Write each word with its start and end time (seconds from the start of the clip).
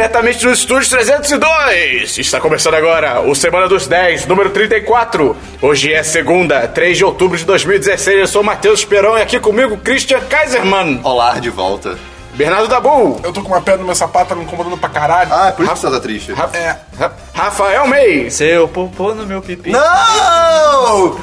diretamente 0.00 0.42
do 0.46 0.50
Estúdio 0.50 0.88
302. 0.88 2.16
Está 2.16 2.40
começando 2.40 2.72
agora 2.72 3.20
o 3.20 3.34
Semana 3.34 3.68
dos 3.68 3.86
10, 3.86 4.24
número 4.26 4.48
34. 4.48 5.36
Hoje 5.60 5.92
é 5.92 6.02
segunda, 6.02 6.66
3 6.66 6.96
de 6.96 7.04
outubro 7.04 7.36
de 7.36 7.44
2016. 7.44 8.20
Eu 8.20 8.26
sou 8.26 8.40
o 8.40 8.44
Matheus 8.44 8.80
Esperão 8.80 9.18
e 9.18 9.20
aqui 9.22 9.38
comigo 9.38 9.76
Christian 9.76 10.20
Kaiserman, 10.20 11.00
Olá, 11.04 11.38
de 11.38 11.50
volta. 11.50 11.98
Bernardo 12.32 12.66
Dabu, 12.68 13.20
Eu 13.22 13.30
tô 13.30 13.42
com 13.42 13.48
uma 13.48 13.60
pedra 13.60 13.80
no 13.80 13.86
meu 13.86 13.94
sapato, 13.94 14.30
tá 14.30 14.34
me 14.34 14.44
incomodando 14.44 14.78
pra 14.78 14.88
caralho. 14.88 15.28
Ah, 15.34 15.48
é 15.48 15.52
por 15.52 15.64
isso 15.66 15.74
que 15.74 15.80
você 15.80 15.90
tá 15.90 16.00
triste. 16.00 16.32
Ra- 16.32 16.48
É. 16.54 16.76
Ra- 16.98 17.12
Rafael 17.34 17.86
May. 17.86 18.30
Seu 18.30 18.66
popô 18.68 19.12
no 19.14 19.26
meu 19.26 19.42
pipi. 19.42 19.70
Não! 19.72 21.18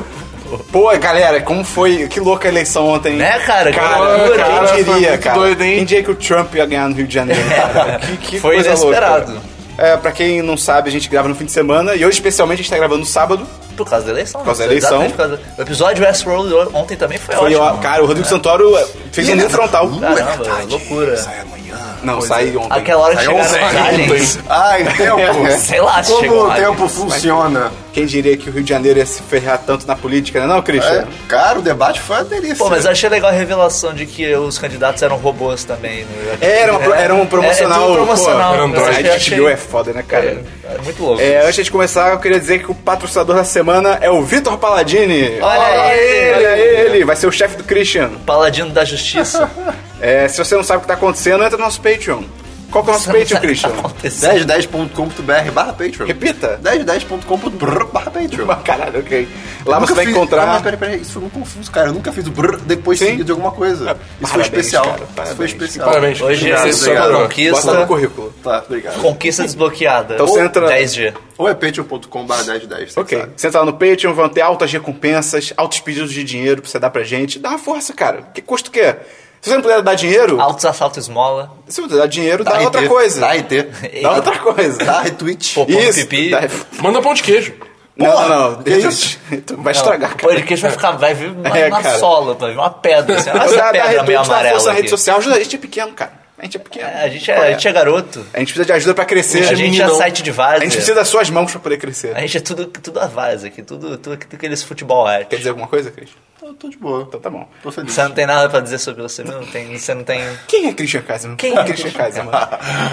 Pô, 0.71 0.97
galera, 0.97 1.41
como 1.41 1.63
foi? 1.63 2.07
Que 2.07 2.19
louca 2.19 2.47
a 2.47 2.51
eleição 2.51 2.87
ontem. 2.87 3.13
hein? 3.13 3.17
Né, 3.19 3.39
cara? 3.39 3.71
Cara, 3.71 4.19
quem 4.29 4.37
cara, 4.37 4.67
foi 4.67 4.83
diria, 4.83 5.17
cara? 5.17 5.37
doido, 5.39 5.63
hein? 5.63 5.75
Quem 5.77 5.85
diria 5.85 6.03
que 6.03 6.11
o 6.11 6.15
Trump 6.15 6.55
ia 6.55 6.65
ganhar 6.65 6.87
no 6.89 6.95
Rio 6.95 7.07
de 7.07 7.13
Janeiro, 7.13 7.41
cara? 7.49 7.99
Que, 7.99 8.17
que 8.17 8.39
Foi 8.39 8.55
coisa 8.55 8.69
inesperado. 8.69 9.31
louca. 9.33 9.57
É, 9.77 9.95
pra 9.95 10.11
quem 10.11 10.41
não 10.41 10.57
sabe, 10.57 10.89
a 10.89 10.91
gente 10.91 11.07
grava 11.07 11.27
no 11.27 11.35
fim 11.35 11.45
de 11.45 11.51
semana 11.51 11.93
e 11.93 12.03
hoje, 12.03 12.15
especialmente, 12.17 12.59
a 12.59 12.61
gente 12.63 12.71
tá 12.71 12.77
gravando 12.77 13.01
no 13.01 13.05
sábado. 13.05 13.45
Por 13.75 13.87
causa 13.87 14.05
da 14.07 14.11
eleição. 14.11 14.41
Por 14.41 14.45
causa 14.47 14.63
né? 14.63 14.67
da 14.69 14.73
eleição. 14.73 15.03
Por 15.11 15.17
causa 15.17 15.37
da- 15.37 15.43
O 15.55 15.61
episódio 15.61 16.03
Westworld 16.03 16.53
ontem 16.73 16.97
também 16.97 17.19
foi, 17.19 17.35
Foi, 17.35 17.53
ótimo. 17.55 17.61
ó, 17.61 17.73
cara, 17.77 18.03
o 18.03 18.07
Rodrigo 18.07 18.27
Santoro 18.27 18.75
fez 19.11 19.29
um 19.29 19.35
muro 19.35 19.49
frontal. 19.51 19.87
Caramba, 19.99 20.63
loucura. 20.67 21.15
Sai 21.17 21.41
amanhã. 21.41 21.66
Não, 22.03 22.21
sai 22.21 22.55
ontem. 22.55 22.67
Aquela 22.77 23.03
hora 23.03 23.15
que 23.15 23.25
Saiu 23.25 23.43
chegaram 23.43 23.67
ontem. 23.67 23.77
aliens. 23.87 24.39
Ai, 24.49 24.83
tempo. 24.95 25.51
Sei 25.59 25.81
lá, 25.81 26.03
Como 26.03 26.19
chegou 26.19 26.43
o 26.43 26.47
lá. 26.47 26.55
tempo 26.55 26.87
funciona. 26.87 27.71
Quem 27.93 28.05
diria 28.05 28.37
que 28.37 28.47
o 28.47 28.53
Rio 28.53 28.61
de 28.63 28.69
Janeiro 28.69 28.99
ia 28.99 29.05
se 29.07 29.23
ferrar 29.23 29.57
tanto 29.65 29.87
na 29.87 29.95
política, 29.95 30.39
né 30.39 30.45
não, 30.45 30.61
Christian? 30.61 30.99
É, 31.01 31.07
cara, 31.27 31.57
o 31.57 31.61
debate 31.63 31.99
foi 31.99 32.17
uma 32.17 32.25
delícia. 32.25 32.57
Pô, 32.57 32.69
mas 32.69 32.85
eu 32.85 32.91
achei 32.91 33.09
legal 33.09 33.31
a 33.31 33.33
revelação 33.33 33.91
de 33.91 34.05
que 34.05 34.35
os 34.35 34.59
candidatos 34.59 35.01
eram 35.01 35.17
robôs 35.17 35.63
também. 35.63 36.05
né? 36.05 36.37
Era, 36.39 36.77
uma, 36.77 36.95
era 36.95 37.15
um 37.15 37.25
promocional. 37.25 37.89
É, 37.89 37.91
é 37.91 37.95
promocional. 37.95 38.49
pô, 38.49 38.53
era 38.53 38.63
Android. 38.65 38.89
a 38.89 38.93
gente 38.93 39.09
achei- 39.09 39.33
viu, 39.35 39.49
é 39.49 39.57
foda, 39.57 39.93
né, 39.93 40.03
cara? 40.07 40.25
É, 40.63 40.75
é 40.75 40.81
muito 40.83 41.01
louco. 41.03 41.19
É, 41.19 41.43
antes 41.47 41.65
de 41.65 41.71
começar, 41.71 42.11
eu 42.11 42.19
queria 42.19 42.39
dizer 42.39 42.59
que 42.59 42.69
o 42.69 42.75
patrocinador 42.75 43.35
da 43.35 43.43
semana 43.43 43.97
é 43.99 44.11
o 44.11 44.21
Vitor 44.21 44.59
Paladini. 44.59 45.39
Olha 45.41 45.95
ele! 45.95 46.35
Olha 46.35 46.57
ele! 46.57 47.03
Vai 47.03 47.15
ser 47.15 47.25
o 47.25 47.31
chefe 47.31 47.57
do 47.57 47.63
Christian. 47.63 48.09
Paladino 48.27 48.69
da 48.69 48.85
Justiça. 48.85 49.49
É, 50.01 50.27
se 50.27 50.37
você 50.37 50.55
não 50.55 50.63
sabe 50.63 50.79
o 50.79 50.81
que 50.81 50.87
tá 50.87 50.93
acontecendo, 50.93 51.43
entra 51.43 51.57
no 51.57 51.63
nosso 51.63 51.81
Patreon. 51.81 52.23
Qual 52.69 52.83
que 52.83 52.89
é 52.89 52.93
o 52.93 52.95
nosso 52.97 53.09
não 53.09 53.17
Patreon, 53.17 53.39
Christian? 53.39 53.69
tá 53.69 53.79
acontecendo. 53.79 54.45
1010.com.br 54.45 55.51
barra 55.53 55.71
Patreon. 55.71 56.05
Repita. 56.05 56.59
1010.com.br 56.61 57.85
barra 57.93 58.11
Patreon. 58.11 58.45
Caralho, 58.63 58.99
ok. 58.99 59.27
Lá 59.65 59.79
você 59.79 59.93
vai 59.93 60.05
fiz- 60.05 60.13
encontrar. 60.13 60.45
Não, 60.45 60.53
mas 60.53 60.61
peraí, 60.61 60.77
peraí, 60.77 61.01
isso 61.01 61.13
foi 61.13 61.21
muito 61.21 61.33
confuso, 61.33 61.71
cara. 61.71 61.87
Eu 61.87 61.93
nunca 61.93 62.11
fiz 62.11 62.27
o 62.27 62.31
brrr 62.31 62.57
depois 62.65 62.99
Sim. 62.99 63.05
seguido 63.05 63.23
de 63.23 63.31
alguma 63.31 63.51
coisa. 63.51 63.97
Isso 64.21 64.33
foi 64.33 64.41
especial. 64.41 64.83
cara, 64.83 64.95
Isso 64.97 65.13
parabéns. 65.15 65.37
foi 65.37 65.45
especial. 65.45 65.87
Parabéns. 65.87 66.21
Hoje 66.21 66.51
é 66.51 66.57
só 66.73 66.91
obrigado. 66.91 67.11
Bota 67.11 67.15
no 67.15 67.27
conquista. 67.29 67.85
currículo. 67.87 68.33
Tá, 68.43 68.63
obrigado. 68.67 69.01
Conquista 69.01 69.43
desbloqueada. 69.43 70.13
Então 70.15 70.27
você 70.27 70.41
entra- 70.41 70.67
10G. 70.67 71.13
Ou 71.37 71.47
é 71.47 71.53
patreon.com 71.53 72.25
barra 72.25 72.43
1010, 72.43 72.91
você 72.93 72.99
Ok. 72.99 73.17
sabe. 73.17 73.31
Você 73.37 73.47
entra 73.47 73.59
lá 73.61 73.65
no 73.65 73.73
Patreon, 73.73 74.13
vão 74.13 74.27
ter 74.27 74.41
altas 74.41 74.71
recompensas, 74.73 75.53
altos 75.55 75.79
pedidos 75.79 76.11
de 76.11 76.23
dinheiro 76.23 76.61
pra 76.61 76.69
você 76.69 76.79
dar 76.79 76.89
pra 76.89 77.03
gente. 77.03 77.39
Dá 77.39 77.49
uma 77.49 77.59
força, 77.59 77.93
cara. 77.93 78.23
Que 78.33 78.41
custo 78.41 78.69
que 78.71 78.79
é? 78.81 78.99
Se 79.41 79.49
você 79.49 79.55
não 79.55 79.61
puder 79.61 79.81
dar 79.81 79.95
dinheiro, 79.95 80.41
Altos 80.41 80.65
assaltos 80.65 80.97
esmola. 80.97 81.51
se 81.67 81.79
você 81.81 81.95
dar 81.95 82.07
dinheiro, 82.07 82.43
dá, 82.43 82.53
Dá 82.53 82.61
outra 82.61 82.87
coisa. 82.87 83.21
Dá 83.21 83.33
RT. 83.33 84.01
Dá 84.01 84.11
outra 84.13 84.39
coisa. 84.39 84.83
Dá 84.83 84.99
retweet. 85.01 85.53
Pô, 85.53 85.65
Pão 85.65 85.79
Isso. 85.79 85.99
pipi. 86.07 86.29
Dá- 86.31 86.41
Manda 86.81 87.01
pão 87.01 87.13
de 87.13 87.23
queijo. 87.23 87.53
Não, 87.95 88.11
Porra, 88.11 88.27
não, 88.27 88.51
não. 88.51 88.61
deixa- 88.61 88.87
isso? 88.89 89.17
Vai 89.57 89.73
estragar, 89.73 90.11
O 90.13 90.15
cara. 90.17 90.33
podcast 90.33 90.61
vai 90.61 90.71
ficar, 90.71 90.91
vai 90.91 91.13
vir 91.15 91.31
uma, 91.31 91.57
É, 91.57 91.67
uma 91.67 91.83
sola, 91.97 92.33
vai 92.35 92.51
vir 92.51 92.57
uma 92.57 92.69
pedra, 92.69 93.17
assim, 93.17 93.31
Dá, 93.31 93.43
essa 93.43 93.55
dá 93.57 93.63
pedra 93.71 93.87
retweet, 93.87 94.07
meio 94.07 94.19
dá 94.19 94.25
amarela 94.25 94.53
força 94.55 94.67
na 94.69 94.73
rede 94.75 94.89
social. 94.89 95.17
Ajuda, 95.17 95.35
a 95.35 95.39
gente 95.39 95.55
é 95.55 95.59
pequeno, 95.59 95.91
cara. 95.93 96.11
A 96.37 96.43
gente 96.43 96.57
é 96.57 96.59
pequeno. 96.59 96.87
É, 96.87 97.03
a, 97.03 97.09
gente 97.09 97.31
é, 97.31 97.35
a 97.37 97.51
gente 97.51 97.67
é 97.67 97.71
garoto. 97.73 98.25
A 98.33 98.39
gente 98.39 98.47
precisa 98.53 98.65
de 98.65 98.71
ajuda 98.73 98.93
pra 98.93 99.05
crescer. 99.05 99.47
A 99.49 99.55
gente 99.55 99.81
é 99.81 99.87
site 99.89 100.21
de 100.21 100.29
A 100.29 100.33
várzea. 100.33 100.59
gente 100.65 100.73
precisa 100.73 100.95
das 100.95 101.07
suas 101.07 101.29
mãos 101.29 101.51
pra 101.51 101.59
poder 101.59 101.77
crescer. 101.77 102.15
A 102.15 102.19
gente 102.21 102.37
é 102.37 102.41
tudo, 102.41 102.65
tudo 102.67 102.99
a 102.99 103.07
várzea 103.07 103.47
aqui, 103.49 103.63
tudo, 103.63 103.97
tudo, 103.97 104.17
tudo 104.17 104.35
aqueles 104.35 104.61
futebol 104.63 105.05
arte. 105.07 105.29
Quer 105.29 105.37
dizer 105.37 105.49
alguma 105.49 105.67
coisa, 105.67 105.89
Cris? 105.89 106.09
Eu 106.39 106.53
tô 106.53 106.69
de 106.69 106.77
boa. 106.77 107.03
Então 107.07 107.19
tá 107.19 107.29
bom. 107.29 107.45
Tô 107.63 107.71
feliz. 107.71 107.91
Você 107.91 108.03
não 108.03 108.11
tem 108.11 108.25
nada 108.27 108.47
pra 108.47 108.59
dizer 108.61 108.77
sobre 108.77 109.01
você 109.01 109.21
mesmo? 109.23 109.41
Não 109.41 109.47
tem, 109.47 109.77
você 109.77 109.93
não 109.93 110.03
tem... 110.03 110.21
Quem 110.47 110.67
é 110.69 110.73
Christian 110.73 111.01
Kaiserman? 111.01 111.35
Quem 111.35 111.57
é 111.57 111.63
Christian 111.65 111.91
Kaiserman? 111.91 112.31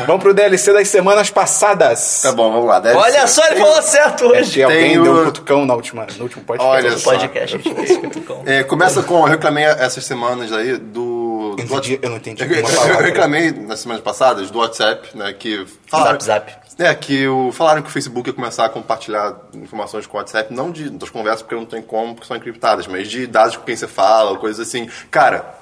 Vamos 0.07 0.23
pro 0.23 0.35
DLC 0.35 0.73
das 0.73 0.89
semanas 0.89 1.31
passadas. 1.31 2.21
Tá 2.23 2.33
bom, 2.33 2.51
vamos 2.51 2.67
lá. 2.67 2.81
Deve 2.81 2.97
Olha 2.97 3.27
só, 3.29 3.47
ele 3.47 3.57
falou 3.61 3.81
certo 3.83 4.25
É 4.35 4.41
hoje. 4.41 4.51
que 4.55 4.63
alguém 4.63 4.81
Tem 4.95 5.03
deu 5.03 5.13
o- 5.13 5.21
um 5.21 5.25
cutucão 5.27 5.65
na 5.67 5.75
última, 5.75 6.07
no 6.17 6.23
último 6.25 6.43
podcast. 6.43 6.75
Olha 6.77 6.91
No 6.91 6.99
só. 6.99 7.11
podcast, 7.13 7.55
a 7.57 7.59
gente 7.59 7.75
fez 7.75 8.25
com. 8.27 8.43
É, 8.47 8.65
começa 8.65 9.03
com, 9.05 9.19
eu 9.21 9.25
reclamei 9.25 9.65
essas 9.65 10.05
semanas 10.05 10.51
aí 10.53 10.77
do... 10.79 11.14
Eu 11.61 11.67
do 11.67 11.71
não 11.71 11.79
entendi- 11.79 11.99
eu 12.03 12.11
não 12.11 12.17
entendi 12.17 12.43
Eu, 12.43 12.61
uma 12.61 12.71
eu- 12.95 13.03
reclamei 13.03 13.51
nas 13.53 13.81
semanas 13.81 14.03
passadas 14.03 14.51
do 14.51 14.59
WhatsApp, 14.59 15.17
né, 15.17 15.33
que 15.33 15.67
falaram... 15.87 16.21
Zap, 16.21 16.25
zap. 16.51 16.65
É, 16.77 16.93
que 16.95 17.27
o, 17.29 17.53
falaram 17.53 17.83
que 17.83 17.89
o 17.89 17.93
Facebook 17.93 18.29
ia 18.29 18.35
começar 18.35 18.65
a 18.65 18.69
compartilhar 18.69 19.37
informações 19.55 20.07
com 20.07 20.17
o 20.17 20.21
WhatsApp, 20.21 20.53
não 20.53 20.71
de, 20.73 20.91
das 20.91 21.09
conversas, 21.09 21.43
porque 21.43 21.55
não 21.55 21.65
tem 21.65 21.81
como, 21.81 22.15
porque 22.15 22.27
são 22.27 22.37
encriptadas, 22.37 22.87
mas 22.89 23.09
de 23.09 23.27
dados 23.29 23.57
com 23.57 23.63
quem 23.65 23.77
você 23.77 23.87
fala, 23.87 24.37
coisas 24.39 24.67
assim. 24.67 24.89
Cara, 25.09 25.55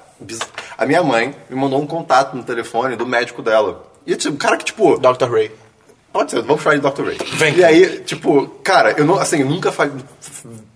a 0.75 0.85
minha 0.87 1.03
mãe 1.03 1.35
me 1.49 1.55
mandou 1.55 1.79
um 1.79 1.85
contato 1.85 2.35
no 2.35 2.43
telefone 2.43 2.95
do 2.95 3.05
médico 3.05 3.43
dela. 3.43 3.83
E, 4.07 4.15
tipo, 4.15 4.35
cara 4.37 4.57
que, 4.57 4.65
tipo... 4.65 4.97
Dr. 4.97 5.31
Ray. 5.31 5.51
Pode 6.13 6.29
ser, 6.29 6.41
vamos 6.43 6.61
chamar 6.61 6.75
de 6.77 6.81
Dr. 6.81 7.03
Ray. 7.05 7.17
Vem. 7.33 7.55
E 7.55 7.63
aí, 7.63 7.99
tipo, 8.01 8.47
cara, 8.63 8.91
eu 8.91 9.03
não, 9.03 9.17
assim, 9.17 9.39
eu 9.41 9.47
nunca 9.49 9.73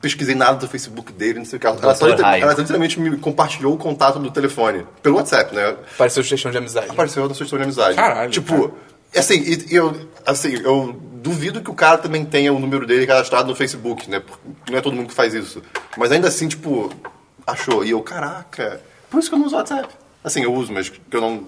pesquisei 0.01 0.33
nada 0.35 0.57
do 0.57 0.67
Facebook 0.67 1.13
dele, 1.13 1.39
não 1.39 1.45
sei 1.45 1.57
o 1.57 1.59
que. 1.59 1.67
Ela, 1.67 1.95
só, 1.95 2.07
ela 2.07 2.53
literalmente 2.53 2.99
me 2.99 3.15
compartilhou 3.17 3.73
o 3.73 3.77
contato 3.77 4.17
do 4.19 4.31
telefone. 4.31 4.85
Pelo 5.03 5.17
WhatsApp, 5.17 5.53
né? 5.55 5.75
Pareceu 5.97 6.23
sugestão 6.23 6.51
de 6.51 6.57
amizade. 6.57 6.89
Apareceu 6.89 7.23
sua 7.35 7.43
história 7.43 7.65
de 7.65 7.69
amizade. 7.71 7.95
Caralho, 7.95 8.31
Tipo, 8.31 8.73
assim, 9.15 9.39
e- 9.39 9.75
eu, 9.75 9.95
assim, 10.25 10.55
eu 10.63 10.99
duvido 11.13 11.61
que 11.61 11.69
o 11.69 11.73
cara 11.75 11.97
também 11.99 12.25
tenha 12.25 12.51
o 12.51 12.59
número 12.59 12.87
dele 12.87 13.05
cadastrado 13.05 13.47
no 13.47 13.55
Facebook, 13.55 14.09
né? 14.09 14.19
Porque 14.19 14.71
não 14.71 14.77
é 14.79 14.81
todo 14.81 14.95
mundo 14.95 15.07
que 15.09 15.13
faz 15.13 15.33
isso. 15.35 15.61
Mas 15.97 16.11
ainda 16.11 16.27
assim, 16.29 16.47
tipo, 16.47 16.91
achou. 17.45 17.83
E 17.85 17.91
eu, 17.91 18.01
caraca, 18.01 18.81
por 19.09 19.19
isso 19.19 19.29
que 19.29 19.35
eu 19.35 19.39
não 19.39 19.45
uso 19.45 19.55
WhatsApp. 19.55 19.89
Assim, 20.23 20.41
eu 20.43 20.53
uso, 20.53 20.73
mas 20.73 20.89
que 20.89 20.99
eu 21.11 21.21
não 21.21 21.43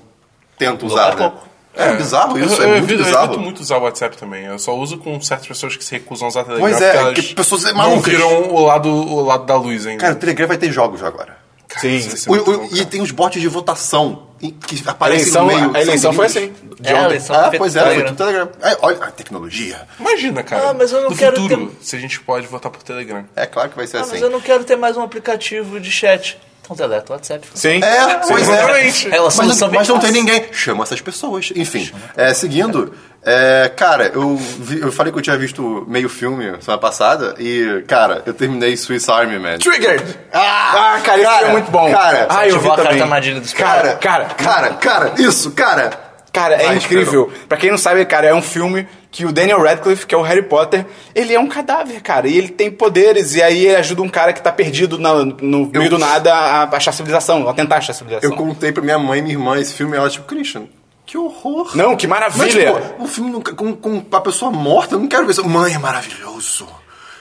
tento 0.58 0.86
Usa 0.86 0.96
usar, 0.96 1.10
né? 1.16 1.16
pouco. 1.18 1.48
É, 1.80 1.96
bizarro 1.96 2.38
isso, 2.40 2.56
eu, 2.56 2.62
é 2.62 2.66
eu 2.66 2.70
muito 2.72 2.84
evito, 2.86 3.02
eu 3.02 3.06
bizarro. 3.06 3.26
evito 3.26 3.40
muito 3.40 3.60
usar 3.62 3.78
o 3.78 3.82
WhatsApp 3.84 4.18
também. 4.18 4.46
Eu 4.46 4.60
só 4.60 4.76
uso 4.76 4.98
com 4.98 5.20
certas 5.22 5.48
pessoas 5.48 5.76
que 5.76 5.84
se 5.84 5.92
recusam 5.94 6.28
a 6.28 6.30
usar 6.30 6.44
Telegram. 6.44 6.70
Pois 6.70 6.82
é, 6.82 7.14
que 7.14 7.34
pessoas 7.34 7.64
não 7.64 7.74
malucas. 7.76 8.14
viram 8.14 8.50
o 8.54 8.66
lado, 8.66 8.90
o 8.90 9.22
lado 9.26 9.46
da 9.46 9.56
luz 9.56 9.86
ainda. 9.88 10.02
Cara, 10.02 10.14
o 10.14 10.18
Telegram 10.18 10.48
vai 10.48 10.58
ter 10.58 10.72
jogos 10.72 11.04
agora. 11.04 11.38
Cara, 11.68 11.82
sim. 11.82 12.30
O- 12.30 12.34
o- 12.34 12.44
bom, 12.44 12.70
e 12.72 12.84
tem 12.86 13.00
os 13.02 13.12
bots 13.12 13.40
de 13.40 13.48
votação 13.48 14.28
que 14.40 14.82
aparecem 14.88 15.22
eleição, 15.22 15.46
no 15.46 15.54
meio. 15.56 15.72
a 15.78 15.82
eleição 15.82 16.14
foi 16.14 16.26
assim. 16.26 16.52
É, 16.84 16.94
a 16.94 17.04
eleição 17.04 17.36
Ah, 17.36 17.52
pois 17.56 17.76
é, 17.76 17.84
foi 17.94 18.04
tudo 18.06 18.16
Telegram. 18.16 18.50
É, 18.62 18.78
olha, 18.82 19.04
a 19.04 19.12
tecnologia. 19.12 19.82
Imagina, 20.00 20.42
cara. 20.42 20.70
Ah, 20.70 20.74
mas 20.74 20.92
eu 20.92 21.02
não 21.04 21.10
no 21.12 21.16
quero 21.16 21.36
futuro, 21.36 21.68
ter- 21.68 21.86
se 21.86 21.96
a 21.96 22.00
gente 22.00 22.20
pode 22.22 22.48
votar 22.48 22.72
por 22.72 22.82
Telegram. 22.82 23.24
É 23.36 23.46
claro 23.46 23.70
que 23.70 23.76
vai 23.76 23.86
ser 23.86 23.98
Ah, 23.98 24.02
assim. 24.02 24.12
mas 24.14 24.22
eu 24.22 24.30
não 24.32 24.42
quero 24.42 24.64
ter 24.64 24.78
mais 24.78 24.98
um 24.98 25.04
aplicativo 25.04 25.80
de 25.80 25.92
chat. 25.92 26.40
Então 26.72 26.76
deleta 26.88 27.12
o 27.12 27.16
WhatsApp. 27.16 27.48
Sim. 27.56 27.82
É, 27.84 28.16
pois 28.28 28.48
é. 28.48 28.54
exatamente. 28.54 29.08
É 29.08 29.20
uma 29.20 29.24
Mas, 29.36 29.60
não- 29.60 29.72
mas 29.72 29.88
não 29.88 30.00
tem 30.00 30.12
ninguém. 30.12 30.46
Chama 30.52 30.84
essas 30.84 31.02
pessoas. 31.02 31.52
Enfim, 31.56 31.90
é, 32.16 32.32
seguindo, 32.34 32.94
é, 33.24 33.72
cara, 33.76 34.12
eu, 34.14 34.36
vi- 34.38 34.80
eu 34.80 34.92
falei 34.92 35.12
que 35.12 35.18
eu 35.18 35.24
tinha 35.24 35.36
visto 35.38 35.84
meio 35.88 36.08
filme 36.08 36.62
semana 36.62 36.80
passada 36.80 37.34
e, 37.40 37.84
cara, 37.88 38.22
eu 38.26 38.34
terminei 38.36 38.78
Swiss 38.78 39.10
Army 39.10 39.40
Man. 39.40 39.58
Triggered! 39.58 40.04
Ah, 40.32 41.00
cara, 41.04 41.18
esse 41.18 41.26
cara, 41.26 41.38
filme 41.40 41.50
é 41.50 41.54
muito 41.54 41.72
bom. 41.72 41.92
cara, 41.92 42.28
ah, 42.30 42.48
eu 42.48 42.60
vi 42.60 42.70
a 42.70 42.76
também. 42.76 43.42
Cara, 43.58 43.96
Cara, 43.96 44.26
cara, 44.26 44.70
cara, 44.76 45.14
isso, 45.18 45.52
cara. 45.52 46.09
Cara, 46.32 46.62
é 46.62 46.76
incrível. 46.76 47.32
Pra 47.48 47.58
quem 47.58 47.72
não 47.72 47.78
sabe, 47.78 48.06
cara, 48.06 48.28
é 48.28 48.34
um 48.34 48.42
filme 48.42 48.88
que 49.12 49.26
o 49.26 49.32
Daniel 49.32 49.62
Radcliffe, 49.64 50.06
que 50.06 50.14
é 50.14 50.18
o 50.18 50.22
Harry 50.22 50.44
Potter, 50.44 50.86
ele 51.16 51.34
é 51.34 51.40
um 51.40 51.48
cadáver, 51.48 52.02
cara. 52.02 52.28
E 52.28 52.38
ele 52.38 52.50
tem 52.50 52.70
poderes, 52.70 53.34
e 53.36 53.42
aí 53.42 53.66
ele 53.66 53.76
ajuda 53.76 54.02
um 54.04 54.10
cara 54.10 54.32
que 54.32 54.42
tá 54.42 54.52
perdido 54.52 55.00
na- 55.00 55.26
no 55.26 55.66
meio 55.74 55.90
do 55.90 55.98
nada 55.98 56.32
a 56.34 56.64
achar 56.76 56.92
a 56.92 56.94
civilização, 56.94 57.50
a 57.50 57.54
tentar 57.54 57.78
achar 57.78 57.92
a 57.94 57.96
civilização. 57.96 58.30
Eu 58.30 58.36
contei 58.38 58.72
pra 58.72 58.84
minha 58.84 59.00
mãe 59.00 59.20
e 59.20 59.22
minha 59.24 59.34
irmã 59.36 59.60
esse 59.60 59.74
filme 59.74 59.98
ela, 59.98 60.08
tipo, 60.10 60.26
Christian, 60.28 60.66
que 61.06 61.18
horror. 61.18 61.72
Não, 61.76 61.96
que 61.96 62.06
Mas, 62.06 62.36
maravilha! 62.36 62.74
tipo, 62.74 63.04
um 63.04 63.08
filme 63.08 63.32
nunca- 63.32 63.54
com, 63.54 63.74
com 63.76 63.90
uma 64.10 64.22
pessoa 64.22 64.52
morta, 64.52 64.94
eu 64.96 65.00
não 65.00 65.08
quero 65.08 65.26
ver 65.26 65.32
isso. 65.32 65.50
Mãe, 65.50 65.74
é 65.74 65.80
maravilhoso. 65.80 66.68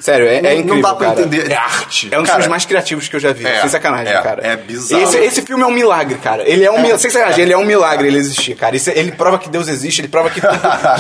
Sério, 0.01 0.27
é, 0.29 0.41
Não- 0.41 0.49
é 0.49 0.55
não 0.55 0.61
incrível, 0.61 0.83
dá 0.83 0.95
pra 0.95 1.09
cara. 1.09 1.21
entender. 1.21 1.51
É 1.51 1.57
arte. 1.57 2.09
É 2.13 2.17
um 2.17 2.23
dos 2.23 2.29
Cara, 2.29 2.39
filmes 2.43 2.49
mais 2.49 2.65
criativos 2.65 3.09
que 3.09 3.17
eu 3.17 3.21
já 3.21 3.33
vi. 3.33 3.45
é, 3.47 3.61
sem 3.63 3.69
sacanagem, 3.69 4.15
é, 4.15 4.21
cara. 4.23 4.47
é 4.47 4.57
bizarro. 4.57 5.03
Esse, 5.03 5.19
esse 5.19 5.43
filme 5.43 5.63
é 5.63 5.67
um 5.67 5.73
milagre, 5.73 6.19
cara. 6.19 6.49
Ele 6.49 6.65
é 6.65 6.71
um 6.71 6.77
milagre. 6.77 6.99
Sem 7.01 7.11
sacanagem, 7.11 7.43
ele 7.45 7.53
é 7.53 7.59
um 7.59 7.65
milagre 7.65 8.07
ele 8.07 8.17
existir, 8.19 8.55
cara. 8.55 8.77
Isso- 8.77 8.91
ele 8.91 9.11
prova 9.13 9.39
que 9.39 9.49
Deus 9.49 9.67
existe, 9.67 10.01
ele 10.01 10.09
prova 10.09 10.31
que, 10.31 10.41
que 10.41 10.47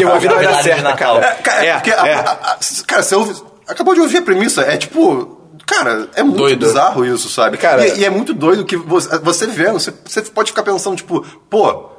a 0.04 0.18
vida 0.18 0.34
vai 0.34 0.44
dar 0.44 0.62
certo. 0.62 0.86
É, 0.88 0.92
cara, 0.94 1.64
é, 1.64 1.72
porque 1.74 1.90
a- 1.92 2.06
é. 2.06 2.14
a- 2.14 2.20
a- 2.20 2.58
cara, 2.86 3.02
você 3.02 3.14
ouve, 3.14 3.40
acabou 3.68 3.94
de 3.94 4.00
ouvir 4.00 4.16
a 4.18 4.22
premissa, 4.22 4.62
é 4.62 4.76
tipo, 4.76 5.38
cara, 5.64 6.08
é 6.16 6.22
muito 6.24 6.38
Doido. 6.38 6.66
bizarro 6.66 7.04
isso, 7.06 7.28
sabe? 7.28 7.56
Cara- 7.56 7.86
e, 7.86 8.00
e 8.00 8.04
é 8.04 8.10
muito 8.10 8.34
doido 8.34 8.64
que 8.64 8.76
você, 8.76 9.16
você 9.18 9.46
vendo, 9.46 9.78
você, 9.78 9.92
você 10.04 10.22
pode 10.22 10.50
ficar 10.50 10.62
pensando, 10.64 10.96
tipo, 10.96 11.24
pô, 11.48 11.90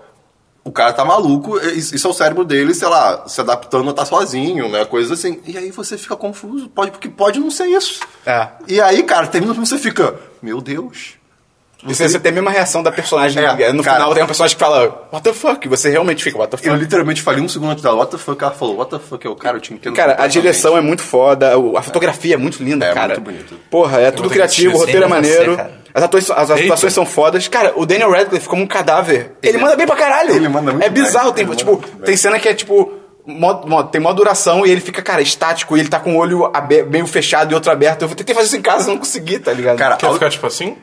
o 0.64 0.72
cara 0.72 0.94
tá 0.94 1.04
maluco, 1.06 1.58
isso 1.60 2.06
é 2.06 2.10
o 2.10 2.14
cérebro 2.14 2.44
dele, 2.44 2.74
sei 2.74 2.88
lá, 2.88 3.28
se 3.28 3.42
adaptando 3.42 3.88
a 3.88 3.92
estar 3.92 4.06
sozinho, 4.06 4.70
né, 4.70 4.86
coisas 4.86 5.12
assim. 5.12 5.40
E 5.46 5.58
aí 5.58 5.72
você 5.72 5.98
fica 5.98 6.16
confuso, 6.16 6.70
pode, 6.70 6.92
porque 6.92 7.10
pode 7.10 7.40
não 7.40 7.50
ser 7.50 7.68
isso. 7.68 8.02
É. 8.26 8.50
E 8.68 8.80
aí, 8.82 9.04
cara, 9.04 9.28
termina 9.28 9.54
você 9.54 9.78
fica, 9.78 10.20
meu 10.42 10.62
Deus, 10.62 11.19
E 11.88 11.96
você, 11.96 12.10
você 12.10 12.20
tem 12.20 12.32
a 12.32 12.36
mesma 12.36 12.52
reação 12.52 12.84
da 12.84 12.92
personagem. 12.92 13.42
É, 13.42 13.72
no 13.72 13.82
cara. 13.84 13.98
final 13.98 14.14
tem 14.14 14.22
uma 14.22 14.28
personagem 14.28 14.58
que 14.58 14.60
fala, 14.60 15.08
what 15.14 15.24
the 15.24 15.32
fuck? 15.34 15.66
E 15.66 15.70
você 15.70 15.90
realmente 15.90 16.22
fica, 16.24 16.38
what 16.38 16.50
the 16.52 16.58
Eu 16.68 16.72
fuck? 16.74 16.84
literalmente 16.84 17.22
falei 17.22 17.42
um 17.42 17.48
segundo 17.48 17.72
antes 17.72 17.82
dela, 17.84 17.96
what 17.96 18.12
the 18.12 18.18
fuck? 18.18 18.44
Ela 18.44 18.52
falou, 18.54 18.78
what 18.78 18.92
the 18.92 19.00
fuck? 19.00 19.24
Eu, 19.26 19.34
cara, 19.36 19.58
eu 19.58 19.62
te 19.62 19.74
entendo. 19.74 19.96
Cara, 19.96 20.22
a 20.22 20.28
direção 20.28 20.78
é 20.78 20.82
muito 20.82 21.02
foda, 21.02 21.54
a 21.78 21.82
fotografia 21.82 22.34
é 22.34 22.38
muito 22.38 22.62
linda, 22.62 22.86
É, 22.86 22.94
cara. 22.94 23.08
muito 23.16 23.22
bonito. 23.22 23.56
Porra, 23.72 24.02
é 24.02 24.12
tudo 24.12 24.30
criativo, 24.30 24.76
o 24.76 24.80
roteiro 24.80 25.06
é 25.06 25.08
maneiro. 25.08 25.56
você. 25.56 25.68
As 25.94 26.04
atuações, 26.04 26.38
as 26.38 26.52
atuações 26.52 26.94
são 26.94 27.06
fodas. 27.06 27.48
Cara, 27.48 27.74
o 27.76 27.86
Daniel 27.86 28.12
Radcliffe 28.12 28.48
como 28.48 28.62
um 28.62 28.68
cadáver, 28.68 29.32
ele, 29.42 29.54
Ele- 29.54 29.58
manda 29.58 29.76
bem 29.76 29.88
pra 29.88 29.96
caralho. 29.96 30.36
ele 30.36 30.48
manda 30.50 30.72
muito 30.72 30.84
É 30.86 30.90
bizarro, 30.90 31.32
bem, 31.32 31.46
tem, 31.48 31.56
tipo, 31.56 31.78
tem 31.78 32.00
bem. 32.06 32.18
cena 32.18 32.38
que 32.40 32.48
é 32.50 32.54
tipo... 32.54 32.94
mó- 33.26 33.64
mó- 33.66 33.84
tem 33.84 34.00
mó 34.02 34.12
duração 34.14 34.66
e 34.66 34.70
ele 34.72 34.82
fica, 34.82 35.02
cara, 35.02 35.22
estático 35.22 35.76
e 35.76 35.80
ele 35.80 35.90
tá 35.90 36.00
com 36.00 36.14
o 36.16 36.18
olho 36.18 36.52
meio 36.90 37.08
fechado 37.08 37.52
e 37.52 37.56
outro 37.56 37.72
aberto. 37.72 38.04
Eu 38.04 38.10
tentei 38.10 38.36
fazer 38.36 38.48
isso 38.48 38.58
em 38.58 38.62
casa, 38.62 38.88
não 38.90 38.98
consegui, 38.98 39.40
tá 39.40 39.52
ligado? 39.54 39.78
Cara, 39.78 39.96
Quer 39.98 40.08
a- 40.08 40.14
ficar 40.14 40.30
tipo 40.30 40.46
assim? 40.46 40.76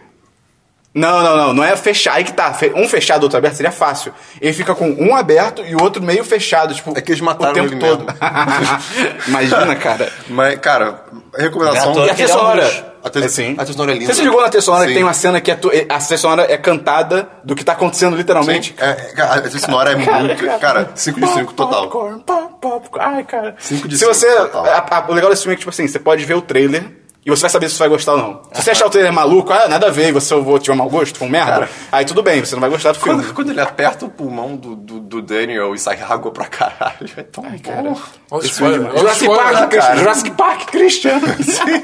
Não, 0.96 1.22
não, 1.22 1.36
não. 1.36 1.52
Não 1.52 1.62
é 1.64 1.76
fechar. 1.76 2.14
Aí 2.14 2.24
que 2.24 2.32
tá. 2.32 2.56
Um 2.74 2.88
fechado, 2.88 3.22
outro 3.24 3.36
aberto 3.38 3.54
seria 3.54 3.70
fácil. 3.70 4.12
Ele 4.40 4.52
fica 4.52 4.74
com 4.74 4.88
um 4.90 5.14
aberto 5.14 5.62
e 5.64 5.74
o 5.76 5.82
outro 5.82 6.02
meio 6.02 6.24
fechado. 6.24 6.74
Tipo, 6.74 6.96
É 6.96 7.00
que 7.02 7.12
eles 7.12 7.20
mataram 7.20 7.52
o 7.52 7.54
tempo 7.54 7.72
ele 7.74 7.78
todo. 7.80 8.06
Imagina, 9.28 9.76
cara. 9.76 10.10
Mas, 10.28 10.58
cara, 10.58 11.02
a 11.36 11.42
recomendação. 11.42 11.94
E 12.06 12.10
a 12.10 12.14
trilha 12.14 12.24
é 12.24 12.28
sonora? 12.32 12.96
A 13.04 13.10
trilha- 13.10 13.26
É, 13.26 13.28
sim. 13.28 13.52
a 13.52 13.56
trilha 13.58 13.72
sonora 13.72 13.92
é 13.92 13.94
linda. 13.94 14.06
Você 14.06 14.14
se 14.14 14.22
ligou 14.22 14.40
na 14.40 14.48
trilha 14.48 14.62
sonora 14.62 14.82
que 14.84 14.88
Sim. 14.88 14.94
tem 14.94 15.04
uma 15.04 15.12
cena 15.12 15.40
que 15.40 15.50
a, 15.50 15.56
tu- 15.56 15.68
a 15.88 15.98
trilha 15.98 16.18
sonora 16.18 16.46
é 16.52 16.56
cantada 16.56 17.28
do 17.44 17.54
que 17.54 17.64
tá 17.64 17.72
acontecendo 17.72 18.16
literalmente? 18.16 18.74
É, 18.78 18.88
é, 18.90 18.94
cara, 19.14 19.34
a 19.34 19.42
trilha 19.42 19.58
sonora 19.60 19.92
é 19.92 19.96
muito. 19.96 20.58
Cara, 20.60 20.90
5 20.94 21.20
de 21.20 21.26
5 21.28 21.52
total. 21.52 21.82
Popcorn, 21.82 22.20
pop, 22.24 22.54
popcorn. 22.60 23.06
Ai, 23.16 23.22
cara. 23.24 23.54
Cinco 23.58 23.86
de 23.86 23.96
se 23.96 24.04
cinco, 24.04 24.14
você. 24.14 24.26
total. 24.34 24.64
a- 24.66 24.86
a- 24.90 25.04
o 25.08 25.14
legal 25.14 25.30
desse 25.30 25.42
filme 25.42 25.52
é 25.52 25.56
que, 25.56 25.60
tipo 25.60 25.70
assim, 25.70 25.86
você 25.86 25.98
pode 25.98 26.24
ver 26.24 26.34
o 26.34 26.42
trailer. 26.42 26.84
E 27.26 27.30
você 27.30 27.40
vai 27.42 27.50
saber 27.50 27.68
se 27.68 27.74
você 27.74 27.80
vai 27.80 27.88
gostar 27.88 28.12
ou 28.12 28.18
não. 28.18 28.42
Se 28.52 28.62
você 28.62 28.70
achar 28.70 28.86
o 28.86 28.90
trailer 28.90 29.12
maluco, 29.12 29.52
ah, 29.52 29.66
nada 29.66 29.88
a 29.88 29.90
ver, 29.90 30.10
e 30.10 30.12
você 30.12 30.32
eu 30.32 30.44
vou 30.44 30.60
tiver 30.60 30.76
mau 30.76 30.88
gosto, 30.88 31.18
com 31.18 31.28
merda, 31.28 31.50
Cara. 31.52 31.68
aí 31.90 32.04
tudo 32.04 32.22
bem, 32.22 32.38
você 32.44 32.54
não 32.54 32.60
vai 32.60 32.70
gostar 32.70 32.92
do 32.92 33.00
filme. 33.00 33.20
Quando, 33.24 33.34
quando 33.34 33.50
ele 33.50 33.60
aperta 33.60 34.04
o 34.06 34.08
pulmão 34.08 34.54
do, 34.56 34.76
do, 34.76 35.00
do 35.00 35.20
Daniel 35.20 35.74
e 35.74 35.78
sai 35.78 35.98
água 36.00 36.30
pra 36.30 36.44
caralho, 36.44 37.08
é 37.16 37.22
tão 37.24 37.42
bom. 37.42 38.38
Esse 38.38 38.52
spoiler. 38.52 38.80
filme- 38.80 38.88
olha 38.90 38.96
o 38.96 39.00
Jurassic 39.00 39.26
Park, 39.28 39.52
cara. 39.52 39.66
Christian, 39.66 39.96
Jurassic 39.96 40.30
Park, 40.30 40.70
Christian. 40.70 41.20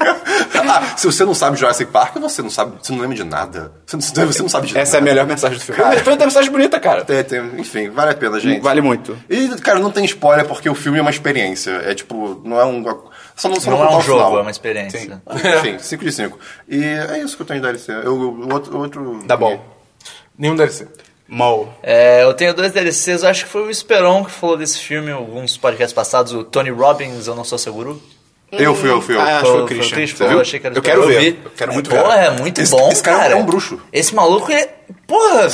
ah, 0.69 0.93
se 0.97 1.05
você 1.05 1.25
não 1.25 1.33
sabe 1.33 1.57
Jurassic 1.57 1.91
Park, 1.91 2.15
você 2.17 2.41
não 2.41 2.49
sabe, 2.49 2.73
você 2.81 2.91
não 2.93 2.99
lembra 3.01 3.15
de 3.17 3.23
nada. 3.23 3.71
Você 3.85 3.95
não, 4.21 4.27
você 4.27 4.41
não 4.41 4.49
sabe 4.49 4.67
de 4.67 4.77
Essa 4.77 4.95
é 4.95 4.97
a 4.97 5.01
nada. 5.01 5.11
melhor 5.13 5.27
mensagem 5.27 5.57
do 5.57 5.63
filme. 5.63 5.81
Cara. 5.81 5.99
Foi 6.03 6.13
uma 6.13 6.25
mensagem 6.25 6.51
bonita, 6.51 6.79
cara. 6.79 7.03
Tem- 7.05 7.23
tem- 7.23 7.51
enfim, 7.57 7.89
vale 7.89 8.11
a 8.11 8.15
pena, 8.15 8.39
gente. 8.39 8.61
Vale 8.61 8.81
muito. 8.81 9.17
E, 9.29 9.49
cara, 9.61 9.79
não 9.79 9.91
tem 9.91 10.05
spoiler 10.05 10.45
porque 10.45 10.69
o 10.69 10.75
filme 10.75 10.99
é 10.99 11.01
uma 11.01 11.11
experiência. 11.11 11.71
É 11.85 11.93
tipo, 11.93 12.41
não 12.45 12.59
é 12.59 12.65
um. 12.65 12.83
Só 13.35 13.49
não, 13.49 13.59
só 13.59 13.71
Não 13.71 13.77
é 13.77 13.81
contar 13.81 13.95
um 13.95 13.99
o 13.99 14.01
final. 14.01 14.19
jogo, 14.19 14.37
é 14.37 14.41
uma 14.41 14.51
experiência. 14.51 14.99
Sim. 14.99 15.21
Enfim, 15.57 15.79
5 15.79 16.03
de 16.05 16.11
5. 16.11 16.39
E 16.67 16.83
é 16.83 17.19
isso 17.19 17.35
que 17.35 17.41
eu 17.41 17.45
tenho 17.47 17.59
de 17.61 17.65
DLC. 17.67 17.91
Eu, 17.91 18.15
o 18.15 18.53
outro, 18.53 18.77
o 18.77 18.79
outro. 18.79 19.23
Dá 19.25 19.35
bom. 19.35 19.59
Nenhum 20.37 20.55
DLC. 20.55 20.87
Mal. 21.27 21.73
É, 21.81 22.23
eu 22.23 22.33
tenho 22.33 22.53
dois 22.53 22.71
DLCs, 22.71 23.23
eu 23.23 23.29
acho 23.29 23.45
que 23.45 23.49
foi 23.49 23.63
o 23.63 23.69
Esperon 23.69 24.23
que 24.25 24.31
falou 24.31 24.55
desse 24.57 24.77
filme 24.77 25.09
em 25.09 25.13
alguns 25.13 25.57
podcasts 25.57 25.93
passados, 25.93 26.33
o 26.33 26.43
Tony 26.43 26.69
Robbins, 26.69 27.25
eu 27.27 27.35
não 27.35 27.43
sou 27.43 27.57
seguro. 27.57 27.99
Eu 28.57 28.75
fui, 28.75 28.89
eu 28.89 29.01
fui 29.01 29.15
eu. 29.15 29.21
Ah, 29.21 29.23
acho 29.23 29.39
que 29.39 29.45
foi 29.45 29.51
o 29.51 29.57
Foi 29.59 29.67
Christian. 29.75 29.95
Christian, 29.97 30.17
Você 30.17 30.23
eu 30.23 30.29
viu? 30.29 30.41
achei 30.41 30.59
que 30.59 30.67
era 30.67 30.75
o 30.75 30.77
Eu 30.77 30.81
quero 30.81 31.07
ver. 31.07 31.39
Eu 31.45 31.51
quero 31.55 31.73
muito 31.73 31.89
Porra, 31.89 32.17
ver. 32.17 32.25
é 32.25 32.29
muito 32.31 32.61
Esse- 32.61 32.71
bom, 32.71 32.89
esse 32.91 33.01
cara 33.03 33.17
cara. 33.19 33.33
é 33.33 33.35
um 33.35 33.43
bruxo. 33.45 33.79
Esse 33.91 34.13
maluco, 34.15 34.51
ele... 34.51 34.67
Porra, 35.07 35.49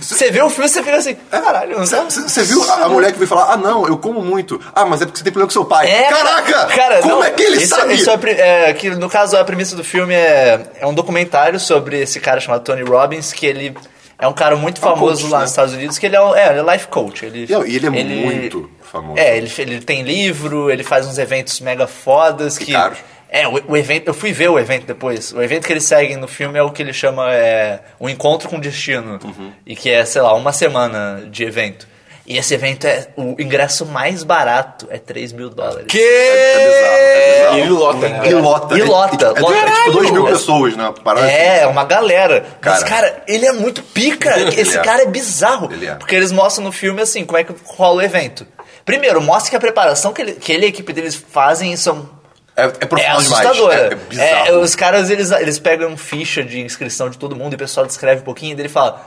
você 0.00 0.30
vê 0.30 0.42
o 0.42 0.48
filme 0.48 0.66
e 0.66 0.68
você 0.68 0.82
fica 0.82 0.96
assim, 0.96 1.14
caralho? 1.30 1.76
Você 1.78 2.42
viu 2.42 2.62
a, 2.70 2.84
a 2.84 2.88
mulher 2.88 3.12
que 3.12 3.18
veio 3.18 3.28
falar, 3.28 3.52
ah 3.52 3.56
não, 3.56 3.86
eu 3.86 3.98
como 3.98 4.20
muito. 4.22 4.60
Ah, 4.74 4.84
mas 4.86 5.02
é 5.02 5.04
porque 5.06 5.18
você 5.18 5.24
tem 5.24 5.32
problema 5.32 5.48
com 5.48 5.52
seu 5.52 5.64
pai. 5.64 5.90
É, 5.90 6.08
Caraca! 6.08 6.66
cara, 6.66 6.98
como 7.02 7.16
não, 7.16 7.24
é 7.24 7.30
que 7.30 7.42
ele 7.42 7.56
isso, 7.56 7.74
sabe? 7.76 7.94
Isso 7.94 8.10
é, 8.10 8.68
é, 8.70 8.72
que 8.74 8.90
no 8.90 9.08
caso 9.08 9.36
a 9.36 9.44
premissa 9.44 9.76
do 9.76 9.84
filme 9.84 10.14
é, 10.14 10.60
é 10.80 10.86
um 10.86 10.94
documentário 10.94 11.58
sobre 11.60 12.00
esse 12.00 12.18
cara 12.20 12.40
chamado 12.40 12.62
Tony 12.62 12.82
Robbins, 12.82 13.32
que 13.32 13.46
ele 13.46 13.74
é 14.18 14.26
um 14.28 14.32
cara 14.32 14.56
muito 14.56 14.80
famoso 14.80 15.22
coach, 15.22 15.30
lá 15.32 15.38
né? 15.38 15.42
nos 15.42 15.50
Estados 15.50 15.74
Unidos, 15.74 15.98
que 15.98 16.06
ele 16.06 16.16
é, 16.16 16.20
um- 16.22 16.34
é, 16.34 16.50
ele 16.56 16.60
é 16.68 16.72
life 16.72 16.86
coach. 16.88 17.24
Ele, 17.26 17.46
E 17.66 17.76
ele 17.76 17.86
é 17.86 17.90
muito 17.90 18.70
famoso. 19.00 19.18
É, 19.18 19.36
ele, 19.36 19.50
ele 19.58 19.80
tem 19.80 20.02
livro, 20.02 20.70
ele 20.70 20.82
faz 20.84 21.06
uns 21.06 21.18
eventos 21.18 21.60
mega 21.60 21.86
fodas 21.86 22.56
que. 22.58 22.72
caros. 22.72 22.98
É, 23.28 23.48
o, 23.48 23.60
o 23.72 23.76
evento, 23.76 24.06
eu 24.08 24.14
fui 24.14 24.32
ver 24.32 24.48
o 24.48 24.58
evento 24.58 24.86
depois. 24.86 25.32
O 25.32 25.42
evento 25.42 25.66
que 25.66 25.72
eles 25.72 25.82
seguem 25.84 26.16
no 26.16 26.28
filme 26.28 26.56
é 26.58 26.62
o 26.62 26.70
que 26.70 26.80
ele 26.80 26.92
chama 26.92 27.34
é, 27.34 27.80
o 27.98 28.08
Encontro 28.08 28.48
com 28.48 28.60
Destino. 28.60 29.18
Uhum. 29.24 29.52
E 29.66 29.74
que 29.74 29.90
é, 29.90 30.04
sei 30.04 30.22
lá, 30.22 30.32
uma 30.34 30.52
semana 30.52 31.26
de 31.28 31.42
evento. 31.44 31.88
E 32.26 32.38
esse 32.38 32.54
evento 32.54 32.86
é. 32.86 33.08
O 33.16 33.34
ingresso 33.38 33.84
mais 33.84 34.22
barato 34.22 34.86
é 34.88 34.98
3 34.98 35.32
mil 35.32 35.50
dólares. 35.50 35.86
Que? 35.88 35.98
É 36.00 36.58
bizarro, 36.64 36.96
é 36.96 37.34
bizarro. 37.34 37.56
E 37.56 37.60
ele 37.60 37.70
lota, 37.70 38.08
né? 38.08 38.20
E 38.30 38.34
lota. 38.34 38.78
E 38.78 38.80
É- 38.80 38.84
lota, 38.84 39.26
É, 39.26 39.28
é, 39.38 39.40
lota. 39.42 39.56
é 39.58 39.70
tipo 39.72 39.90
2 39.90 40.10
mil 40.10 40.24
pessoas, 40.24 40.76
né? 40.76 40.94
Parada 41.04 41.26
É, 41.30 41.56
assim. 41.56 41.64
é 41.64 41.66
uma 41.66 41.84
galera. 41.84 42.46
Mas, 42.64 42.82
Cara. 42.84 43.08
cara, 43.10 43.22
ele 43.28 43.44
é 43.46 43.52
muito 43.52 43.82
pica. 43.82 44.38
Esse 44.58 44.78
é. 44.78 44.80
cara 44.80 45.02
é 45.02 45.06
bizarro. 45.06 45.70
Ele 45.72 45.86
é. 45.86 45.94
Porque 45.96 46.14
eles 46.14 46.32
mostram 46.32 46.64
no 46.64 46.72
filme, 46.72 47.02
assim, 47.02 47.24
como 47.26 47.36
é 47.36 47.44
que 47.44 47.52
rola 47.66 47.96
o 47.96 48.02
evento. 48.02 48.46
Primeiro, 48.84 49.20
mostra 49.22 49.50
que 49.50 49.56
a 49.56 49.60
preparação 49.60 50.12
que 50.12 50.22
ele, 50.22 50.32
que 50.34 50.52
ele 50.52 50.62
e 50.62 50.66
a 50.66 50.68
equipe 50.68 50.92
deles 50.92 51.14
fazem 51.14 51.76
são 51.76 52.08
É, 52.56 52.64
é 52.64 52.66
é 52.66 52.70
profissional 52.86 53.22
demais. 53.22 53.46
assustadora. 53.46 53.98
É, 54.12 54.20
é. 54.20 54.48
É, 54.48 54.52
os 54.56 54.74
caras, 54.76 55.10
eles, 55.10 55.30
eles 55.30 55.58
pegam 55.58 55.96
ficha 55.96 56.44
de 56.44 56.60
inscrição 56.60 57.08
de 57.10 57.18
todo 57.18 57.34
mundo 57.34 57.52
e 57.52 57.56
o 57.56 57.58
pessoal 57.58 57.86
descreve 57.86 58.20
um 58.20 58.24
pouquinho 58.24 58.56
e 58.56 58.60
ele 58.60 58.68
fala... 58.68 59.04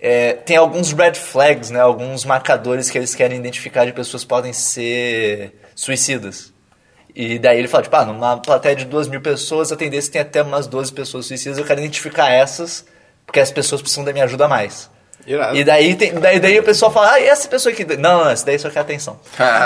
é, 0.00 0.34
tem 0.34 0.56
alguns 0.56 0.92
red 0.92 1.14
flags, 1.14 1.70
né? 1.70 1.80
Alguns 1.80 2.24
marcadores 2.24 2.90
que 2.90 2.96
eles 2.98 3.14
querem 3.14 3.38
identificar 3.38 3.84
de 3.84 3.92
pessoas 3.92 4.22
que 4.22 4.28
podem 4.28 4.52
ser 4.52 5.58
suicidas. 5.74 6.52
E 7.14 7.38
daí 7.38 7.58
ele 7.58 7.66
fala, 7.68 7.82
tipo, 7.82 7.96
ah, 7.96 8.04
numa 8.04 8.36
plateia 8.36 8.76
de 8.76 8.84
duas 8.84 9.08
mil 9.08 9.22
pessoas, 9.22 9.72
a 9.72 9.76
tendência 9.76 10.12
tem 10.12 10.20
até 10.20 10.42
umas 10.42 10.66
12 10.66 10.92
pessoas 10.92 11.24
suicidas, 11.26 11.56
eu 11.58 11.64
quero 11.64 11.80
identificar 11.80 12.30
essas, 12.30 12.84
porque 13.24 13.40
as 13.40 13.50
pessoas 13.50 13.80
precisam 13.80 14.04
da 14.04 14.12
minha 14.12 14.26
ajuda 14.26 14.46
mais. 14.46 14.90
Irado. 15.26 15.56
E 15.56 15.64
daí, 15.64 15.94
tem, 15.96 16.14
daí, 16.14 16.38
daí 16.38 16.58
o 16.58 16.62
pessoal 16.62 16.90
fala, 16.92 17.12
ah, 17.14 17.20
e 17.20 17.26
essa 17.26 17.48
pessoa 17.48 17.72
aqui? 17.72 17.84
Não, 17.96 18.24
não, 18.24 18.30
essa 18.30 18.46
daí 18.46 18.58
só 18.58 18.70
quer 18.70 18.80
atenção. 18.80 19.18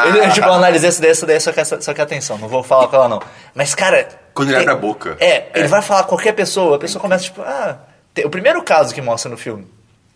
ele, 0.06 0.30
tipo, 0.32 0.46
eu 0.46 0.52
analisei 0.54 0.88
essa 0.88 1.00
daí, 1.02 1.10
essa 1.10 1.26
daí 1.26 1.40
só 1.40 1.52
quer, 1.52 1.64
só 1.64 1.92
quer 1.94 2.02
atenção, 2.02 2.38
não 2.38 2.48
vou 2.48 2.62
falar 2.62 2.88
com 2.88 2.96
ela 2.96 3.08
não. 3.08 3.22
Mas, 3.54 3.74
cara... 3.74 4.08
Quando 4.32 4.48
ele 4.48 4.58
abre 4.58 4.70
a 4.70 4.76
boca. 4.76 5.16
É, 5.20 5.48
ele 5.54 5.68
vai 5.68 5.82
falar 5.82 6.04
com 6.04 6.10
qualquer 6.10 6.32
pessoa, 6.32 6.76
a 6.76 6.78
pessoa 6.78 7.00
começa, 7.02 7.24
tipo, 7.24 7.42
ah... 7.42 7.78
tem- 8.14 8.24
o 8.24 8.30
primeiro 8.30 8.62
caso 8.62 8.94
que 8.94 9.02
mostra 9.02 9.30
no 9.30 9.36
filme, 9.36 9.66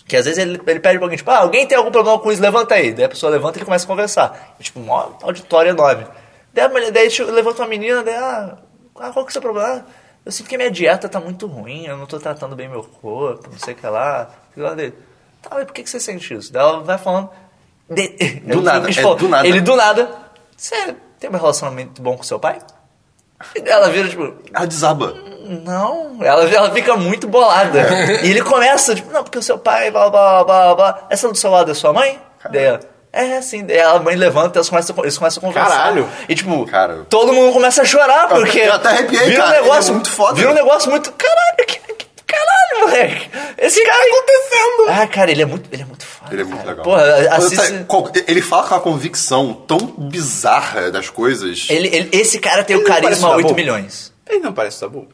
que 0.06 0.16
às 0.16 0.24
vezes 0.24 0.38
ele, 0.38 0.60
ele 0.66 0.80
pede 0.80 0.98
pra 0.98 1.06
alguém, 1.06 1.16
tipo, 1.18 1.30
ah, 1.30 1.38
alguém 1.38 1.66
tem 1.66 1.76
algum 1.76 1.90
problema 1.90 2.18
com 2.18 2.32
isso, 2.32 2.40
levanta 2.40 2.74
aí. 2.74 2.92
Daí 2.92 3.04
a 3.04 3.08
pessoa 3.08 3.30
levanta 3.30 3.56
e 3.56 3.60
ele 3.60 3.64
começa 3.66 3.84
a 3.84 3.88
conversar. 3.88 4.54
E, 4.58 4.62
tipo, 4.62 4.80
um 4.80 4.90
auditório 4.92 5.70
enorme. 5.70 6.06
Daí, 6.52 6.64
a 6.64 6.68
mulher, 6.68 6.90
daí 6.90 7.08
tipo, 7.10 7.30
levanta 7.30 7.60
uma 7.62 7.68
menina, 7.68 8.02
daí, 8.02 8.14
ah, 8.14 8.56
ah, 8.96 9.10
qual 9.12 9.24
que 9.24 9.28
é 9.28 9.30
o 9.30 9.32
seu 9.32 9.42
problema? 9.42 9.84
Ah, 9.86 9.90
Eu 10.24 10.32
sinto 10.32 10.48
que 10.48 10.56
minha 10.56 10.70
dieta 10.70 11.08
tá 11.08 11.20
muito 11.20 11.46
ruim, 11.46 11.84
eu 11.86 11.96
não 11.98 12.06
tô 12.06 12.18
tratando 12.18 12.54
bem 12.56 12.68
meu 12.68 12.82
corpo, 12.82 13.50
não 13.50 13.58
sei 13.58 13.74
o 13.74 13.76
que 13.76 13.86
lá. 13.86 14.30
Sei 14.54 14.62
lá 14.62 14.72
dele. 14.74 14.94
Tá, 15.44 15.50
mas 15.52 15.64
por 15.64 15.72
que, 15.74 15.82
que 15.82 15.90
você 15.90 16.00
sente 16.00 16.32
isso? 16.34 16.52
Daí 16.52 16.62
ela 16.62 16.80
vai 16.82 16.98
falando. 16.98 17.28
De- 17.88 18.08
Do 18.46 18.62
nada, 18.62 18.88
Ele 18.88 18.98
é 19.00 19.14
do 19.14 19.28
nada. 19.28 19.46
Ele 19.48 19.60
do 19.60 19.76
nada. 19.76 20.10
Você 20.56 20.96
tem 21.20 21.28
um 21.30 21.34
relacionamento 21.36 22.00
bom 22.00 22.16
com 22.16 22.22
seu 22.22 22.38
pai? 22.40 22.58
E 23.54 23.68
ela 23.68 23.90
vira, 23.90 24.08
tipo, 24.08 24.34
Ela 24.54 24.66
desaba. 24.66 25.12
não, 25.64 26.16
ela, 26.22 26.44
ela 26.48 26.70
fica 26.70 26.96
muito 26.96 27.28
bolada. 27.28 27.78
É. 27.80 28.24
E 28.24 28.30
ele 28.30 28.40
começa, 28.42 28.94
tipo, 28.94 29.12
não, 29.12 29.22
porque 29.22 29.38
o 29.38 29.42
seu 29.42 29.58
pai, 29.58 29.90
blá, 29.90 30.08
blá, 30.08 30.44
blá, 30.44 30.74
blá. 30.74 31.06
Essa 31.10 31.28
do 31.28 31.36
seu 31.36 31.50
lado 31.50 31.70
é 31.70 31.74
sua 31.74 31.92
mãe? 31.92 32.18
Daí 32.50 32.64
ela, 32.64 32.80
é, 33.12 33.40
sim. 33.42 33.64
Daí 33.66 33.80
a 33.80 33.98
mãe 33.98 34.16
levanta 34.16 34.56
e 34.56 34.60
eles 34.60 34.68
começam, 34.70 34.96
eles 35.00 35.18
começam 35.18 35.42
a 35.42 35.46
conversar. 35.46 35.70
Caralho. 35.76 36.08
E, 36.28 36.34
tipo, 36.34 36.64
Cara. 36.66 37.04
todo 37.10 37.32
mundo 37.34 37.52
começa 37.52 37.82
a 37.82 37.84
chorar, 37.84 38.28
porque... 38.28 38.60
eu 38.60 38.72
até 38.72 38.88
arrepiei, 38.88 39.24
vira 39.26 39.42
cara. 39.42 39.58
Um 39.58 39.62
negócio, 39.62 39.82
Ele 39.82 39.90
é 39.90 39.92
muito 39.94 40.10
foda. 40.10 40.34
Vira 40.34 40.50
um 40.50 40.54
negócio 40.54 40.90
muito... 40.90 41.12
Caralho, 41.12 41.66
que, 41.66 41.78
que- 41.94 42.03
caralho, 42.34 42.86
moleque. 42.86 43.30
Esse 43.58 43.84
cara... 43.84 43.98
acontecendo? 44.04 45.00
Ah, 45.02 45.06
cara, 45.06 45.30
ele 45.30 45.42
é 45.42 45.46
muito, 45.46 45.68
ele 45.72 45.82
é 45.82 45.84
muito 45.84 46.04
foda. 46.04 46.32
Ele 46.34 46.42
é 46.42 46.44
muito 46.44 46.58
cara. 46.58 46.70
legal. 46.70 46.84
Porra, 46.84 47.04
assiste... 47.36 47.86
Ele 48.26 48.42
fala 48.42 48.62
com 48.68 48.74
uma 48.74 48.80
convicção 48.80 49.54
tão 49.54 49.78
bizarra 49.78 50.90
das 50.90 51.08
coisas. 51.10 51.66
Ele, 51.70 51.88
ele- 51.88 52.08
esse 52.12 52.38
cara 52.38 52.62
tem 52.64 52.76
Ele 52.76 52.84
o 52.84 52.86
carisma 52.88 53.28
da 53.30 53.36
8 53.36 53.42
boa. 53.44 53.54
milhões. 53.56 54.12
Ele 54.28 54.40
não 54.40 54.52
parece 54.52 54.80
tabu. 54.80 55.06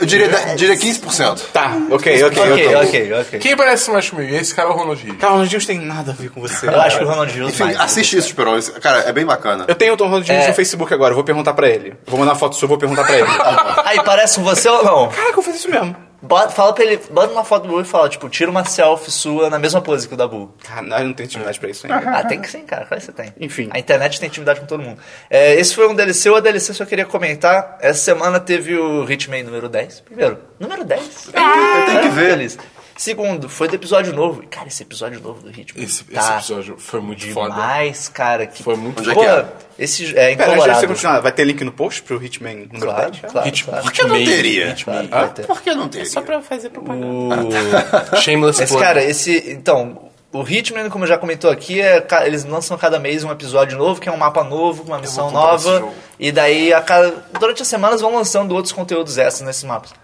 Eu 0.00 0.06
diria, 0.06 0.28
diria 0.56 0.76
15%. 0.76 1.40
Tá, 1.52 1.72
ok, 1.90 2.24
ok, 2.24 2.42
Ok, 2.52 2.74
ok. 2.76 3.12
ok. 3.14 3.38
Quem 3.40 3.56
parece 3.56 3.90
mais 3.90 4.08
comigo? 4.08 4.34
Esse 4.34 4.54
cara 4.54 4.68
é 4.68 4.72
o 4.72 4.76
Ronald 4.76 5.02
Reagan. 5.02 5.18
Cara, 5.18 5.32
o 5.32 5.36
Ronaldinho 5.36 5.66
tem 5.66 5.78
nada 5.80 6.12
a 6.12 6.14
ver 6.14 6.30
com 6.30 6.40
você. 6.40 6.66
Eu 6.68 6.80
acho 6.80 6.98
que 6.98 7.04
o 7.04 7.08
Ronald 7.08 7.32
Jones 7.32 7.54
Enfim, 7.54 7.64
mais. 7.64 7.80
assiste 7.80 8.16
isso, 8.16 8.28
Esperon. 8.28 8.56
Esse- 8.56 8.72
Cara, 8.72 9.00
é 9.00 9.12
bem 9.12 9.24
bacana. 9.26 9.64
Eu 9.68 9.74
tenho 9.74 9.94
o 9.94 9.96
Tom 9.96 10.04
Ronaldinho 10.04 10.38
É. 10.38 10.48
no 10.48 10.54
Facebook 10.54 10.92
agora, 10.94 11.10
eu 11.12 11.16
vou 11.16 11.24
perguntar 11.24 11.54
pra 11.54 11.68
ele. 11.68 11.90
Eu 11.90 11.96
vou 12.06 12.18
mandar 12.20 12.32
uma 12.32 12.38
foto 12.38 12.56
sua, 12.56 12.64
eu 12.66 12.68
vou 12.68 12.78
perguntar 12.78 13.04
pra 13.04 13.18
ele. 13.18 13.28
Aí, 13.84 14.02
parece 14.04 14.36
com 14.36 14.44
você 14.44 14.68
ou 14.68 14.84
não? 14.84 15.08
Caraca, 15.08 15.38
eu 15.38 15.42
fazer 15.42 15.56
isso 15.58 15.70
mesmo. 15.70 15.96
Bota, 16.22 16.50
fala 16.50 16.72
pra 16.74 16.84
ele, 16.84 17.00
bota 17.10 17.32
uma 17.32 17.44
foto 17.44 17.62
do 17.62 17.68
Bull 17.68 17.80
e 17.80 17.84
fala, 17.84 18.08
tipo, 18.08 18.28
tira 18.28 18.50
uma 18.50 18.64
selfie 18.64 19.10
sua 19.10 19.48
na 19.48 19.58
mesma 19.58 19.80
pose 19.80 20.06
que 20.06 20.14
o 20.14 20.16
da 20.16 20.28
Bull. 20.28 20.54
Caralho, 20.62 21.04
eu 21.04 21.06
não 21.08 21.14
tenho 21.14 21.26
intimidade 21.26 21.58
pra 21.58 21.70
isso 21.70 21.86
ainda. 21.86 22.10
Ah, 22.10 22.24
tem 22.24 22.40
que 22.40 22.50
sim, 22.50 22.64
cara. 22.64 22.84
Claro 22.84 23.00
que 23.00 23.06
você 23.06 23.12
tem. 23.12 23.32
Enfim. 23.40 23.68
A 23.72 23.78
internet 23.78 24.18
tem 24.20 24.28
intimidade 24.28 24.60
com 24.60 24.66
todo 24.66 24.82
mundo. 24.82 25.00
É, 25.30 25.54
esse 25.54 25.74
foi 25.74 25.88
um 25.88 25.94
DLC. 25.94 26.28
O 26.28 26.40
DLC 26.40 26.74
só 26.74 26.84
queria 26.84 27.06
comentar. 27.06 27.78
Essa 27.80 28.00
semana 28.00 28.38
teve 28.40 28.76
o 28.76 29.10
Hitman 29.10 29.42
número 29.44 29.68
10. 29.68 30.00
Primeiro, 30.00 30.38
número 30.58 30.84
10. 30.84 31.28
eu 31.28 31.86
tenho 31.86 32.00
que 32.02 32.08
ver. 32.08 32.30
Feliz. 32.30 32.58
Segundo, 33.00 33.48
foi 33.48 33.66
do 33.66 33.76
episódio 33.76 34.12
novo. 34.12 34.42
Cara, 34.50 34.68
esse 34.68 34.82
episódio 34.82 35.18
novo 35.22 35.40
do 35.40 35.48
Hitman. 35.48 35.82
Esse, 35.82 36.02
esse 36.02 36.12
tá 36.12 36.36
episódio 36.36 36.76
foi 36.76 37.00
muito 37.00 37.26
foda. 37.32 37.54
demais, 37.54 38.10
cara. 38.10 38.46
Que... 38.46 38.62
Foi 38.62 38.76
muito 38.76 39.00
Onde 39.00 39.08
é 39.08 39.14
Pô, 39.14 39.24
é? 39.24 39.46
esse 39.78 40.14
é 40.18 40.32
em 40.32 40.36
Pera, 40.36 40.52
Colorado. 40.52 40.86
continuar, 40.86 41.20
vai 41.20 41.32
ter 41.32 41.44
link 41.44 41.64
no 41.64 41.72
post 41.72 42.02
pro 42.02 42.22
Hitman 42.22 42.56
número 42.70 42.80
Claro, 42.80 43.10
10? 43.10 43.32
claro, 43.32 43.46
Hit, 43.46 43.64
claro. 43.64 43.82
Por 43.84 43.92
que 43.92 44.02
não 44.02 44.16
teria? 44.22 44.68
Hitman. 44.68 45.06
Vai 45.06 45.28
ter. 45.30 45.46
Por 45.46 45.62
que 45.62 45.74
não 45.74 45.88
teria? 45.88 46.10
Só 46.10 46.20
pra 46.20 46.42
fazer 46.42 46.68
propaganda. 46.68 48.16
Shameless 48.20 48.62
Esse 48.62 48.74
plug. 48.74 48.84
cara, 48.86 49.02
esse. 49.02 49.50
Então, 49.50 50.10
o 50.30 50.42
Hitman, 50.42 50.90
como 50.90 51.06
já 51.06 51.16
comentou 51.16 51.50
aqui, 51.50 51.80
é, 51.80 52.06
eles 52.26 52.44
lançam 52.44 52.76
cada 52.76 52.98
mês 52.98 53.24
um 53.24 53.30
episódio 53.30 53.78
novo, 53.78 53.98
que 53.98 54.10
é 54.10 54.12
um 54.12 54.18
mapa 54.18 54.44
novo, 54.44 54.82
com 54.82 54.88
uma 54.88 54.98
missão 54.98 55.28
esse 55.28 55.34
nova. 55.34 55.88
E 56.18 56.30
daí, 56.30 56.70
a 56.74 56.82
cada, 56.82 57.12
durante 57.40 57.62
as 57.62 57.68
semanas, 57.68 58.02
vão 58.02 58.14
lançando 58.14 58.54
outros 58.54 58.72
conteúdos 58.74 59.16
extras 59.16 59.46
nesses 59.46 59.64
mapas. 59.64 59.94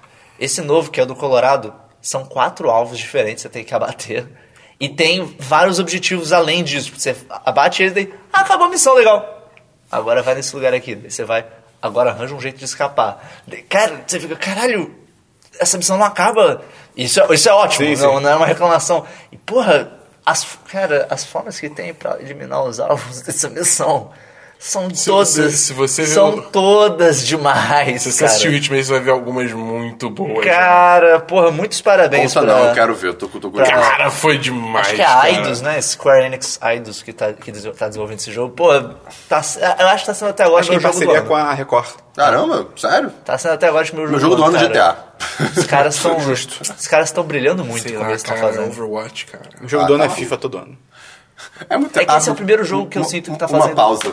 Esse 0.41 0.63
novo, 0.63 0.91
que 0.91 0.99
é 0.99 1.03
o 1.03 1.07
do 1.07 1.15
Colorado, 1.15 1.75
são 2.07 2.25
quatro 2.25 2.71
alvos 2.71 2.99
diferentes 2.99 3.43
que 3.43 3.49
você 3.49 3.53
tem 3.53 3.65
que 3.65 3.75
abater. 3.75 4.27
E 4.79 4.89
tem 4.89 5.25
vários 5.39 5.81
objetivos 5.81 6.33
além 6.33 6.63
disso. 6.63 6.93
Você 6.97 7.17
abate 7.45 7.83
eles 7.83 7.93
e 7.93 7.95
daí, 7.95 8.15
ah, 8.33 8.43
acabou 8.43 8.67
a 8.67 8.71
missão, 8.71 8.95
legal. 8.95 9.51
Agora 9.91 10.23
vai 10.23 10.37
nesse 10.37 10.55
lugar 10.55 10.73
aqui. 10.73 10.95
Daí 10.95 11.11
você 11.11 11.25
vai, 11.25 11.45
agora 11.83 12.11
arranja 12.11 12.33
um 12.33 12.41
jeito 12.41 12.59
de 12.59 12.65
escapar. 12.65 13.43
Daí, 13.47 13.63
Cara, 13.63 14.05
você 14.07 14.21
fica, 14.21 14.37
caralho, 14.37 14.95
essa 15.59 15.77
missão 15.77 15.99
não 15.99 16.07
acaba. 16.07 16.63
Isso 16.97 17.21
é, 17.21 17.35
isso 17.35 17.49
é 17.49 17.53
ótimo, 17.53 17.97
Sim, 17.97 18.03
não, 18.03 18.17
sim. 18.19 18.23
não 18.23 18.31
é 18.31 18.37
uma 18.37 18.47
reclamação. 18.47 19.05
E, 19.33 19.37
porra, 19.37 19.93
as, 20.25 20.47
cara, 20.71 21.09
as 21.11 21.25
formas 21.25 21.59
que 21.59 21.69
tem 21.69 21.93
pra 21.93 22.21
eliminar 22.21 22.63
os 22.63 22.79
alvos 22.79 23.23
dessa 23.27 23.49
missão 23.49 24.13
são 24.69 24.93
Se 24.95 25.07
todas. 25.07 25.29
você- 25.35 25.51
se 25.51 25.73
você 25.73 26.03
viu- 26.05 26.15
são 26.15 26.41
todas 26.51 27.25
demais, 27.27 28.03
Se 28.03 28.13
você 28.13 28.19
cara. 28.21 28.31
assistiu 28.31 28.53
Hitman, 28.53 28.83
você 28.83 28.91
vai 28.93 29.01
ver 29.01 29.11
algumas 29.13 29.53
muito 29.53 30.11
boas. 30.11 30.45
né? 30.45 30.53
Cara, 30.53 31.21
porra, 31.21 31.51
muitos 31.51 31.81
parabéns 31.81 32.35
Conta 32.35 32.47
pra... 32.47 32.55
não, 32.57 32.65
eu 32.69 32.75
quero 32.75 32.95
ver, 32.95 33.09
eu 33.09 33.15
tô, 33.15 33.29
tô 33.29 33.51
pra- 33.51 33.65
curioso. 33.65 33.73
Cara, 33.91 34.11
foi 34.11 34.39
demais. 34.39 34.87
Acho 34.87 34.95
que 34.97 35.03
é 35.03 35.07
a. 35.07 35.31
Eidos, 35.31 35.61
né? 35.61 35.81
Square 35.81 36.27
Enix 36.27 36.59
Eidos 36.63 37.03
que 37.03 37.13
tá, 37.13 37.33
que 37.33 37.53
tá 37.53 37.87
desenvolvendo 37.89 38.19
esse 38.19 38.33
jogo. 38.33 38.55
Pô, 38.55 38.69
tá, 39.29 39.43
eu 39.79 39.89
acho 39.89 40.01
que 40.05 40.07
tá 40.07 40.15
sendo 40.15 40.29
até 40.31 40.45
agora 40.45 40.61
Acho 40.61 40.71
que 40.71 40.81
parceria 40.81 41.19
ano. 41.21 41.29
com 41.29 41.35
a 41.37 41.53
Record. 41.53 41.89
Caramba, 42.17 42.69
sério? 42.77 43.11
Tá 43.25 43.37
sendo 43.37 43.55
até 43.55 43.69
agora 43.69 43.83
acho 43.83 43.91
que 43.93 43.97
meu 43.99 44.07
jogo, 44.07 44.19
Meu 44.19 44.31
jogo 44.31 44.37
do 44.37 44.45
ano 44.45 44.57
é 44.57 44.69
cara. 44.71 44.97
GTA. 45.49 45.61
Os 45.61 45.67
caras 45.67 45.95
estão 45.97 46.17
Os 46.17 46.87
caras 46.89 47.09
estão 47.09 47.25
brilhando 47.25 47.65
muito 47.65 47.83
Sei 47.83 47.93
com 47.93 47.99
o 47.99 48.01
lá, 48.01 48.07
que 48.07 48.13
eles 48.13 48.23
estão 48.23 48.37
fazendo. 48.39 48.67
Overwatch, 48.69 49.27
cara. 49.27 49.45
O 49.63 49.69
jogo 49.69 49.85
Ah, 49.85 49.87
do 49.87 49.95
ano 49.95 50.05
é 50.05 50.09
tá. 50.09 50.15
FIFA 50.15 50.37
todo 50.39 50.59
ano. 50.59 50.79
É, 51.69 51.77
muito... 51.77 51.99
É 51.99 52.05
que 52.07 52.13
esse 52.15 52.29
é 52.31 52.33
o 52.33 52.35
primeiro 52.35 52.65
jogo 52.65 52.89
que 52.89 52.97
eu 52.99 53.05
sinto 53.05 53.31
que 53.31 53.39
tá 53.39 53.47
Uma 53.47 53.61
fazendo. 53.61 53.77
pausa. 53.77 54.13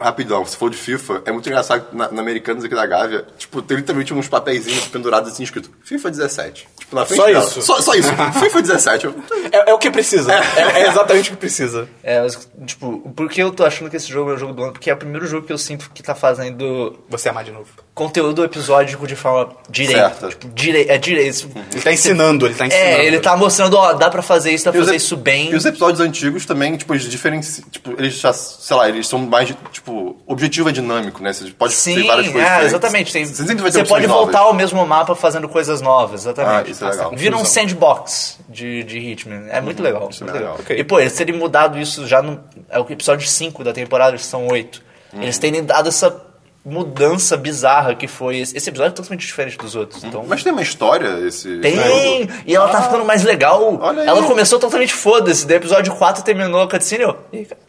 Rapidão, 0.00 0.44
se 0.46 0.56
for 0.56 0.70
de 0.70 0.76
FIFA, 0.76 1.22
é 1.26 1.32
muito 1.32 1.46
engraçado 1.48 1.88
que 1.90 1.96
na, 1.96 2.10
na 2.10 2.22
Americanas 2.22 2.64
aqui 2.64 2.74
da 2.74 2.86
Gávea, 2.86 3.26
tipo, 3.36 3.60
tem 3.60 3.76
literalmente 3.76 4.14
uns 4.14 4.28
papeizinhos 4.28 4.86
pendurados 4.88 5.30
assim 5.32 5.42
escrito 5.42 5.70
FIFA 5.84 6.10
17. 6.10 6.68
Tipo, 6.78 6.96
na 6.96 7.04
frente 7.04 7.18
Só 7.20 7.26
dela. 7.26 7.44
isso. 7.44 7.62
Só, 7.62 7.80
só 7.80 7.94
isso. 7.94 8.08
FIFA 8.40 8.62
17. 8.62 9.04
Eu- 9.06 9.14
É, 9.52 9.70
é 9.70 9.74
o 9.74 9.78
que 9.78 9.90
precisa. 9.90 10.32
É, 10.32 10.80
é 10.82 10.88
exatamente 10.88 11.28
o 11.30 11.32
que 11.32 11.38
precisa. 11.38 11.88
É, 12.02 12.20
mas, 12.22 12.48
tipo, 12.66 13.00
por 13.14 13.28
que 13.28 13.42
eu 13.42 13.50
tô 13.50 13.64
achando 13.64 13.90
que 13.90 13.96
esse 13.96 14.08
jogo 14.08 14.30
é 14.30 14.34
o 14.34 14.38
jogo 14.38 14.52
do 14.54 14.62
ano? 14.62 14.72
Porque 14.72 14.90
é 14.90 14.94
o 14.94 14.96
primeiro 14.96 15.26
jogo 15.26 15.46
que 15.46 15.52
eu 15.52 15.58
sinto 15.58 15.90
que 15.92 16.02
tá 16.02 16.14
fazendo 16.14 16.98
Você 17.08 17.28
amar 17.28 17.44
de 17.44 17.52
novo. 17.52 17.68
Conteúdo 18.00 18.42
episódico 18.42 19.06
de 19.06 19.14
forma 19.14 19.52
direita. 19.68 20.00
Certa. 20.08 20.28
Tipo, 20.30 20.48
direi 20.54 20.86
é 20.88 20.96
direito. 20.96 21.50
Ele 21.70 21.82
tá 21.82 21.92
ensinando, 21.92 22.46
ele 22.46 22.54
tá 22.54 22.66
ensinando. 22.66 22.86
É, 22.86 23.04
ele 23.04 23.20
tá 23.20 23.36
mostrando, 23.36 23.74
ó, 23.76 23.92
dá 23.92 24.08
pra 24.08 24.22
fazer 24.22 24.52
isso, 24.52 24.64
dá 24.64 24.72
pra 24.72 24.80
E 24.80 24.84
fazer 24.84 24.96
isso 24.96 25.16
bem. 25.18 25.50
E 25.50 25.54
os 25.54 25.66
episódios 25.66 26.00
antigos 26.00 26.46
também, 26.46 26.76
tipo, 26.78 26.94
eles 26.94 27.04
diferenciam. 27.10 27.68
Tipo, 27.70 27.90
eles 27.98 28.14
já, 28.14 28.32
sei 28.32 28.74
lá, 28.74 28.88
eles 28.88 29.06
são 29.06 29.18
mais, 29.18 29.48
de- 29.48 29.56
tipo, 29.70 30.16
objetivo 30.26 30.70
é 30.70 30.72
dinâmico, 30.72 31.22
né? 31.22 31.30
Você 31.32 31.50
pode 31.50 31.74
Sim, 31.74 31.96
ter 31.96 32.06
várias 32.06 32.26
coisas. 32.28 32.40
é, 32.40 32.44
diferentes. 32.44 32.66
exatamente. 32.72 33.12
Tem, 33.12 33.24
Você 33.26 33.34
sempre 33.34 33.62
vai 33.62 33.70
ter 33.70 33.78
você 33.80 33.84
pode 33.84 34.06
novas. 34.06 34.22
voltar 34.24 34.38
ao 34.40 34.54
mesmo 34.54 34.86
mapa 34.86 35.14
fazendo 35.14 35.46
coisas 35.48 35.82
novas, 35.82 36.22
exatamente. 36.22 36.68
Ah, 36.68 36.70
isso 36.72 36.84
é 36.84 36.90
legal. 36.90 37.12
Vira 37.14 37.36
um 37.36 37.44
sandbox 37.44 38.38
de, 38.48 38.82
de 38.84 38.98
Hitman. 38.98 39.44
É 39.50 39.60
muito 39.60 39.82
legal. 39.82 40.08
isso 40.10 40.22
é 40.22 40.26
muito 40.26 40.34
legal. 40.38 40.52
legal. 40.52 40.64
Ok. 40.64 40.78
E, 40.78 40.82
pô, 40.84 40.98
eles 40.98 41.12
terem 41.12 41.34
mudado 41.36 41.78
isso 41.78 42.06
já 42.06 42.22
no 42.22 42.40
é 42.70 42.78
o 42.80 42.86
episódio 42.90 43.28
5 43.28 43.62
da 43.62 43.72
temporada, 43.72 44.16
que 44.16 44.24
são 44.24 44.46
8. 44.48 44.82
Uhum. 45.12 45.22
Eles 45.22 45.36
terem 45.38 45.62
dado 45.62 45.88
essa 45.88 46.10
mudança 46.64 47.36
bizarra 47.36 47.94
que 47.94 48.06
foi. 48.06 48.38
Esse, 48.38 48.56
esse 48.56 48.68
episódio 48.68 48.92
é 48.92 48.94
totalmente 48.94 49.26
diferente 49.26 49.56
dos 49.56 49.74
outros. 49.74 50.04
Então, 50.04 50.24
Mas 50.28 50.42
tem 50.42 50.52
uma 50.52 50.62
história 50.62 51.26
esse. 51.26 51.58
tem! 51.58 52.28
E 52.46 52.54
ela 52.54 52.68
tá 52.68 52.82
ficando 52.82 53.04
mais 53.04 53.24
legal. 53.24 53.78
olha 53.80 54.02
aí. 54.02 54.08
Ela 54.08 54.22
começou 54.24 54.58
totalmente 54.58 54.92
foda-se. 54.92 55.46
Daí 55.46 55.56
episódio 55.56 55.94
4 55.94 56.22
terminou 56.22 56.62
a 56.62 56.68
cutscene. 56.68 57.04
Eu, 57.04 57.16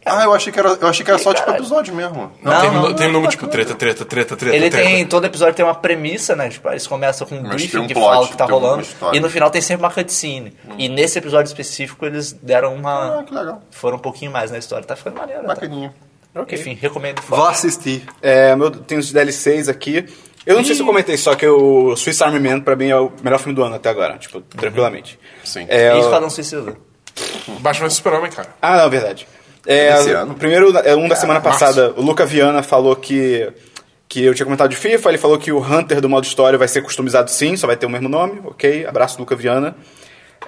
Ah, 0.04 0.24
eu 0.24 0.34
achei 0.34 0.52
que 0.52 0.58
era, 0.58 0.68
eu 0.68 0.88
achei 0.88 1.04
que 1.04 1.10
era 1.10 1.18
só 1.18 1.32
tipo 1.32 1.50
episódio 1.50 1.94
mesmo. 1.94 2.32
Não, 2.42 2.60
terminou, 2.60 2.88
não. 2.90 2.96
terminou 2.96 3.28
tipo 3.28 3.46
treta, 3.48 3.74
treta, 3.74 4.04
treta, 4.04 4.36
treta. 4.36 4.54
Ele 4.56 4.68
treta. 4.68 4.86
tem, 4.88 5.06
todo 5.06 5.24
episódio 5.26 5.54
tem 5.54 5.64
uma 5.64 5.74
premissa, 5.74 6.36
né? 6.36 6.48
Tipo, 6.50 6.68
eles 6.68 6.86
começam 6.86 7.26
com 7.26 7.36
um 7.36 7.42
Mas 7.42 7.54
briefing 7.56 7.78
um 7.78 7.86
que 7.86 7.94
plot, 7.94 8.06
fala 8.06 8.24
o 8.24 8.28
que 8.28 8.36
tá 8.36 8.44
rolando. 8.44 8.86
E 9.12 9.20
no 9.20 9.30
final 9.30 9.50
tem 9.50 9.62
sempre 9.62 9.84
uma 9.84 9.90
cutscene. 9.90 10.54
E 10.76 10.88
nesse 10.88 11.18
episódio 11.18 11.48
específico 11.48 12.04
eles 12.04 12.32
deram 12.32 12.74
uma. 12.74 13.20
Ah, 13.20 13.22
que 13.22 13.34
legal. 13.34 13.62
Foram 13.70 13.96
um 13.96 14.00
pouquinho 14.00 14.30
mais 14.30 14.50
na 14.50 14.58
história. 14.58 14.84
Tá 14.86 14.96
ficando 14.96 15.16
maneiro. 15.16 15.44
Tá? 15.46 15.56
Bacaninha. 16.34 16.60
Enfim, 16.60 16.78
recomendo 16.80 17.20
Vou 17.28 17.46
assistir. 17.46 18.04
É, 18.20 18.54
meu, 18.56 18.70
tem 18.70 18.98
os 18.98 19.12
DLCs 19.12 19.68
aqui. 19.68 20.06
Eu 20.44 20.56
não 20.56 20.64
sei 20.64 20.74
se 20.74 20.82
eu 20.82 20.86
comentei, 20.86 21.16
só 21.16 21.34
que 21.36 21.46
o 21.46 21.94
Swiss 21.94 22.20
Army 22.20 22.40
Man 22.40 22.60
pra 22.60 22.74
mim 22.74 22.88
é 22.88 22.96
o 22.98 23.12
melhor 23.22 23.38
filme 23.38 23.54
do 23.54 23.62
ano 23.62 23.76
até 23.76 23.88
agora, 23.90 24.18
tipo, 24.18 24.40
tranquilamente. 24.40 25.18
Sim. 25.44 25.66
É, 25.68 25.94
E 25.96 26.00
Esquadrão 26.00 26.28
Suicida. 26.28 26.76
Batman 27.60 27.86
vs 27.86 27.94
Super-Homem, 27.96 28.30
cara. 28.32 28.48
Ah, 28.60 28.78
não, 28.78 28.90
verdade. 28.90 29.28
É, 29.64 29.94
Esse 29.94 30.10
ano? 30.10 30.34
Primeiro, 30.34 30.76
é, 30.78 30.96
um 30.96 31.06
da 31.06 31.14
semana 31.14 31.38
março. 31.38 31.60
passada, 31.60 31.94
o 31.96 32.02
Luca 32.02 32.26
Viana 32.26 32.60
falou 32.62 32.96
que, 32.96 33.52
que 34.08 34.24
eu 34.24 34.34
tinha 34.34 34.44
comentado 34.44 34.70
de 34.70 34.76
FIFA, 34.76 35.10
ele 35.10 35.18
falou 35.18 35.38
que 35.38 35.52
o 35.52 35.60
Hunter 35.60 36.00
do 36.00 36.08
modo 36.08 36.24
história 36.24 36.58
vai 36.58 36.66
ser 36.66 36.82
customizado 36.82 37.30
sim, 37.30 37.56
só 37.56 37.68
vai 37.68 37.76
ter 37.76 37.86
o 37.86 37.90
mesmo 37.90 38.08
nome, 38.08 38.40
ok? 38.44 38.84
Abraço, 38.84 39.20
Luca 39.20 39.36
Viana. 39.36 39.76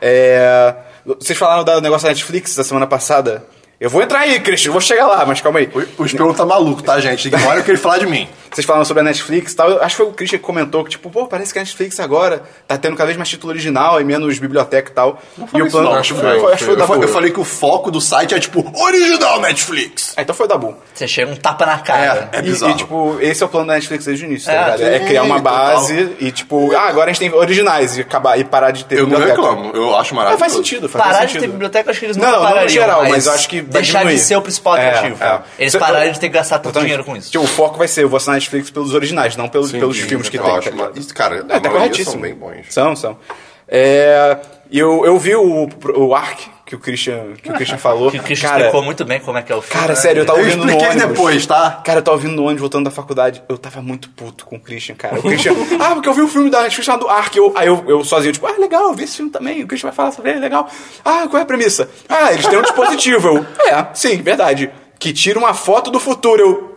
É, 0.01 0.75
vocês 1.05 1.39
falaram 1.39 1.63
do 1.63 1.81
negócio 1.81 2.05
da 2.05 2.09
Netflix 2.11 2.57
da 2.57 2.65
semana 2.65 2.87
passada. 2.89 3.45
Eu 3.85 3.91
vou 3.91 4.01
entrar 4.01 4.21
aí, 4.21 4.41
Christian, 4.41 4.73
vou 4.73 4.81
chegar 4.81 5.07
lá, 5.07 5.27
mas 5.27 5.43
calma 5.43 5.59
aí. 5.59 5.69
O, 5.99 6.05
o 6.05 6.07
espião 6.07 6.33
tá 6.33 6.47
maluco, 6.47 6.83
tá, 6.83 6.99
gente? 7.01 7.29
Ignora 7.29 7.61
o 7.61 7.63
que 7.63 7.71
ele 7.71 7.77
falar 7.77 7.99
de 7.99 8.07
mim. 8.07 8.27
Vocês 8.55 8.65
falaram 8.67 8.85
sobre 8.85 9.01
a 9.01 9.05
Netflix 9.05 9.53
e 9.53 9.57
tal. 9.57 9.69
Eu 9.71 9.83
acho 9.83 9.97
que 9.97 10.03
foi 10.03 10.07
o 10.07 10.13
Christian 10.15 10.39
que 10.39 10.45
comentou 10.45 10.85
que, 10.85 10.91
tipo, 10.91 11.11
pô, 11.11 11.27
parece 11.27 11.53
que 11.53 11.59
a 11.59 11.63
Netflix 11.63 11.99
agora 12.01 12.43
tá 12.69 12.77
tendo 12.79 12.97
cada 12.97 13.07
vez 13.07 13.17
mais 13.17 13.29
título 13.29 13.53
original 13.53 14.01
e 14.01 14.05
menos 14.05 14.39
biblioteca 14.39 14.91
e 14.91 14.95
tal. 14.95 15.19
e 15.37 15.47
falei 15.47 15.67
o 15.67 15.71
plano. 15.71 15.91
não, 15.91 15.97
acho 15.99 16.15
que 16.15 16.21
foi, 16.21 16.41
foi, 16.41 16.57
foi 16.57 16.75
Eu, 16.75 17.03
eu 17.03 17.09
falei 17.09 17.31
que 17.33 17.41
o 17.41 17.45
foco 17.45 17.91
do 17.91 18.01
site 18.01 18.35
é 18.35 18.39
tipo 18.41 18.65
original 18.81 19.41
Netflix. 19.41 20.15
Ah, 20.17 20.23
então 20.23 20.35
foi 20.35 20.47
o 20.47 20.49
Dabu. 20.49 20.77
Você 20.95 21.09
chega 21.09 21.31
um 21.31 21.37
tapa 21.37 21.67
na 21.67 21.79
cara. 21.79 22.29
É 22.33 22.39
E- 22.39 22.43
bizarro. 22.43 22.73
E, 22.73 22.77
tipo, 22.77 23.17
esse 23.21 23.43
é 23.43 23.47
o 23.47 23.49
plano 23.49 23.67
da 23.67 23.75
Netflix 23.75 24.05
desde 24.05 24.25
o 24.25 24.27
início, 24.29 24.51
É, 24.51 24.55
tá 24.55 24.77
ligado? 24.77 24.93
É 24.95 24.99
criar 25.01 25.23
uma 25.25 25.37
total. 25.41 25.53
base 25.75 26.17
e, 26.21 26.31
tipo, 26.31 26.73
ah, 26.77 26.89
agora 26.89 27.11
a 27.11 27.13
gente 27.13 27.19
tem 27.29 27.33
originais 27.39 27.97
e, 27.99 28.03
acabar, 28.03 28.39
e 28.39 28.45
parar 28.45 28.71
de 28.71 28.85
ter 28.85 28.99
Eu 28.99 29.07
não 29.07 29.19
biblioteca. 29.19 29.41
reclamo, 29.43 29.71
eu 29.75 29.97
acho 29.97 30.13
Ah, 30.13 30.17
maravilhoso. 30.17 30.41
faz 30.41 30.53
sentido, 30.53 30.89
faz 30.89 31.05
Parar 31.05 31.19
de 31.25 31.33
sentido. 31.33 31.41
ter 31.41 31.49
biblioteca, 31.49 31.91
acho 31.91 32.01
que 32.01 32.07
eles 32.07 32.17
Não, 32.17 32.25
nunca 32.25 32.37
não, 32.37 32.43
não 32.43 32.49
no 32.51 32.55
parariam, 32.57 32.83
geral, 32.83 33.09
mas 33.09 33.27
eu 33.27 33.33
acho 33.33 33.49
que 33.49 33.61
vai 33.61 33.71
Deixar 33.83 33.99
de 33.99 34.05
diminuir. 34.05 34.19
ser 34.25 34.37
o 34.37 34.43
principal 34.43 34.77
É, 34.77 34.89
atrativo. 34.91 35.25
é. 35.25 35.41
Eles 35.59 35.75
pararem 35.77 36.13
de 36.13 36.21
ter 36.21 36.29
que 36.29 36.35
gastar 36.35 36.59
tanto 36.61 36.81
dinheiro 36.81 37.05
com 37.05 37.17
isso. 37.17 37.31
Tipo, 37.31 37.45
o 37.45 37.47
foco 37.47 37.79
vai 37.79 37.89
ser, 37.89 38.05
eu 38.05 38.09
vou 38.09 38.17
assinar 38.17 38.39
Netflix 38.45 38.71
pelos 38.71 38.95
originais, 38.95 39.37
não 39.37 39.49
pelos, 39.49 39.73
pelos 39.73 39.97
sim, 39.97 40.07
filmes 40.09 40.29
que 40.29 40.39
eu 40.39 40.43
tem. 40.43 40.57
acho, 40.57 40.71
tá 40.73 40.91
isso, 40.95 41.15
cara, 41.15 41.45
É, 41.49 41.61
tá 41.61 41.71
corretíssimo. 41.71 42.13
são 42.13 42.21
bem 42.21 42.35
bons. 42.35 42.67
São, 42.71 42.95
são. 42.97 43.19
É, 43.67 44.39
e 44.71 44.79
eu, 44.79 45.05
eu 45.07 45.19
vi 45.19 45.35
o, 45.35 45.69
o 45.97 46.15
Ark 46.15 46.51
que 46.67 46.75
o 46.75 46.79
Christian, 46.79 47.35
que 47.43 47.51
o 47.51 47.55
Christian 47.55 47.77
falou. 47.79 48.11
Que 48.11 48.19
o 48.19 48.23
Christian 48.23 48.49
cara, 48.49 48.61
explicou 48.63 48.83
muito 48.83 49.05
bem 49.05 49.21
como 49.21 49.37
é 49.37 49.43
que 49.43 49.53
é 49.53 49.55
o 49.57 49.61
filme. 49.61 49.81
Cara, 49.81 49.95
né? 49.95 50.01
sério, 50.01 50.21
eu 50.23 50.27
tava 50.27 50.39
Eu 50.39 50.45
ouvindo 50.45 50.65
no 50.65 50.71
expliquei 50.71 50.89
ônibus. 50.91 51.09
depois, 51.09 51.47
tá? 51.47 51.83
Cara, 51.85 51.99
eu 51.99 52.03
tava 52.03 52.17
ouvindo 52.17 52.35
no 52.35 52.43
ônibus 52.43 52.61
voltando 52.61 52.85
da 52.85 52.91
faculdade. 52.91 53.43
Eu 53.49 53.59
tava 53.59 53.83
muito 53.83 54.09
puto 54.11 54.47
com 54.47 54.57
o 54.57 54.61
Christian, 54.61 54.95
cara. 54.95 55.19
O 55.19 55.23
Christian. 55.23 55.53
ah, 55.81 55.95
porque 55.95 56.09
eu 56.09 56.15
vi 56.15 56.23
o 56.23 56.29
filme 56.29 56.51
da 56.51 56.63
Netflix 56.63 56.87
chamado 56.87 57.09
Ark. 57.09 57.37
Eu, 57.37 57.53
aí 57.57 57.67
eu, 57.67 57.85
eu 57.87 58.05
sozinho, 58.05 58.33
tipo, 58.33 58.47
ah, 58.47 58.55
legal, 58.59 58.85
eu 58.85 58.95
vi 58.95 59.05
esse 59.05 59.17
filme 59.17 59.31
também. 59.31 59.63
O 59.63 59.67
Christian 59.67 59.89
vai 59.91 59.97
falar 59.97 60.13
sobre 60.13 60.31
ele, 60.31 60.41
legal. 60.41 60.69
Ah, 61.05 61.27
qual 61.29 61.39
é 61.39 61.43
a 61.43 61.47
premissa? 61.47 61.89
Ah, 62.09 62.33
eles 62.33 62.47
têm 62.47 62.59
um 62.59 62.63
dispositivo. 62.63 63.29
Eu, 63.29 63.47
é, 63.67 63.87
sim, 63.95 64.23
verdade. 64.23 64.71
Que 64.99 65.13
tira 65.13 65.39
uma 65.39 65.53
foto 65.53 65.91
do 65.91 66.01
futuro. 66.01 66.41
Eu. 66.43 66.75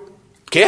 Quê? 0.49 0.65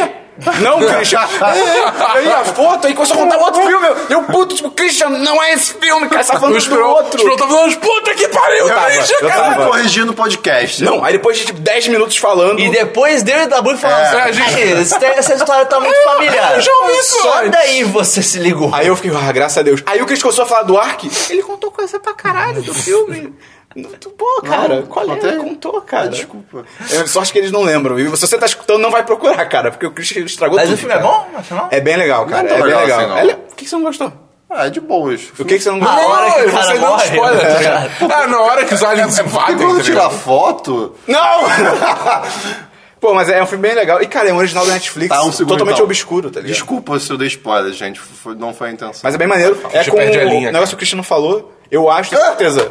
Não, 0.60 0.78
Christian. 0.78 1.20
É, 1.20 2.16
aí 2.18 2.32
a 2.32 2.44
foto, 2.44 2.86
aí 2.86 2.94
começou 2.94 3.16
a 3.16 3.20
contar 3.20 3.36
outro 3.38 3.62
filme. 3.66 3.88
Eu, 4.08 4.22
puto, 4.24 4.54
tipo, 4.54 4.70
Christian, 4.70 5.10
não 5.10 5.42
é 5.42 5.52
esse 5.52 5.74
filme, 5.74 6.08
cara. 6.08 6.22
Você 6.22 6.32
tá 6.32 6.38
falando 6.40 6.56
O 6.56 6.60
do 6.60 6.74
o 6.80 6.88
outro. 6.88 7.16
Esperão 7.18 7.36
tá 7.36 7.46
falando, 7.48 7.76
puta 7.78 8.14
que 8.14 8.28
pariu, 8.28 8.68
Eu 8.68 8.74
tava, 8.74 8.86
Christian, 8.86 9.16
eu 9.20 9.28
cara. 9.28 9.42
tava. 9.42 9.54
Eu 9.54 9.60
me 9.60 9.70
corrigi 9.70 10.04
no 10.04 10.14
podcast. 10.14 10.82
Não, 10.84 11.04
aí 11.04 11.12
depois 11.12 11.38
de 11.38 11.46
tipo 11.46 11.60
10 11.60 11.88
minutos 11.88 12.16
falando. 12.16 12.58
E 12.60 12.68
depois 12.70 13.22
dele 13.22 13.46
da 13.46 13.60
Bui 13.60 13.76
falando 13.76 13.98
É, 14.00 14.20
assim, 14.22 14.32
gente- 14.32 14.54
"Aí, 14.56 14.72
essa- 14.80 15.04
essa 15.06 15.34
história 15.34 15.66
tá 15.66 15.78
muito 15.80 16.02
familiar. 16.04 16.54
eu 16.56 16.60
já 16.60 16.72
ouvi 16.72 16.92
isso 16.98 17.20
Só 17.22 17.38
antes." 17.38 17.50
daí 17.50 17.84
você 17.84 18.22
se 18.22 18.38
ligou. 18.38 18.70
Aí 18.74 18.86
eu 18.86 18.96
fiquei, 18.96 19.10
ah, 19.14 19.32
graças 19.32 19.58
a 19.58 19.62
Deus. 19.62 19.82
Aí 19.86 20.00
o 20.02 20.06
Chris 20.06 20.22
começou 20.22 20.44
a 20.44 20.46
falar 20.46 20.62
do 20.62 20.76
Ark. 20.78 21.10
Ele 21.30 21.42
contou 21.42 21.70
coisa 21.70 21.98
pra 22.00 22.14
caralho 22.14 22.62
do 22.62 22.72
filme. 22.74 23.34
Muito 23.76 24.12
bom, 24.18 24.40
cara. 24.48 24.82
Qual 24.82 25.04
é? 25.12 25.36
Contou, 25.36 25.80
cara. 25.82 26.06
Ah, 26.06 26.08
desculpa. 26.08 26.64
É, 26.90 27.06
sorte 27.06 27.32
que 27.32 27.38
eles 27.38 27.52
não 27.52 27.62
lembram. 27.62 27.98
E 28.00 28.04
se 28.04 28.10
você 28.10 28.36
tá 28.36 28.46
escutando, 28.46 28.80
não 28.80 28.90
vai 28.90 29.04
procurar, 29.04 29.44
cara. 29.46 29.70
Porque 29.70 29.86
o 29.86 29.92
Chris 29.92 30.10
estragou 30.16 30.56
Mas 30.56 30.66
tudo. 30.66 30.74
o 30.74 30.78
filme 30.78 30.94
é 30.94 30.98
cara. 30.98 31.08
bom, 31.08 31.26
afinal? 31.36 31.68
É 31.70 31.80
bem 31.80 31.96
legal, 31.96 32.26
cara. 32.26 32.48
tão 32.48 32.56
é 32.56 32.60
bem 32.62 32.66
legal 32.68 32.80
legal. 32.82 32.98
assim, 33.00 33.08
não. 33.08 33.18
É 33.18 33.34
O 33.34 33.54
que 33.54 33.66
você 33.68 33.76
não 33.76 33.82
gostou? 33.82 34.12
Ah, 34.52 34.66
é 34.66 34.70
de 34.70 34.80
boas. 34.80 35.20
O 35.38 35.44
que 35.44 35.54
que 35.56 35.60
você 35.60 35.70
não 35.70 35.76
A 35.76 35.80
gostou? 35.86 36.10
hora 36.10 36.32
que 36.32 36.40
o 36.48 36.50
cara 36.50 36.64
você 36.64 36.72
um 36.74 36.80
morre, 36.80 37.04
spoiler, 37.04 37.42
né? 37.44 37.50
tá 37.52 37.58
ligado? 37.58 37.90
Ah, 38.12 38.26
na 38.26 38.40
hora 38.40 38.64
que 38.64 38.74
os 38.74 38.82
aliens 38.82 39.18
invadem, 39.20 39.56
quando 39.56 39.76
tá 39.78 39.84
tirar 39.84 40.10
foto. 40.10 40.96
Não! 41.06 41.40
Pô, 43.00 43.14
mas 43.14 43.28
é 43.30 43.42
um 43.42 43.46
filme 43.46 43.62
bem 43.66 43.74
legal. 43.76 44.02
E, 44.02 44.06
cara, 44.06 44.28
é 44.28 44.32
um 44.32 44.36
original 44.36 44.66
da 44.66 44.72
Netflix, 44.72 45.08
Tá, 45.08 45.22
um 45.24 45.32
segundo, 45.32 45.52
totalmente 45.52 45.74
então. 45.76 45.86
obscuro, 45.86 46.30
tá 46.30 46.40
ligado? 46.40 46.52
Desculpa 46.52 46.98
se 46.98 47.10
eu 47.10 47.16
dei 47.16 47.28
spoiler, 47.28 47.72
gente. 47.72 47.98
Foi- 47.98 48.34
não 48.34 48.52
foi 48.52 48.68
a 48.68 48.72
intenção. 48.72 49.00
Mas 49.04 49.14
é 49.14 49.18
bem 49.18 49.28
maneiro. 49.28 49.58
É 49.72 49.78
gente 49.78 49.90
com 49.92 49.96
perde 49.96 50.18
a 50.18 50.24
o 50.26 50.40
negócio 50.40 50.68
que 50.70 50.74
o 50.74 50.78
Cristiano 50.78 51.02
falou, 51.02 51.50
eu 51.70 51.88
acho, 51.88 52.10
tenho 52.10 52.20
certeza. 52.22 52.68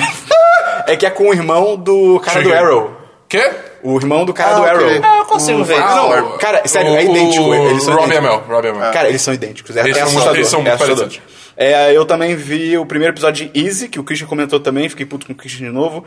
é 0.86 0.96
que 0.96 1.06
é 1.06 1.10
com 1.10 1.28
o 1.28 1.32
irmão 1.32 1.76
do 1.76 2.20
cara 2.20 2.40
do 2.42 2.48
Trigger. 2.48 2.64
Arrow. 2.66 2.96
Quê? 3.28 3.50
O 3.82 3.96
irmão 3.98 4.24
do 4.24 4.32
cara 4.32 4.52
Ah, 4.56 4.58
do. 4.60 4.64
Arrow. 4.64 5.00
Ah, 5.02 5.18
eu 5.18 5.24
consigo 5.24 5.60
O- 5.60 5.64
ver. 5.64 5.76
Ah, 5.82 5.96
Não, 5.96 6.38
cara, 6.38 6.62
sério, 6.66 6.94
é 6.96 7.00
O- 7.04 7.10
idêntico. 7.10 7.44
o 7.44 7.54
Eles 7.70 7.82
são 7.82 7.96
Robbie. 7.96 8.16
Amell, 8.16 8.42
Robbie 8.48 8.68
Amell. 8.68 8.92
Cara, 8.92 9.08
eles 9.08 9.20
são 9.22 9.34
idênticos. 9.34 9.76
É, 9.76 9.80
Eles 9.80 9.96
é 9.96 10.06
são 10.06 10.34
eles 10.34 10.48
são 10.48 10.60
é 10.60 10.62
muito 10.64 10.78
parecidos. 10.78 11.20
É, 11.58 11.92
eu 11.96 12.04
também 12.04 12.36
vi 12.36 12.76
o 12.76 12.84
primeiro 12.84 13.14
episódio 13.14 13.48
de 13.50 13.58
Easy, 13.66 13.88
que 13.88 13.98
o 13.98 14.04
Christian 14.04 14.28
comentou 14.28 14.60
também, 14.60 14.88
fiquei 14.90 15.06
puto 15.06 15.26
com 15.26 15.32
o 15.32 15.34
Christian 15.36 15.66
de 15.68 15.72
novo. 15.72 16.04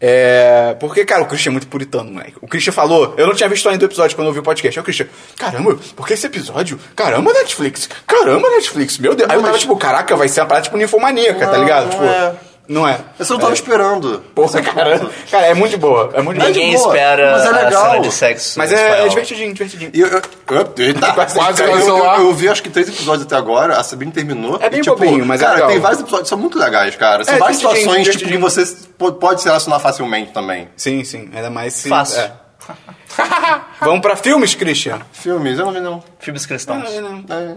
É, 0.00 0.76
porque, 0.80 1.04
cara, 1.04 1.22
o 1.22 1.26
Christian 1.26 1.50
é 1.50 1.52
muito 1.52 1.66
puritano, 1.66 2.10
moleque. 2.10 2.34
O 2.40 2.46
Christian 2.46 2.72
falou, 2.72 3.12
eu 3.16 3.26
não 3.26 3.34
tinha 3.34 3.48
visto 3.48 3.68
ainda 3.68 3.84
o 3.84 3.88
episódio 3.88 4.16
quando 4.16 4.28
eu 4.28 4.32
vi 4.32 4.38
o 4.38 4.42
podcast. 4.42 4.78
Aí 4.78 4.80
o 4.80 4.84
Christian, 4.84 5.06
caramba, 5.36 5.76
por 5.96 6.06
que 6.06 6.14
esse 6.14 6.26
episódio? 6.26 6.78
Caramba, 6.94 7.32
Netflix, 7.32 7.88
caramba, 8.06 8.48
Netflix, 8.50 8.98
meu 8.98 9.14
Deus. 9.14 9.28
Aí 9.30 9.36
eu 9.36 9.42
tava 9.42 9.58
tipo, 9.58 9.76
caraca, 9.76 10.16
vai 10.16 10.28
ser 10.28 10.40
uma 10.40 10.46
parada 10.46 10.64
tipo 10.64 10.76
ninfomaníaca, 10.76 11.46
tá 11.46 11.56
ligado? 11.58 11.90
tipo, 11.90 12.04
é. 12.04 12.32
Não 12.66 12.88
é. 12.88 12.98
Eu 13.18 13.24
só 13.24 13.34
não 13.34 13.40
tava 13.40 13.52
esperando. 13.52 14.20
Porra, 14.34 14.62
cara, 14.62 15.00
cara, 15.30 15.46
é 15.46 15.54
muito 15.54 15.76
boa, 15.78 16.10
é 16.14 16.22
muito 16.22 16.38
boa. 16.38 16.48
Ninguém 16.48 16.70
de 16.70 16.76
boa, 16.78 16.88
espera 16.94 17.32
mas 17.32 17.44
é 17.44 17.48
a 17.48 17.50
legal. 17.64 17.90
cena 17.90 18.00
de 18.00 18.12
sexo. 18.12 18.58
Mas 18.58 18.72
é, 18.72 19.04
é 19.04 19.08
divertidinho, 19.08 19.52
divertidinho. 19.52 19.90
E 19.92 20.00
eu, 20.00 20.08
eu, 20.08 20.22
eu, 20.50 20.72
eita, 20.78 21.12
Quase 21.14 21.34
Quase 21.34 21.62
eu, 21.62 21.68
eu, 21.78 22.04
eu 22.20 22.34
vi 22.34 22.48
acho 22.48 22.62
que 22.62 22.70
três 22.70 22.88
episódios 22.88 23.26
até 23.26 23.36
agora, 23.36 23.76
a 23.78 23.84
Sabine 23.84 24.12
terminou. 24.12 24.58
É 24.62 24.70
bem 24.70 24.80
e, 24.80 24.82
tipo, 24.82 24.96
bobinho, 24.96 25.26
mas 25.26 25.40
é 25.40 25.44
cara, 25.44 25.54
legal. 25.56 25.70
tem 25.70 25.80
vários 25.80 26.00
episódios 26.00 26.24
que 26.26 26.28
são 26.30 26.38
muito 26.38 26.58
legais, 26.58 26.96
cara. 26.96 27.24
São 27.24 27.34
É, 27.34 27.38
várias 27.38 27.56
situações 27.58 28.08
tipo, 28.08 28.26
que 28.28 28.38
você 28.38 28.64
po- 28.96 29.12
pode 29.12 29.40
se 29.42 29.46
relacionar 29.46 29.78
facilmente 29.80 30.32
também. 30.32 30.68
Sim, 30.76 31.04
sim, 31.04 31.28
ainda 31.34 31.50
mais 31.50 31.74
se... 31.74 31.88
Fácil. 31.88 32.20
é. 32.20 32.32
Vamos 33.80 34.00
pra 34.00 34.16
filmes, 34.16 34.54
Christian? 34.54 35.00
Filmes, 35.12 35.58
eu 35.58 35.66
não 35.66 35.72
vi 35.72 35.80
não. 35.80 36.02
Filmes 36.18 36.46
cristãos. 36.46 36.88
É. 36.88 37.56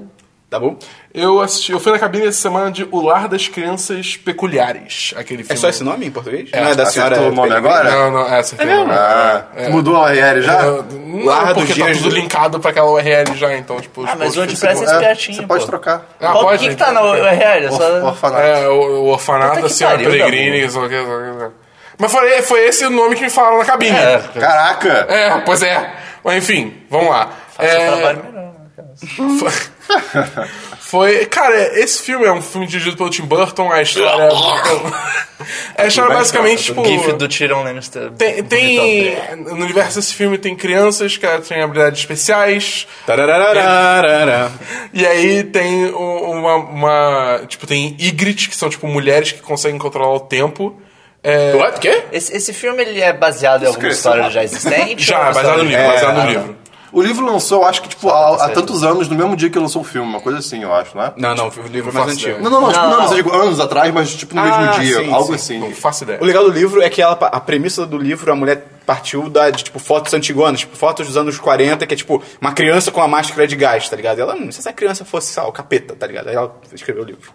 Tá 0.49 0.57
bom? 0.57 0.77
Eu 1.13 1.41
assisti, 1.41 1.73
eu 1.73 1.79
fui 1.79 1.91
na 1.91 1.99
cabine 1.99 2.27
essa 2.27 2.37
semana 2.43 2.71
de 2.71 2.87
O 2.89 3.01
Lar 3.01 3.27
das 3.27 3.49
Crianças 3.49 4.15
Peculiares, 4.15 5.13
aquele 5.17 5.41
É 5.41 5.45
filme. 5.45 5.59
só 5.59 5.67
esse 5.67 5.83
nome 5.83 6.05
em 6.05 6.11
português? 6.11 6.47
É, 6.53 6.61
não 6.63 6.69
é 6.71 6.75
da 6.75 6.85
senhora... 6.85 7.19
o 7.21 7.33
nome 7.33 7.51
agora? 7.53 7.91
Não, 7.91 8.11
não, 8.11 8.33
é, 8.33 8.39
acertei. 8.39 8.65
mesmo? 8.65 8.89
Ah, 8.93 9.45
mudou 9.71 9.97
a 9.97 10.03
URL 10.05 10.41
já? 10.41 10.53
É, 10.53 10.65
Não, 10.65 11.25
Lar 11.25 11.53
dos 11.53 11.65
porque 11.65 11.77
tá 11.81 11.85
Dias 11.87 11.97
tudo 11.97 12.09
do- 12.11 12.15
linkado 12.15 12.59
pra 12.61 12.71
aquela 12.71 12.89
URL 12.89 13.35
já, 13.35 13.53
então, 13.57 13.77
tipo... 13.81 14.05
Ah, 14.07 14.15
mas 14.17 14.29
o 14.29 14.33
do 14.35 14.37
WordPress 14.39 14.59
Facebook- 14.79 14.89
é 14.93 14.95
espertinho, 14.95 15.37
Você 15.41 15.47
pode 15.47 15.65
trocar. 15.65 16.05
Ah, 16.17 16.31
Qual 16.31 16.43
pode, 16.45 16.63
que, 16.63 16.69
que 16.69 16.75
tá 16.77 16.91
na 16.93 17.01
URL? 17.03 17.65
É 17.65 17.65
Orf- 17.69 17.75
só... 17.77 18.05
Orfanato. 18.05 18.41
É, 18.43 18.69
o, 18.69 18.73
o 18.73 19.05
orfanato 19.07 19.61
que 19.63 19.69
senhora 19.73 19.97
Peregrine. 19.97 20.63
O 20.65 20.87
que, 20.87 20.95
o. 20.95 21.51
Mas 21.99 22.09
foi, 22.09 22.41
foi 22.43 22.65
esse 22.67 22.85
o 22.85 22.89
nome 22.89 23.15
que 23.17 23.23
me 23.23 23.29
falaram 23.29 23.57
na 23.57 23.65
cabine. 23.65 23.97
É, 23.97 24.23
Caraca! 24.39 25.07
É, 25.09 25.41
pois 25.41 25.61
é. 25.61 25.91
Mas 26.23 26.37
enfim, 26.37 26.73
vamos 26.89 27.09
lá. 27.09 27.27
faça 27.49 27.69
É, 27.69 27.89
o 27.89 27.93
trabalho 27.97 28.23
melhor, 28.23 28.43
né, 28.53 28.65
cara? 28.77 29.67
Foi. 30.79 31.25
Cara, 31.25 31.79
esse 31.79 32.01
filme 32.01 32.25
é 32.25 32.31
um 32.31 32.41
filme 32.41 32.65
dirigido 32.65 32.95
pelo 32.95 33.09
Tim 33.09 33.23
Burton, 33.23 33.71
a 33.71 33.81
história. 33.81 34.29
a 35.77 35.85
história 35.85 36.15
basicamente, 36.15 36.63
tipo. 36.63 36.81
O 36.81 36.85
GIF 36.85 37.13
do 37.13 37.27
Tyrion 37.27 37.63
Lannister. 37.63 38.11
Tem, 38.11 38.43
tem. 38.43 39.17
No 39.35 39.65
universo 39.65 39.97
desse 39.97 40.13
filme 40.13 40.37
tem 40.37 40.55
crianças 40.55 41.17
que 41.17 41.27
têm 41.41 41.61
habilidades 41.61 41.99
especiais. 41.99 42.87
E 44.93 45.05
aí 45.05 45.43
tem 45.43 45.85
uma, 45.93 46.55
uma- 46.55 47.41
Tipo, 47.47 47.67
tem 47.67 47.95
Ygritte, 47.99 48.49
que 48.49 48.55
são 48.55 48.69
tipo 48.69 48.87
mulheres 48.87 49.31
que 49.31 49.41
conseguem 49.41 49.77
controlar 49.77 50.13
o 50.13 50.19
tempo. 50.21 50.79
É, 51.23 51.53
What? 51.55 51.79
Quê? 51.79 52.03
Esse, 52.11 52.35
esse 52.35 52.53
filme 52.53 52.81
ele 52.81 53.01
é 53.01 53.11
baseado 53.11 53.63
em 53.63 53.67
alguma 53.67 53.89
história 53.89 54.29
já 54.29 54.43
existente? 54.43 55.03
já, 55.03 55.29
é 55.29 55.33
baseado 55.33 55.57
no 55.57 55.63
livro, 55.63 55.81
É, 55.81 55.87
baseado 55.87 56.15
no 56.15 56.21
ah, 56.21 56.25
livro. 56.25 56.57
O 56.91 57.01
livro 57.01 57.25
lançou, 57.25 57.65
acho 57.65 57.81
que, 57.81 57.89
tipo, 57.89 58.09
há, 58.09 58.45
há 58.45 58.49
tantos 58.49 58.81
anos, 58.83 59.09
no 59.09 59.15
mesmo 59.15 59.35
dia 59.35 59.49
que 59.49 59.59
lançou 59.59 59.81
o 59.81 59.85
filme, 59.85 60.07
uma 60.09 60.21
coisa 60.21 60.39
assim, 60.39 60.63
eu 60.63 60.73
acho, 60.73 60.97
né? 60.97 61.11
Não, 61.17 61.35
não, 61.35 61.47
o 61.49 61.67
livro 61.67 61.89
é 61.89 61.93
mais 61.93 62.13
antigo. 62.13 62.41
Não, 62.41 62.49
não, 62.49 62.61
não, 62.61 62.69
tipo, 62.69 62.81
Não, 62.81 62.89
não, 62.89 62.95
não. 62.97 63.01
mas 63.03 63.11
eu 63.11 63.17
digo 63.17 63.33
anos 63.35 63.59
atrás, 63.59 63.93
mas 63.93 64.15
tipo 64.15 64.33
no 64.33 64.41
Ah, 64.41 64.45
mesmo 64.45 64.81
dia, 64.83 65.03
sim, 65.03 65.11
algo 65.13 65.27
sim. 65.27 65.33
assim. 65.35 65.59
Não 65.59 65.71
faço 65.73 66.03
ideia. 66.05 66.19
O 66.21 66.25
legal 66.25 66.45
do 66.45 66.51
livro 66.51 66.81
é 66.81 66.89
que 66.89 67.01
ela, 67.01 67.13
a 67.13 67.39
premissa 67.41 67.85
do 67.85 67.97
livro, 67.97 68.31
a 68.31 68.35
mulher 68.35 68.65
partiu 68.85 69.29
da, 69.29 69.49
de, 69.49 69.65
tipo, 69.65 69.79
fotos 69.79 70.13
antiguanas, 70.13 70.61
tipo, 70.61 70.77
fotos 70.77 71.07
dos 71.07 71.17
anos 71.17 71.37
40, 71.37 71.85
que 71.85 71.93
é, 71.93 71.97
tipo, 71.97 72.23
uma 72.39 72.53
criança 72.53 72.89
com 72.89 73.01
uma 73.01 73.07
máscara 73.07 73.45
de 73.45 73.55
gás, 73.57 73.89
tá 73.89 73.95
ligado? 73.97 74.19
E 74.19 74.21
ela, 74.21 74.33
hum, 74.35 74.49
se 74.51 74.59
essa 74.59 74.71
criança 74.71 75.03
fosse, 75.03 75.33
sei 75.33 75.43
lá, 75.43 75.49
o 75.49 75.51
capeta, 75.51 75.93
tá 75.93 76.07
ligado? 76.07 76.29
Aí 76.29 76.35
ela 76.35 76.55
escreveu 76.73 77.03
o 77.03 77.05
livro. 77.05 77.29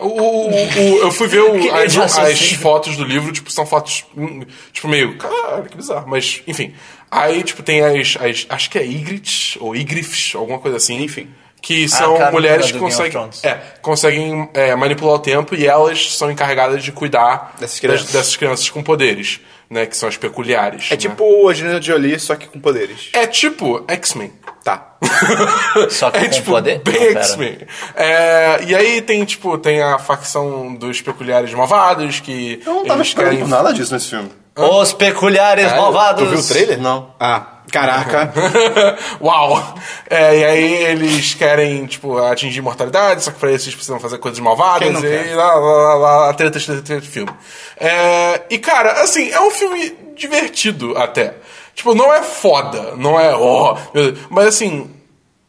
O, 0.00 0.06
o- 0.06 0.48
o- 0.50 0.98
eu 0.98 1.10
fui 1.10 1.26
ver 1.28 1.40
o- 1.40 1.52
Que 1.58 1.70
as, 1.70 1.94
meio 1.96 2.04
as 2.04 2.52
fotos 2.52 2.96
do 2.96 3.04
livro, 3.04 3.32
tipo, 3.32 3.50
são 3.50 3.64
fotos, 3.64 4.04
hum, 4.16 4.42
tipo, 4.70 4.86
meio, 4.86 5.16
cara, 5.16 5.62
que 5.62 5.76
bizarro, 5.76 6.06
mas, 6.06 6.42
enfim. 6.46 6.74
Aí, 7.10 7.42
tipo, 7.42 7.62
tem 7.62 7.80
as, 7.82 8.16
as 8.20 8.46
acho 8.48 8.70
que 8.70 8.78
é 8.78 8.84
Ygritte, 8.84 9.58
ou 9.60 9.74
Ygriffs, 9.74 10.34
alguma 10.34 10.58
coisa 10.58 10.76
assim. 10.76 11.02
Enfim. 11.02 11.28
Que 11.60 11.88
são 11.88 12.16
cara, 12.16 12.30
mulheres 12.30 12.70
que 12.70 12.78
conseguem, 12.78 13.28
é, 13.42 13.54
conseguem 13.82 14.48
é, 14.54 14.76
manipular 14.76 15.16
o 15.16 15.18
tempo 15.18 15.56
e 15.56 15.66
elas 15.66 16.14
são 16.14 16.30
encarregadas 16.30 16.84
de 16.84 16.92
cuidar 16.92 17.54
Dessas 17.58 17.80
crianças. 17.80 18.04
das- 18.04 18.12
dessas 18.12 18.36
crianças 18.36 18.70
com 18.70 18.80
poderes, 18.80 19.40
né, 19.68 19.84
que 19.84 19.96
são 19.96 20.08
as 20.08 20.16
peculiares. 20.16 20.86
É 20.88 20.90
né? 20.94 20.96
tipo 20.98 21.48
a 21.48 21.50
Angelina 21.50 21.82
Jolie, 21.82 22.16
só 22.20 22.36
que 22.36 22.46
com 22.46 22.60
poderes. 22.60 23.08
É 23.12 23.26
tipo 23.26 23.84
X-Men. 23.88 24.32
Tá. 24.62 24.96
Só 25.88 26.10
que 26.10 26.18
é 26.18 26.24
com 26.24 26.30
tipo 26.30 26.50
poder? 26.50 26.80
bem 26.84 26.94
Não, 26.94 27.00
pera. 27.08 27.20
X-Men. 27.22 27.58
É, 27.96 28.58
e 28.66 28.74
aí 28.74 29.00
tem, 29.02 29.24
tipo, 29.24 29.56
tem 29.58 29.80
a 29.82 29.98
facção 29.98 30.74
dos 30.74 31.00
peculiares 31.00 31.52
malvados 31.54 32.20
que. 32.20 32.60
Eu 32.66 32.74
não 32.74 32.84
tava 32.84 33.02
esperando 33.02 33.32
querem- 33.36 33.48
nada 33.48 33.72
disso 33.72 33.92
nesse 33.94 34.08
filme. 34.10 34.30
Os 34.58 34.92
peculiares 34.92 35.72
malvados. 35.72 36.24
Tu 36.24 36.30
viu 36.30 36.38
o 36.38 36.42
trailer? 36.42 36.80
Não. 36.80 37.10
Ah, 37.18 37.46
caraca. 37.70 38.32
Uau! 39.20 39.74
É, 40.08 40.38
e 40.38 40.44
aí 40.44 40.74
eles 40.84 41.34
querem, 41.34 41.86
tipo, 41.86 42.18
atingir 42.18 42.58
imortalidade, 42.58 43.22
só 43.22 43.30
que 43.30 43.38
pra 43.38 43.52
isso 43.52 43.66
eles 43.66 43.74
precisam 43.74 44.00
fazer 44.00 44.18
coisas 44.18 44.40
malvadas 44.40 44.80
Quem 44.82 44.92
não 44.92 45.00
e 45.00 45.02
quer? 45.02 45.34
lá, 45.36 45.54
lá, 45.54 45.94
lá, 45.94 46.16
lá, 46.18 46.34
treta, 46.34 46.58
treta, 46.58 46.82
treta, 46.82 47.06
filme. 47.06 47.30
É, 47.76 48.42
e, 48.50 48.58
cara, 48.58 49.02
assim, 49.02 49.30
é 49.30 49.40
um 49.40 49.50
filme 49.50 49.96
divertido 50.16 50.96
até. 50.96 51.34
Tipo, 51.74 51.94
não 51.94 52.12
é 52.12 52.22
foda, 52.22 52.94
não 52.96 53.20
é, 53.20 53.32
ó, 53.36 53.76
Deus, 53.94 54.18
mas 54.28 54.46
assim, 54.48 54.90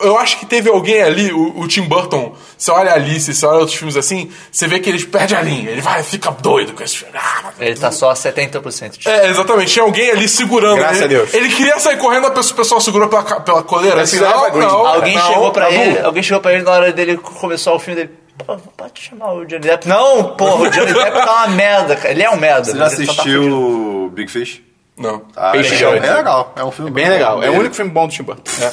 eu 0.01 0.17
acho 0.17 0.39
que 0.39 0.45
teve 0.45 0.69
alguém 0.69 1.01
ali, 1.01 1.31
o, 1.33 1.59
o 1.59 1.67
Tim 1.67 1.81
Burton, 1.81 2.33
você 2.57 2.71
olha 2.71 2.91
a 2.91 2.95
Alice, 2.95 3.33
você 3.33 3.45
olha 3.45 3.59
outros 3.59 3.77
filmes 3.77 3.97
assim, 3.97 4.31
você 4.51 4.67
vê 4.67 4.79
que 4.79 4.89
ele 4.89 5.03
perde 5.05 5.35
a 5.35 5.41
linha, 5.41 5.69
ele 5.69 5.81
vai, 5.81 6.01
fica 6.03 6.31
doido 6.31 6.73
com 6.73 6.81
esse 6.83 6.97
filme. 6.97 7.13
Ah, 7.17 7.51
Ele 7.59 7.75
tá 7.75 7.91
só 7.91 8.09
a 8.09 8.13
70% 8.13 8.97
de 8.97 9.09
é, 9.09 9.27
exatamente. 9.29 9.73
Tinha 9.73 9.83
alguém 9.83 10.09
ali 10.11 10.27
segurando. 10.29 10.77
Graças 10.77 10.97
ele, 11.01 11.05
a 11.05 11.17
Deus. 11.19 11.33
Ele 11.33 11.49
queria 11.49 11.77
sair 11.79 11.97
correndo, 11.97 12.27
a 12.27 12.31
pessoa- 12.31 12.53
o 12.53 12.57
pessoal 12.57 12.79
segurou 12.81 13.07
pela, 13.09 13.23
pela 13.41 13.61
coleira. 13.63 14.01
Assim, 14.01 14.17
Precisava, 14.17 14.45
não, 14.47 14.51
Green. 14.51 14.67
não, 14.67 14.87
Alguém 14.87 15.15
não, 15.17 15.27
chegou 15.27 15.51
pra 15.51 15.65
Dabu. 15.69 15.75
ele, 15.81 15.99
alguém 15.99 16.23
chegou 16.23 16.41
pra 16.41 16.53
ele 16.53 16.63
na 16.63 16.71
hora 16.71 16.91
dele 16.93 17.17
começar 17.17 17.73
o 17.73 17.79
filme 17.79 17.99
dele. 18.01 18.13
Pô, 18.45 18.55
pode 18.77 19.01
chamar 19.01 19.33
o 19.33 19.45
Johnny 19.45 19.61
Depp. 19.63 19.85
Não, 19.87 20.35
porra, 20.37 20.61
o 20.67 20.69
Johnny 20.69 20.93
Depp 20.93 21.11
tá 21.11 21.33
uma 21.45 21.47
merda, 21.49 21.95
cara. 21.97 22.11
Ele 22.13 22.23
é 22.23 22.29
um 22.29 22.37
merda. 22.37 22.63
Você 22.71 22.71
já 22.71 22.77
tá 22.79 22.85
assistiu 22.85 24.09
Big 24.13 24.31
Fish? 24.31 24.61
Não. 24.99 25.21
Ah, 25.33 25.51
Peixe 25.51 25.75
é, 25.75 25.77
Grande. 25.77 26.05
é 26.07 26.13
legal. 26.13 26.53
É 26.57 26.63
um 26.63 26.71
filme 26.71 26.91
Bem 26.91 27.07
legal. 27.07 27.41
É 27.41 27.49
o 27.49 27.53
único 27.53 27.73
filme 27.73 27.89
bom 27.89 28.05
do 28.05 28.13
Tim 28.13 28.23
Burton. 28.23 28.43
É, 28.61 28.65
é. 28.65 28.71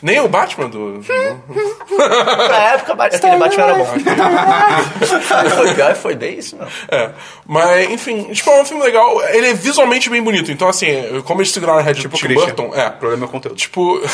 Nem 0.00 0.18
o 0.20 0.28
Batman 0.28 0.70
do. 0.70 1.04
Na 2.48 2.56
época, 2.72 3.04
aquele 3.04 3.36
Batman 3.36 3.64
era 3.64 3.74
bom. 3.74 3.86
foi 5.56 5.74
pior 5.74 5.92
e 5.92 5.94
foi 5.94 6.16
bem 6.16 6.38
isso, 6.38 6.56
não. 6.56 6.66
É. 6.90 7.10
Mas, 7.46 7.90
enfim, 7.90 8.32
tipo, 8.32 8.48
é 8.48 8.62
um 8.62 8.64
filme 8.64 8.82
legal. 8.82 9.22
Ele 9.28 9.48
é 9.48 9.54
visualmente 9.54 10.08
bem 10.08 10.22
bonito. 10.22 10.50
Então, 10.50 10.66
assim, 10.66 11.20
como 11.26 11.42
eles 11.42 11.52
seguraram 11.52 11.80
a 11.80 11.82
rédea 11.82 12.00
Tipo 12.02 12.16
do 12.16 12.20
Tim 12.20 12.26
Christian. 12.28 12.54
Burton, 12.54 12.74
é. 12.74 12.88
O 12.88 12.92
problema 12.92 13.24
é 13.24 13.28
o 13.28 13.30
conteúdo. 13.30 13.56
Tipo. 13.56 14.00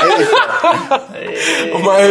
Mas, 1.84 2.10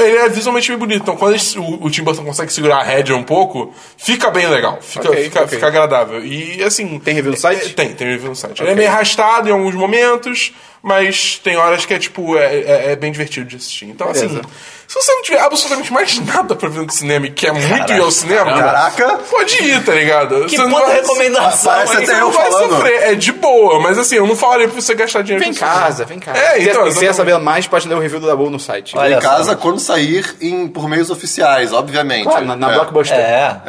ele 0.00 0.18
é 0.18 0.28
visualmente 0.28 0.68
bem 0.68 0.78
bonito. 0.78 1.02
Então, 1.02 1.16
quando 1.16 1.32
eles- 1.32 1.54
o, 1.56 1.62
o 1.84 1.90
Tim 1.90 2.02
Burton 2.02 2.24
consegue 2.24 2.52
segurar 2.52 2.78
a 2.78 2.82
rédea 2.82 3.16
um 3.16 3.22
pouco, 3.22 3.72
fica 3.96 4.30
bem 4.30 4.46
legal. 4.46 4.78
Fica, 4.80 5.08
Ok, 5.08 5.24
fica, 5.24 5.38
ok. 5.42 5.48
fica 5.54 5.66
agradável. 5.66 6.24
E, 6.24 6.62
assim... 6.62 6.98
Tem 6.98 7.14
review 7.14 7.32
no 7.32 7.38
site? 7.38 7.66
é- 7.66 7.68
Tem, 7.74 7.92
tem 7.94 8.06
review 8.08 8.30
no 8.30 8.36
site. 8.36 8.60
Ele 8.62 8.70
é 8.70 8.74
meio 8.74 8.88
arrastado 8.88 9.48
em 9.48 9.52
alguns 9.52 9.74
momentos, 9.74 10.52
mas 10.86 11.40
tem 11.42 11.56
horas 11.56 11.86
que 11.86 11.94
é, 11.94 11.98
tipo, 11.98 12.36
é, 12.36 12.56
é- 12.56 12.92
é 12.92 12.96
bem 12.96 13.10
divertido 13.10 13.46
de 13.46 13.56
assistir. 13.56 13.86
Então, 13.86 14.10
assim, 14.10 14.28
Beleza. 14.28 14.42
se 14.86 14.94
você 14.94 15.12
não 15.14 15.22
tiver 15.22 15.40
absolutamente 15.40 15.90
mais 15.90 16.18
nada 16.26 16.54
pra 16.54 16.68
ver 16.68 16.82
no 16.82 16.90
cinema 16.92 17.26
e 17.26 17.30
quer 17.30 17.52
muito 17.54 17.90
ir 17.90 18.00
ao 18.02 18.10
cinema, 18.10 18.52
Caraca. 18.52 19.16
pode 19.30 19.54
ir, 19.64 19.82
tá 19.82 19.92
ligado? 19.94 20.44
Que 20.44 20.56
Você 20.56 20.62
não 20.62 20.68
puta 20.70 20.84
vai- 20.86 20.94
recomendação, 20.96 21.72
Parece 21.72 21.92
hein? 21.96 22.02
até 22.04 22.14
você 22.16 22.20
eu 22.20 22.32
falando. 22.32 22.70
sofrer, 22.70 23.02
é 23.02 23.14
de 23.14 23.32
boa, 23.32 23.80
mas 23.80 23.98
assim, 23.98 24.16
eu 24.16 24.26
não 24.26 24.36
falaria 24.36 24.68
pra 24.68 24.78
você 24.78 24.94
gastar 24.94 25.22
dinheiro 25.22 25.42
Vem 25.42 25.52
em 25.52 25.56
casa, 25.56 26.04
vem 26.04 26.18
em 26.18 26.20
casa. 26.20 26.38
É, 26.38 26.56
Se 26.56 26.60
então, 26.68 26.82
quiser- 26.84 26.92
se 26.92 26.98
quiser 27.00 27.12
saber 27.14 27.38
mais, 27.38 27.66
pode 27.66 27.88
ler 27.88 27.94
o 27.94 27.98
review 28.00 28.20
do 28.20 28.26
Dabu 28.26 28.50
no 28.50 28.60
site. 28.60 28.94
Olha 28.98 29.12
Em 29.16 29.20
só. 29.22 29.26
casa 29.26 29.56
quando 29.56 29.78
sair 29.80 30.36
em, 30.38 30.68
por 30.68 30.86
meios 30.86 31.08
oficiais, 31.08 31.72
obviamente. 31.72 32.24
Claro, 32.24 32.44
na, 32.44 32.54
na 32.56 32.70
É. 32.70 32.74
Blockbuster. 32.74 33.18
É. 33.18 33.60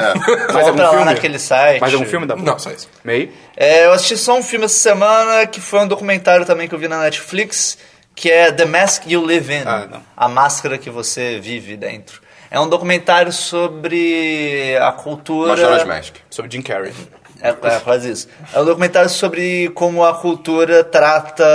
Mais 0.51 0.67
algum 0.67 0.69
Compra 0.71 0.83
lá 0.83 0.89
filme? 0.89 1.05
naquele 1.05 1.39
site. 1.39 1.79
Mais 1.79 1.93
algum 1.93 2.05
filme, 2.05 2.25
Dabu? 2.27 2.43
Não, 2.43 2.59
só 2.59 2.71
isso. 2.71 2.89
Meio? 3.05 3.31
É, 3.57 3.85
eu 3.85 3.93
assisti 3.93 4.17
só 4.17 4.37
um 4.37 4.43
filme 4.43 4.65
essa 4.65 4.77
semana, 4.77 5.45
que 5.47 5.61
foi 5.61 5.79
um 5.79 5.87
documentário 5.87 6.45
também 6.45 6.67
que 6.67 6.75
eu 6.75 6.79
vi 6.79 6.87
na 6.87 6.99
Netflix, 6.99 7.77
que 8.13 8.29
é 8.29 8.51
The 8.51 8.65
Mask 8.65 9.05
You 9.07 9.23
Live 9.25 9.53
In. 9.53 9.63
Ah. 9.65 10.01
A 10.15 10.27
máscara 10.27 10.77
que 10.77 10.89
você 10.89 11.39
vive 11.39 11.77
dentro. 11.77 12.21
É 12.51 12.59
um 12.59 12.67
documentário 12.67 13.31
sobre 13.31 14.77
a 14.77 14.91
cultura... 14.91 15.49
Majora's 15.49 15.83
Mask. 15.85 16.15
Sobre 16.29 16.51
Jim 16.51 16.61
Carrey. 16.61 16.93
É, 17.41 17.49
é 17.49 17.79
quase 17.79 18.11
isso. 18.11 18.27
É 18.53 18.59
um 18.59 18.65
documentário 18.65 19.09
sobre 19.09 19.69
como 19.69 20.05
a 20.05 20.13
cultura 20.13 20.83
trata 20.83 21.45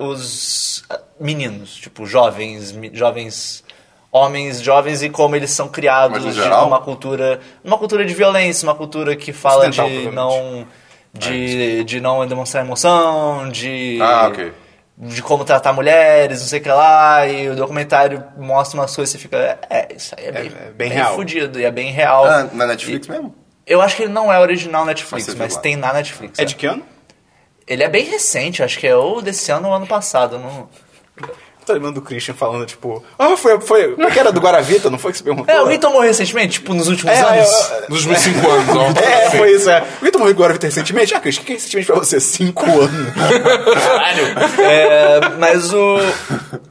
os 0.00 0.84
meninos, 1.18 1.74
tipo, 1.76 2.06
jovens, 2.06 2.74
jovens 2.92 3.64
homens 4.10 4.60
jovens 4.62 5.02
e 5.02 5.10
como 5.10 5.36
eles 5.36 5.50
são 5.50 5.68
criados 5.68 6.24
Mas 6.24 6.34
de 6.34 6.42
geral? 6.42 6.66
uma 6.66 6.80
cultura, 6.80 7.40
uma 7.62 7.76
cultura 7.76 8.04
de 8.04 8.14
violência, 8.14 8.66
uma 8.66 8.74
cultura 8.74 9.14
que 9.14 9.32
fala 9.32 9.68
de 9.68 10.10
não 10.10 10.66
de, 11.12 11.84
de 11.84 12.00
não 12.00 12.26
demonstrar 12.26 12.64
emoção, 12.64 13.48
de 13.50 13.98
Ah, 14.00 14.28
ok. 14.28 14.52
de 14.96 15.22
como 15.22 15.44
tratar 15.44 15.72
mulheres, 15.72 16.40
não 16.40 16.46
sei 16.48 16.60
o 16.60 16.62
que 16.62 16.68
lá, 16.68 17.26
e 17.26 17.48
o 17.48 17.56
documentário 17.56 18.24
mostra 18.36 18.80
umas 18.80 18.94
coisas 18.94 19.14
e 19.14 19.18
você 19.18 19.22
fica, 19.22 19.58
é, 19.70 19.88
isso 19.94 20.14
aí 20.18 20.26
é 20.26 20.32
bem, 20.32 20.46
é 20.46 20.70
bem 20.70 20.90
real. 20.90 21.14
fudido, 21.14 21.58
e 21.60 21.64
é 21.64 21.70
bem 21.70 21.90
real. 21.92 22.24
Ah, 22.26 22.48
na 22.52 22.66
Netflix 22.66 23.06
mesmo? 23.06 23.34
Eu 23.66 23.80
acho 23.82 23.96
que 23.96 24.04
ele 24.04 24.12
não 24.12 24.32
é 24.32 24.38
original 24.40 24.84
Netflix, 24.86 25.26
Mas 25.28 25.34
mas 25.36 25.56
tem 25.58 25.76
na 25.76 25.92
Netflix. 25.92 26.38
É 26.38 26.42
é. 26.42 26.44
de 26.44 26.54
que 26.54 26.66
ano? 26.66 26.82
Ele 27.66 27.82
é 27.84 27.88
bem 27.88 28.04
recente, 28.04 28.62
acho 28.62 28.78
que 28.78 28.86
é 28.86 28.96
ou 28.96 29.20
desse 29.20 29.52
ano 29.52 29.68
ou 29.68 29.74
ano 29.74 29.86
passado. 29.86 30.38
Não... 30.38 30.68
Tô 31.68 31.74
lembrando 31.74 31.94
do 31.96 32.02
Christian 32.02 32.34
falando, 32.34 32.64
tipo, 32.66 33.04
ah, 33.18 33.36
foi, 33.36 33.60
foi, 33.60 33.92
como 33.94 34.08
é 34.08 34.10
que 34.10 34.18
era 34.18 34.32
do 34.32 34.40
Guaravita, 34.40 34.88
não 34.90 34.98
foi 34.98 35.12
que 35.12 35.18
você 35.18 35.24
perguntou? 35.24 35.54
É, 35.54 35.58
alguém 35.58 35.78
tomou 35.78 36.00
recentemente, 36.00 36.54
tipo, 36.54 36.72
nos 36.74 36.88
últimos 36.88 37.14
É, 37.14 37.20
anos? 37.20 37.70
é, 37.70 37.84
Nos 37.88 38.04
meus 38.06 38.18
cinco 38.20 38.48
anos, 38.50 38.74
ó. 38.76 39.00
É, 39.00 39.30
foi 39.30 39.52
isso, 39.52 39.68
é. 39.70 39.78
Alguém 39.96 40.10
tomou 40.10 40.28
Guaravita 40.30 40.66
recentemente? 40.66 41.14
Ah, 41.14 41.20
Christian, 41.20 41.42
o 41.42 41.46
que 41.46 41.52
é 41.52 41.54
recentemente 41.56 41.86
pra 41.86 41.96
você? 41.96 42.18
Cinco 42.20 42.64
anos. 42.64 43.12
É, 44.58 45.20
mas 45.38 45.72
o, 45.72 45.98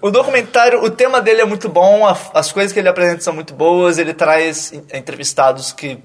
o 0.01 0.09
documentário, 0.11 0.83
o 0.83 0.89
tema 0.89 1.21
dele 1.21 1.41
é 1.41 1.45
muito 1.45 1.69
bom, 1.69 2.05
a- 2.07 2.17
as 2.33 2.51
coisas 2.51 2.71
que 2.73 2.79
ele 2.79 2.89
apresenta 2.89 3.21
são 3.21 3.33
muito 3.33 3.53
boas, 3.53 3.97
ele 3.97 4.13
traz 4.13 4.71
en- 4.73 4.83
entrevistados 4.93 5.71
que 5.71 5.99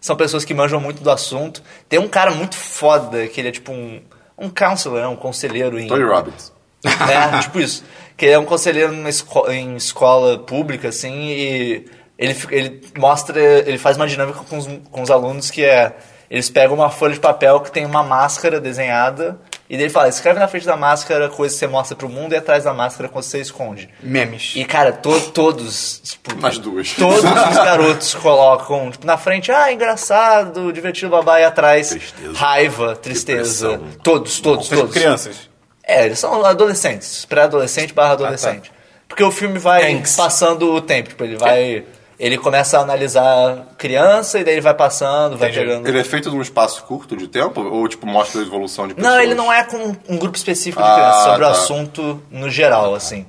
são 0.00 0.16
pessoas 0.16 0.44
que 0.44 0.54
manjam 0.54 0.80
muito 0.80 1.02
do 1.02 1.10
assunto. 1.10 1.62
Tem 1.88 1.98
um 1.98 2.08
cara 2.08 2.30
muito 2.30 2.56
foda, 2.56 3.26
que 3.26 3.40
ele 3.40 3.48
é 3.48 3.52
tipo 3.52 3.72
um, 3.72 4.00
um 4.38 4.48
counselor, 4.48 5.08
um 5.08 5.16
conselheiro 5.16 5.78
em... 5.78 5.86
Tony 5.88 6.04
Robbins. 6.04 6.52
É, 6.84 7.38
tipo 7.40 7.58
isso. 7.58 7.82
Que 8.16 8.24
ele 8.26 8.34
é 8.34 8.38
um 8.38 8.44
conselheiro 8.44 8.92
numa 8.92 9.10
esco- 9.10 9.50
em 9.50 9.76
escola 9.76 10.38
pública, 10.38 10.88
assim, 10.88 11.12
e 11.28 11.84
ele, 12.18 12.36
ele 12.50 12.80
mostra, 12.96 13.38
ele 13.40 13.76
faz 13.78 13.96
uma 13.96 14.06
dinâmica 14.06 14.40
com 14.48 14.56
os, 14.56 14.66
com 14.90 15.02
os 15.02 15.10
alunos 15.10 15.50
que 15.50 15.64
é. 15.64 15.94
Eles 16.28 16.50
pegam 16.50 16.74
uma 16.74 16.90
folha 16.90 17.14
de 17.14 17.20
papel 17.20 17.60
que 17.60 17.70
tem 17.70 17.86
uma 17.86 18.02
máscara 18.02 18.58
desenhada, 18.60 19.38
e 19.70 19.74
daí 19.76 19.84
ele 19.84 19.92
fala: 19.92 20.08
escreve 20.08 20.40
na 20.40 20.48
frente 20.48 20.66
da 20.66 20.76
máscara 20.76 21.28
coisa 21.28 21.54
que 21.54 21.58
você 21.60 21.66
mostra 21.68 21.94
pro 21.96 22.08
mundo 22.08 22.32
e 22.32 22.36
atrás 22.36 22.64
da 22.64 22.74
máscara 22.74 23.08
coisa 23.08 23.26
que 23.28 23.30
você 23.32 23.40
esconde. 23.42 23.88
Memes. 24.02 24.54
E, 24.56 24.64
cara, 24.64 24.90
to- 24.92 25.20
todos, 25.30 26.00
tipo, 26.02 26.44
As 26.44 26.58
duas. 26.58 26.94
todos 26.98 27.18
os 27.22 27.56
garotos 27.56 28.14
colocam, 28.14 28.90
tipo, 28.90 29.06
na 29.06 29.16
frente, 29.16 29.52
ah, 29.52 29.70
engraçado, 29.72 30.72
divertido, 30.72 31.10
babá, 31.10 31.38
e 31.40 31.44
atrás, 31.44 31.90
Tristeza. 31.90 32.32
raiva, 32.36 32.96
tristeza. 32.96 33.68
Depressão. 33.68 33.98
Todos, 34.02 34.40
todos, 34.40 34.68
Mas 34.68 34.78
todos. 34.80 34.94
crianças. 34.94 35.48
É, 35.86 36.04
eles 36.06 36.18
são 36.18 36.44
adolescentes, 36.44 37.24
pré-adolescente 37.24 37.94
barra 37.94 38.12
adolescente. 38.12 38.72
Porque 39.08 39.22
o 39.22 39.30
filme 39.30 39.58
vai 39.58 39.92
Angst. 39.92 40.16
passando 40.16 40.74
o 40.74 40.80
tempo, 40.80 41.10
tipo, 41.10 41.22
ele 41.24 41.36
vai. 41.36 41.84
Ele 42.18 42.38
começa 42.38 42.78
a 42.78 42.80
analisar 42.80 43.66
criança 43.76 44.38
e 44.40 44.44
daí 44.44 44.54
ele 44.54 44.62
vai 44.62 44.72
passando, 44.72 45.36
vai 45.36 45.52
pegando. 45.52 45.86
Ele 45.86 46.00
é 46.00 46.02
feito 46.04 46.30
num 46.30 46.40
espaço 46.40 46.82
curto 46.84 47.14
de 47.14 47.28
tempo? 47.28 47.60
Ou, 47.60 47.86
tipo, 47.86 48.06
mostra 48.06 48.40
a 48.40 48.44
evolução 48.44 48.88
de 48.88 48.94
pessoas? 48.94 49.14
Não, 49.14 49.20
ele 49.22 49.34
não 49.34 49.52
é 49.52 49.62
com 49.64 49.94
um 50.08 50.16
grupo 50.16 50.34
específico 50.36 50.82
de 50.82 50.88
Ah, 50.88 50.94
crianças, 50.94 51.22
sobre 51.24 51.44
o 51.44 51.46
tá. 51.46 51.50
assunto 51.52 52.22
no 52.30 52.48
geral, 52.48 52.94
assim. 52.94 53.26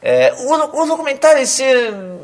É, 0.00 0.32
o, 0.38 0.82
o 0.82 0.86
documentário 0.86 1.42
em 1.42 1.46
si, 1.46 1.64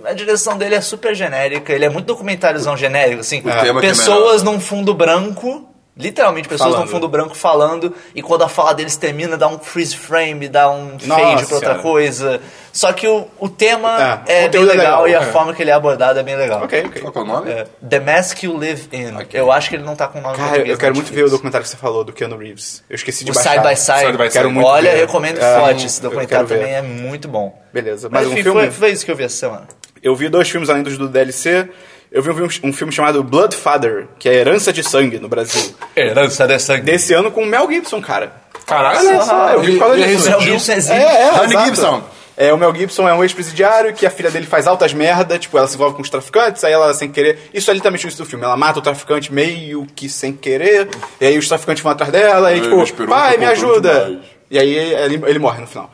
a 0.05 0.13
direção 0.13 0.57
dele 0.57 0.77
é 0.77 0.81
super 0.81 1.17
genérica, 1.17 1.73
ele 1.73 1.85
é 1.85 1.89
muito 1.89 2.07
documentáriozão 2.07 2.77
genérico, 2.77 3.21
assim. 3.21 3.43
é 3.45 3.81
pessoas 3.81 4.43
melhor. 4.45 4.55
num 4.55 4.61
fundo 4.61 4.95
branco, 4.95 5.69
literalmente 5.97 6.49
pessoas 6.49 6.71
Falando. 6.73 6.87
num 6.87 6.93
fundo 6.93 7.09
branco 7.09 7.35
falando, 7.35 7.95
e 8.15 8.21
quando 8.23 8.43
a 8.43 8.49
fala 8.49 8.75
deles 8.75 8.97
termina, 8.97 9.37
dá 9.37 9.47
um 9.49 9.59
freeze 9.59 9.97
frame, 9.97 10.49
dá 10.49 10.69
um 10.71 10.97
Nossa 11.05 11.23
fade 11.23 11.47
pra 11.47 11.55
outra 11.55 11.59
Senhora. 11.61 11.79
coisa. 11.79 12.41
Só 12.73 12.93
que 12.93 13.07
o, 13.07 13.29
o 13.39 13.49
tema 13.49 13.91
É, 13.91 13.95
o 13.95 14.03
é, 14.03 14.17
bem 14.17 14.45
conteúdo 14.47 14.71
é 14.73 14.75
legal, 14.77 15.03
legal, 15.05 15.09
e 15.09 15.15
a 15.15 15.29
é. 15.29 15.33
forma 15.33 15.55
que 15.55 15.63
ele 15.63 15.71
é 15.71 15.75
abordado 15.75 16.19
é 16.19 16.23
bem 16.25 16.35
legal. 16.35 16.65
Ok, 16.65 16.85
ok. 16.87 17.03
Qual 17.03 17.13
é 17.15 17.19
o 17.21 17.25
nome? 17.33 17.51
É, 17.51 17.67
The 17.89 18.01
Mask 18.01 18.43
You 18.43 18.57
Live 18.57 18.89
In. 18.93 19.15
Eu 19.33 19.53
acho 19.53 19.69
que 19.69 19.77
ele 19.77 19.85
não 19.85 19.95
tá 19.95 20.09
com 20.09 20.19
o 20.19 20.23
nome 20.23 20.37
Cara, 20.37 20.57
eu 20.67 20.77
quero 20.77 20.93
na 20.93 21.01
muito 21.01 21.13
ver 21.15 21.25
o 21.25 21.31
documentário 21.31 21.65
que 21.65 21.71
você 21.71 21.77
falou 21.77 22.03
do 22.03 22.13
Keanu 22.13 22.37
Reeves. 22.37 22.83
Eu 22.91 22.97
esqueci 22.97 23.25
de 23.25 23.31
O 23.31 23.35
baixar. 23.35 23.53
Side 23.53 23.69
by 23.69 23.77
Side. 23.77 23.99
Side 24.07 24.13
by 24.19 24.29
Quero 24.31 24.49
Side. 24.49 24.55
muito 24.55 24.67
Olha, 24.67 24.91
ver. 24.91 24.97
eu 24.97 25.07
recomendo 25.07 25.39
É, 25.41 25.61
forte. 25.61 25.87
Esse 25.87 26.03
documentário 26.03 26.49
também 26.49 26.75
é 26.75 26.83
muito 26.83 27.29
bom. 27.29 27.57
Beleza. 27.73 28.09
Mas 28.11 28.23
Mais 28.23 28.27
um 28.27 28.33
enfim, 28.33 28.43
filme? 28.43 28.61
foi, 28.63 28.71
foi 28.73 28.91
isso 28.91 29.05
que 29.05 29.11
eu 29.13 29.17
vi 29.17 29.23
essa 29.23 29.37
semana. 29.37 29.69
Eu 30.03 30.17
vi 30.17 30.29
dois 30.29 30.49
filmes 30.51 30.69
além 30.69 30.83
dos 30.83 30.99
do 30.99 31.09
DLC. 31.09 31.69
Eu 32.15 32.23
vi 32.23 32.31
um, 32.31 32.49
um 32.63 32.73
filme 32.73 32.93
chamado 32.93 33.25
Bloodfather, 33.25 34.07
que 34.21 34.29
é 34.29 34.35
Herança 34.35 34.73
de 34.73 34.85
Sangue 34.85 35.19
no 35.19 35.29
Brasil. 35.29 35.75
Herança 35.97 36.47
de 36.47 36.57
sangue. 36.61 36.83
Desse 36.83 37.13
ano 37.13 37.29
com 37.29 37.43
o 37.43 37.47
Mel 37.47 37.69
Gibson, 37.69 38.01
cara. 38.01 38.33
Caralho, 38.65 39.21
só, 39.25 39.51
eu 39.51 39.63
vi 39.63 39.73
por 39.73 39.81
causa 39.81 39.97
disso. 39.97 40.31
Mel. 40.31 40.41
Gibson. 40.41 40.93
É, 40.93 41.03
é, 41.03 41.33
Honey 41.33 41.47
exato. 41.47 41.65
Gibson. 41.67 42.03
É, 42.37 42.53
o 42.53 42.57
Mel 42.57 42.73
Gibson 42.73 43.09
é 43.09 43.15
um 43.15 43.25
ex-presidiário 43.25 43.93
que 43.95 44.07
a 44.07 44.11
filha 44.11 44.31
dele 44.31 44.47
faz 44.47 44.69
altas 44.69 44.95
merda, 44.95 45.41
tipo, 45.41 45.59
ela 45.59 45.67
se 45.67 45.75
envolve 45.75 45.97
com 45.97 46.03
os 46.03 46.09
traficantes, 46.09 46.63
aí 46.63 46.73
ela 46.73 46.95
sem 46.95 47.11
querer. 47.11 47.51
Isso 47.53 47.69
é 47.69 47.75
literalmente 47.75 48.07
isso 48.07 48.17
do 48.19 48.25
filme. 48.25 48.45
Ela 48.45 48.57
mata 48.57 48.79
o 48.79 48.83
traficante 48.83 49.33
meio 49.33 49.85
que 49.97 50.09
sem 50.09 50.33
querer, 50.33 50.89
e 51.21 51.27
aí 51.27 51.37
os 51.37 51.49
traficantes 51.49 51.83
vão 51.83 51.91
atrás 51.91 52.13
dela, 52.13 52.53
e 52.53 52.61
Ele 52.61 52.85
tipo, 52.85 53.09
pai, 53.09 53.37
me 53.39 53.45
ajuda! 53.45 54.05
demais. 54.05 54.25
E 54.49 54.59
aí 54.59 54.73
ele, 54.73 55.21
ele 55.27 55.39
morre 55.41 55.61
no 55.61 55.67
final. 55.67 55.93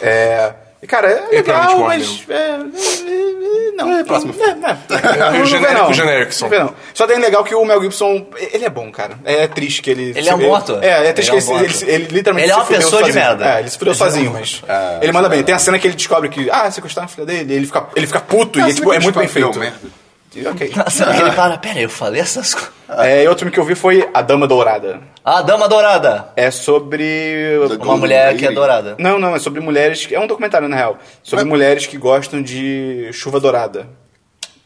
É. 0.00 0.52
E, 0.80 0.86
cara, 0.86 1.08
é 1.32 1.42
provavelmente 1.42 1.46
legal, 1.46 1.78
mas. 1.80 2.24
É, 2.28 2.34
é, 2.34 3.68
é, 3.68 3.72
não. 3.72 3.98
É, 3.98 4.04
próximo 4.04 4.32
É, 4.38 4.50
é. 4.50 5.32
Não 5.32 5.32
vê, 5.32 5.46
genérico, 5.46 5.92
genérico 5.92 6.34
só. 6.34 6.48
Não 6.48 7.06
tem 7.06 7.18
legal 7.18 7.42
que 7.42 7.54
o 7.54 7.64
Mel 7.64 7.82
Gibson, 7.82 8.26
ele 8.36 8.64
é 8.64 8.70
bom, 8.70 8.90
cara. 8.92 9.18
É 9.24 9.48
triste 9.48 9.82
que 9.82 9.90
ele. 9.90 10.12
Ele 10.14 10.28
é 10.28 10.34
um 10.34 10.38
bom 10.38 10.54
ator. 10.54 10.82
É, 10.82 11.08
é 11.08 11.12
triste 11.12 11.30
Ele 11.30 11.38
é 11.38 11.42
que 11.42 11.52
ele, 11.52 11.64
ele, 11.64 11.92
ele 11.92 12.08
literalmente 12.14 12.44
Ele 12.46 12.52
é 12.52 12.56
uma 12.56 12.64
pessoa 12.66 13.02
de 13.02 13.12
sozinho. 13.12 13.14
merda. 13.14 13.56
É, 13.56 13.60
ele 13.60 13.70
se 13.70 13.78
fudeu 13.78 13.94
sozinho, 13.94 14.32
mas. 14.32 14.62
ele 15.02 15.12
manda 15.12 15.28
bem. 15.28 15.42
Tem 15.42 15.54
a 15.54 15.58
cena 15.58 15.78
que 15.78 15.86
ele 15.86 15.96
descobre 15.96 16.28
que, 16.28 16.48
ah, 16.50 16.70
sequestraram 16.70 17.06
a 17.06 17.08
filha 17.08 17.26
dele, 17.26 17.52
e 17.52 17.56
ele 17.56 17.66
fica, 17.66 17.86
ele 17.96 18.06
fica 18.06 18.20
puto, 18.20 18.60
e 18.60 18.62
é, 18.62 18.72
tipo, 18.72 18.92
é 18.92 19.00
muito 19.00 19.18
bem 19.18 19.28
feito. 19.28 19.58
Merda. 19.58 20.07
Ok. 20.50 20.72
Nossa, 20.76 21.10
ele 21.18 21.32
para, 21.32 21.56
pera, 21.58 21.80
eu 21.80 21.88
falei 21.88 22.20
essas 22.20 22.54
coisas. 22.54 22.72
É, 22.90 23.22
e 23.22 23.28
outro 23.28 23.40
filme 23.40 23.52
que 23.52 23.60
eu 23.60 23.64
vi 23.66 23.74
foi 23.74 24.08
A 24.14 24.22
Dama 24.22 24.46
Dourada. 24.48 25.00
A 25.22 25.42
Dama 25.42 25.68
Dourada. 25.68 26.30
É 26.34 26.50
sobre. 26.50 27.58
Uma 27.58 27.76
Golden 27.76 27.98
mulher 27.98 28.34
que 28.34 28.44
é 28.44 28.48
Lady. 28.48 28.54
dourada. 28.54 28.94
Não, 28.98 29.18
não, 29.18 29.36
é 29.36 29.38
sobre 29.38 29.60
mulheres. 29.60 30.06
que- 30.06 30.14
É 30.14 30.18
um 30.20 30.26
documentário, 30.26 30.66
na 30.68 30.74
real. 30.76 30.96
Sobre 31.22 31.44
mulheres 31.44 31.86
que 31.86 31.98
gostam 31.98 32.40
de 32.40 33.10
chuva 33.12 33.38
dourada. 33.38 33.86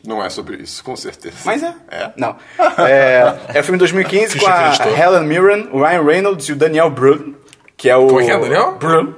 Não 0.07 0.23
é 0.25 0.31
sobre 0.31 0.63
isso, 0.63 0.85
com 0.85 0.95
certeza. 0.95 1.35
Mas 1.45 1.65
é. 1.65 1.75
É? 1.91 2.11
Não. 2.17 2.37
É, 2.79 3.35
é 3.55 3.61
o 3.61 3.65
filme 3.65 3.77
de 3.77 3.81
2015 3.81 4.39
com 4.39 4.47
a. 4.47 4.73
Helen 4.97 5.25
Mirren, 5.27 5.69
o 5.73 5.83
Ryan 5.83 6.05
Reynolds 6.05 6.49
e 6.49 6.53
o 6.53 6.57
Daniel 6.57 6.91
Brühl, 6.91 7.35
que 7.77 7.91
é 7.91 7.97
o... 7.97 8.07
Como 8.07 8.21
é 8.21 8.25
que 8.25 8.31
é, 8.31 8.39
Daniel? 8.39 8.77
Brühl. 8.79 9.15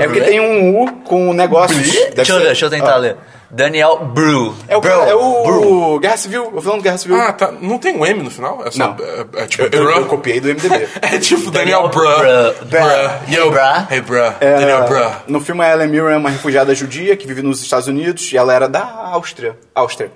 É 0.00 0.06
porque 0.06 0.20
tem 0.22 0.40
um 0.40 0.80
U 0.84 0.92
com 1.02 1.28
um 1.28 1.32
negócio... 1.34 1.76
Deixa 2.14 2.32
eu, 2.32 2.40
deixa 2.40 2.64
eu 2.64 2.70
tentar 2.70 2.94
Ah. 2.94 2.96
ler. 2.96 3.16
Daniel 3.50 3.98
Bru. 4.12 4.54
É 4.68 4.76
o, 4.76 4.80
Bru. 4.80 4.90
é 4.90 5.14
o. 5.14 5.98
Guerra 5.98 6.16
Civil, 6.16 6.50
o 6.52 6.60
vilão 6.60 6.78
do 6.78 6.82
Guerra 6.82 6.98
Civil. 6.98 7.16
Ah, 7.16 7.32
tá. 7.32 7.52
Não 7.60 7.78
tem 7.78 7.96
um 7.96 8.04
M 8.04 8.22
no 8.22 8.30
final? 8.30 8.62
É 8.66 8.70
só. 8.70 8.88
Não. 8.88 8.96
É, 9.04 9.42
é 9.44 9.46
tipo, 9.46 9.62
eu, 9.64 9.82
eu, 9.82 9.90
eu 9.90 10.06
copiei 10.06 10.40
do 10.40 10.48
MDB. 10.48 10.88
É 11.02 11.18
tipo 11.18 11.50
Daniel, 11.50 11.88
Daniel 11.88 11.88
bruh. 11.88 12.18
Bruh. 12.18 12.66
Bruh. 12.66 13.10
Hey, 13.28 13.36
Yo, 13.36 13.50
bruh. 13.50 13.86
Hey, 13.90 14.00
bruh. 14.00 14.34
É, 14.40 14.58
Daniel, 14.58 14.84
bruh. 14.84 15.10
no 15.28 15.40
filme, 15.40 15.62
a 15.62 15.72
Helen 15.72 15.88
Mirren 15.88 16.14
é 16.14 16.16
uma 16.16 16.30
refugiada 16.30 16.74
judia 16.74 17.16
que 17.16 17.26
vive 17.26 17.42
nos 17.42 17.62
Estados 17.62 17.86
Unidos 17.86 18.32
e 18.32 18.36
ela 18.36 18.52
era 18.52 18.68
da 18.68 18.82
Áustria. 19.12 19.56
Áustria. 19.74 20.10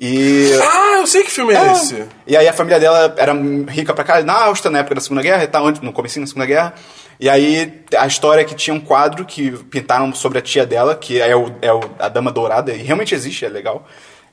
E... 0.00 0.52
Ah, 0.62 0.98
eu 0.98 1.06
sei 1.06 1.24
que 1.24 1.30
filme 1.30 1.52
é, 1.54 1.72
esse. 1.72 2.04
E 2.26 2.36
aí 2.36 2.46
a 2.46 2.52
família 2.52 2.78
dela 2.78 3.12
era 3.16 3.32
rica 3.68 3.92
pra 3.92 4.04
cá 4.04 4.22
na 4.22 4.44
Áustria, 4.44 4.70
na 4.70 4.78
época 4.80 4.94
da 4.94 5.00
Segunda 5.00 5.22
Guerra, 5.22 5.42
e 5.44 5.48
tal, 5.48 5.66
antes- 5.66 5.80
no 5.82 5.92
comecinho 5.92 6.24
da 6.24 6.28
Segunda 6.28 6.46
Guerra. 6.46 6.74
E 7.18 7.28
aí 7.28 7.82
a 7.96 8.06
história 8.06 8.42
é 8.42 8.44
que 8.44 8.54
tinha 8.54 8.72
um 8.74 8.78
quadro 8.80 9.24
que 9.24 9.50
pintaram 9.50 10.14
sobre 10.14 10.38
a 10.38 10.42
tia 10.42 10.64
dela, 10.64 10.94
que 10.94 11.20
é, 11.20 11.34
o, 11.34 11.50
é 11.60 11.72
o- 11.72 11.80
a 11.98 12.08
Dama 12.08 12.30
Dourada, 12.30 12.72
e 12.72 12.78
realmente 12.82 13.12
existe, 13.14 13.44
é 13.44 13.48
legal. 13.48 13.84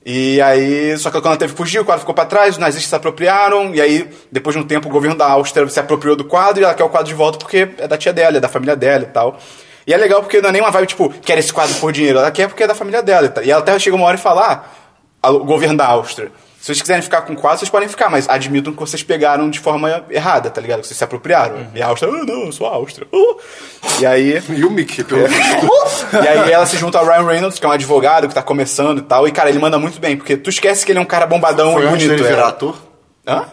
E 0.05 0.39
aí, 0.39 0.95
só 0.99 1.09
que 1.09 1.15
quando 1.17 1.25
ela 1.29 1.37
teve 1.37 1.53
que 1.53 1.57
fugir, 1.57 1.79
o 1.79 1.85
quadro 1.85 2.01
ficou 2.01 2.13
pra 2.13 2.25
trás, 2.25 2.51
os 2.51 2.57
nazistas 2.59 2.87
se 2.89 2.95
apropriaram, 2.95 3.73
e 3.73 3.81
aí, 3.81 4.07
depois 4.31 4.55
de 4.55 4.61
um 4.61 4.67
tempo, 4.67 4.87
o 4.87 4.91
governo 4.91 5.17
da 5.17 5.25
Áustria 5.25 5.67
se 5.67 5.79
apropriou 5.79 6.15
do 6.15 6.23
quadro, 6.25 6.61
e 6.61 6.63
ela 6.63 6.75
quer 6.75 6.83
o 6.83 6.89
quadro 6.89 7.07
de 7.07 7.15
volta 7.15 7.39
porque 7.39 7.69
é 7.79 7.87
da 7.87 7.97
tia 7.97 8.13
dela, 8.13 8.37
é 8.37 8.39
da 8.39 8.47
família 8.47 8.75
dela 8.75 9.01
e 9.03 9.07
tal. 9.07 9.39
E 9.87 9.91
é 9.91 9.97
legal 9.97 10.21
porque 10.21 10.39
não 10.41 10.49
é 10.49 10.51
nem 10.51 10.61
uma 10.61 10.69
vibe, 10.69 10.85
tipo, 10.87 11.09
quer 11.09 11.39
esse 11.39 11.51
quadro 11.51 11.73
por 11.77 11.91
dinheiro, 11.91 12.19
ela 12.19 12.29
quer 12.29 12.47
porque 12.47 12.61
é 12.63 12.67
da 12.67 12.75
família 12.75 13.01
dela. 13.01 13.25
e 13.25 13.29
tal. 13.29 13.43
E 13.43 13.49
ela 13.49 13.61
até 13.61 13.79
chega 13.79 13.95
uma 13.95 14.05
hora 14.05 14.15
e 14.17 14.21
fala, 14.21 14.45
ah, 14.51 14.63
o 15.29 15.43
governo 15.43 15.77
da 15.77 15.87
Áustria. 15.87 16.31
Se 16.59 16.67
vocês 16.67 16.81
quiserem 16.81 17.03
ficar 17.03 17.21
com 17.21 17.33
o 17.33 17.35
quadro, 17.35 17.59
vocês 17.59 17.69
podem 17.69 17.87
ficar, 17.87 18.09
mas 18.09 18.27
admitam 18.27 18.73
que 18.73 18.79
vocês 18.79 19.03
pegaram 19.03 19.51
de 19.51 19.59
forma 19.59 20.03
errada, 20.09 20.49
tá 20.49 20.59
ligado? 20.59 20.81
Que 20.81 20.87
vocês 20.87 20.97
se 20.97 21.03
apropriaram. 21.03 21.67
E 21.75 21.79
a 21.79 21.85
Áustria, 21.85 22.11
ah, 22.11 22.25
não, 22.25 22.45
eu 22.45 22.51
sou 22.51 22.65
a 22.65 22.71
Áustria. 22.71 23.05
Uh. 23.13 23.37
E 23.99 24.05
aí. 24.05 24.41
E 24.49 24.65
o 24.65 24.71
Mickey, 24.71 25.03
pelo 25.03 25.27
visto. 25.27 25.69
E 26.23 26.27
aí 26.27 26.51
ela 26.51 26.65
se 26.65 26.75
junta 26.77 26.97
ao 26.97 27.05
Ryan 27.05 27.27
Reynolds, 27.27 27.59
que 27.59 27.65
é 27.65 27.69
um 27.69 27.71
advogado 27.71 28.27
que 28.27 28.33
tá 28.33 28.41
começando 28.41 28.97
e 28.97 29.01
tal. 29.03 29.27
E, 29.27 29.31
cara, 29.31 29.49
ele 29.49 29.59
manda 29.59 29.77
muito 29.77 29.99
bem, 29.99 30.17
porque 30.17 30.35
tu 30.35 30.49
esquece 30.49 30.83
que 30.83 30.91
ele 30.91 30.97
é 30.97 31.01
um 31.01 31.05
cara 31.05 31.27
bombadão 31.27 31.73
Foi 31.73 31.85
e 31.85 31.87
bonito. 31.87 32.09
dele 32.09 32.23
é. 32.23 32.27
virar 32.27 32.47
ator? 32.47 32.75
Hã? 33.27 33.45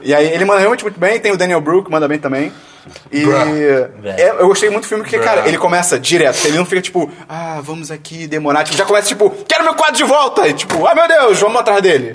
E 0.00 0.14
aí 0.14 0.28
ele 0.28 0.46
manda 0.46 0.60
realmente 0.60 0.84
muito 0.84 0.98
bem, 0.98 1.20
tem 1.20 1.32
o 1.32 1.36
Daniel 1.36 1.60
Brook, 1.60 1.90
manda 1.90 2.08
bem 2.08 2.18
também. 2.18 2.50
E 3.10 3.24
é, 4.16 4.30
eu 4.38 4.46
gostei 4.48 4.68
muito 4.70 4.84
do 4.84 4.88
filme 4.88 5.04
porque, 5.04 5.18
cara, 5.18 5.46
ele 5.46 5.58
começa 5.58 5.98
direto. 5.98 6.44
Ele 6.46 6.56
não 6.56 6.64
fica 6.64 6.80
tipo, 6.80 7.10
ah, 7.28 7.60
vamos 7.62 7.90
aqui 7.90 8.26
demorar. 8.26 8.64
Tipo, 8.64 8.76
já 8.76 8.84
começa 8.84 9.08
tipo, 9.08 9.30
quero 9.46 9.64
meu 9.64 9.74
quadro 9.74 9.96
de 9.96 10.04
volta! 10.04 10.48
E 10.48 10.54
tipo, 10.54 10.86
ah, 10.86 10.94
meu 10.94 11.06
Deus, 11.06 11.38
vamos 11.40 11.60
atrás 11.60 11.80
dele. 11.82 12.12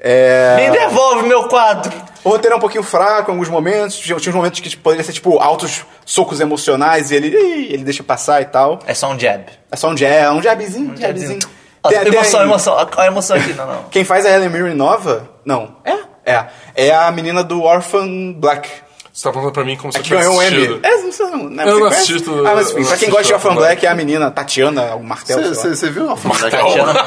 É... 0.00 0.56
Me 0.56 0.70
devolve 0.78 1.26
meu 1.26 1.48
quadro! 1.48 1.92
O 2.22 2.30
roteiro 2.30 2.54
é 2.54 2.56
um 2.56 2.60
pouquinho 2.60 2.82
fraco 2.82 3.30
em 3.30 3.34
alguns 3.34 3.48
momentos. 3.50 3.98
Tinha, 3.98 4.18
tinha 4.18 4.30
uns 4.30 4.36
momentos 4.36 4.60
que 4.60 4.68
tipo, 4.70 4.82
poderia 4.82 5.04
ser, 5.04 5.12
tipo, 5.12 5.38
altos 5.38 5.84
socos 6.06 6.40
emocionais 6.40 7.10
e 7.10 7.16
ele, 7.16 7.28
ele 7.36 7.84
deixa 7.84 8.02
passar 8.02 8.40
e 8.40 8.46
tal. 8.46 8.78
É 8.86 8.94
só 8.94 9.10
um 9.10 9.18
jab. 9.18 9.44
É 9.70 9.76
só 9.76 9.88
um 9.90 9.96
jab, 9.96 10.36
um 10.38 10.42
jabzinho, 10.42 10.92
um 10.92 10.96
jabzinho. 10.96 11.40
Ó, 11.82 11.88
Tem- 11.90 11.98
tem- 12.00 12.14
emoção, 12.14 12.42
emoção. 12.42 12.74
Olha 12.74 12.88
a 12.96 13.06
emoção 13.06 13.36
aqui, 13.36 13.52
não, 13.52 13.66
não. 13.66 13.82
Quem 13.90 14.04
faz 14.04 14.24
a 14.24 14.30
Helen 14.30 14.48
Mirren 14.48 14.74
nova? 14.74 15.28
Não. 15.44 15.76
É? 15.84 15.98
É. 16.24 16.46
É 16.74 16.94
a 16.94 17.10
menina 17.10 17.44
do 17.44 17.62
Orphan 17.62 18.32
Black. 18.32 18.70
Você 19.14 19.28
tá 19.28 19.32
falando 19.32 19.52
pra 19.52 19.64
mim 19.64 19.76
como 19.76 19.92
se 19.92 19.98
A 19.98 20.00
eu 20.00 20.04
tivesse 20.04 20.26
ganhou 20.28 20.40
um. 20.40 20.80
É, 20.82 20.96
não 21.02 21.12
sei, 21.12 21.26
não, 21.26 21.48
né? 21.48 21.62
Eu 21.62 21.74
não 21.78 21.78
conhece? 21.88 22.12
assisto- 22.14 22.32
Ah, 22.44 22.54
mas 22.56 22.72
enfim, 22.72 22.84
pra 22.84 22.96
quem 22.96 23.10
gosta 23.10 23.24
de 23.28 23.32
Orphan 23.34 23.54
Black, 23.54 23.86
é 23.86 23.88
a 23.88 23.94
menina 23.94 24.28
Tatiana, 24.28 24.96
o 24.96 25.04
martelo. 25.04 25.40
lá. 25.48 25.54
Você 25.54 25.90
viu 25.90 26.06
o 26.06 26.10
Orphan 26.10 26.30
Black? 26.30 26.56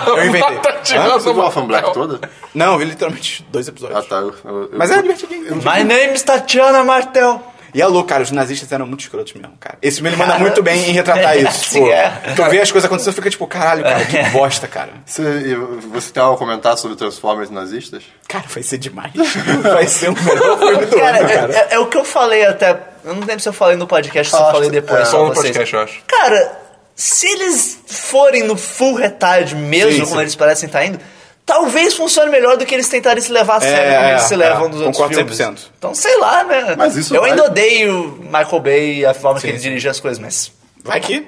Eu 0.08 0.26
inventei. 0.26 0.58
Tatiana, 0.60 1.10
Você 1.20 1.34
viu 1.34 1.41
o 1.41 1.46
Orphan 1.46 1.65
Black 1.65 1.93
toda? 1.93 2.22
Não, 2.56 2.72
eu 2.74 2.80
vi 2.80 2.86
literalmente 2.86 3.46
dois 3.52 3.67
episódios. 3.67 4.00
Ah, 4.00 4.04
tá. 4.04 4.24
Mas 4.72 4.89
é 4.89 5.02
divertidinho. 5.02 5.56
My 5.58 5.84
name 5.84 6.13
is 6.13 6.24
Tatiana 6.24 6.82
Martel. 6.82 7.43
E 7.78 7.82
é 7.82 7.86
louco, 7.86 8.10
cara, 8.10 8.24
os 8.24 8.32
nazistas 8.32 8.72
eram 8.72 8.88
muito 8.88 9.02
escrotos 9.02 9.34
mesmo, 9.34 9.54
cara. 9.60 9.78
Esse 9.84 9.98
filme 9.98 10.10
ele 10.10 10.18
manda 10.18 10.40
muito 10.40 10.63
bem 10.63 10.90
em 10.90 10.92
retratar 10.94 11.34
É, 11.36 11.42
isso. 11.48 11.74
Tipo, 11.74 11.88
é. 11.92 12.10
Tu 12.36 12.44
vê 12.50 12.60
as 12.60 12.72
coisas 12.72 12.86
acontecendo 12.88 13.13
e 13.13 13.16
fica 13.16 13.30
tipo, 13.30 13.46
caralho, 13.46 13.84
cara, 13.84 14.04
que 14.04 14.18
bosta, 14.32 14.68
cara. 14.68 14.94
Você, 15.06 15.56
você 15.92 16.12
tem 16.12 16.24
algo 16.24 16.36
a 16.36 16.38
comentar 16.40 16.76
sobre 16.78 16.98
Transformers 16.98 17.52
nazistas? 17.52 18.02
Cara, 18.28 18.46
vai 18.48 18.63
ser 18.63 18.80
demais. 18.80 19.13
Vai 19.62 19.86
ser 19.88 20.10
o 20.10 20.13
melhor 20.24 20.58
filme 20.58 20.86
do 20.88 20.98
Cara, 20.98 21.20
ano, 21.20 21.30
é, 21.30 21.36
cara. 21.36 21.54
é- 21.54 21.68
é 21.76 21.80
o 21.80 21.86
que 21.86 21.98
eu 21.98 22.04
falei 22.04 22.46
até. 22.46 22.72
Eu 23.06 23.13
não 23.13 23.22
lembro 23.22 23.40
se 23.42 23.48
eu 23.48 23.54
falei 23.54 23.78
no 23.78 23.86
podcast 23.86 24.34
ou 24.36 24.42
se 24.42 24.48
eu 24.48 24.52
falei 24.54 24.70
depois. 24.72 25.02
é, 25.02 25.06
Só 25.06 25.20
no 25.20 25.28
vocês. 25.28 25.46
podcast, 25.46 25.74
eu 25.76 25.80
acho. 25.82 26.02
Cara, 26.08 26.60
se 26.96 27.28
eles 27.28 27.80
forem 27.86 28.42
no 28.44 28.58
full 28.58 28.96
retard 28.96 29.54
mesmo, 29.56 29.92
Sim, 29.92 30.00
como 30.02 30.16
sim. 30.16 30.22
eles 30.22 30.36
parecem 30.36 30.66
estar 30.66 30.84
indo, 30.84 31.00
talvez 31.48 31.96
funcione 31.96 32.30
melhor 32.30 32.58
do 32.58 32.66
que 32.66 32.76
eles 32.76 32.88
tentarem 32.88 33.24
se 33.24 33.32
levar 33.32 33.56
a 33.56 33.62
sério 33.62 33.92
É, 33.92 33.96
como 33.98 34.10
eles 34.10 34.22
se 34.24 34.34
é, 34.36 34.38
levam 34.38 34.66
é, 34.66 34.68
nos 34.68 34.82
outros 34.82 34.98
concordo 34.98 35.16
filmes. 35.16 35.38
100%. 35.40 35.72
Então, 35.80 35.96
sei 35.96 36.16
lá, 36.20 36.44
né? 36.44 36.76
Mas 36.78 36.96
isso 36.96 37.16
eu 37.16 37.22
vai- 37.22 37.32
ainda 37.32 37.46
odeio 37.46 38.20
Michael 38.22 38.60
Bay 38.60 39.00
e 39.00 39.06
a 39.06 39.14
forma 39.16 39.40
que 39.40 39.48
Sim, 39.48 39.54
ele 39.54 39.58
sim. 39.58 39.70
dirige 39.70 39.90
as 39.90 40.00
coisas, 40.00 40.20
mas... 40.20 40.52
Vai 40.84 41.00
que. 41.00 41.26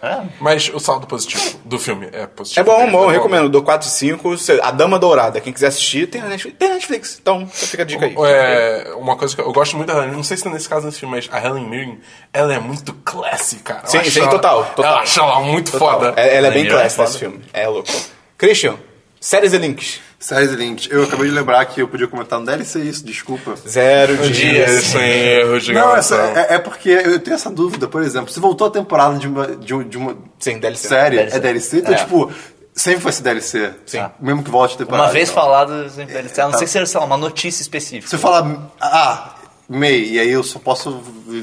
É. 0.00 0.20
Mas 0.40 0.70
o 0.72 0.78
saldo 0.78 1.08
positivo 1.08 1.58
do 1.64 1.76
filme 1.76 2.08
é 2.12 2.24
positivo. 2.26 2.60
É 2.60 2.62
bom, 2.72 2.78
mesmo, 2.84 2.92
bom, 2.98 3.10
é 3.10 3.14
recomendo. 3.14 3.48
Dou 3.48 3.62
4 3.64 3.88
e 3.88 3.90
5. 3.90 4.34
A 4.62 4.70
Dama 4.70 4.96
Dourada. 4.96 5.40
Quem 5.40 5.52
quiser 5.52 5.66
assistir, 5.66 6.06
tem 6.06 6.20
na 6.20 6.28
Netflix. 6.28 6.56
Tem 6.56 6.68
Netflix. 6.68 7.18
Então, 7.20 7.48
fica 7.48 7.82
a 7.82 7.84
dica 7.84 8.06
aí. 8.06 8.14
É, 8.26 8.92
uma 8.96 9.16
coisa 9.16 9.34
que 9.34 9.40
eu, 9.42 9.50
gosto 9.52 9.76
muito 9.76 9.88
da 9.92 9.98
Helen, 10.00 10.12
não 10.12 10.22
sei 10.22 10.36
se 10.36 10.44
tá 10.44 10.50
nesse 10.50 10.68
caso 10.68 10.86
nesse 10.86 11.00
filme, 11.00 11.16
mas 11.16 11.28
a 11.32 11.44
Helen 11.44 11.68
Mirren, 11.68 11.98
ela 12.32 12.54
é 12.54 12.60
muito 12.60 12.92
classy, 13.04 13.56
cara. 13.56 13.80
Eu 13.84 13.88
Sim, 13.90 14.08
sim, 14.08 14.20
ela- 14.20 14.30
total, 14.30 14.64
total. 14.76 14.92
Eu 14.92 14.98
acho 15.00 15.18
ela 15.20 15.40
muito 15.40 15.72
Total. 15.72 15.88
foda. 16.00 16.14
É- 16.16 16.36
Ela 16.36 16.46
é 16.46 16.50
bem 16.52 16.66
é 16.66 16.70
classe 16.70 16.94
foda. 16.94 17.08
nesse 17.08 17.18
filme. 17.18 17.40
É 17.52 17.66
louco. 17.66 17.90
Christian, 18.36 18.76
séries 19.20 19.52
e 19.52 19.58
links. 19.58 20.00
Séries 20.18 20.50
e 20.52 20.56
links. 20.56 20.88
Eu 20.90 21.04
acabei 21.04 21.28
de 21.28 21.34
lembrar 21.34 21.64
que 21.66 21.80
eu 21.80 21.88
podia 21.88 22.08
comentar 22.08 22.38
no 22.40 22.46
DLC 22.46 22.80
isso, 22.80 23.04
desculpa. 23.04 23.54
Zero 23.68 24.14
Um 24.14 24.30
dia 24.30 24.66
dias. 24.66 24.84
sem 24.84 25.00
erro 25.02 25.60
de 25.60 25.72
Não, 25.72 25.94
essa, 25.96 26.16
é, 26.16 26.54
é 26.54 26.58
porque 26.58 26.90
eu 26.90 27.18
tenho 27.20 27.34
essa 27.34 27.50
dúvida, 27.50 27.86
por 27.86 28.02
exemplo, 28.02 28.30
se 28.32 28.40
voltou 28.40 28.66
a 28.66 28.70
temporada 28.70 29.18
de 29.18 29.28
uma, 29.28 29.46
de, 29.46 29.84
de 29.84 29.96
uma 29.96 30.16
Sim, 30.38 30.58
DLC. 30.58 30.88
série, 30.88 31.16
DLC. 31.16 31.36
é 31.36 31.40
DLC, 31.40 31.78
então, 31.78 31.94
É. 31.94 31.96
tipo, 31.98 32.32
sempre 32.74 33.00
vai 33.04 33.12
ser 33.12 33.22
DLC. 33.22 33.70
Sim. 33.86 34.04
Mesmo 34.20 34.42
que 34.42 34.50
volte 34.50 34.74
a 34.74 34.78
temporada. 34.78 35.04
Uma 35.04 35.12
vez 35.12 35.30
então. 35.30 35.42
falado, 35.42 35.72
a 35.72 36.48
não 36.48 36.58
sei 36.58 36.66
se 36.66 36.72
seja 36.84 36.98
uma 37.00 37.16
notícia 37.16 37.62
específica. 37.62 38.06
Se 38.08 38.16
você 38.16 38.18
falar, 38.18 38.70
ah, 38.80 39.34
May, 39.68 40.02
e 40.12 40.18
aí 40.18 40.30
eu 40.30 40.42
só 40.42 40.58
posso 40.58 40.98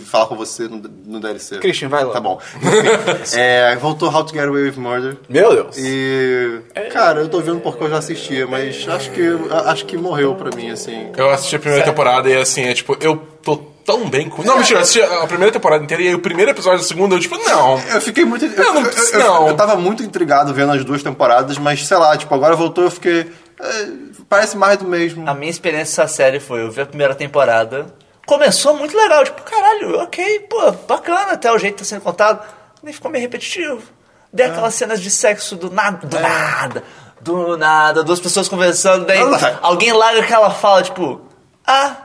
falar 0.06 0.26
com 0.26 0.36
você 0.36 0.68
no, 0.68 0.82
no 1.06 1.20
DLC. 1.20 1.60
Christian, 1.60 1.90
vai 1.90 2.04
lá. 2.04 2.12
Tá 2.14 2.20
bom. 2.20 2.40
Enfim, 2.56 3.38
é, 3.38 3.76
voltou 3.76 4.10
How 4.10 4.24
to 4.24 4.34
Get 4.34 4.48
Away 4.48 4.64
with 4.64 4.78
Murder. 4.78 5.18
Meu 5.30 5.54
Deus. 5.54 5.78
E. 5.78 6.60
Cara, 6.92 7.20
eu 7.22 7.30
tô 7.30 7.40
vendo 7.40 7.60
porque 7.60 7.84
eu 7.84 7.90
já 7.90 8.00
assistia, 8.00 8.48
mas 8.48 8.84
acho 8.90 9.12
que, 9.12 9.22
acho 9.68 9.86
que 9.86 9.96
morreu 9.96 10.34
pra 10.34 10.50
mim, 10.56 10.72
assim. 10.72 11.12
Eu 11.16 11.30
assisti 11.30 11.56
a 11.56 11.60
primeira 11.60 11.86
temporada 11.86 12.28
e 12.28 12.36
assim, 12.36 12.64
é 12.64 12.74
tipo, 12.74 12.98
eu 13.00 13.16
tô 13.44 13.58
tão 13.86 14.10
bem 14.10 14.28
com. 14.28 14.42
Não, 14.42 14.58
mentira, 14.58 14.80
eu 14.80 14.82
assisti 14.82 15.04
a 15.04 15.28
primeira 15.28 15.52
temporada 15.54 15.84
inteira 15.84 16.02
e 16.02 16.08
aí 16.08 16.16
o 16.16 16.20
primeiro 16.20 16.50
episódio 16.50 16.80
da 16.80 16.86
segunda, 16.86 17.14
eu 17.14 17.20
tipo, 17.20 17.38
não. 17.38 17.80
Eu 17.94 18.02
fiquei 18.02 18.26
muito. 18.26 18.44
Eu, 18.46 18.74
não 18.74 18.82
eu, 18.82 18.92
eu- 18.92 19.20
não. 19.20 19.48
eu 19.50 19.56
tava 19.56 19.76
muito 19.76 20.02
intrigado 20.02 20.52
vendo 20.52 20.72
as 20.72 20.84
duas 20.84 21.04
temporadas, 21.04 21.60
mas 21.60 21.86
sei 21.86 21.98
lá, 21.98 22.18
tipo, 22.18 22.34
agora 22.34 22.56
voltou 22.56 22.86
eu 22.86 22.90
fiquei. 22.92 23.28
é, 23.62 23.88
parece 24.28 24.58
mais 24.58 24.80
do 24.80 24.86
mesmo. 24.86 25.30
A 25.30 25.36
minha 25.36 25.52
experiência 25.52 26.02
nessa 26.04 26.12
série 26.12 26.40
foi, 26.40 26.64
eu 26.64 26.72
vi 26.72 26.82
a 26.82 26.86
primeira 26.88 27.14
temporada, 27.14 27.86
começou 28.26 28.76
muito 28.76 28.96
legal, 28.96 29.24
tipo, 29.24 29.42
caralho, 29.44 30.00
ok, 30.02 30.40
pô, 30.50 30.72
bacana 30.88 31.34
até 31.34 31.52
o 31.52 31.58
jeito 31.58 31.76
que 31.76 31.80
tá 31.84 31.86
sendo 31.86 32.02
contado, 32.02 32.46
nem 32.84 32.94
ficou 32.94 33.10
meio 33.12 33.22
repetitivo. 33.24 33.82
Dei 34.34 34.48
aquelas 34.48 34.74
cenas 34.76 35.02
de 35.02 35.10
sexo 35.10 35.56
do 35.56 35.70
nada, 35.72 36.06
do 36.08 36.20
nada, 36.20 36.84
do 37.22 37.58
nada, 37.58 38.04
duas 38.04 38.20
pessoas 38.20 38.50
conversando, 38.50 39.06
daí 39.06 39.20
Ah. 39.22 39.60
alguém 39.62 39.94
larga 39.94 40.22
aquela 40.22 40.50
fala, 40.52 40.82
tipo, 40.84 41.22
ah, 41.66 41.96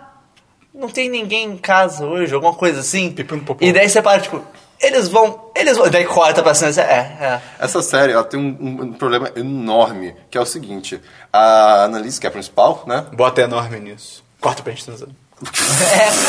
não 0.72 0.88
tem 0.88 1.08
ninguém 1.10 1.44
em 1.52 1.56
casa 1.56 2.06
hoje, 2.06 2.32
alguma 2.34 2.54
coisa 2.54 2.80
assim. 2.80 3.14
E 3.60 3.72
daí 3.72 3.88
você 3.88 4.00
para, 4.00 4.20
tipo, 4.20 4.40
eles 4.80 5.08
vão, 5.08 5.50
eles 5.56 5.76
vão, 5.76 5.90
daí 5.90 6.04
corta 6.04 6.42
pra 6.42 6.54
cena, 6.54 6.80
é, 6.82 6.94
é. 7.20 7.40
Essa 7.58 7.82
série, 7.82 8.12
ela 8.12 8.22
tem 8.24 8.38
um, 8.38 8.56
um- 8.60 8.82
um 8.84 8.92
problema 8.92 9.30
enorme, 9.34 10.14
que 10.30 10.38
é 10.38 10.40
o 10.40 10.46
seguinte: 10.46 11.00
a 11.32 11.82
Annalise, 11.84 12.20
que 12.20 12.26
é 12.26 12.30
a 12.30 12.32
principal, 12.32 12.84
né? 12.86 13.04
Bota 13.12 13.42
enorme 13.42 13.80
nisso. 13.80 14.24
Corta 14.40 14.62
pra 14.62 14.72
gente 14.72 14.84
transando. 14.86 15.14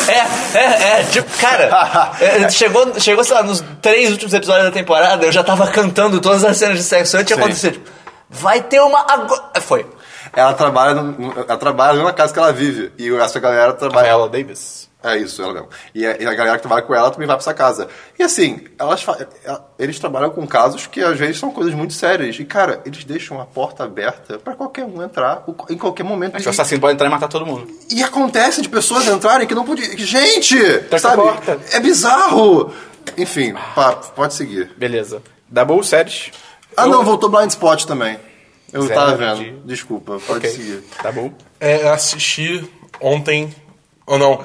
É, 0.07 0.11
é, 0.11 0.63
é, 0.63 1.01
é, 1.01 1.03
tipo, 1.03 1.29
cara, 1.37 2.11
é, 2.21 2.49
chegou, 2.49 2.97
chegou, 2.99 3.23
sei 3.23 3.35
lá, 3.35 3.43
nos 3.43 3.63
três 3.81 4.09
últimos 4.11 4.33
episódios 4.33 4.65
da 4.65 4.71
temporada, 4.71 5.25
eu 5.25 5.31
já 5.31 5.43
tava 5.43 5.67
cantando 5.67 6.21
todas 6.21 6.43
as 6.45 6.55
cenas 6.57 6.77
de 6.77 6.83
sexo 6.83 7.17
antes 7.17 7.27
de 7.27 7.33
acontecer, 7.41 7.71
tipo, 7.71 7.89
vai 8.29 8.61
ter 8.61 8.79
uma 8.81 9.05
agora. 9.11 9.43
É, 9.53 9.59
Foi. 9.59 9.85
Ela 10.33 10.53
trabalha, 10.53 10.93
no- 10.93 11.11
no- 11.11 11.33
ela 11.45 11.57
trabalha 11.57 11.89
na 11.93 11.97
mesma 11.99 12.13
casa 12.13 12.31
que 12.31 12.39
ela 12.39 12.53
vive. 12.53 12.93
E 12.97 13.13
essa 13.17 13.37
galera 13.39 13.73
trabalha. 13.73 14.07
Viola 14.07 14.29
Davis. 14.29 14.89
É 15.03 15.17
isso, 15.17 15.41
ela 15.41 15.53
mesmo. 15.53 15.69
E 15.95 16.05
a, 16.05 16.15
e 16.21 16.25
a 16.27 16.33
galera 16.35 16.57
que 16.57 16.61
trabalha 16.61 16.83
com 16.83 16.93
ela 16.93 17.09
também 17.09 17.25
vai 17.25 17.35
pra 17.35 17.41
essa 17.41 17.53
casa. 17.55 17.87
E 18.19 18.23
assim, 18.23 18.59
elas 18.77 19.01
fa- 19.01 19.17
ela- 19.43 19.67
eles 19.79 19.97
trabalham 19.97 20.29
com 20.29 20.45
casos 20.45 20.85
que 20.85 21.01
às 21.01 21.17
vezes 21.17 21.39
são 21.39 21.49
coisas 21.51 21.73
muito 21.73 21.93
sérias. 21.93 22.39
E 22.39 22.45
cara, 22.45 22.81
eles 22.85 23.03
deixam 23.03 23.41
a 23.41 23.45
porta 23.45 23.83
aberta 23.83 24.37
pra 24.37 24.53
qualquer 24.53 24.85
um 24.85 25.01
entrar 25.01 25.43
o- 25.47 25.55
em 25.73 25.77
qualquer 25.77 26.03
momento. 26.03 26.33
Mas 26.33 26.43
E- 26.43 26.47
o 26.47 26.49
assassino 26.51 26.79
pode 26.79 26.93
entrar 26.93 27.07
e 27.07 27.09
matar 27.09 27.27
todo 27.27 27.45
mundo. 27.47 27.67
E 27.89 28.03
acontece 28.03 28.61
de 28.61 28.69
pessoas 28.69 29.07
entrarem 29.07 29.47
que 29.47 29.55
não 29.55 29.65
podiam. 29.65 29.97
Gente! 29.97 30.55
Tranca 30.59 30.95
a 30.95 30.99
sabe? 30.99 31.15
porta. 31.23 31.59
É 31.71 31.79
bizarro! 31.79 32.71
Enfim, 33.17 33.55
pode 34.15 34.33
seguir. 34.35 34.71
Beleza. 34.77 35.23
Double 35.49 35.83
séries. 35.83 36.31
Ah, 36.77 36.85
não, 36.85 37.03
voltou 37.03 37.27
Blind 37.27 37.49
Spot 37.49 37.83
também. 37.85 38.19
Eu 38.71 38.83
Zero 38.83 38.93
tava 38.99 39.15
vendo. 39.17 39.37
de- 39.43 39.51
Desculpa, 39.65 40.19
pode 40.25 40.39
Ok. 40.45 40.49
seguir. 40.51 40.83
Double. 41.03 41.33
É, 41.59 41.81
eu 41.83 41.91
assisti 41.91 42.71
ontem. 43.01 43.53
Ou 44.05 44.17
não. 44.19 44.43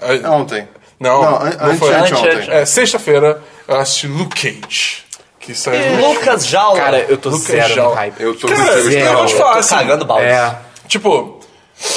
É 0.00 0.28
ontem. 0.28 0.68
Não, 0.98 1.22
não, 1.22 1.30
não 1.40 1.46
ante- 1.46 1.78
foi. 1.78 1.94
ontem. 1.94 2.50
É, 2.50 2.64
sexta-feira 2.64 3.42
eu 3.66 3.76
assisti 3.76 4.06
Luke 4.06 4.52
Cage. 4.52 5.02
Que 5.40 5.54
saiu. 5.54 5.96
no- 5.96 6.08
Lucas 6.12 6.46
Jaula. 6.46 6.78
Cara, 6.78 6.98
eu 7.08 7.16
tô 7.18 7.28
Lucas 7.30 7.46
zero 7.46 7.68
no 7.68 7.74
Jaula. 7.74 7.96
hype. 7.96 8.20
Eu 8.20 8.34
tô 8.38 8.46
Cara, 8.46 8.60
com 8.62 8.68
eu 8.78 8.82
zero. 8.90 9.16
vou 9.16 9.26
te 9.26 9.34
falar 9.34 9.58
assim. 9.58 9.74
cagando 9.74 10.04
balde. 10.04 10.26
É. 10.26 10.56
Tipo, 10.86 11.40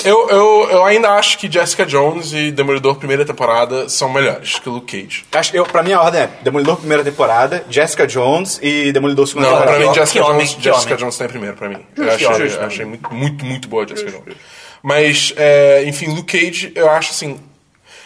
eu, 0.03 0.29
eu, 0.29 0.67
eu 0.71 0.83
ainda 0.85 1.11
acho 1.11 1.37
que 1.37 1.51
Jessica 1.51 1.85
Jones 1.85 2.33
e 2.33 2.49
Demolidor 2.51 2.95
primeira 2.95 3.23
temporada 3.23 3.87
são 3.87 4.09
melhores 4.11 4.57
que 4.57 4.67
Luke 4.67 4.99
Cage. 5.03 5.25
Acho 5.31 5.55
eu, 5.55 5.63
pra 5.63 5.83
mim 5.83 5.93
a 5.93 6.01
ordem 6.01 6.21
é 6.21 6.29
Demolidor 6.41 6.77
primeira 6.77 7.03
temporada, 7.03 7.63
Jessica 7.69 8.07
Jones 8.07 8.59
e 8.63 8.91
Demolidor 8.91 9.27
segunda 9.27 9.45
Não, 9.47 9.57
pra 9.57 9.65
temporada. 9.67 9.85
mim 9.85 9.93
que 9.93 9.99
Jessica 9.99 10.25
homem, 10.25 10.37
Jones, 10.47 10.63
Jessica 10.63 10.85
homem. 10.93 10.97
Jones 10.97 11.17
tá 11.17 11.25
em 11.25 11.27
primeiro 11.27 11.55
pra 11.55 11.69
mim. 11.69 11.85
Eu 11.95 12.09
achei, 12.11 12.25
eu 12.27 12.65
achei 12.65 12.85
muito, 12.85 13.13
muito, 13.13 13.45
muito 13.45 13.67
boa 13.67 13.83
a 13.83 13.87
Jessica 13.87 14.09
Jones. 14.09 14.35
Mas, 14.81 15.33
é, 15.37 15.83
enfim, 15.85 16.07
Luke 16.07 16.35
Cage, 16.39 16.71
eu 16.73 16.89
acho 16.89 17.11
assim. 17.11 17.39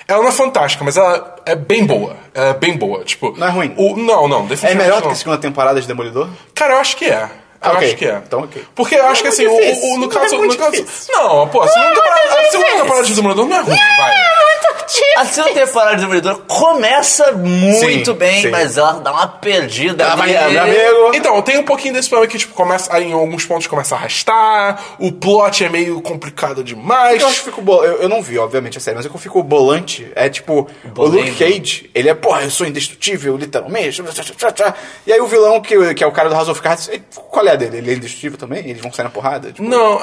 Ela 0.10 0.24
não 0.24 0.30
é 0.30 0.32
fantástica, 0.32 0.84
mas 0.84 0.98
ela 0.98 1.36
é 1.46 1.56
bem 1.56 1.86
boa. 1.86 2.16
Ela 2.34 2.50
é 2.50 2.54
bem 2.56 2.76
boa. 2.76 3.04
Tipo, 3.04 3.34
Não 3.38 3.46
é 3.46 3.50
ruim? 3.52 3.74
O, 3.78 3.96
não, 3.96 4.28
não, 4.28 4.40
É 4.40 4.48
definitivamente 4.48 4.78
melhor 4.78 4.96
do 4.98 5.02
não. 5.02 5.08
que 5.10 5.14
a 5.14 5.16
segunda 5.16 5.38
temporada 5.38 5.80
de 5.80 5.88
Demolidor? 5.88 6.28
Cara, 6.56 6.74
eu 6.74 6.80
acho 6.80 6.98
que 6.98 7.06
é. 7.06 7.30
Eu 7.62 7.70
Ah, 7.72 7.74
ok. 7.74 7.88
acho 7.88 7.98
que 7.98 8.06
é. 8.06 8.22
Então, 8.26 8.40
ok. 8.44 8.64
Porque 8.74 8.96
eu 8.96 9.06
acho 9.08 9.22
que 9.22 9.30
Não 9.30 9.36
é 9.36 9.48
assim, 9.48 9.48
o, 9.48 9.86
o- 9.96 9.98
no 10.00 10.08
Não 10.08 10.12
é 10.12 10.16
caso. 10.22 10.38
muito 10.38 10.52
no 10.54 10.58
caso 10.58 10.72
difícil. 10.72 11.14
não, 11.14 11.48
pô, 11.50 11.62
a 11.62 11.68
segunda 11.68 11.90
temporada, 11.94 12.40
a 12.40 12.52
segunda 12.52 12.72
temporada 12.78 13.04
de 13.06 13.14
Demolidor 13.16 13.48
não 13.48 13.56
é 13.58 13.60
ruim, 13.62 13.78
vai. 13.98 14.14
A 15.18 15.26
segunda 15.26 15.54
temporada 15.66 15.96
de 15.98 16.02
Demolidor 16.02 16.42
começa 16.48 17.32
muito 17.34 18.12
Sim, 18.12 18.18
bem, 18.18 18.42
sim. 18.44 18.50
mas 18.50 18.78
ela 18.78 18.94
dá 18.94 19.12
uma 19.12 19.28
perdida. 19.28 20.04
Ela 20.04 20.16
vai, 20.16 20.30
meu 20.50 20.64
amigo. 20.64 21.12
Então, 21.14 21.40
tem 21.42 21.58
um 21.60 21.64
pouquinho 21.64 21.94
desse 21.94 22.10
problema 22.10 22.32
que, 22.32 22.38
tipo, 22.40 22.54
começa, 22.54 22.92
aí, 22.96 23.04
em 23.10 23.14
alguns 23.14 23.46
pontos 23.46 23.68
começa 23.68 23.94
a 23.96 24.00
arrastar, 24.00 24.82
o 24.98 25.12
plot 25.12 25.64
é 25.64 25.70
meio 25.70 26.02
complicado 26.02 26.64
demais. 26.64 27.22
Eu 27.22 27.28
acho 27.28 27.40
que 27.40 27.46
fico 27.46 27.62
bol... 27.62 27.84
eu, 27.86 28.02
eu 28.04 28.10
não 28.10 28.22
vi, 28.22 28.40
obviamente, 28.40 28.78
a 28.78 28.82
série, 28.82 28.96
mas 28.96 29.06
o 29.06 29.10
que 29.10 29.16
eu 29.16 29.20
fico 29.20 29.44
bolante 29.44 30.10
é 30.16 30.28
tipo, 30.30 30.68
o 30.84 30.88
Bolendo. 30.90 31.18
Luke 31.30 31.36
Cage, 31.38 31.90
ele 31.94 32.10
é, 32.10 32.14
porra, 32.16 32.44
eu 32.44 32.50
sou 32.52 32.66
indestrutível, 32.66 33.36
literalmente. 33.38 34.02
E 35.06 35.14
aí 35.14 35.20
o 35.22 35.28
vilão, 35.28 35.62
que, 35.62 35.94
que 35.94 36.04
é 36.04 36.08
o 36.08 36.12
cara 36.12 36.30
do 36.30 36.36
House 36.36 36.50
of 36.50 36.62
Cards, 36.62 36.88
ele- 36.90 37.04
qual 37.30 37.46
é 37.48 37.49
a 37.50 37.56
dele? 37.56 37.78
Ele 37.78 37.92
é 37.92 37.94
indestrutível 37.96 38.38
também? 38.38 38.68
Eles 38.70 38.82
vão 38.82 38.92
sair 38.92 39.04
na 39.06 39.10
porrada? 39.10 39.52
Tipo, 39.52 39.68
Não, 39.68 40.02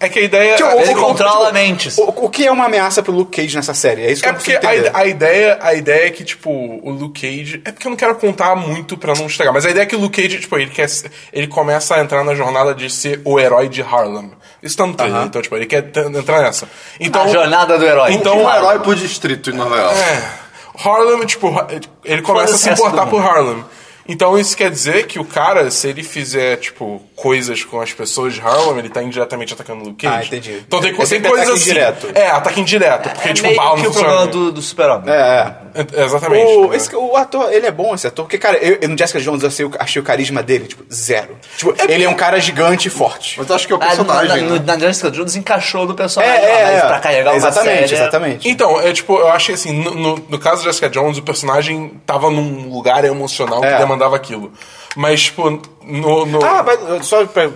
é 0.00 0.08
que 0.08 0.18
a 0.18 0.22
ideia. 0.22 0.56
Tipo, 0.56 0.68
é- 0.70 0.82
Ele 0.82 0.94
o- 0.94 0.98
o- 0.98 1.04
controla 1.06 1.46
tipo, 1.46 1.54
mentes. 1.54 1.98
O, 1.98 2.02
o 2.24 2.28
que 2.30 2.46
é 2.46 2.50
uma 2.52 2.66
ameaça 2.66 3.02
pro 3.02 3.12
Luke 3.12 3.36
Cage 3.40 3.54
nessa 3.56 3.74
série? 3.74 4.02
É 4.02 4.10
isso 4.12 4.22
que 4.22 4.28
É 4.28 4.30
eu 4.30 4.34
porque 4.34 4.52
a, 4.54 4.98
a 4.98 5.06
ideia, 5.06 5.58
a 5.60 5.74
ideia 5.74 6.06
é 6.06 6.10
que, 6.10 6.24
tipo, 6.24 6.50
o 6.50 6.90
Luke 6.90 7.20
Cage. 7.20 7.62
É 7.64 7.72
porque 7.72 7.86
eu 7.86 7.90
não 7.90 7.96
quero 7.96 8.14
contar 8.16 8.54
muito 8.56 8.96
pra 8.96 9.14
não 9.14 9.26
estragar, 9.26 9.52
mas 9.52 9.64
a 9.66 9.70
ideia 9.70 9.82
é 9.84 9.86
que 9.86 9.96
o 9.96 10.00
Luke 10.00 10.20
Cage, 10.22 10.40
tipo, 10.40 10.56
ele 10.58 10.70
quer. 10.70 10.88
Ele 11.32 11.46
começa 11.46 11.94
a 11.96 12.00
entrar 12.00 12.22
na 12.24 12.34
jornada 12.34 12.74
de 12.74 12.88
ser 12.90 13.20
o 13.24 13.38
herói 13.38 13.68
de 13.68 13.82
Harlem. 13.82 14.32
Isso 14.62 14.76
tá 14.76 14.86
no 14.86 14.94
trailer, 14.94 15.22
então, 15.22 15.40
tipo, 15.42 15.54
ele 15.54 15.66
quer 15.66 15.84
entrar 15.96 16.42
nessa. 16.42 16.68
Então, 16.98 17.22
A 17.22 17.28
jornada 17.28 17.78
do 17.78 17.84
herói. 17.84 18.12
Então- 18.12 18.42
Um 18.42 18.50
herói 18.50 18.78
por 18.80 18.94
distrito 18.96 19.50
em 19.50 19.52
Nova 19.52 19.76
York. 19.76 19.96
É. 19.98 20.22
Harlem, 20.84 21.24
tipo, 21.26 21.54
ele 22.04 22.22
começa 22.22 22.54
a 22.54 22.58
se 22.58 22.68
importar 22.70 23.06
por 23.06 23.20
mundo. 23.22 23.30
Harlem. 23.30 23.64
Então 24.08 24.38
isso 24.38 24.56
quer 24.56 24.70
dizer 24.70 25.06
que 25.06 25.18
o 25.18 25.24
cara, 25.24 25.70
se 25.70 25.88
ele 25.88 26.02
fizer, 26.02 26.56
tipo, 26.56 27.02
coisas 27.14 27.64
com 27.64 27.80
as 27.80 27.92
pessoas 27.92 28.34
de 28.34 28.40
Harlem, 28.40 28.78
ele 28.78 28.88
tá 28.88 29.02
indiretamente 29.02 29.52
atacando 29.54 29.82
o 29.82 29.86
Luke 29.88 30.06
Cage. 30.06 30.16
Ah, 30.22 30.26
entendi. 30.26 30.62
Então 30.66 30.80
tem, 30.80 30.90
É 30.90 30.94
tem 30.94 31.20
coisas 31.22 31.46
ataque 31.48 31.52
assim. 31.52 31.70
indireto. 31.70 32.08
É, 32.14 32.30
ataque 32.30 32.60
indireto. 32.60 33.08
Porque, 33.10 33.28
é 33.28 33.32
tipo, 33.32 33.48
meio 33.48 33.74
que 33.76 33.86
o 33.86 33.92
problema 33.92 34.26
do, 34.26 34.52
do 34.52 34.62
super-homem. 34.62 35.10
É, 35.12 35.16
é. 35.74 35.86
É, 35.94 36.04
Exatamente. 36.04 36.52
O, 36.56 36.72
É. 36.72 36.76
esse- 36.76 36.94
o 36.96 37.16
ator, 37.16 37.52
ele 37.52 37.66
é 37.66 37.70
bom, 37.70 37.94
esse 37.94 38.06
ator, 38.06 38.24
porque, 38.24 38.38
cara, 38.38 38.56
eu, 38.58 38.78
eu 38.80 38.88
no 38.88 38.96
Jessica 38.96 39.20
Jones 39.20 39.42
eu 39.42 39.48
achei, 39.48 39.64
o- 39.66 39.72
achei 39.78 40.00
o 40.00 40.04
carisma 40.04 40.42
dele, 40.42 40.66
tipo, 40.66 40.84
zero. 40.92 41.36
Tipo, 41.56 41.74
ele 41.88 42.04
é 42.04 42.08
um 42.08 42.14
cara 42.14 42.38
gigante 42.40 42.88
e 42.88 42.90
forte. 42.90 43.38
Mas 43.38 43.48
eu 43.48 43.56
acho 43.56 43.66
que 43.66 43.72
é 43.72 43.76
o 43.76 43.78
Ah, 43.82 43.86
personagem. 43.86 44.42
na, 44.44 44.54
né? 44.56 44.62
na, 44.64 44.78
Jessica 44.78 45.10
Jones 45.10 45.36
encaixou 45.36 45.86
do 45.86 45.92
É, 45.92 45.96
personagem. 45.96 46.34
é, 46.44 46.64
mas 46.64 46.74
é. 46.76 46.86
pra 46.86 46.98
carregar 47.00 47.30
uma 47.32 47.36
exatamente, 47.36 47.88
série, 47.88 47.94
exatamente. 48.02 48.48
Então, 48.48 48.80
é 48.80 48.92
tipo, 48.92 49.18
eu 49.18 49.28
acho 49.28 49.46
que 49.46 49.52
assim, 49.52 49.72
no, 49.72 49.94
no, 49.94 50.26
no 50.28 50.38
caso 50.38 50.62
de 50.62 50.68
Jessica 50.68 50.88
Jones, 50.88 51.18
o 51.18 51.22
personagem 51.22 52.00
tava 52.06 52.30
num 52.30 52.68
lugar 52.70 53.04
emocional 53.04 53.60
que 53.60 53.66
É. 53.66 53.76
demandava 53.96 54.16
aquilo. 54.16 54.52
Mas, 54.94 55.24
tipo, 55.24 55.50
no. 55.82 56.26
no- 56.26 56.44
Ah, 56.44 56.62
mas 56.64 57.06
só 57.06 57.24
pra... 57.26 57.50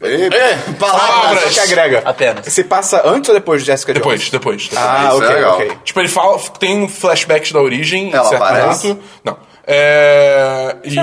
É, 0.00 0.56
palavras. 0.78 1.52
Que 1.54 1.60
agrega. 1.60 2.02
Apenas. 2.04 2.46
Você 2.46 2.62
passa 2.62 3.02
antes 3.08 3.28
ou 3.28 3.34
depois 3.34 3.62
de 3.62 3.66
Jessica 3.66 3.92
Jones? 3.92 4.30
depois, 4.30 4.30
depois, 4.30 4.68
depois. 4.68 4.86
Ah, 4.88 5.08
Isso 5.08 5.22
é 5.22 5.26
ok, 5.26 5.34
legal. 5.36 5.54
ok. 5.56 5.78
Tipo, 5.84 6.00
ele 6.00 6.08
fala, 6.08 6.38
tem 6.60 6.78
um 6.84 6.88
flashback 6.88 7.52
da 7.52 7.60
origem, 7.60 8.12
Ela 8.12 8.24
certo 8.28 8.42
aparece? 8.42 8.88
momento. 8.88 9.04
Não. 9.24 9.36
É. 9.66 10.76
E. 10.84 10.94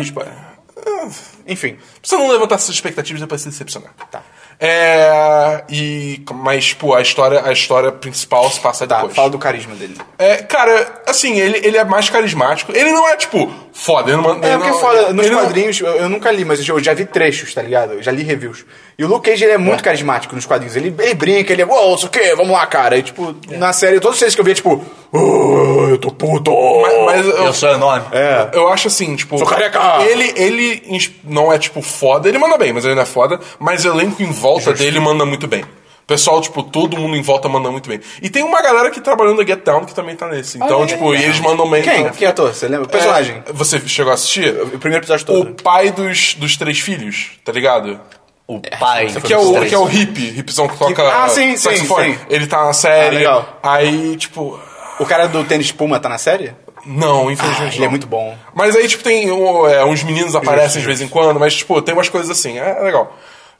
Enfim. 1.47 1.73
Pra 1.73 1.83
você 2.01 2.15
não 2.15 2.29
levantar 2.29 2.57
suas 2.57 2.75
expectativas 2.75 3.19
e 3.21 3.25
depois 3.25 3.41
se 3.41 3.49
decepcionar. 3.49 3.91
Tá. 4.09 4.21
É. 4.59 5.63
E. 5.69 6.21
Mas, 6.33 6.65
tipo, 6.67 6.93
a 6.93 7.01
história, 7.01 7.41
a 7.45 7.51
história 7.51 7.91
principal 7.91 8.49
se 8.49 8.59
passa 8.59 8.85
Tá, 8.87 8.97
depois. 8.97 9.15
fala 9.15 9.29
do 9.29 9.37
carisma 9.37 9.75
dele. 9.75 9.95
É, 10.17 10.37
cara, 10.37 11.01
assim, 11.07 11.39
ele, 11.39 11.59
ele 11.65 11.77
é 11.77 11.83
mais 11.83 12.09
carismático. 12.09 12.71
Ele 12.75 12.91
não 12.91 13.07
é, 13.07 13.15
tipo, 13.17 13.51
foda. 13.73 14.11
Ele 14.11 14.21
não, 14.21 14.31
É, 14.43 14.47
ele 14.49 14.57
porque 14.57 14.69
não, 14.71 14.79
foda, 14.79 15.13
nos 15.13 15.25
ele 15.25 15.35
não- 15.35 15.41
quadrinhos, 15.43 15.79
eu, 15.79 15.87
eu 15.87 16.09
nunca 16.09 16.31
li, 16.31 16.45
mas 16.45 16.67
eu 16.67 16.79
já 16.83 16.93
vi 16.93 17.05
trechos, 17.05 17.53
tá 17.53 17.61
ligado? 17.61 17.93
Eu 17.93 18.03
já 18.03 18.11
li 18.11 18.23
reviews. 18.23 18.65
E 18.97 19.03
o 19.03 19.07
Luke 19.07 19.29
Cage, 19.29 19.43
ele 19.43 19.53
é 19.53 19.57
muito 19.57 19.83
carismático 19.83 20.35
nos 20.35 20.45
quadrinhos. 20.45 20.75
Ele, 20.75 20.93
ele 20.99 21.13
brinca, 21.15 21.51
ele 21.51 21.61
é, 21.61 21.65
uou, 21.65 21.95
isso 21.95 22.05
o 22.07 22.09
quê? 22.09 22.33
Vamos 22.35 22.51
lá, 22.53 22.65
cara. 22.65 22.97
E, 22.97 23.03
tipo, 23.03 23.35
na 23.49 23.73
série, 23.73 23.99
todas 23.99 24.15
as 24.15 24.21
vezes 24.21 24.35
que 24.35 24.41
eu 24.41 24.45
via, 24.45 24.53
tipo, 24.53 24.81
"Oh, 25.11 25.87
eu 25.89 25.97
tô 25.97 26.11
puto. 26.11 26.51
Mas, 26.81 26.93
mas 27.05 27.25
eu, 27.27 27.45
Eu 27.45 27.53
sou 27.53 27.69
enorme. 27.73 28.05
É. 28.13 28.49
eu 28.53 28.69
acho 28.69 28.87
assim, 28.87 29.15
tipo. 29.15 29.37
Sou 29.37 29.45
careca! 29.47 29.79
Ele, 30.01 30.33
ele 30.37 31.09
não 31.25 31.51
é, 31.51 31.57
tipo, 31.59 31.81
foda. 31.81 32.29
Ele 32.29 32.37
manda 32.37 32.57
bem, 32.57 32.71
mas 32.71 32.85
ele 32.85 32.95
não 32.95 33.01
é 33.01 33.05
foda. 33.05 33.39
Mas 33.59 33.83
o 33.83 33.89
elenco 33.89 34.21
em 34.23 34.31
volta 34.45 34.73
dele 34.73 34.99
manda 34.99 35.25
muito 35.25 35.47
bem. 35.47 35.63
O 35.63 36.07
pessoal, 36.07 36.39
tipo, 36.39 36.61
todo 36.61 36.95
mundo 36.97 37.15
em 37.17 37.21
volta 37.23 37.49
manda 37.49 37.71
muito 37.71 37.89
bem. 37.89 37.99
E 38.21 38.29
tem 38.29 38.43
uma 38.43 38.61
galera 38.61 38.91
que 38.91 39.01
trabalhando 39.01 39.37
no 39.41 39.47
Get 39.47 39.63
Down 39.63 39.85
que 39.85 39.93
também 39.95 40.15
tá 40.15 40.27
nesse. 40.27 40.57
Então, 40.57 40.77
Olha 40.81 40.85
tipo, 40.87 41.11
aí. 41.11 41.19
e 41.19 41.23
eles 41.23 41.39
mandam 41.39 41.67
bem. 41.67 41.81
Quem? 41.81 42.01
então- 42.01 42.11
Que 42.13 42.25
ator? 42.27 42.53
Você 42.53 42.67
lembra? 42.67 42.85
O 42.85 42.89
personagem. 42.89 43.41
É, 43.47 43.51
você 43.51 43.79
chegou 43.87 44.11
a 44.11 44.13
assistir? 44.13 44.49
O 44.55 44.77
primeiro 44.77 45.03
episódio 45.03 45.23
O 45.23 45.27
todo. 45.45 45.63
pai 45.63 45.89
dos, 45.91 46.35
dos 46.35 46.55
três 46.57 46.79
filhos, 46.79 47.31
tá 47.43 47.51
ligado? 47.51 47.99
O 48.47 48.61
pai. 48.79 49.07
Que 49.07 49.33
é 49.33 49.37
o, 49.39 49.65
que 49.65 49.73
é 49.73 49.77
o 49.79 49.85
hippie, 49.85 50.37
hippizão 50.37 50.67
que 50.67 50.77
toca 50.77 51.01
Ah, 51.11 51.27
sim, 51.27 51.57
sim, 51.57 51.57
saxofone. 51.57 52.13
sim. 52.13 52.19
Ele 52.29 52.45
tá 52.45 52.65
na 52.65 52.73
série. 52.73 53.15
Ah, 53.15 53.19
legal. 53.19 53.59
Aí, 53.63 54.15
tipo. 54.15 54.59
O 54.99 55.05
cara 55.07 55.25
do 55.27 55.43
tênis 55.43 55.71
Puma 55.71 55.99
tá 55.99 56.07
na 56.07 56.19
série? 56.19 56.53
Não, 56.85 57.31
infelizmente 57.31 57.77
Ele 57.77 57.85
é 57.85 57.89
muito 57.89 58.05
bom. 58.05 58.37
Mas 58.53 58.75
aí, 58.75 58.87
tipo, 58.87 59.03
tem 59.03 59.31
um, 59.31 59.67
é, 59.67 59.83
uns 59.83 60.03
meninos 60.03 60.35
aparecem 60.35 60.79
de 60.81 60.85
vez 60.87 61.01
em 61.01 61.07
quando, 61.07 61.39
mas, 61.39 61.55
tipo, 61.55 61.81
tem 61.81 61.95
umas 61.95 62.07
coisas 62.09 62.29
assim, 62.29 62.59
é, 62.59 62.77
é 62.79 62.83
legal. 62.83 63.11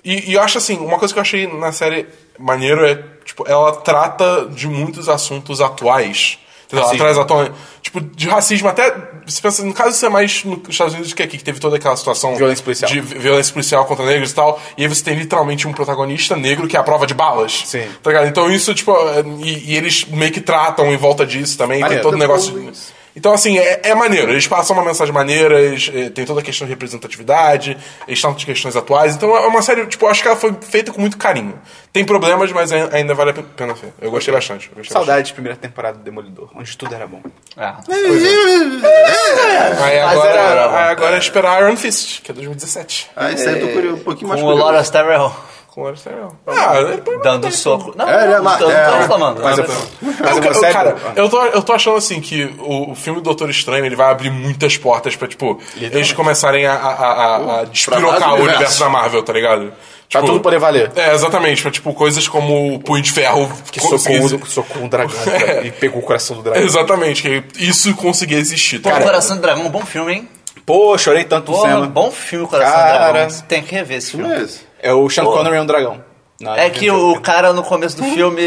E, 0.06 0.30
e 0.32 0.34
eu 0.36 0.42
acho 0.42 0.58
assim, 0.58 0.78
uma 0.78 1.00
coisa 1.00 1.14
que 1.14 1.18
eu 1.20 1.22
achei 1.22 1.48
na 1.48 1.72
série 1.72 2.06
maneiro 2.40 2.86
é, 2.86 3.02
tipo, 3.26 3.44
ela 3.48 3.72
trata 3.78 4.46
de 4.52 4.68
muitos 4.68 5.10
assuntos 5.10 5.60
atuais. 5.62 6.38
Entendeu? 6.68 6.86
Ela 6.88 6.98
traz 6.98 7.18
atual, 7.18 7.50
tipo, 7.82 8.02
de 8.02 8.28
racismo 8.28 8.68
até. 8.68 8.92
Você 9.26 9.40
pensa, 9.40 9.64
no 9.64 9.72
caso, 9.74 9.92
isso 9.92 10.06
é 10.06 10.10
mais 10.10 10.44
nos 10.44 10.60
Estados 10.68 10.94
Unidos 10.96 11.14
que 11.14 11.22
aqui, 11.22 11.38
que 11.38 11.44
teve 11.44 11.60
toda 11.60 11.76
aquela 11.76 11.96
situação 11.96 12.36
Violência 12.36 12.64
policial. 12.64 12.90
de 12.92 13.00
vi- 13.02 13.20
violência 13.20 13.54
policial 13.54 13.86
contra 13.86 14.04
negros 14.06 14.32
e 14.32 14.36
tal. 14.36 14.60
E 14.76 14.82
aí 14.82 14.88
você 14.88 15.04
tem 15.04 15.16
literalmente 15.16 15.68
um 15.68 15.74
protagonista 15.74 16.36
negro 16.36 16.68
que 16.68 16.76
é 16.76 16.80
a 16.80 16.84
prova 16.84 17.06
de 17.06 17.14
balas. 17.14 17.62
Sim. 17.66 17.88
Tá 18.02 18.10
ligado? 18.10 18.28
Então 18.28 18.52
isso, 18.52 18.74
tipo, 18.74 18.92
é, 19.10 19.24
e, 19.44 19.72
e 19.74 19.78
eles 19.78 20.06
meio 20.06 20.32
que 20.32 20.42
tratam 20.42 20.92
em 20.92 20.98
volta 20.98 21.24
disso 21.26 21.56
também. 21.56 21.82
Maneiro. 21.82 22.02
Tem 22.02 22.12
todo 22.12 22.16
o 22.16 22.20
negócio. 22.20 22.72
Então, 23.16 23.32
assim, 23.34 23.58
é, 23.58 23.80
é 23.84 23.96
maneiro. 23.96 24.32
Eles 24.32 24.46
passam 24.48 24.76
uma 24.76 24.84
mensagem 24.86 25.14
maneira, 25.14 25.60
eles, 25.62 25.90
eh, 25.94 26.10
tem 26.10 26.26
toda 26.26 26.42
a 26.42 26.44
questão 26.44 26.68
de 26.68 26.74
representatividade, 26.74 27.78
eles 28.08 28.20
tratam 28.20 28.38
de 28.38 28.46
questões 28.46 28.76
atuais. 28.76 29.16
Então, 29.16 29.36
é 29.36 29.48
uma 29.48 29.62
série, 29.62 29.86
tipo, 29.88 30.06
acho 30.08 30.22
que 30.22 30.28
ela 30.28 30.36
foi 30.38 30.54
feita 30.62 30.92
com 30.92 31.00
muito 31.00 31.18
carinho. 31.18 31.58
Tem 31.94 32.04
problemas, 32.04 32.52
mas 32.52 32.74
ai- 32.74 32.90
ainda 32.92 33.14
vale 33.14 33.32
a 33.32 33.34
pena 33.34 33.74
ver. 33.74 33.94
Eu 34.02 34.12
gostei 34.12 34.34
bastante. 34.34 34.70
eu 34.70 34.76
gostei 34.78 34.94
Saudade 34.94 35.28
de 35.28 35.34
primeira 35.34 35.58
temporada 35.58 35.98
do 35.98 36.04
Demolidor, 36.04 36.50
onde 36.56 36.78
tudo 36.78 36.94
era 36.94 37.08
bom. 37.08 37.22
Ah. 37.56 37.78
bastante. 37.88 38.86
Aí 39.82 40.02
Mas 40.02 40.12
agora, 40.12 40.30
era- 40.40 40.78
aí 40.86 40.92
agora 40.92 41.16
é 41.16 41.20
esperar 41.20 41.62
Iron 41.62 41.78
Fist, 41.78 42.22
que 42.22 42.32
é 42.32 42.34
2017. 42.34 43.10
Ah, 43.16 43.32
isso 43.32 43.48
aí 43.48 43.60
eu 43.62 43.68
tô 43.68 43.74
curioso, 43.74 43.96
um 43.98 44.04
pouquinho 44.04 44.28
mais 44.30 44.42
Com 44.42 44.48
o 44.48 44.50
curioso. 44.52 44.72
Laura 44.72 44.84
Sterrell 44.84 45.32
Com 45.76 45.82
o 45.84 45.94
Fist. 45.94 46.08
Ah, 46.48 46.76
é- 46.78 47.20
dando 47.22 47.52
soco. 47.52 47.94
Não, 47.98 48.08
É, 48.10 48.24
ele 48.24 48.34
é 48.34 48.38
não, 48.38 48.44
não 48.46 48.58
tô 48.58 48.72
é. 48.72 48.98
reclamando. 49.02 49.42
Mas 49.44 49.58
eu, 49.58 49.66
mas 50.02 50.60
cara, 50.74 50.96
eu 51.18 51.30
tô, 51.30 51.46
eu 51.46 51.62
tô 51.62 51.74
achando 51.74 51.98
assim 51.98 52.22
que 52.22 52.46
o, 52.60 52.92
o 52.92 52.96
filme 52.96 53.20
do 53.20 53.24
Doutor 53.26 53.50
Estranho 53.50 53.86
ele 53.86 53.96
vai 53.96 54.10
abrir 54.10 54.30
muitas 54.30 54.78
portas 54.78 55.16
pra, 55.18 55.28
tipo, 55.28 55.60
eles 55.76 56.14
começarem 56.14 56.66
a, 56.66 56.74
a, 56.74 56.94
a, 56.94 57.60
a 57.60 57.64
despirocar 57.66 58.36
o 58.36 58.44
universo. 58.44 58.80
da 58.80 58.90
Marvel, 58.90 59.22
tá 59.22 59.34
ligado? 59.34 59.74
Pra 60.10 60.22
Tipo, 60.22 60.26
tudo 60.34 60.40
poder 60.40 60.60
valer. 60.60 60.92
É, 60.96 61.14
exatamente. 61.14 61.62
Pra, 61.62 61.72
tipo, 61.72 61.94
coisas 61.94 62.26
como 62.28 62.76
o 62.76 62.80
Punho 62.80 63.02
de 63.02 63.12
Ferro. 63.12 63.52
Que 63.72 63.82
socou, 63.82 64.46
socou 64.46 64.82
um 64.84 64.88
dragão 64.88 65.14
cara, 65.26 65.66
e 65.68 65.72
pegou 65.72 66.00
o 66.02 66.06
coração 66.06 66.38
do 66.38 66.44
dragão. 66.44 66.64
Exatamente, 66.64 67.22
que 67.22 67.44
isso 67.64 67.94
conseguia 67.96 68.38
existir. 68.38 68.80
Pô, 68.80 68.90
Tá? 68.92 69.02
Coração 69.02 69.36
do 69.36 69.42
Dragão, 69.42 69.68
bom 69.70 69.84
filme, 69.86 70.14
hein? 70.14 70.30
Pô, 70.66 70.98
chorei 70.98 71.24
tanto 71.26 71.52
no 71.52 71.60
cinema. 71.60 71.86
bom 71.88 72.10
filme, 72.12 72.48
Coração 72.48 72.74
Cara. 72.74 73.08
do 73.08 73.14
Dragão. 73.14 73.42
Tem 73.48 73.62
que 73.64 73.74
rever 73.76 73.98
esse 73.98 74.12
filme. 74.12 74.28
Mas, 74.28 74.64
É 74.82 74.94
o 74.94 75.10
Sean. 75.10 75.26
Connery 75.26 75.56
é 75.58 75.62
um 75.62 75.66
dragão. 75.66 76.04
É 76.58 76.70
que 76.70 76.90
o 76.92 77.20
cara 77.22 77.54
no 77.54 77.64
começo 77.64 77.96
do 77.98 78.04
filme, 78.04 78.42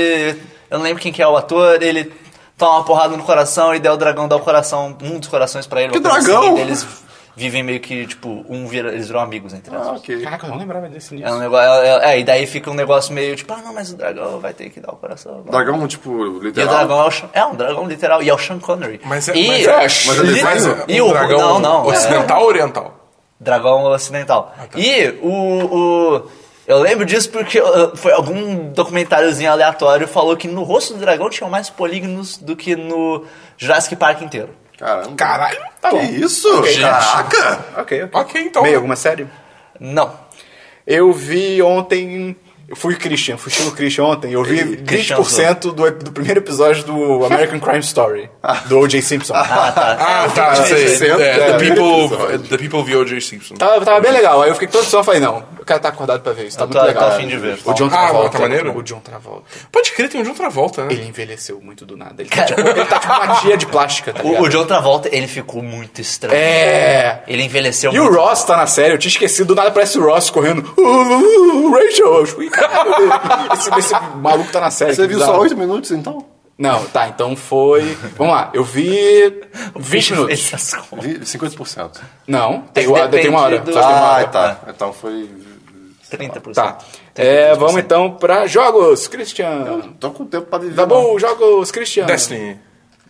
eu 0.70 0.78
não 0.78 0.82
lembro 0.82 1.02
quem 1.02 1.12
que 1.12 1.22
é 1.22 1.26
o 1.28 1.36
ator, 1.36 1.82
ele 1.82 2.12
toma 2.56 2.72
uma 2.78 2.84
porrada 2.84 3.16
no 3.16 3.22
coração 3.22 3.74
e 3.74 3.78
daí 3.78 3.92
o 3.92 3.96
dragão 3.96 4.28
dá 4.28 4.36
o 4.36 4.40
coração, 4.40 4.96
um 5.02 5.18
dos 5.18 5.28
corações 5.28 5.66
pra 5.66 5.80
ele. 5.82 5.92
Que 5.92 6.00
coisa 6.00 6.20
dragão? 6.20 6.42
Assim, 6.52 6.56
e 6.58 6.60
eles 6.60 6.86
vivem 7.34 7.62
meio 7.62 7.78
que, 7.80 8.04
tipo, 8.06 8.44
um 8.48 8.66
vira, 8.66 8.88
eles 8.92 9.06
viram 9.06 9.20
amigos 9.20 9.54
entre 9.54 9.72
eles. 9.74 9.86
ah, 9.86 9.92
ok. 9.92 10.20
Caraca, 10.22 10.46
eu 10.46 10.50
não 10.50 10.58
lembrava 10.58 10.88
desse 10.88 11.14
É 11.14 11.18
nisso. 11.18 11.32
um 11.32 11.38
negócio, 11.38 11.66
é, 11.70 12.12
é, 12.14 12.18
e 12.20 12.24
daí 12.24 12.46
fica 12.46 12.68
um 12.70 12.74
negócio 12.74 13.14
meio 13.14 13.36
tipo, 13.36 13.52
ah 13.52 13.60
não, 13.64 13.72
mas 13.72 13.92
o 13.92 13.96
dragão 13.96 14.38
vai 14.40 14.52
ter 14.52 14.68
que 14.70 14.80
dar 14.80 14.92
o 14.92 14.96
coração. 14.96 15.42
Dragão, 15.48 15.86
tipo, 15.86 16.10
E 16.10 16.28
o 16.28 16.42
literal. 16.42 16.68
dragão 16.74 17.00
é, 17.00 17.04
o 17.06 17.10
Sean- 17.12 17.30
é 17.32 17.44
um 17.46 17.54
dragão 17.54 17.86
literal, 17.86 18.22
e 18.22 18.28
é 18.28 18.34
o 18.34 18.38
Sean 18.38 18.58
Connery. 18.58 19.00
Mas 19.04 19.28
é- 19.28 19.36
e, 19.36 19.46
mas 19.46 19.66
é- 19.66 19.76
mas 20.08 20.18
é 20.18 20.22
li- 20.24 20.34
design? 20.34 20.82
e 20.88 21.00
um 21.00 21.06
o 21.08 21.12
dragão 21.12 21.38
não, 21.38 21.60
não, 21.60 21.92
é- 21.92 21.96
ocidental 21.96 22.42
ou 22.42 22.48
oriental? 22.48 23.07
Dragão 23.40 23.84
ocidental. 23.84 24.54
Ah, 24.58 24.66
tá. 24.66 24.78
E 24.78 25.10
o, 25.22 25.28
o. 25.30 26.30
Eu 26.66 26.78
lembro 26.80 27.06
disso 27.06 27.30
porque 27.30 27.60
uh, 27.60 27.96
foi 27.96 28.12
algum 28.12 28.70
documentáriozinho 28.72 29.50
aleatório 29.50 30.06
falou 30.06 30.36
que 30.36 30.46
no 30.46 30.62
rosto 30.64 30.92
do 30.94 31.00
dragão 31.00 31.30
tinham 31.30 31.48
mais 31.48 31.70
polígonos 31.70 32.36
do 32.36 32.54
que 32.54 32.76
no 32.76 33.24
Jurassic 33.56 33.96
Park 33.96 34.20
inteiro. 34.22 34.50
Caramba. 34.76 35.16
Caralho. 35.16 35.58
Tá 35.80 35.90
Que 35.90 35.96
bom. 35.96 36.02
isso? 36.02 36.48
Caraca! 36.80 37.64
Ok, 37.78 38.02
ok. 38.04 38.20
Ok, 38.20 38.42
então. 38.42 38.62
Meio 38.62 38.76
alguma 38.76 38.96
série? 38.96 39.26
Não. 39.80 40.12
Eu 40.86 41.12
vi 41.12 41.60
ontem. 41.62 42.36
Eu 42.68 42.76
fui 42.76 42.94
Christian, 42.96 43.38
fui 43.38 43.50
estilo 43.50 43.72
Christian 43.72 44.04
ontem. 44.04 44.32
Eu 44.32 44.44
vi 44.44 44.76
Christian 44.76 45.16
20% 45.16 45.72
do, 45.72 45.90
do 45.90 46.12
primeiro 46.12 46.40
episódio 46.40 46.84
do 46.84 47.24
American 47.24 47.58
Crime 47.58 47.78
Story, 47.80 48.28
do 48.66 48.80
O.J. 48.80 49.00
Simpson. 49.00 49.32
Ah, 49.34 49.72
tá. 49.72 49.96
Ah, 49.98 50.28
tá, 50.28 50.54
sei. 50.66 50.88
Cento, 50.88 51.18
É, 51.18 51.30
é, 51.30 51.52
the, 51.56 51.58
people, 51.58 52.38
the 52.48 52.58
People 52.58 52.80
of 52.80 52.94
O.J. 52.94 53.20
Simpson. 53.22 53.54
Tava, 53.54 53.82
tava 53.82 54.00
bem 54.00 54.12
legal. 54.12 54.42
Aí 54.42 54.50
eu 54.50 54.54
fiquei 54.54 54.68
toda 54.68 54.82
edição 54.84 55.00
e 55.00 55.04
falei, 55.04 55.18
não, 55.18 55.36
eu 55.58 55.64
quero 55.64 55.78
estar 55.78 55.88
acordado 55.88 56.20
pra 56.20 56.32
ver 56.34 56.46
isso. 56.48 56.58
Tá 56.58 56.64
Eu 56.64 56.68
muito 56.68 56.78
tô- 56.78 56.86
legal. 56.86 57.08
tô 57.08 57.16
a 57.16 57.18
fim 57.18 57.26
de 57.26 57.38
ver. 57.38 57.58
O 57.64 57.72
John 57.72 57.86
Ah, 57.86 57.88
Travolta. 57.90 58.30
tá 58.30 58.38
maneiro? 58.38 58.76
O 58.78 58.82
John 58.82 59.00
Travolta. 59.00 59.44
Pode 59.72 59.92
crer, 59.92 60.10
tem 60.10 60.20
um 60.20 60.24
de 60.24 60.28
outra 60.28 60.50
volta, 60.50 60.84
né? 60.84 60.92
Ele 60.92 61.06
envelheceu 61.08 61.58
muito 61.62 61.86
do 61.86 61.96
nada. 61.96 62.20
Ele 62.20 62.28
tá, 62.28 62.44
tipo, 62.44 62.60
ele 62.60 62.84
tá 62.84 62.98
tipo 62.98 63.12
uma 63.14 63.36
tia 63.40 63.56
de 63.56 63.64
plástica, 63.66 64.12
tá 64.12 64.22
ligado? 64.22 64.42
O, 64.42 64.44
o 64.44 64.48
John 64.50 64.66
Travolta, 64.66 65.08
ele 65.10 65.26
ficou 65.26 65.62
muito 65.62 66.02
estranho. 66.02 66.34
É. 66.36 67.22
Ele 67.26 67.42
envelheceu 67.44 67.94
E 67.94 67.98
o 67.98 68.04
muito. 68.04 68.18
Ross 68.18 68.44
tá 68.44 68.58
na 68.58 68.66
série, 68.66 68.92
eu 68.92 68.98
tinha 68.98 69.08
esquecido, 69.10 69.46
do 69.48 69.54
nada 69.54 69.70
parece 69.70 69.98
o 69.98 70.04
Ross 70.04 70.28
correndo. 70.28 70.70
Uh, 70.76 70.82
uh, 70.82 71.66
uh, 71.66 71.72
Rachel! 71.72 72.18
Eu 72.18 72.26
esse, 73.52 73.70
esse 73.78 73.94
maluco 74.16 74.50
tá 74.52 74.60
na 74.60 74.70
série. 74.70 74.94
Você 74.94 75.06
viu 75.06 75.18
bizarro. 75.18 75.34
só 75.36 75.40
8 75.42 75.56
minutos, 75.56 75.90
então? 75.90 76.24
Não, 76.58 76.84
tá, 76.86 77.08
então 77.08 77.36
foi. 77.36 77.96
Vamos 78.16 78.32
lá, 78.34 78.50
eu 78.52 78.64
vi 78.64 79.40
20 79.76 80.10
minutos. 80.12 80.40
Fez 80.48 80.54
as 80.54 80.74
contas. 80.88 81.04
Vi 81.06 81.18
50%. 81.20 82.00
Não, 82.26 82.62
tem, 82.72 82.86
tem 83.10 83.28
uma 83.30 83.40
hora. 83.42 83.58
do- 83.60 83.72
Só 83.72 83.80
tem 83.80 83.88
uma 83.90 83.98
Ah, 83.98 84.12
hora. 84.14 84.26
tá. 84.28 84.60
Então 84.68 84.92
foi... 84.92 85.30
30%. 86.10 86.54
Tá. 86.54 86.78
É, 87.14 87.54
vamos 87.54 87.76
então 87.76 88.12
pra 88.12 88.46
jogos, 88.46 89.06
Christian. 89.08 89.92
Tô 90.00 90.10
com 90.10 90.24
tempo 90.24 90.46
pra 90.46 90.58
viver. 90.58 90.74
Tá 90.74 90.86
bom, 90.86 91.18
jogos, 91.18 91.70
Christian. 91.70 92.06
Destiny. 92.06 92.58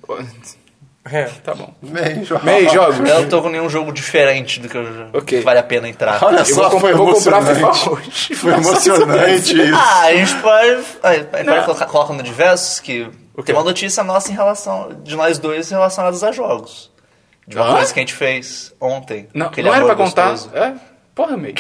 É. 1.11 1.25
Tá 1.43 1.55
bom. 1.55 1.73
Meio 1.83 2.25
jogo. 2.25 2.45
Meio 2.45 2.71
jogos. 2.71 2.99
Eu 2.99 3.21
não 3.23 3.29
tô 3.29 3.43
com 3.43 3.49
nenhum 3.49 3.69
jogo 3.69 3.93
diferente 3.93 4.61
do 4.61 4.69
que, 4.69 4.77
eu, 4.77 4.85
Ok. 5.13 5.39
que 5.39 5.45
vale 5.45 5.59
a 5.59 5.63
pena 5.63 5.89
entrar. 5.89 6.23
Olha 6.23 6.41
Eu 6.41 6.45
só, 6.45 6.69
vou, 6.69 6.81
foi 6.81 6.93
eu 6.93 6.97
vou 6.97 7.13
comprar. 7.15 7.43
FIFA 7.43 7.91
hoje. 7.91 8.35
Foi 8.37 8.53
emocionante 8.55 9.61
isso. 9.61 9.75
Ah, 9.75 10.01
a 10.03 10.15
gente 10.15 10.35
pode. 10.37 10.85
A 11.03 11.15
gente 11.15 11.27
pode 11.27 11.65
colocar, 11.65 11.87
coloca 11.87 12.13
no 12.13 12.23
diversos 12.23 12.81
que 12.81 13.09
tem 13.45 13.55
uma 13.55 13.65
notícia 13.65 14.03
nossa 14.05 14.31
em 14.31 14.35
relação. 14.35 14.91
de 15.03 15.17
nós 15.17 15.39
dois 15.39 15.71
relacionados 15.71 16.23
a 16.25 16.33
jogos. 16.33 16.91
De 17.47 17.57
uma 17.57 17.67
Hã? 17.67 17.73
coisa 17.77 17.95
que 17.95 17.99
a 18.01 18.03
gente 18.03 18.13
fez 18.15 18.75
ontem. 18.81 19.27
Não, 19.33 19.51
não 19.51 19.75
era 19.75 19.85
pra 19.87 19.95
contar. 19.97 20.31
gostoso. 20.33 20.55
É, 20.55 20.75
porra, 21.19 21.37
meio. 21.37 21.55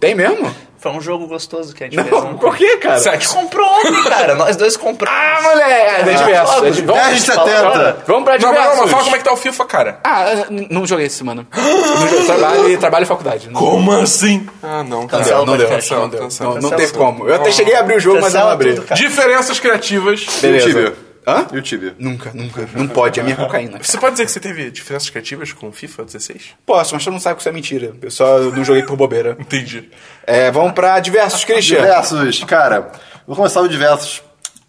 Tem 0.00 0.16
mesmo? 0.16 0.52
Foi 0.76 0.90
um 0.90 1.00
jogo 1.00 1.26
gostoso 1.28 1.72
que 1.74 1.84
a 1.84 1.86
gente 1.88 2.02
fez 2.02 2.10
Não, 2.10 2.36
por 2.38 2.56
que, 2.56 2.78
cara? 2.78 2.94
A 2.96 2.98
gente 2.98 3.10
Sexo. 3.12 3.34
comprou 3.36 3.64
ontem, 3.68 4.02
cara. 4.02 4.34
Nós 4.34 4.56
dois 4.56 4.76
compramos. 4.76 5.16
Ah, 5.22 5.42
moleque! 5.42 6.10
É, 6.10 6.14
diverso. 6.16 6.64
é 6.64 6.70
de- 6.70 6.82
vamos, 6.82 7.02
10 7.02 7.14
de 7.16 7.22
70. 7.22 8.02
vamos 8.04 8.04
pra 8.04 8.08
Não, 8.08 8.20
mas, 8.24 8.38
diversos. 8.40 8.74
não, 8.76 8.82
mas 8.82 8.90
fala 8.90 9.04
como 9.04 9.14
é 9.14 9.18
que 9.18 9.24
tá 9.24 9.32
o 9.32 9.36
FIFA, 9.36 9.64
cara. 9.66 10.00
Ah, 10.02 10.24
não 10.70 10.84
joguei 10.86 11.06
essa 11.06 11.18
semana. 11.18 11.46
Não. 11.54 12.26
Trabalho, 12.26 12.78
trabalho 12.78 13.02
e 13.04 13.06
faculdade. 13.06 13.48
Não, 13.50 13.60
Como 13.60 13.92
assim? 13.92 14.46
Ah, 14.62 14.82
não. 14.82 15.06
cara. 15.06 15.22
Cancela 15.22 15.46
não 15.46 15.56
deu, 15.56 15.66
podcast. 15.68 15.94
não 15.94 16.08
deu. 16.08 16.20
Cancela, 16.20 16.48
Não, 16.48 16.56
não 16.56 16.70
cancela 16.70 16.80
teve 16.88 16.98
como. 16.98 17.28
Eu 17.28 17.34
até 17.36 17.52
cheguei 17.52 17.74
a 17.76 17.80
abrir 17.80 17.96
o 17.96 18.00
jogo, 18.00 18.20
mas 18.20 18.34
eu 18.34 18.40
não 18.40 18.56
Cancela 18.56 18.80
abri. 18.80 18.94
Diferenças 18.96 19.60
criativas. 19.60 20.26
Beleza. 20.40 20.66
Tibia? 20.66 21.09
Hã? 21.26 21.46
E 21.52 21.58
o 21.58 21.62
Tibia? 21.62 21.94
Nunca, 21.98 22.30
nunca. 22.32 22.68
Não 22.74 22.88
pode, 22.88 23.20
é 23.20 23.22
minha 23.22 23.36
cocaína. 23.36 23.78
Você 23.82 23.98
pode 23.98 24.12
dizer 24.12 24.24
que 24.24 24.32
você 24.32 24.40
teve 24.40 24.70
diferenças 24.70 25.10
criativas 25.10 25.52
com 25.52 25.68
o 25.68 25.72
FIFA 25.72 26.04
16? 26.04 26.54
Posso, 26.64 26.94
mas 26.94 27.04
todo 27.04 27.12
mundo 27.12 27.22
sabe 27.22 27.36
que 27.36 27.42
isso 27.42 27.48
é 27.48 27.52
mentira. 27.52 27.92
Eu 28.00 28.10
só 28.10 28.38
não 28.38 28.64
joguei 28.64 28.82
por 28.82 28.96
bobeira. 28.96 29.36
Entendi. 29.40 29.90
É, 30.26 30.50
vamos 30.50 30.72
pra 30.72 30.98
diversos, 31.00 31.44
Christian. 31.44 31.80
Diversos, 31.80 32.44
cara. 32.44 32.90
Vou 33.26 33.36
começar 33.36 33.60
o 33.60 33.68
diversos 33.68 34.22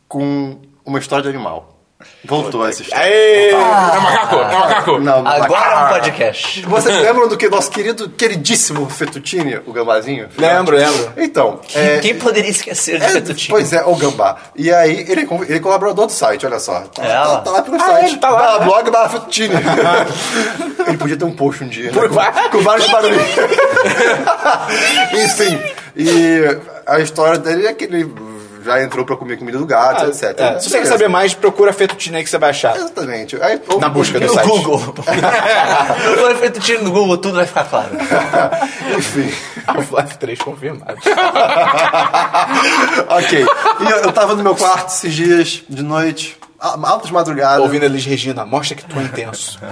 com 0.08 0.60
uma 0.86 0.99
história 0.99 1.24
de 1.24 1.30
animal. 1.30 1.70
Voltou 2.26 2.66
essa 2.68 2.82
história. 2.82 3.06
Aê! 3.06 3.49
É 3.52 3.56
macaco, 3.56 4.36
é 4.36 4.56
macaco. 4.56 4.99
Não, 4.99 5.28
Agora 5.28 5.72
é 5.74 5.86
um 5.86 5.89
podcast. 5.99 6.62
Vocês 6.66 6.97
lembram 7.02 7.28
do 7.28 7.38
que 7.38 7.49
nosso 7.49 7.70
querido, 7.72 8.10
queridíssimo 8.10 8.89
Fettuccine, 8.89 9.60
o 9.66 9.72
gambazinho? 9.74 10.28
Lembro, 10.38 10.76
lembro. 10.78 11.14
Então, 11.18 11.60
é, 11.74 11.99
Quem 11.99 12.16
poderia 12.16 12.49
esquecer 12.52 12.99
de 12.99 13.06
É, 13.06 13.10
Fettuccine? 13.10 13.49
pois 13.49 13.74
é, 13.74 13.84
o 13.84 13.95
Gambá. 13.95 14.38
E 14.56 14.72
aí, 14.72 15.06
ele, 15.10 15.22
ele 15.47 15.56
é 15.56 15.60
colaborador 15.60 16.06
do 16.08 16.12
site, 16.12 16.45
olha 16.45 16.60
só. 16.60 16.82
Tá, 16.82 17.04
É, 17.04 17.08
tá- 17.14 17.38
tá 17.39 17.52
lá 17.52 17.62
pelo 17.62 17.76
Ah, 17.78 17.80
site. 17.86 18.06
ele 18.12 18.18
tá 18.18 18.30
lá, 18.30 18.39
Barra 18.39 18.60
né? 18.60 18.66
blog 18.66 18.91
barra 18.91 19.10
Fettuccine. 19.10 19.54
ele 20.88 20.97
podia 20.97 21.18
ter 21.18 21.26
um 21.26 21.34
post 21.36 21.64
um 21.64 21.68
dia. 21.68 21.86
né? 21.86 21.91
Por 21.91 22.08
Com- 22.10 22.16
vai- 22.16 22.49
Com 22.49 22.60
vários 22.62 22.88
barulhos. 22.91 23.22
Enfim, 25.14 25.60
e 25.95 26.41
a 26.86 26.99
história 26.99 27.38
dele 27.39 27.68
é 27.68 27.74
que 27.74 27.86
ele 27.86 28.04
já 28.64 28.82
entrou 28.84 29.05
pra 29.05 29.16
comer 29.16 29.38
comida 29.38 29.57
do 29.57 29.66
gato, 29.66 30.05
Ah, 30.05 30.07
etc. 30.07 30.24
é, 30.24 30.59
Se 30.59 30.66
você 30.66 30.70
quer 30.70 30.78
Beleza. 30.78 30.91
saber 30.91 31.07
mais, 31.09 31.34
procura 31.34 31.74
Fettuccine 31.74 32.18
aí 32.18 32.24
que 32.24 32.30
você 32.30 32.38
vai 32.38 32.49
achar. 32.51 32.76
Exatamente. 32.76 33.41
Aí, 33.41 33.59
Na 33.80 33.89
busca 33.89 34.20
do 34.20 34.28
No 34.28 34.34
site. 34.34 34.47
Google. 34.47 34.80
Procura 34.93 36.36
Fettuccine 36.36 36.84
no 36.84 36.91
Google, 36.91 37.18
tudo 37.18 37.36
vai 37.36 37.45
ficar 37.45 37.64
claro. 37.66 37.89
Enfim. 38.97 39.32
Half-Life 39.68 40.18
3 40.18 40.39
confirmado. 40.39 40.95
ok. 43.09 43.45
E 43.80 43.84
eu, 43.91 43.97
eu 43.97 44.12
tava 44.12 44.36
no 44.36 44.43
meu 44.43 44.55
quarto 44.55 44.88
esses 44.89 45.14
dias, 45.14 45.64
de 45.70 45.82
noite, 45.84 46.38
altas 46.62 47.09
madrugadas. 47.12 47.59
Ouvindo 47.64 47.86
Elis 47.86 48.05
Regina, 48.05 48.45
mostra 48.45 48.76
que 48.76 48.86
tu 48.86 48.99
é 48.99 49.03
intenso. 49.03 49.59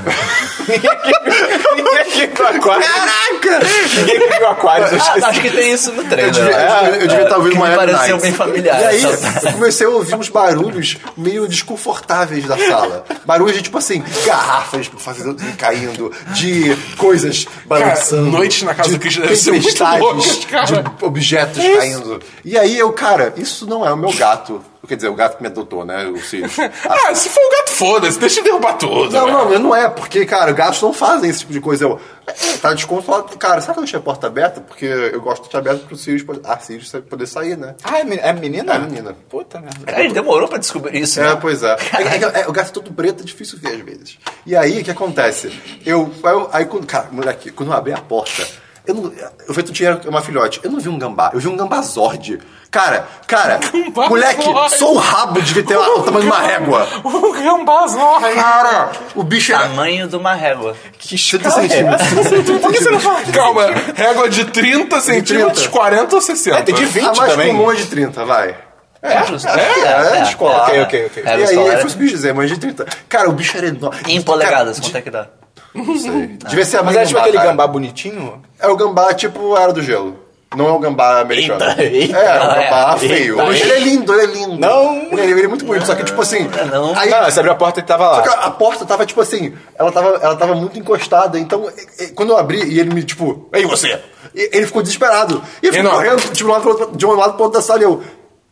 Ninguém 1.76 2.28
viu 2.36 2.48
Aquário. 2.48 2.62
Caraca! 2.62 3.60
Ninguém 3.98 4.18
aqui 4.18 4.38
viu 4.38 4.48
Aquário, 4.48 4.86
eu 4.88 4.94
Ah, 4.94 4.98
esqueci. 4.98 5.26
acho 5.26 5.42
que 5.42 5.50
tem 5.52 5.72
isso 5.74 5.92
no 5.92 6.02
Eu 6.02 6.10
trailer. 6.10 6.32
devia, 6.34 6.50
né? 6.58 6.66
eu 6.66 6.84
devia- 6.92 7.02
eu 7.02 7.08
devia 7.08 7.24
estar 7.24 7.38
ouvindo 7.38 7.54
me 7.54 7.60
Miami 7.60 7.76
pareceu 7.78 8.00
Nights. 8.18 8.22
bem 8.22 8.34
familiar, 8.34 8.82
E 8.82 8.86
aí, 8.86 9.04
eu 9.04 9.52
comecei 9.54 9.88
a 9.88 9.90
ouvir 9.90 10.16
uns 10.16 10.30
barulhos 10.30 10.98
meio 11.18 11.48
desconfortáveis 11.48 12.46
da 12.46 12.58
sala. 12.58 13.06
Barulhos 13.26 13.56
de, 13.56 13.62
tipo 13.64 13.78
assim, 13.78 14.04
garrafas 14.26 14.90
fazendo, 14.98 15.36
caindo, 15.58 16.12
de 16.34 16.76
coisas 16.98 17.46
balançando. 17.66 18.30
noites 18.32 18.64
na 18.64 18.74
casa 18.74 18.90
de 18.90 18.96
do 18.96 19.00
Christian 19.02 19.22
devem 19.22 19.36
ser 19.38 19.52
muito 19.52 19.84
loucas, 19.84 20.46
cara. 20.46 20.66
De 20.66 21.06
objetos 21.06 21.64
caindo. 21.64 22.22
E 22.44 22.58
aí 22.58 22.78
eu, 22.78 22.92
cara, 22.94 23.34
isso 23.38 23.66
não 23.66 23.86
é 23.86 23.92
o 23.94 23.98
meu 23.98 24.12
gato. 24.14 24.62
Quer 24.90 24.96
dizer, 24.96 25.08
o 25.08 25.14
gato 25.14 25.38
que 25.38 25.44
me 25.44 25.48
adotou, 25.48 25.86
né? 25.86 26.06
O 26.08 26.20
Sirius. 26.20 26.58
Ah, 26.84 27.14
se 27.16 27.30
for 27.30 27.40
um 27.42 27.50
gato, 27.52 27.70
foda-se, 27.70 28.20
deixa 28.20 28.40
eu 28.40 28.44
derrubar 28.44 28.74
tudo. 28.74 29.12
Não, 29.12 29.28
né? 29.28 29.32
não, 29.34 29.60
não 29.60 29.76
é, 29.76 29.88
porque, 29.88 30.26
cara, 30.26 30.52
gatos 30.52 30.82
não 30.82 30.92
fazem 30.92 31.30
esse 31.30 31.40
tipo 31.42 31.54
de 31.54 31.62
coisa. 31.62 31.86
Eu, 31.86 32.02
é, 32.28 32.32
tá 32.58 32.74
descontrolado. 32.74 33.38
Cara, 33.38 33.62
será 33.62 33.74
que 33.74 33.80
eu 33.80 33.84
deixei 33.84 34.00
a 34.00 34.02
porta 34.02 34.28
aberta? 34.28 34.60
Porque 34.62 34.86
eu 34.86 35.22
gosto 35.22 35.44
de 35.44 35.50
deixar 35.50 35.60
aberta 35.60 35.86
pro 35.88 35.96
Sirius 35.96 36.24
poder. 36.24 36.42
Ah, 36.44 36.58
Sirius 36.60 36.92
poder 37.10 37.28
sair, 37.28 37.56
né? 37.58 37.76
Ah, 37.84 38.00
é 38.00 38.04
men- 38.04 38.20
é 38.22 38.34
menina? 38.34 38.74
É 38.74 38.80
menina. 38.80 39.16
Puta 39.30 39.60
merda. 39.62 39.86
Cara, 39.86 40.04
ele 40.04 40.14
demorou 40.14 40.48
pra 40.48 40.58
descobrir 40.58 41.00
isso, 41.00 41.20
É, 41.22 41.24
né? 41.30 41.38
pois 41.40 41.62
é. 41.64 41.78
É, 41.94 42.02
é 42.40 42.42
é, 42.42 42.48
o 42.48 42.52
gato 42.52 42.70
é 42.70 42.74
todo 42.74 42.92
preto, 42.92 43.22
é 43.22 43.26
difícil 43.26 43.58
ver 43.60 43.74
às 43.76 43.80
vezes. 43.82 44.18
E 44.46 44.56
aí, 44.56 44.82
o 44.82 44.84
que 44.84 44.92
acontece? 44.92 45.52
Eu, 45.86 46.12
eu- 46.24 46.50
aí, 46.52 46.66
quando, 46.66 46.88
cara, 46.88 47.08
moleque, 47.12 47.52
quando 47.52 47.70
eu 47.72 47.78
abri 47.78 47.94
a 47.94 47.98
porta, 48.02 48.46
eu 48.90 48.96
não, 48.96 49.14
o 49.48 49.54
Fettuccine 49.54 50.00
é 50.04 50.10
uma 50.10 50.22
filhote, 50.22 50.60
eu 50.64 50.72
não 50.72 50.80
vi 50.80 50.90
um 50.90 50.98
gambá, 50.98 51.30
eu 51.32 51.40
vi 51.40 51.48
um 51.48 51.56
gambazord. 51.56 52.40
Cara, 52.72 53.08
cara, 53.28 53.60
Gambazord. 53.72 54.10
moleque, 54.10 54.44
só 54.78 54.92
o 54.92 54.98
rabo 54.98 55.42
devia 55.42 55.64
ter 55.64 55.78
o 55.78 56.02
tamanho 56.02 56.22
de 56.22 56.28
uma 56.28 56.40
régua. 56.40 56.88
O 57.04 57.32
gambazorra. 57.34 58.32
Cara, 58.32 58.92
o 59.16 59.24
bicho 59.24 59.54
era 59.54 59.64
Tamanho 59.64 60.08
de 60.08 60.16
uma 60.16 60.34
régua. 60.34 60.76
Que 60.98 61.16
30 61.16 61.48
escala 61.48 61.66
é 61.66 61.68
centímetros. 61.68 62.62
Por 62.62 62.72
que 62.72 62.84
você 62.84 62.90
não 62.90 63.00
fala? 63.00 63.22
Calma, 63.32 63.66
régua 63.96 64.28
de 64.28 64.46
30 64.46 65.02
centímetros, 65.02 65.62
30. 65.64 65.70
40 65.70 66.16
ou 66.16 66.22
60? 66.22 66.58
É, 66.58 66.62
tem 66.64 66.76
de 66.76 66.86
20 66.86 67.04
A 67.04 67.14
mais 67.14 67.32
também. 67.32 67.56
comum 67.56 67.72
é 67.72 67.76
de 67.76 67.86
30, 67.86 68.26
vai. 68.26 68.56
É, 69.02 69.24
justo. 69.26 69.48
É, 69.48 70.20
é, 70.20 70.24
escolar. 70.24 70.68
Ok, 70.68 70.82
ok, 70.82 71.06
ok. 71.06 71.24
É, 71.26 71.40
e 71.40 71.44
aí, 71.44 71.56
foi 71.56 71.70
é. 71.70 71.78
que 71.78 71.86
eu 71.86 71.98
quis 71.98 72.12
dizer, 72.12 72.34
mas 72.34 72.50
de 72.50 72.58
30. 72.58 72.86
Cara, 73.08 73.30
o 73.30 73.34
bicho 73.34 73.56
era 73.56 73.68
enorme. 73.68 74.00
Em 74.08 74.22
polegadas, 74.22 74.80
quanto 74.80 74.98
é 74.98 75.02
que 75.02 75.10
dá? 75.10 75.28
Não 75.74 75.98
sei. 75.98 76.28
Devia 76.48 76.66
ser 76.66 76.78
a 76.78 76.84
Mas 76.84 76.96
é 76.96 77.02
tipo 77.04 77.14
gambá, 77.14 77.22
aquele 77.22 77.38
cara. 77.38 77.50
gambá 77.50 77.68
bonitinho? 77.68 78.42
É 78.60 78.68
o 78.68 78.76
gambá 78.76 79.14
tipo 79.14 79.56
a 79.56 79.62
Era 79.62 79.74
do 79.74 79.82
Gelo. 79.82 80.28
Não 80.56 80.68
é 80.68 80.72
o 80.72 80.80
gambá 80.80 81.20
americano. 81.22 81.64
Eita, 81.64 81.84
eita. 81.84 82.18
é, 82.18 82.26
é 82.26 82.40
o 82.40 82.42
Ah, 82.42 82.56
gambá 82.56 82.94
é. 82.96 82.98
feio. 83.00 83.34
Eita, 83.36 83.46
Mas 83.46 83.62
ele 83.62 83.72
é 83.72 83.80
lindo, 83.80 84.14
ele 84.16 84.22
é 84.24 84.26
lindo. 84.36 84.58
Não. 84.60 84.96
Ele, 85.12 85.22
ele 85.32 85.44
é 85.44 85.48
muito 85.48 85.64
bonito, 85.64 85.86
só 85.86 85.94
que 85.94 86.04
tipo 86.04 86.20
assim... 86.20 86.50
Não. 86.72 86.98
Aí, 86.98 87.08
Não, 87.12 87.24
você 87.24 87.40
abriu 87.40 87.54
a 87.54 87.56
porta 87.56 87.80
e 87.80 87.84
tava 87.84 88.16
só 88.16 88.22
que 88.24 88.30
lá. 88.30 88.36
a 88.46 88.50
porta 88.50 88.84
tava 88.84 89.06
tipo 89.06 89.22
assim, 89.22 89.54
ela 89.76 89.92
tava, 89.92 90.08
ela 90.20 90.36
tava 90.36 90.56
muito 90.56 90.80
encostada, 90.80 91.38
então 91.38 91.70
e- 92.00 92.04
e- 92.06 92.08
quando 92.14 92.30
eu 92.32 92.38
abri 92.40 92.64
e 92.64 92.80
ele 92.80 92.92
me 92.92 93.04
tipo, 93.04 93.48
ei 93.54 93.64
você! 93.68 94.02
E 94.34 94.50
ele 94.58 94.66
ficou 94.66 94.82
desesperado. 94.82 95.40
E 95.62 95.68
ele 95.68 95.76
ficou 95.78 95.92
Enorme. 95.92 96.10
correndo 96.10 96.22
tipo, 96.24 96.34
de 96.34 96.46
um 96.46 96.50
lado 96.50 96.62
pro 96.64 96.72
outro- 96.72 96.98
de 96.98 97.06
um 97.06 97.12
lado 97.12 97.34
pro 97.34 97.44
outro 97.44 97.60
da 97.60 97.64
sala 97.66 97.80
e 97.82 97.84
eu, 97.84 98.02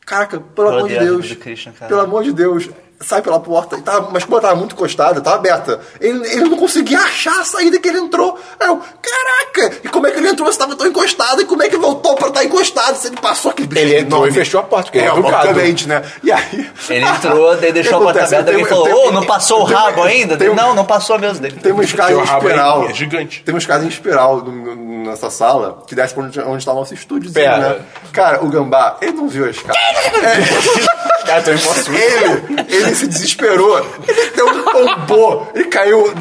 caraca, 0.05 0.39
pelo 0.39 0.67
Eu 0.67 0.73
amor 0.77 0.87
de 0.89 0.97
a 0.97 0.99
Deus. 0.99 1.21
vida 1.25 1.35
do 1.35 1.41
Christian. 1.41 1.71
Pelo 1.87 2.01
amor 2.01 2.23
de 2.23 2.31
Deus. 2.31 2.69
Sai 2.99 3.21
pela 3.21 3.39
porta. 3.39 3.77
E 3.77 3.81
tava, 3.83 4.09
mas 4.11 4.23
como 4.23 4.37
ela 4.37 4.41
tava 4.47 4.55
muito 4.55 4.73
encostada, 4.73 5.21
tava 5.21 5.35
aberta. 5.35 5.79
Ele, 6.01 6.25
ele 6.31 6.49
não 6.49 6.57
conseguia 6.57 6.97
achar 6.99 7.41
a 7.41 7.45
saída 7.45 7.77
que 7.79 7.87
ele 7.87 7.99
entrou. 7.99 8.39
Aí 8.59 8.67
eu, 8.67 8.81
caraca! 9.01 9.77
E 9.83 9.87
como 9.87 10.07
é 10.07 10.11
que 10.11 10.17
ele 10.17 10.29
entrou 10.29 10.51
se 10.51 10.57
tava 10.57 10.75
tão 10.75 10.87
encostado? 10.87 11.39
E 11.41 11.45
como 11.45 11.61
é 11.61 11.69
que 11.69 11.77
voltou 11.77 12.15
pra 12.15 12.29
estar 12.29 12.43
encostado? 12.43 12.95
Se 12.95 13.07
ele 13.07 13.17
passou 13.17 13.51
aquele 13.51 13.67
bicho 13.67 13.81
Ele 13.81 13.97
entrou 13.99 14.17
enorme. 14.21 14.29
e 14.29 14.33
fechou 14.33 14.59
a 14.59 14.63
porta, 14.63 14.85
porque 14.85 14.97
ele 14.97 15.07
é, 15.07 15.09
é 15.11 15.13
educado. 15.13 15.47
obviamente, 15.49 15.87
né? 15.87 16.01
E 16.23 16.31
aí... 16.31 16.71
Ele 16.89 17.05
entrou, 17.05 17.55
daí 17.61 17.71
deixou 17.71 17.97
a 17.99 18.01
porta 18.01 18.23
aberta 18.25 18.41
e 18.41 18.45
Tem- 18.45 18.53
alguém 18.55 18.65
falou, 18.65 18.83
tem- 18.85 18.93
ô, 18.95 19.11
não 19.11 19.23
passou 19.25 19.63
o 19.63 19.67
tem- 19.67 19.75
rabo 19.75 20.01
ainda? 20.03 20.35
tem 20.37 20.55
Não, 20.55 20.73
não 20.73 20.85
passou 20.85 21.19
mesmo 21.19 21.39
dele. 21.39 21.59
Tem 21.61 21.71
uma 21.71 21.83
escada 21.83 22.11
em 22.13 22.15
rabo 22.23 22.47
espiral. 22.47 22.83
é- 22.87 22.89
é 22.89 22.93
gigante. 22.95 23.43
Tem 23.43 23.53
uma 23.53 23.59
escada 23.59 23.85
em 23.85 23.89
espiral 23.89 24.37
no- 24.37 24.75
no- 24.75 25.03
nessa 25.05 25.29
sala 25.29 25.83
que 25.85 25.93
desce 25.93 26.15
pra 26.15 26.23
onde, 26.23 26.39
onde 26.41 26.65
tá 26.65 26.71
o 26.73 26.75
nosso 26.75 26.95
estúdio. 26.95 27.31
Pera. 27.31 27.57
Né? 27.59 27.79
Cara, 28.11 28.43
o 28.43 28.49
gambá, 28.49 28.97
ele 29.01 29.11
não 29.11 29.27
viu 29.27 29.45
a 29.45 29.49
escada. 29.51 29.77
Cara, 31.27 31.41
tô 31.41 31.51
emocionado. 31.51 32.43
Ele, 32.69 32.86
ele 32.87 32.95
se 32.95 33.07
desesperou. 33.07 33.85
Ele 34.07 34.31
deu 34.35 34.47
um 34.47 34.63
tombô. 34.63 35.47
Ele 35.53 35.65
caiu. 35.65 36.13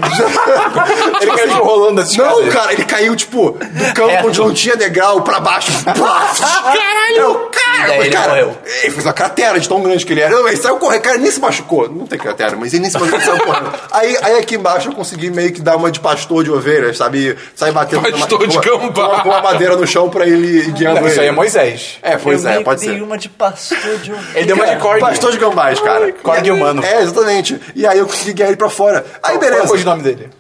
Ele 1.21 1.31
caiu 1.33 1.65
rolando 1.65 2.01
assim. 2.01 2.19
Não, 2.19 2.47
cara, 2.49 2.73
ele 2.73 2.85
caiu, 2.85 3.17
tipo, 3.17 3.53
do 3.53 3.95
campo 3.95 4.09
Reto. 4.11 4.29
onde 4.29 4.39
não 4.41 4.53
tinha 4.55 4.77
degrau 4.77 5.23
pra 5.23 5.41
baixo. 5.41 5.71
Caralho! 5.85 7.17
Eu, 7.17 7.35
cara, 7.51 7.89
mas, 7.97 8.01
ele 8.07 8.11
cara, 8.11 8.29
morreu. 8.29 8.59
Ele 8.83 8.91
fez 8.93 9.07
uma 9.07 9.13
cratera 9.13 9.59
de 9.61 9.69
tão 9.69 9.81
grande 9.83 10.05
que 10.05 10.13
ele 10.13 10.21
era. 10.21 10.35
Não, 10.35 10.47
Ele 10.47 10.57
saiu 10.57 10.77
correndo, 10.77 11.03
cara, 11.03 11.15
ele 11.17 11.23
nem 11.25 11.33
se 11.33 11.41
machucou. 11.41 11.89
Não 11.89 12.07
tem 12.07 12.19
cratera, 12.19 12.57
mas 12.57 12.73
ele 12.73 12.83
nem 12.83 12.91
se 12.91 12.99
machucou, 12.99 13.19
ele 13.19 13.27
saiu 13.31 13.41
correndo. 13.45 13.73
Aí, 13.93 14.17
aí 14.23 14.39
aqui 14.39 14.57
embaixo 14.57 14.89
eu 14.89 14.93
consegui 14.93 15.31
meio 15.31 15.53
que 15.53 15.61
dar 15.63 15.77
uma 15.77 15.91
de 15.91 16.01
pastor 16.01 16.45
de 16.45 16.51
ovelhas, 16.51 16.97
sabe? 16.99 17.37
Sair 17.55 17.73
batendo 17.73 18.03
Pastor 18.03 18.39
com 18.39 18.47
de 18.47 18.57
uma, 18.57 18.63
gambá. 18.63 19.21
com 19.23 19.29
uma- 19.29 19.43
madeira 19.43 19.77
no 19.77 19.87
chão 19.87 20.09
pra 20.11 20.27
ele 20.27 20.59
ir 20.69 20.73
guiando 20.73 21.01
Não, 21.01 21.07
isso 21.07 21.17
ele. 21.17 21.21
aí 21.23 21.29
é 21.29 21.33
Moisés. 21.33 21.99
É, 22.03 22.17
pois 22.17 22.45
eu 22.45 22.51
é, 22.51 22.61
pode 22.63 22.81
que 22.81 22.87
dei 22.87 22.97
ser. 22.97 23.03
uma 23.03 23.17
de 23.19 23.29
pastor 23.29 23.99
de 24.03 24.13
um... 24.13 24.17
Ele 24.35 24.47
deu 24.47 24.57
uma 24.57 24.67
de 24.67 24.77
corda. 24.77 25.01
Pastor 25.07 25.31
de 25.33 25.39
gambás, 25.39 25.81
cara. 25.81 26.13
corda 26.13 26.47
E- 26.47 26.51
humano. 26.57 26.85
É, 26.85 27.03
exatamente. 27.03 27.61
E 27.75 27.87
aí 27.87 27.99
eu 27.99 28.07
consegui 28.07 28.33
guiar 28.33 28.49
ele 28.49 28.57
pra 28.57 28.69
fora. 28.71 29.05
Aí 29.23 29.33
Qual 29.33 29.39
beleza. 29.39 29.69
foi 29.69 29.81
o 29.81 29.85
nome 29.85 30.03
dele? 30.03 30.31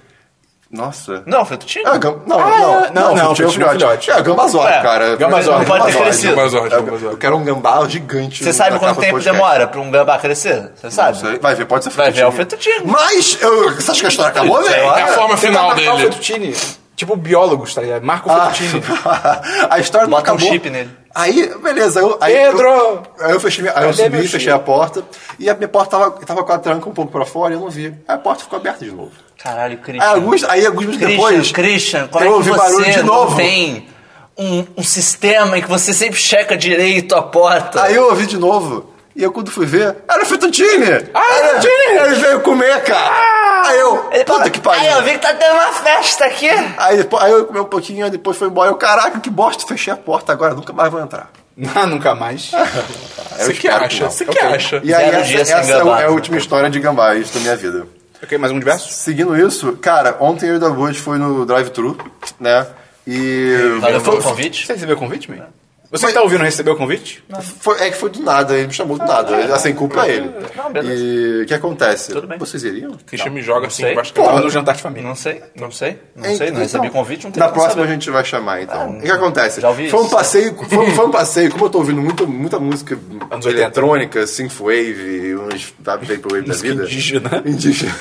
Nossa. 0.68 1.22
Não, 1.26 1.44
Fettuccine? 1.44 1.84
Ah, 1.86 1.96
gam... 1.96 2.20
Não, 2.26 2.40
Ah, 2.40 2.50
não, 2.50 2.58
não, 2.58 2.90
não, 2.90 3.14
não, 3.14 3.28
um 3.28 3.30
um 3.30 3.34
filhote. 3.36 4.10
É, 4.10 4.20
gambazord, 4.20 4.66
É, 4.72 4.82
cara. 4.82 5.16
gambazord, 5.16 5.58
não 5.60 5.64
pode 5.64 5.92
ter 5.92 6.02
crescido. 6.02 6.34
Gambazord, 6.34 6.74
Eu, 6.74 6.82
gambazord. 6.82 7.12
eu 7.12 7.18
quero 7.18 7.36
um 7.36 7.44
gambá 7.44 7.88
gigante. 7.88 8.42
Você 8.42 8.52
sabe 8.52 8.76
quanto 8.80 8.98
tempo 8.98 9.12
podcast. 9.12 9.32
demora 9.32 9.66
pra 9.68 9.80
um 9.80 9.90
gambá 9.92 10.18
crescer? 10.18 10.72
Você 10.74 10.90
sabe? 10.90 11.22
Não 11.22 11.30
sei. 11.30 11.38
Vai 11.38 11.54
ver, 11.54 11.66
pode 11.66 11.84
ser 11.84 11.90
Vai 11.90 12.10
ver, 12.10 12.22
é 12.22 12.26
o 12.26 12.32
Fettuccine. 12.32 12.74
Fettuccine. 12.74 12.92
Mas, 12.92 13.38
eu, 13.40 13.74
você 13.76 13.90
acha 13.92 14.00
que 14.00 14.06
a 14.06 14.08
história 14.08 14.30
acabou, 14.32 14.60
velho? 14.64 14.74
É 14.74 15.02
a 15.02 15.06
forma 15.08 15.36
final 15.36 15.68
marcar 15.68 15.82
o 15.82 15.96
dele. 15.96 15.98
Fettuccine. 16.10 16.54
Tipo 16.96 17.14
biólogos, 17.14 17.72
tá 17.74 17.82
ligado? 17.82 18.02
Marca 18.02 18.28
o 18.28 18.32
Ah, 18.32 18.50
Fettuccine. 18.50 18.82
a 19.70 19.78
história 19.78 20.08
não 20.08 20.16
Bota 20.18 20.32
um 20.32 20.34
acabou. 20.34 20.52
chip 20.52 20.68
nele. 20.68 20.90
Aí, 21.18 21.50
beleza, 21.62 22.00
eu, 22.00 22.18
aí 22.20 22.34
Pedro! 22.34 22.68
Eu, 22.68 23.02
aí 23.20 23.32
eu 23.32 23.40
fechei, 23.40 23.62
minha- 23.62 23.72
aí 23.76 23.86
eu 23.86 23.92
subi, 23.94 24.28
fechei 24.28 24.52
a 24.52 24.58
porta, 24.58 25.02
e 25.38 25.48
a 25.48 25.54
minha 25.54 25.66
porta 25.68 25.96
tava, 25.96 26.10
tava 26.26 26.44
com 26.44 26.52
a 26.52 26.58
tranca 26.58 26.88
um 26.88 26.92
pouco 26.92 27.10
pra 27.10 27.24
fora 27.24 27.54
e 27.54 27.56
eu 27.56 27.60
não 27.60 27.70
vi. 27.70 27.86
Aí 28.06 28.14
a 28.14 28.18
porta 28.18 28.42
ficou 28.44 28.58
aberta 28.58 28.84
de 28.84 28.92
novo. 28.92 29.12
Caralho, 29.42 29.78
Christian. 29.78 30.06
Aí 30.06 30.14
alguns, 30.14 30.44
aí, 30.44 30.66
alguns 30.66 30.84
minutos 30.86 31.06
Christian, 31.06 31.28
depois. 31.30 31.52
Christian, 31.52 32.08
como 32.08 32.24
eu 32.24 32.28
é 32.28 32.30
que 32.32 32.36
ouvi 32.36 32.50
você 32.50 32.58
barulho 32.58 32.92
de 32.92 32.98
não 33.02 33.14
novo. 33.14 33.36
tem 33.36 33.88
um, 34.36 34.66
um 34.76 34.82
sistema 34.82 35.56
em 35.58 35.62
que 35.62 35.68
você 35.68 35.94
sempre 35.94 36.18
checa 36.20 36.54
direito 36.56 37.14
a 37.14 37.22
porta? 37.22 37.82
Aí 37.82 37.94
eu 37.94 38.08
ouvi 38.10 38.26
de 38.26 38.36
novo. 38.38 38.92
E 39.14 39.22
eu 39.22 39.32
quando 39.32 39.50
fui 39.50 39.64
ver, 39.64 39.96
era 40.06 40.22
o 40.22 40.26
Fettuccine! 40.26 41.08
Ah, 41.14 41.22
Era- 41.38 41.60
Fettuccine! 41.62 41.98
Ele 41.98 42.14
veio 42.16 42.40
comer, 42.40 42.82
cara! 42.82 43.45
Aí 43.66 43.78
eu, 43.80 44.08
Ele 44.12 44.24
puta 44.24 44.50
que 44.50 44.60
pariu! 44.60 44.80
Aí 44.80 44.88
eu 44.88 45.02
vi 45.02 45.12
que 45.12 45.18
tá 45.18 45.34
tendo 45.34 45.54
uma 45.54 45.72
festa 45.72 46.24
aqui. 46.24 46.48
Aí, 46.76 46.96
depois, 46.98 47.22
aí 47.22 47.32
eu 47.32 47.46
comi 47.46 47.60
um 47.60 47.64
pouquinho, 47.64 48.08
depois 48.10 48.36
foi 48.36 48.48
embora. 48.48 48.70
Eu, 48.70 48.76
caraca, 48.76 49.18
que 49.18 49.30
bosta, 49.30 49.66
fechei 49.66 49.92
a 49.92 49.96
porta 49.96 50.32
agora, 50.32 50.54
nunca 50.54 50.72
mais 50.72 50.90
vou 50.90 51.00
entrar. 51.00 51.30
Ah, 51.74 51.86
nunca 51.86 52.14
mais. 52.14 52.52
Você 53.38 53.54
que 53.54 53.68
acha? 53.68 54.04
não. 54.04 54.10
Você 54.10 54.24
que 54.24 54.38
acha? 54.38 54.80
E 54.84 54.94
aí, 54.94 55.06
Zero 55.06 55.16
essa, 55.16 55.28
dias 55.28 55.48
sem 55.48 55.56
essa 55.56 55.72
é, 55.72 55.76
é 55.76 55.80
a 55.80 55.84
né? 55.84 56.08
última 56.08 56.36
história 56.36 56.70
de 56.70 56.78
gambás 56.78 57.30
da 57.30 57.40
minha 57.40 57.56
vida. 57.56 57.86
ok, 58.22 58.38
mais 58.38 58.52
um 58.52 58.58
diverso? 58.58 58.88
Seguindo 58.90 59.36
isso, 59.36 59.72
cara, 59.78 60.16
ontem 60.20 60.48
eu 60.48 60.54
e 60.54 60.56
o 60.56 60.60
Dabu 60.60 60.84
a 60.84 60.92
gente 60.92 61.00
foi 61.02 61.18
no 61.18 61.44
drive-thru, 61.46 61.96
né? 62.38 62.66
E. 63.06 63.78
Valeu 63.80 64.00
pelo 64.00 64.22
convite. 64.22 64.66
Você 64.66 64.74
recebeu 64.74 64.96
o 64.96 64.98
convite, 64.98 65.30
man? 65.30 65.46
Você 65.90 66.06
que 66.08 66.12
tá 66.12 66.22
ouvindo 66.22 66.42
recebeu 66.42 66.74
o 66.74 66.76
convite? 66.76 67.22
Foi, 67.60 67.80
é 67.80 67.90
que 67.90 67.96
foi 67.96 68.10
do 68.10 68.20
nada, 68.22 68.54
ele 68.54 68.66
me 68.68 68.72
chamou 68.72 68.98
do 68.98 69.04
nada. 69.06 69.54
Assim, 69.54 69.72
culpa 69.74 70.06
é 70.06 70.16
ele. 70.16 70.30
Não, 70.56 70.72
beleza. 70.72 71.02
E 71.02 71.42
o 71.42 71.46
que 71.46 71.54
acontece? 71.54 72.12
Tudo 72.12 72.26
bem. 72.26 72.38
Vocês 72.38 72.64
iriam? 72.64 72.92
Christian 73.06 73.30
me 73.30 73.42
joga 73.42 73.66
assim 73.68 73.86
embaixo 73.86 74.12
Tava 74.12 74.28
cama. 74.28 74.40
no 74.40 74.50
jantar 74.50 74.74
de 74.74 74.82
família. 74.82 75.06
Não 75.08 75.14
sei, 75.14 75.42
não 75.54 75.70
sei, 75.70 75.98
não 76.14 76.24
Então, 76.24 76.36
sei, 76.36 76.50
não 76.50 76.60
recebi 76.60 76.90
convite, 76.90 77.24
não 77.24 77.30
tem 77.30 77.40
Na 77.40 77.48
próxima 77.48 77.74
saber. 77.82 77.88
a 77.88 77.92
gente 77.92 78.10
vai 78.10 78.24
chamar, 78.24 78.62
então. 78.62 78.98
o 78.98 79.00
que 79.00 79.10
acontece? 79.10 79.60
já 79.60 79.68
ouvi 79.68 79.88
foi 79.88 80.00
um 80.00 80.06
isso. 80.06 80.14
passeio, 80.16 80.54
foi, 80.68 80.90
foi 80.90 81.06
um 81.06 81.10
passeio, 81.10 81.50
como 81.50 81.66
eu 81.66 81.70
tô 81.70 81.78
ouvindo 81.78 82.00
muita, 82.02 82.24
muita 82.26 82.58
música 82.58 82.98
Anos 83.30 83.46
80. 83.46 83.62
eletrônica, 83.62 84.26
synthwave, 84.26 85.36
uns 85.36 85.72
vaporwave 85.78 86.46
da 86.46 86.54
vida. 86.54 86.82
indígena. 86.84 87.42
Indígena. 87.44 87.92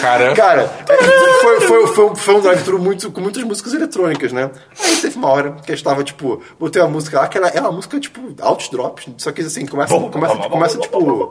Cara. 0.00 0.34
Cara, 0.34 0.70
é, 0.88 0.96
foi, 1.40 1.60
foi, 1.60 1.86
foi, 1.88 2.04
um- 2.06 2.14
foi 2.14 2.34
um 2.36 2.40
drive-thru 2.40 2.78
muito, 2.78 3.10
com 3.10 3.20
muitas 3.20 3.42
músicas 3.42 3.74
eletrônicas, 3.74 4.32
né? 4.32 4.50
Aí 4.82 4.96
teve 4.96 5.16
uma 5.16 5.28
hora 5.28 5.52
que 5.64 5.70
eu 5.70 5.74
estava, 5.74 6.02
tipo, 6.04 6.42
botei 6.58 6.80
uma 6.82 6.88
música 6.90 7.20
que 7.28 7.38
ela 7.38 7.48
é 7.48 7.60
uma 7.60 7.72
música, 7.72 7.98
tipo, 7.98 8.20
altos 8.40 8.68
drops, 8.68 9.08
só 9.18 9.32
que 9.32 9.42
assim, 9.42 9.66
começa, 9.66 9.94
começa, 9.98 10.36
começa 10.48 10.78
tipo, 10.78 11.30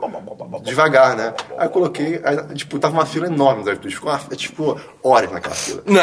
devagar, 0.62 1.16
né? 1.16 1.34
Aí 1.56 1.66
eu 1.66 1.70
coloquei, 1.70 2.20
aí, 2.24 2.54
tipo, 2.54 2.78
tava 2.78 2.94
uma 2.94 3.06
fila 3.06 3.26
enorme 3.26 3.58
no 3.58 3.64
drive-thru, 3.64 3.90
ficou 3.90 4.10
uma, 4.10 4.18
tipo, 4.36 4.80
horas 5.02 5.30
naquela 5.30 5.54
fila. 5.54 5.82
Não. 5.86 6.02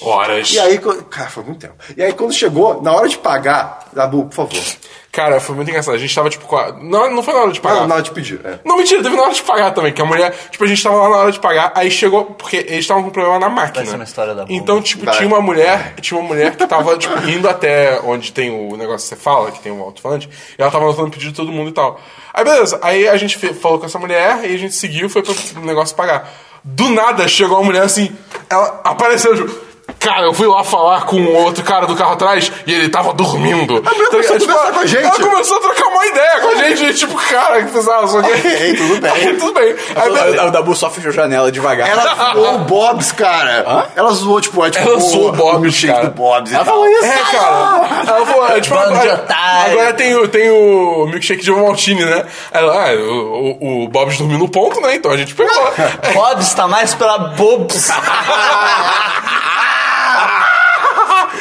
Horas. 0.00 0.52
E 0.52 0.58
aí, 0.60 0.78
quando- 0.78 1.02
cara, 1.04 1.28
foi 1.28 1.42
muito 1.44 1.58
tempo. 1.60 1.74
E 1.96 2.02
aí, 2.02 2.12
quando 2.12 2.32
chegou, 2.32 2.80
na 2.82 2.92
hora 2.92 3.08
de 3.08 3.18
pagar, 3.18 3.88
Dabu, 3.92 4.26
por 4.26 4.34
favor. 4.34 4.62
Cara, 5.10 5.40
foi 5.40 5.56
muito 5.56 5.68
engraçado. 5.68 5.94
A 5.94 5.98
gente 5.98 6.14
tava, 6.14 6.30
tipo, 6.30 6.46
com 6.46 6.56
a... 6.56 6.70
não, 6.72 7.10
não 7.10 7.22
foi 7.22 7.34
na 7.34 7.40
hora 7.40 7.50
de 7.52 7.60
pagar. 7.60 7.80
não, 7.80 7.88
na 7.88 7.94
hora 7.96 8.04
de 8.04 8.10
pedir, 8.12 8.40
é. 8.44 8.60
Não, 8.64 8.76
mentira, 8.76 9.02
teve 9.02 9.16
na 9.16 9.22
hora 9.22 9.32
de 9.32 9.42
pagar 9.42 9.72
também, 9.72 9.92
que 9.92 10.00
a 10.00 10.04
mulher, 10.04 10.32
tipo, 10.50 10.62
a 10.62 10.66
gente 10.68 10.80
tava 10.80 10.96
lá 10.96 11.08
na 11.08 11.16
hora 11.16 11.32
de 11.32 11.40
pagar, 11.40 11.72
aí 11.74 11.90
chegou, 11.90 12.26
porque 12.26 12.56
eles 12.58 12.80
estavam 12.80 13.02
com 13.02 13.10
problema 13.10 13.38
na 13.40 13.48
máquina. 13.48 13.82
Vai 13.82 13.86
ser 13.86 13.94
uma 13.96 14.04
história 14.04 14.34
da 14.34 14.42
bomba. 14.42 14.52
Então, 14.54 14.80
tipo, 14.80 15.04
Vai. 15.04 15.16
tinha 15.16 15.26
uma 15.26 15.40
mulher, 15.40 15.94
tinha 16.00 16.20
uma 16.20 16.28
mulher 16.28 16.54
que 16.54 16.64
tava, 16.66 16.96
tipo, 16.96 17.18
indo 17.28 17.48
até 17.48 17.98
onde 18.04 18.30
tem 18.32 18.50
o 18.50 18.76
negócio 18.76 19.08
que 19.08 19.16
você 19.16 19.20
fala, 19.20 19.50
que 19.50 19.58
tem 19.60 19.72
o 19.72 19.82
alto-falante, 19.82 20.28
e 20.56 20.62
ela 20.62 20.70
tava 20.70 20.84
anotando 20.84 21.08
o 21.08 21.10
pedido 21.10 21.30
de 21.32 21.36
todo 21.36 21.50
mundo 21.50 21.70
e 21.70 21.72
tal. 21.72 21.98
Aí, 22.32 22.44
beleza, 22.44 22.78
aí 22.82 23.08
a 23.08 23.16
gente 23.16 23.36
falou 23.54 23.80
com 23.80 23.86
essa 23.86 23.98
mulher, 23.98 24.48
e 24.48 24.54
a 24.54 24.58
gente 24.58 24.74
seguiu, 24.74 25.08
foi 25.10 25.22
pro 25.22 25.34
negócio 25.62 25.96
pagar. 25.96 26.30
Do 26.62 26.90
nada, 26.90 27.26
chegou 27.26 27.56
uma 27.56 27.64
mulher 27.64 27.82
assim, 27.82 28.14
ela 28.50 28.80
apareceu, 28.84 29.34
tipo, 29.34 29.67
Cara, 29.98 30.26
eu 30.26 30.34
fui 30.34 30.46
lá 30.46 30.62
falar 30.62 31.02
com 31.06 31.16
o 31.16 31.34
outro 31.34 31.64
cara 31.64 31.86
do 31.86 31.96
carro 31.96 32.12
atrás 32.12 32.52
e 32.66 32.72
ele 32.72 32.88
tava 32.88 33.12
dormindo. 33.12 33.82
A 33.84 33.90
mulher 33.94 34.08
começou 34.10 34.36
a 34.36 34.38
conversar 34.40 34.72
com 34.72 34.78
a 34.80 34.86
gente. 34.86 35.04
Ela 35.04 35.18
começou 35.30 35.56
a 35.56 35.60
trocar 35.60 35.88
uma 35.88 36.06
ideia 36.06 36.40
com 36.40 36.48
a 36.48 36.54
gente. 36.54 36.84
e, 36.84 36.94
Tipo, 36.98 37.16
cara, 37.16 37.62
que 37.64 37.78
ah, 37.78 38.06
só 38.06 38.22
que... 38.22 38.30
Ok, 38.30 38.74
tudo 38.76 39.00
bem. 39.00 39.10
Aí, 39.12 39.34
tudo 39.36 39.52
bem. 39.52 39.74
Aí, 39.96 40.12
beleza. 40.12 40.44
O 40.46 40.50
Dabu 40.50 40.74
só 40.74 40.90
fechou 40.90 41.10
a 41.10 41.14
janela 41.14 41.50
devagar. 41.50 41.88
Ela 41.88 42.32
zoou 42.34 42.54
o 42.54 42.58
Bob's, 42.60 43.12
cara. 43.12 43.88
Ela 43.96 44.12
zoou, 44.12 44.40
tipo, 44.40 44.64
é, 44.64 44.70
tipo 44.70 44.88
Ela 44.88 45.00
zoou 45.00 45.28
o 45.30 45.32
Bob's, 45.32 45.84
cara. 45.84 46.06
do 46.06 46.10
Bob's 46.12 46.52
Ela 46.52 46.64
falou 46.64 46.86
isso. 46.86 47.04
É, 47.04 47.18
cara. 47.32 48.04
Ela 48.06 48.26
falou, 48.26 48.48
é, 48.48 48.60
tipo, 48.60 48.74
agora, 48.78 49.26
agora 49.66 49.94
tem, 49.94 50.14
o- 50.16 50.28
tem 50.28 50.50
o 50.50 51.06
milkshake 51.06 51.42
de 51.42 51.50
Maltine, 51.50 52.04
né? 52.04 52.24
Ela, 52.52 52.88
ah, 52.90 52.94
o, 52.94 53.58
o, 53.60 53.84
o 53.84 53.88
Bob's 53.88 54.16
dormiu 54.16 54.38
no 54.38 54.48
ponto, 54.48 54.80
né? 54.80 54.94
Então 54.94 55.10
a 55.10 55.16
gente 55.16 55.34
pegou. 55.34 55.72
Bobs 56.14 56.54
tá 56.54 56.68
mais 56.68 56.94
pela 56.94 57.18
Bobs. 57.18 57.90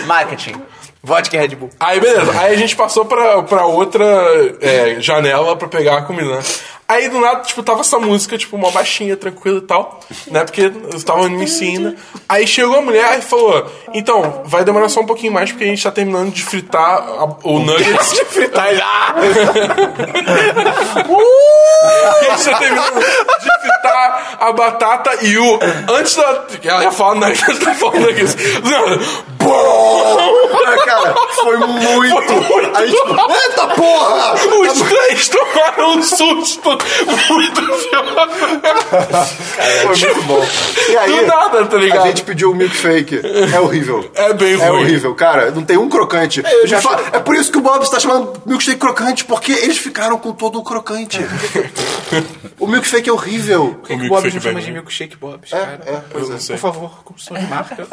Marketing. 0.08 0.56
Vodka 1.04 1.38
e 1.38 1.40
Red 1.40 1.56
Bull. 1.56 1.70
Aí, 1.80 2.00
beleza. 2.00 2.32
Aí 2.38 2.54
a 2.54 2.58
gente 2.58 2.76
passou 2.76 3.06
pra, 3.06 3.42
pra 3.44 3.66
outra 3.66 4.04
é, 4.60 4.98
janela 5.00 5.56
pra 5.56 5.68
pegar 5.68 5.98
a 6.00 6.02
comida, 6.02 6.36
né? 6.38 6.42
Aí, 6.90 7.08
do 7.10 7.20
nada, 7.20 7.42
tipo, 7.42 7.62
tava 7.64 7.82
essa 7.82 8.00
música, 8.00 8.38
tipo, 8.38 8.56
uma 8.56 8.72
baixinha, 8.72 9.16
tranquila 9.18 9.58
e 9.60 9.62
tal, 9.62 10.00
né? 10.28 10.44
Porque 10.46 10.62
eu 10.62 11.04
tava 11.04 11.28
me 11.30 11.46
ainda. 11.46 11.96
Aí 12.30 12.48
chegou 12.48 12.78
a 12.78 12.82
mulher 12.82 13.20
e 13.20 13.22
falou, 13.22 13.70
então, 13.94 14.42
vai 14.46 14.64
demorar 14.64 14.88
só 14.90 15.02
um 15.02 15.06
pouquinho 15.06 15.34
mais 15.34 15.52
porque 15.52 15.66
a 15.66 15.68
gente 15.68 15.84
tá 15.84 15.92
terminando 15.92 16.32
de 16.34 16.44
fritar 16.44 16.82
a- 16.98 17.36
o 17.44 17.60
nuggets. 17.60 18.14
De 18.14 18.24
fritar 18.32 18.74
já. 18.74 19.16
E 21.08 22.28
a 22.32 22.38
gente 22.38 22.50
tá 22.52 22.58
terminando 22.60 23.00
de 23.00 23.60
fritar 23.62 23.77
a 24.40 24.52
batata 24.54 25.12
e 25.26 25.38
o... 25.38 25.60
Antes 25.90 26.16
da... 26.16 26.46
Ela 26.64 26.84
ia 26.84 26.92
falar 26.92 27.16
nuggets, 27.16 27.44
ela 27.62 27.70
ia 27.72 27.76
falar 27.76 28.00
nuggets. 28.00 28.36
Nada, 28.64 29.00
BOOM! 29.40 30.38
Cara, 30.86 31.16
foi 31.42 31.58
muito. 31.68 32.18
Aí, 32.76 32.90
tipo, 32.92 33.32
eita 33.32 33.68
porra! 33.68 34.34
Os 34.36 34.82
três 34.82 35.30
tomaram 35.30 35.98
um 35.98 36.04
susto 36.04 36.70
muito 37.30 37.62
violento. 37.62 38.38
Foi 39.84 39.96
muito 39.96 40.22
bom. 40.24 40.46
E 40.90 40.98
aí, 40.98 41.20
Do 41.20 41.26
nada, 41.28 41.66
tá 41.66 41.78
ligado? 41.78 42.04
a 42.04 42.08
gente 42.08 42.24
pediu 42.24 42.52
o 42.52 42.56
milkshake. 42.56 43.22
É 43.54 43.60
horrível. 43.60 44.10
É 44.16 44.34
bem 44.34 44.54
É 44.54 44.68
ruim. 44.70 44.82
horrível, 44.84 45.16
cara. 45.16 45.52
Não 45.52 45.64
tem 45.64 45.78
um 45.78 45.90
crocante. 45.90 46.44
eu 46.46 46.68
já 46.68 46.78
Me 46.78 46.84
fala- 46.84 47.02
É 47.14 47.20
por 47.20 47.36
isso 47.36 47.52
que 47.52 47.58
o 47.58 47.62
Bob 47.62 47.84
está 47.84 48.00
chamando 48.00 48.34
milkshake 48.46 48.78
crocante, 48.80 49.26
porque 49.26 49.52
eles 49.52 49.78
ficaram 49.78 50.18
com 50.18 50.32
todo 50.34 50.60
o 50.60 50.64
crocante. 50.64 51.26
o 52.60 52.68
milkshake 52.68 53.10
é 53.10 53.14
horrível. 53.14 53.77
Por 53.78 53.88
que, 53.88 53.94
O 53.94 54.00
que 54.00 54.06
o 54.06 54.10
Bob 54.10 54.34
não 54.34 54.42
chama 54.42 54.62
de 54.62 54.72
milkshake 54.72 55.18
Bob's, 55.18 55.50
cara? 55.52 55.82
é, 55.86 56.02
pois 56.10 56.30
é. 56.30 56.38
sei. 56.40 56.56
Por 56.56 56.62
favor, 56.62 57.04
construção 57.04 57.38
de 57.38 57.48
marca. 57.48 57.88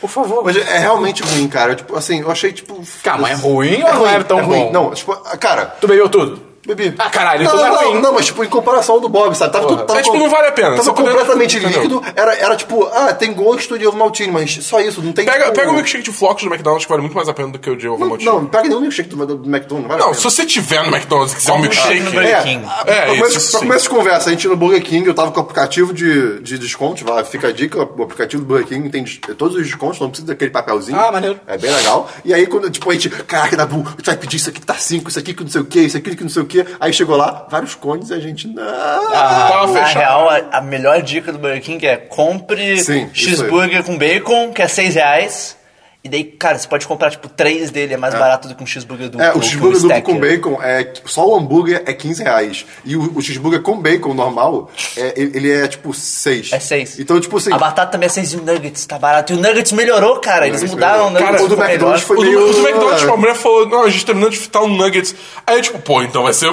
Por 0.00 0.10
favor. 0.10 0.44
Mas 0.44 0.56
é 0.56 0.78
realmente 0.78 1.22
ruim, 1.22 1.48
cara. 1.48 1.74
Tipo, 1.74 1.96
assim, 1.96 2.20
eu 2.20 2.30
achei, 2.30 2.52
tipo... 2.52 2.82
Calma, 3.02 3.30
é 3.30 3.34
ruim 3.34 3.82
ou 3.82 3.94
não 3.94 4.06
é 4.06 4.22
tão 4.22 4.44
ruim. 4.44 4.64
bom? 4.66 4.72
Não, 4.72 4.94
tipo, 4.94 5.14
cara... 5.38 5.66
Tu 5.66 5.86
bebeu 5.86 6.08
tudo? 6.08 6.49
Bebi. 6.66 6.94
Ah, 6.98 7.08
caralho, 7.08 7.42
não, 7.44 7.54
então 7.54 7.58
não 7.58 7.66
é 7.66 7.70
não, 7.84 7.90
ruim. 7.92 8.02
não, 8.02 8.12
mas 8.12 8.26
tipo, 8.26 8.44
em 8.44 8.48
comparação 8.48 8.96
ao 8.96 9.00
do 9.00 9.08
Bob, 9.08 9.34
sabe? 9.34 9.52
Tava, 9.52 9.66
tudo, 9.66 9.82
tava 9.84 9.98
É, 9.98 10.02
tipo, 10.02 10.18
não 10.18 10.28
vale 10.28 10.48
a 10.48 10.52
pena. 10.52 10.76
Tava 10.76 10.92
poderia- 10.92 11.18
completamente 11.18 11.58
líquido. 11.58 12.02
Era, 12.14 12.34
era 12.34 12.54
tipo, 12.56 12.84
ah, 12.92 13.14
tem 13.14 13.32
gosto 13.32 13.78
de 13.78 13.86
ovo 13.86 13.96
maltine, 13.96 14.30
mas 14.30 14.58
só 14.62 14.78
isso, 14.80 15.00
não 15.02 15.12
tem 15.12 15.24
Pega, 15.24 15.44
tipo... 15.44 15.56
pega 15.56 15.70
o 15.70 15.74
milkshake 15.74 16.04
de 16.04 16.12
flocos 16.12 16.44
do 16.44 16.50
McDonald's 16.50 16.84
que 16.84 16.90
vale 16.90 17.00
muito 17.00 17.14
mais 17.16 17.28
a 17.28 17.32
pena 17.32 17.48
do 17.48 17.58
que 17.58 17.70
o 17.70 17.76
de 17.76 17.88
ovo 17.88 18.06
maltine. 18.06 18.30
não, 18.30 18.44
pega 18.46 18.68
nenhum 18.68 18.80
milkshake 18.82 19.08
do, 19.08 19.26
do 19.26 19.48
McDonald's, 19.48 19.88
vale 19.88 20.02
a 20.02 20.06
Não, 20.06 20.14
se 20.14 20.22
você 20.22 20.44
tiver 20.44 20.82
no 20.84 20.94
McDonald's 20.94 21.32
e 21.32 21.36
quiser 21.36 21.52
um 21.52 21.58
milkshake... 21.60 22.00
King. 22.42 22.66
É, 22.86 23.16
pra, 23.16 23.28
isso 23.28 23.50
pra 23.52 23.60
começo 23.60 23.84
de 23.84 23.90
conversa, 23.90 24.28
a 24.28 24.32
gente 24.32 24.46
no 24.46 24.56
Burger 24.56 24.82
King, 24.82 25.06
eu 25.06 25.14
tava 25.14 25.30
com 25.32 25.40
o 25.40 25.42
aplicativo 25.42 25.94
de, 25.94 26.40
de 26.40 26.58
desconto, 26.58 27.04
vai, 27.04 27.24
fica 27.24 27.48
a 27.48 27.52
dica, 27.52 27.78
o 27.78 28.02
aplicativo 28.02 28.42
do 28.42 28.46
Burger 28.48 28.66
King 28.68 28.88
tem 28.90 29.02
todos 29.36 29.56
os 29.56 29.62
descontos, 29.62 29.98
não 29.98 30.08
precisa 30.10 30.28
daquele 30.28 30.50
papelzinho. 30.50 30.98
Ah, 31.00 31.10
maneiro. 31.10 31.40
É 31.46 31.56
bem 31.56 31.70
legal. 31.74 32.08
E 32.24 32.34
aí, 32.34 32.46
quando, 32.46 32.70
tipo, 32.70 32.90
a 32.90 32.92
gente, 32.92 33.08
caraca, 33.08 33.56
Dabu, 33.56 33.82
a 33.86 33.90
gente 33.92 34.04
vai 34.06 34.16
pedir 34.16 34.36
isso 34.36 34.50
aqui 34.50 34.60
que 34.60 34.66
tá 34.66 34.74
5, 34.74 35.08
isso 35.08 35.18
aqui 35.18 35.32
que 35.34 35.42
não 35.42 35.50
sei 35.50 35.60
o 35.62 35.64
que, 35.64 35.80
isso 35.80 35.96
aqui 35.96 36.14
que 36.14 36.22
não 36.22 36.30
sei 36.30 36.42
o 36.42 36.46
que. 36.46 36.49
Aí 36.78 36.92
chegou 36.92 37.16
lá, 37.16 37.46
vários 37.50 37.74
cones 37.74 38.10
e 38.10 38.14
a 38.14 38.20
gente, 38.20 38.48
não. 38.48 38.62
Tava 38.62 39.72
Na 39.72 39.84
real, 39.84 40.28
a, 40.28 40.58
a 40.58 40.60
melhor 40.60 41.02
dica 41.02 41.32
do 41.32 41.38
Burger 41.38 41.62
King 41.62 41.86
é 41.86 41.96
compre 41.96 42.78
Sim, 42.78 43.10
cheeseburger 43.12 43.84
com 43.84 43.96
bacon, 43.96 44.52
que 44.52 44.62
é 44.62 44.68
6 44.68 44.94
reais. 44.94 45.59
E 46.02 46.08
daí, 46.08 46.24
cara, 46.24 46.56
você 46.58 46.66
pode 46.66 46.86
comprar, 46.86 47.10
tipo, 47.10 47.28
três 47.28 47.70
dele, 47.70 47.92
é 47.92 47.96
mais 47.98 48.14
barato 48.14 48.48
do 48.48 48.54
que 48.54 48.62
um 48.62 48.66
cheeseburger 48.66 49.10
duplo. 49.10 49.26
É, 49.26 49.34
o 49.34 49.42
cheeseburger 49.42 49.82
duplo 49.82 50.02
com 50.02 50.18
bacon, 50.18 50.62
é, 50.62 50.92
só 51.04 51.28
o 51.28 51.36
hambúrguer 51.36 51.82
é 51.84 51.92
15 51.92 52.22
reais. 52.22 52.64
E 52.86 52.96
o, 52.96 53.18
o 53.18 53.20
cheeseburger 53.20 53.60
com 53.60 53.78
bacon 53.78 54.14
normal, 54.14 54.70
é, 54.96 55.12
ele 55.14 55.52
é 55.52 55.68
tipo 55.68 55.92
6. 55.92 56.52
É 56.54 56.58
6. 56.58 57.00
Então, 57.00 57.20
tipo 57.20 57.36
assim. 57.36 57.52
A 57.52 57.58
batata 57.58 57.92
também 57.92 58.06
é 58.06 58.08
6 58.08 58.32
e 58.32 58.36
o 58.36 58.42
Nuggets 58.42 58.86
tá 58.86 58.98
barato. 58.98 59.34
E 59.34 59.36
o 59.36 59.38
Nuggets 59.38 59.72
melhorou, 59.72 60.18
cara. 60.20 60.46
Eles 60.46 60.62
Nuggets 60.62 60.74
mudaram 60.74 61.08
o. 61.08 61.10
Nuggets. 61.10 61.30
Cara, 61.30 61.42
o 61.44 61.48
do 61.48 61.54
McDonald's 61.62 61.78
melhor. 61.78 62.00
foi 62.00 62.16
O 62.16 62.20
do, 62.20 62.26
meio- 62.26 62.48
o 62.48 62.52
do 62.54 62.58
McDonald's, 62.60 63.00
tipo, 63.00 63.12
a 63.12 63.16
mulher 63.18 63.34
falou, 63.34 63.68
não, 63.68 63.82
a 63.84 63.90
gente 63.90 64.06
terminando 64.06 64.30
de 64.32 64.38
fritar 64.38 64.62
um 64.62 64.68
nuggets. 64.68 65.14
Aí 65.46 65.56
eu, 65.58 65.62
tipo, 65.62 65.78
pô, 65.80 66.02
então 66.02 66.22
vai 66.22 66.32
ser 66.32 66.50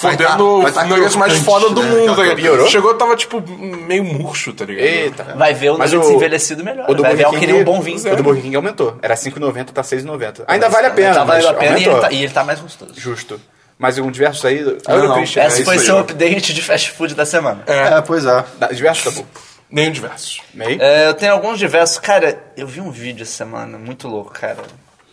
fodendo 0.00 0.62
tá 0.72 0.82
o 0.84 0.86
nuggets 0.88 1.16
mais 1.16 1.32
crocante, 1.32 1.44
foda 1.44 1.70
do 1.74 1.82
né? 1.82 1.90
mundo, 1.90 2.16
tá 2.28 2.34
piorou? 2.36 2.66
Chegou, 2.68 2.94
tava, 2.94 3.16
tipo, 3.16 3.40
meio 3.40 4.04
murcho, 4.04 4.52
tá 4.52 4.64
ligado? 4.64 4.84
Eita. 4.84 5.24
Vai 5.36 5.54
ver 5.54 5.70
o 5.70 5.78
Mas 5.78 5.92
Nuggets 5.92 6.10
o- 6.12 6.16
envelhecido 6.16 6.64
melhor. 6.64 6.88
O 6.88 6.94
do 6.94 7.02
Vai 7.02 7.16
Burger 7.16 7.40
King, 7.40 7.52
um 7.54 7.64
bom 7.64 7.80
vinho. 7.80 8.12
O 8.12 8.16
do 8.16 8.22
Burger 8.22 8.42
King 8.42 8.56
aumentou. 8.56 8.98
Era 9.02 9.14
5,90, 9.14 9.72
tá 9.72 9.82
6,90. 9.82 10.44
Ainda 10.46 10.68
vale 10.68 10.86
a 10.86 10.90
pena, 10.90 11.14
Tá 11.14 11.24
mas 11.24 11.44
valendo 11.44 11.56
a 11.56 11.60
pena 11.60 11.78
e 11.78 11.84
ele, 11.84 12.00
tá, 12.00 12.12
e 12.12 12.22
ele 12.22 12.32
tá 12.32 12.44
mais 12.44 12.60
gostoso. 12.60 12.92
Justo. 12.96 13.40
Mais 13.78 13.96
algum 13.98 14.10
diverso 14.10 14.46
aí? 14.46 14.60
Não, 14.60 15.08
não. 15.08 15.14
Christian. 15.14 15.44
Esse 15.44 15.56
isso 15.62 15.64
foi 15.64 15.78
seu 15.78 15.98
update 15.98 16.52
de 16.52 16.62
fast 16.62 16.90
food 16.90 17.14
da 17.14 17.24
semana. 17.24 17.62
É, 17.66 18.00
pois 18.00 18.24
é. 18.26 18.44
Diverso, 18.72 19.04
tá 19.04 19.10
bom. 19.12 19.26
Nenhum 19.70 19.92
diversos. 19.92 20.40
Meio? 20.54 20.82
É, 20.82 21.06
eu 21.08 21.14
tenho 21.14 21.32
alguns 21.32 21.58
diversos. 21.58 21.98
Cara, 21.98 22.42
eu 22.56 22.66
vi 22.66 22.80
um 22.80 22.90
vídeo 22.90 23.22
essa 23.22 23.32
semana, 23.32 23.78
muito 23.78 24.08
louco, 24.08 24.32
cara. 24.32 24.56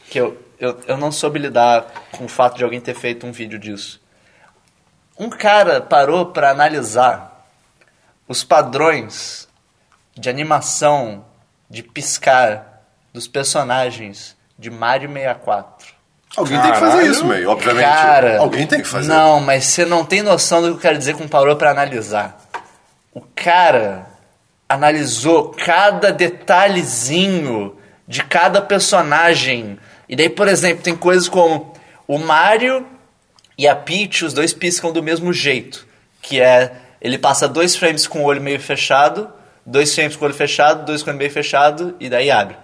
Que 0.10 0.20
eu. 0.20 0.36
eu, 0.60 0.78
eu 0.88 0.98
não 0.98 1.12
soube 1.12 1.38
lidar 1.38 1.86
com 2.12 2.26
o 2.26 2.28
fato 2.28 2.58
de 2.58 2.64
alguém 2.64 2.80
ter 2.80 2.96
feito 2.96 3.28
um 3.28 3.32
vídeo 3.32 3.60
disso. 3.60 4.00
Um 5.18 5.30
cara 5.30 5.82
parou 5.82 6.28
pra 6.28 6.50
analisar 6.52 7.46
os 8.28 8.44
padrões 8.44 9.48
de 10.18 10.30
animação 10.30 11.26
de 11.70 11.84
piscar 11.84 12.82
dos 13.14 13.28
personagens 13.28 14.36
de 14.58 14.70
Mario 14.70 15.12
64. 15.12 15.96
Alguém 16.36 16.62
tem 16.62 16.72
que 16.72 16.80
fazer 16.80 16.92
Caralho. 16.92 17.12
isso, 17.12 17.26
meio, 17.26 17.50
obviamente. 17.50 17.86
Cara, 17.86 18.40
Alguém 18.40 18.68
tem 18.68 18.82
que 18.82 18.88
fazer. 18.88 19.08
Não, 19.08 19.40
mas 19.40 19.66
você 19.66 19.86
não 19.86 20.04
tem 20.04 20.22
noção 20.22 20.62
do 20.62 20.68
que 20.70 20.74
eu 20.76 20.80
quero 20.82 20.98
dizer 20.98 21.16
com 21.16 21.28
parou 21.28 21.56
pra 21.56 21.72
analisar. 21.72 22.38
O 23.14 23.22
cara 23.22 24.06
analisou 24.68 25.52
cada 25.52 26.12
detalhezinho 26.12 27.78
de 28.08 28.24
cada 28.24 28.62
personagem. 28.62 29.80
E 30.10 30.16
daí, 30.16 30.30
por 30.30 30.48
exemplo, 30.48 30.84
tem 30.84 30.96
coisas 30.96 31.30
como 31.30 31.74
o 32.08 32.18
Mario 32.18 32.86
e 33.58 33.68
a 33.68 33.76
Peach, 33.76 34.26
os 34.26 34.34
dois 34.34 34.54
piscam 34.54 34.92
do 34.92 35.02
mesmo 35.02 35.32
jeito. 35.32 35.86
Que 36.22 36.42
é, 36.42 36.74
ele 37.02 37.18
passa 37.18 37.48
dois 37.48 37.76
frames 37.76 38.08
com 38.08 38.22
o 38.22 38.26
olho 38.26 38.42
meio 38.42 38.60
fechado, 38.60 39.30
dois 39.66 39.94
frames 39.94 40.16
com 40.16 40.26
o 40.26 40.28
olho 40.28 40.36
fechado, 40.36 40.86
dois 40.86 41.02
com 41.02 41.10
o 41.10 41.12
olho 41.12 41.20
meio 41.20 41.32
fechado, 41.32 41.96
e 42.00 42.10
daí 42.10 42.30
abre. 42.30 42.58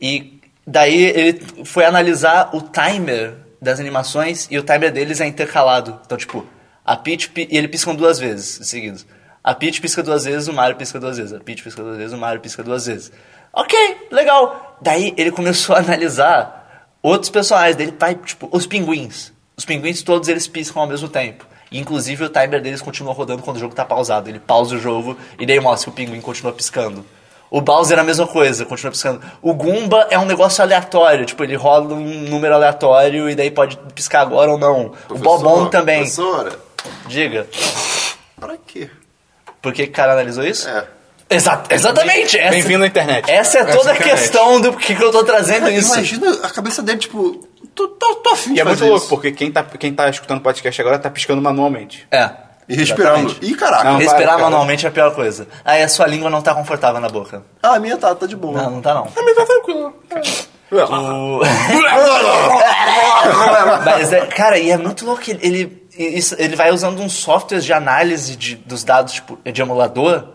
E 0.00 0.40
daí 0.66 1.04
ele 1.04 1.64
foi 1.64 1.84
analisar 1.84 2.50
o 2.54 2.60
timer 2.60 3.34
das 3.60 3.80
animações 3.80 4.46
e 4.50 4.58
o 4.58 4.62
timer 4.62 4.92
deles 4.92 5.20
é 5.20 5.26
intercalado. 5.26 6.00
Então, 6.04 6.18
tipo, 6.18 6.46
a 6.84 6.96
Peach 6.96 7.30
e 7.36 7.56
ele 7.56 7.68
piscam 7.68 7.94
duas 7.94 8.18
vezes 8.18 8.66
seguidos. 8.66 9.06
A 9.42 9.54
Peach 9.54 9.80
pisca 9.80 10.02
duas 10.02 10.24
vezes, 10.24 10.48
o 10.48 10.52
Mario 10.52 10.76
pisca 10.76 10.98
duas 10.98 11.18
vezes. 11.18 11.32
A 11.32 11.38
Peach 11.38 11.62
pisca 11.62 11.82
duas 11.82 11.96
vezes, 11.96 12.12
o 12.12 12.18
Mario 12.18 12.40
pisca 12.40 12.64
duas 12.64 12.86
vezes. 12.86 13.12
Ok, 13.52 13.78
legal. 14.10 14.76
Daí 14.82 15.14
ele 15.16 15.30
começou 15.30 15.76
a 15.76 15.78
analisar 15.78 16.90
outros 17.00 17.30
personagens 17.30 17.76
dele, 17.76 17.92
tá, 17.92 18.12
tipo, 18.12 18.48
os 18.50 18.66
pinguins. 18.66 19.32
Os 19.56 19.64
pinguins 19.64 20.02
todos 20.02 20.28
eles 20.28 20.46
piscam 20.46 20.82
ao 20.82 20.88
mesmo 20.88 21.08
tempo. 21.08 21.46
E, 21.72 21.78
inclusive 21.78 22.24
o 22.24 22.28
timer 22.28 22.60
deles 22.60 22.82
continua 22.82 23.14
rodando 23.14 23.42
quando 23.42 23.56
o 23.56 23.60
jogo 23.60 23.74
tá 23.74 23.86
pausado. 23.86 24.28
Ele 24.28 24.38
pausa 24.38 24.76
o 24.76 24.78
jogo 24.78 25.16
e 25.38 25.46
daí 25.46 25.58
mostra 25.58 25.90
que 25.90 25.90
o 25.90 26.04
pinguim 26.04 26.20
continua 26.20 26.52
piscando. 26.52 27.04
O 27.50 27.60
Bowser 27.60 27.96
é 27.96 28.00
a 28.00 28.04
mesma 28.04 28.26
coisa, 28.26 28.66
continua 28.66 28.90
piscando. 28.90 29.22
O 29.40 29.54
Goomba 29.54 30.08
é 30.10 30.18
um 30.18 30.26
negócio 30.26 30.62
aleatório, 30.62 31.24
tipo, 31.24 31.42
ele 31.42 31.54
rola 31.54 31.94
um 31.94 32.28
número 32.28 32.54
aleatório 32.54 33.30
e 33.30 33.34
daí 33.34 33.50
pode 33.50 33.78
piscar 33.94 34.20
agora 34.20 34.50
ou 34.50 34.58
não. 34.58 34.92
o 35.08 35.14
Bobon 35.16 35.66
também. 35.68 36.00
Professora, 36.00 36.58
Diga, 37.06 37.46
pra 38.38 38.56
quê? 38.66 38.90
por 39.62 39.72
que 39.72 39.84
que 39.84 39.90
o 39.90 39.94
cara 39.94 40.12
analisou 40.12 40.44
isso? 40.44 40.68
É. 40.68 40.86
Exa 41.30 41.62
exatamente! 41.70 42.36
Bem-vindo 42.36 42.84
à 42.84 42.86
internet. 42.86 43.30
Essa 43.30 43.60
é 43.60 43.64
toda 43.64 43.92
a 43.92 43.96
questão 43.96 44.60
do 44.60 44.72
porquê 44.72 44.94
que 44.94 45.02
eu 45.02 45.10
tô 45.10 45.24
trazendo 45.24 45.68
isso. 45.70 45.94
Imagina 45.94 46.30
a 46.44 46.50
cabeça 46.50 46.82
dele, 46.82 46.98
tipo, 46.98 47.45
tô, 47.74 47.88
tô, 47.88 48.14
tô 48.16 48.30
afim 48.30 48.50
E 48.50 48.54
de 48.54 48.60
é 48.60 48.64
muito 48.64 48.80
louco, 48.84 48.98
isso. 48.98 49.08
porque 49.08 49.32
quem 49.32 49.50
tá, 49.52 49.62
quem 49.64 49.92
tá 49.94 50.08
escutando 50.08 50.38
o 50.38 50.42
podcast 50.42 50.80
agora 50.80 50.98
tá 50.98 51.10
piscando 51.10 51.40
manualmente. 51.42 52.06
É. 52.10 52.30
E 52.68 52.74
respirando. 52.74 53.26
Exatamente. 53.28 53.52
Ih, 53.52 53.54
caraca. 53.54 53.84
Não, 53.84 53.96
Respirar 53.98 54.24
para, 54.24 54.36
cara. 54.38 54.42
manualmente 54.44 54.86
é 54.86 54.88
a 54.88 54.92
pior 54.92 55.14
coisa. 55.14 55.46
Aí 55.64 55.82
a 55.82 55.88
sua 55.88 56.06
língua 56.06 56.28
não 56.28 56.42
tá 56.42 56.52
confortável 56.54 57.00
na 57.00 57.08
boca. 57.08 57.44
Ah, 57.62 57.76
a 57.76 57.78
minha 57.78 57.96
tá, 57.96 58.12
tá 58.14 58.26
de 58.26 58.34
boa. 58.34 58.60
Não, 58.60 58.70
não 58.72 58.82
tá 58.82 58.92
não. 58.92 59.06
Pra 59.06 59.22
mim 59.24 59.34
tá 59.34 59.46
tranquilo. 59.46 59.94
O... 60.72 61.40
Mas, 63.84 64.12
é, 64.12 64.26
cara, 64.26 64.58
e 64.58 64.70
é 64.70 64.76
muito 64.76 65.06
louco 65.06 65.22
que 65.22 65.30
ele, 65.30 65.86
ele, 65.96 66.20
ele 66.38 66.56
vai 66.56 66.72
usando 66.72 67.00
uns 67.00 67.12
softwares 67.12 67.64
de 67.64 67.72
análise 67.72 68.34
de, 68.36 68.56
dos 68.56 68.82
dados 68.82 69.12
tipo, 69.14 69.38
de 69.44 69.62
emulador 69.62 70.30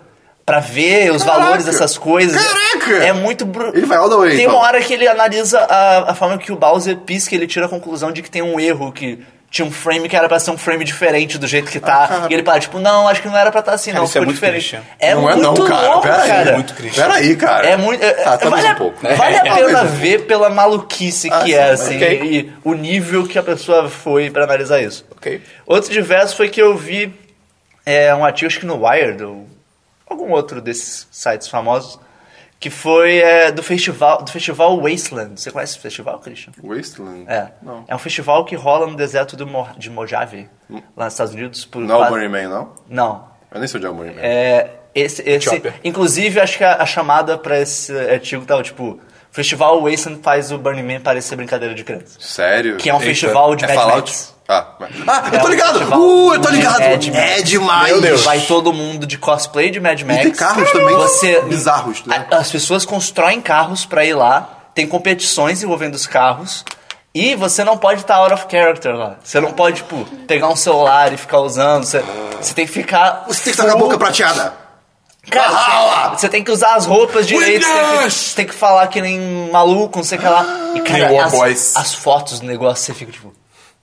pra 0.46 0.60
ver 0.60 1.12
os 1.12 1.24
Caraca! 1.24 1.40
valores 1.44 1.66
dessas 1.66 1.98
coisas. 1.98 2.42
Caraca! 2.42 3.04
É 3.04 3.14
muito... 3.14 3.46
Bru... 3.46 3.70
Ele 3.76 3.86
vai 3.86 3.98
all 3.98 4.10
the 4.10 4.16
way, 4.16 4.30
Tem 4.36 4.42
então. 4.46 4.56
uma 4.56 4.64
hora 4.66 4.82
que 4.82 4.94
ele 4.94 5.08
analisa 5.08 5.60
a, 5.60 6.12
a 6.12 6.16
forma 6.16 6.38
que 6.38 6.52
o 6.52 6.56
Bowser 6.56 6.98
pisca 6.98 7.36
e 7.36 7.38
ele 7.38 7.48
tira 7.48 7.66
a 7.66 7.70
conclusão 7.70 8.12
de 8.12 8.22
que 8.22 8.30
tem 8.30 8.42
um 8.42 8.60
erro, 8.60 8.92
que 8.92 9.20
tinha 9.50 9.66
um 9.66 9.72
frame 9.72 10.08
que 10.08 10.16
era 10.16 10.30
pra 10.30 10.40
ser 10.40 10.50
um 10.52 10.58
frame 10.58 10.86
diferente 10.86 11.38
do 11.38 11.46
jeito 11.46 11.70
que 11.70 11.78
tá. 11.80 12.08
Ah, 12.10 12.28
e 12.30 12.34
ele 12.34 12.42
para, 12.42 12.58
tipo, 12.60 12.80
não, 12.80 13.06
acho 13.08 13.22
que 13.22 13.28
não 13.28 13.38
era 13.38 13.52
pra 13.52 13.60
estar 13.60 13.74
assim, 13.74 13.92
Cara, 13.92 14.00
não, 14.00 14.06
isso 14.06 14.18
é 14.18 14.22
ficou 14.22 14.26
muito 14.26 14.36
diferente. 14.38 14.62
Christian. 14.78 14.82
É 14.98 15.14
não 15.14 15.22
muito 15.24 15.40
é 15.40 15.42
não, 15.42 15.54
cara. 15.54 15.88
louco, 15.88 16.02
Pera 16.04 16.18
cara. 16.26 16.50
aí. 16.50 16.56
muito 16.56 16.74
Christian. 16.74 17.04
Pera 17.04 17.14
aí, 17.16 17.36
cara. 17.36 17.68
É 17.68 17.76
muito. 17.78 18.02
é- 18.04 18.12
Tá, 18.14 18.38
tá 18.38 18.50
vale, 18.50 18.68
um 18.70 18.76
pouco. 18.76 18.98
vale 19.04 19.36
a 19.38 19.44
Tá 19.44 19.56
pena 19.56 19.84
ver 19.84 20.20
pela 20.26 20.50
maluquice 20.50 21.30
Ah, 21.30 21.40
que 21.42 21.48
sim, 21.52 21.54
é, 21.54 21.70
assim, 21.70 21.96
ok. 21.98 22.20
e 22.24 22.54
o 22.64 22.74
nível 22.74 23.28
que 23.28 23.38
a 23.38 23.44
pessoa 23.44 23.90
foi 23.90 24.30
pra 24.30 24.46
analisar 24.46 24.82
isso. 24.82 25.06
Ok. 25.18 25.42
Outro 25.66 25.92
diverso 25.92 26.36
foi 26.38 26.48
que 26.48 26.62
eu 26.62 26.78
vi 26.78 27.14
é, 27.86 28.16
um 28.16 28.24
artigo, 28.24 28.48
acho 28.48 28.60
que 28.60 28.66
no 28.66 28.86
Wired, 28.86 29.22
ou 29.22 29.46
algum 30.12 30.32
outro 30.32 30.62
desses 30.62 31.08
sites 31.12 31.48
famosos, 31.48 32.00
que 32.60 32.70
foi 32.70 33.18
é, 33.18 33.52
do 33.52 33.64
festival 33.64 34.22
do 34.24 34.32
festival 34.32 34.80
Wasteland. 34.82 35.40
Você 35.40 35.50
conhece 35.52 35.74
esse 35.74 35.82
festival, 35.82 36.20
Christian? 36.20 36.52
Wasteland? 36.64 37.26
É. 37.28 37.52
Não. 37.62 37.84
É 37.88 37.96
um 37.96 38.00
festival 38.00 38.46
que 38.46 38.56
rola 38.56 38.86
no 38.88 38.96
deserto 38.96 39.36
do 39.36 39.48
Mo 39.48 39.68
de 39.78 39.90
Mojave, 39.90 40.48
lá 40.96 41.06
nos 41.06 41.14
Estados 41.14 41.34
Unidos. 41.34 41.66
Por 41.66 41.82
Não 41.82 41.96
é 41.96 41.98
o 41.98 42.02
quase- 42.02 42.12
Burning 42.14 42.30
Man, 42.30 42.50
não? 42.50 42.74
Não. 42.88 43.28
Eu 43.52 43.60
nem 43.60 43.68
sei 43.68 43.78
onde 43.80 43.88
é 43.88 43.90
o 43.90 43.94
Burning 43.94 44.14
Man. 44.16 44.22
É, 44.22 44.70
esse, 44.94 45.22
esse, 45.28 45.50
Chopper. 45.50 45.74
inclusive, 45.84 46.40
acho 46.40 46.58
que 46.58 46.64
a, 46.64 46.82
a 46.82 46.86
chamada 46.86 47.38
pra 47.38 47.60
esse 47.60 47.92
artigo 47.98 48.46
tava 48.46 48.62
tipo: 48.62 49.00
Festival 49.32 49.82
Wasteland 49.82 50.22
faz 50.22 50.52
o 50.52 50.58
Burning 50.58 50.84
Man 50.84 51.00
parecer 51.02 51.36
brincadeira 51.36 51.74
de 51.74 51.84
criança. 51.84 52.18
Sério? 52.20 52.78
Que 52.78 52.90
é 52.90 52.94
um 52.94 52.98
Eita. 52.98 53.08
festival 53.08 53.56
de 53.56 53.66
É 53.66 53.68
Mad 53.70 53.76
Fallout? 53.78 54.02
Max. 54.12 54.36
Ah, 54.52 54.66
ah 55.08 55.30
eu 55.32 55.38
É 55.38 55.42
tô 55.42 55.48
um 55.48 55.50
ligado! 55.50 55.80
Uh, 55.98 56.34
eu 56.34 56.42
tô 56.42 56.50
de 56.50 56.58
ligado! 56.58 56.80
Mad 56.82 57.06
Max. 57.08 57.18
É 57.18 57.42
demais! 57.42 57.92
Meu 57.92 58.02
Deus. 58.02 58.24
Vai 58.24 58.42
todo 58.42 58.74
mundo 58.74 59.08
de 59.08 59.18
cosplay 59.18 59.70
de 59.72 59.80
Mad 59.80 60.02
Max. 60.02 60.22
tem 60.24 60.32
carros 60.32 60.72
também 60.72 60.96
Você, 60.96 61.42
bizarros, 61.44 62.04
né? 62.06 62.28
As 62.32 62.52
pessoas 62.52 62.86
constroem 62.86 63.40
carros 63.42 63.86
pra 63.86 64.04
ir 64.06 64.14
lá, 64.14 64.50
tem 64.76 64.86
competições 64.88 65.64
envolvendo 65.64 65.96
os 65.96 66.06
carros. 66.06 66.66
E 67.14 67.36
você 67.36 67.64
não 67.64 67.78
pode 67.78 68.02
estar 68.02 68.16
out 68.16 68.34
of 68.34 68.46
character 68.50 68.96
lá. 68.96 69.18
Você 69.22 69.40
não 69.42 69.52
pode, 69.52 69.78
tipo, 69.78 70.06
pegar 70.28 70.48
um 70.48 70.56
celular 70.56 71.12
e 71.12 71.18
ficar 71.18 71.40
usando. 71.40 71.84
Você, 71.84 72.02
você 72.40 72.54
tem 72.54 72.66
que 72.66 72.72
ficar. 72.72 73.26
Você 73.28 73.44
tem 73.44 73.54
que 73.54 73.60
estar 73.60 73.66
com 73.66 73.78
a 73.78 73.80
boca 73.80 73.98
prateada! 73.98 74.54
Cara, 75.30 75.50
Ah! 75.52 76.10
você, 76.12 76.22
você 76.22 76.30
tem 76.30 76.44
que 76.44 76.50
usar 76.52 76.74
as 76.76 76.86
roupas 76.86 77.28
direito, 77.28 77.64
você 77.64 77.72
tem, 77.72 77.84
que, 77.84 77.92
Witness! 77.92 78.14
você 78.14 78.36
tem 78.36 78.46
que 78.48 78.54
falar 78.56 78.88
que 78.88 79.02
nem 79.02 79.50
maluco, 79.52 80.00
não 80.00 80.04
sei 80.06 80.18
o 80.18 80.22
que 80.22 80.28
lá. 80.28 80.44
E, 80.74 80.80
Nem 80.80 80.84
cara, 80.84 81.26
as, 81.26 81.32
Boys. 81.32 81.76
as 81.76 81.94
fotos 81.94 82.40
do 82.40 82.48
negócio, 82.48 82.84
você 82.86 82.94
fica 82.94 83.12
tipo, 83.12 83.32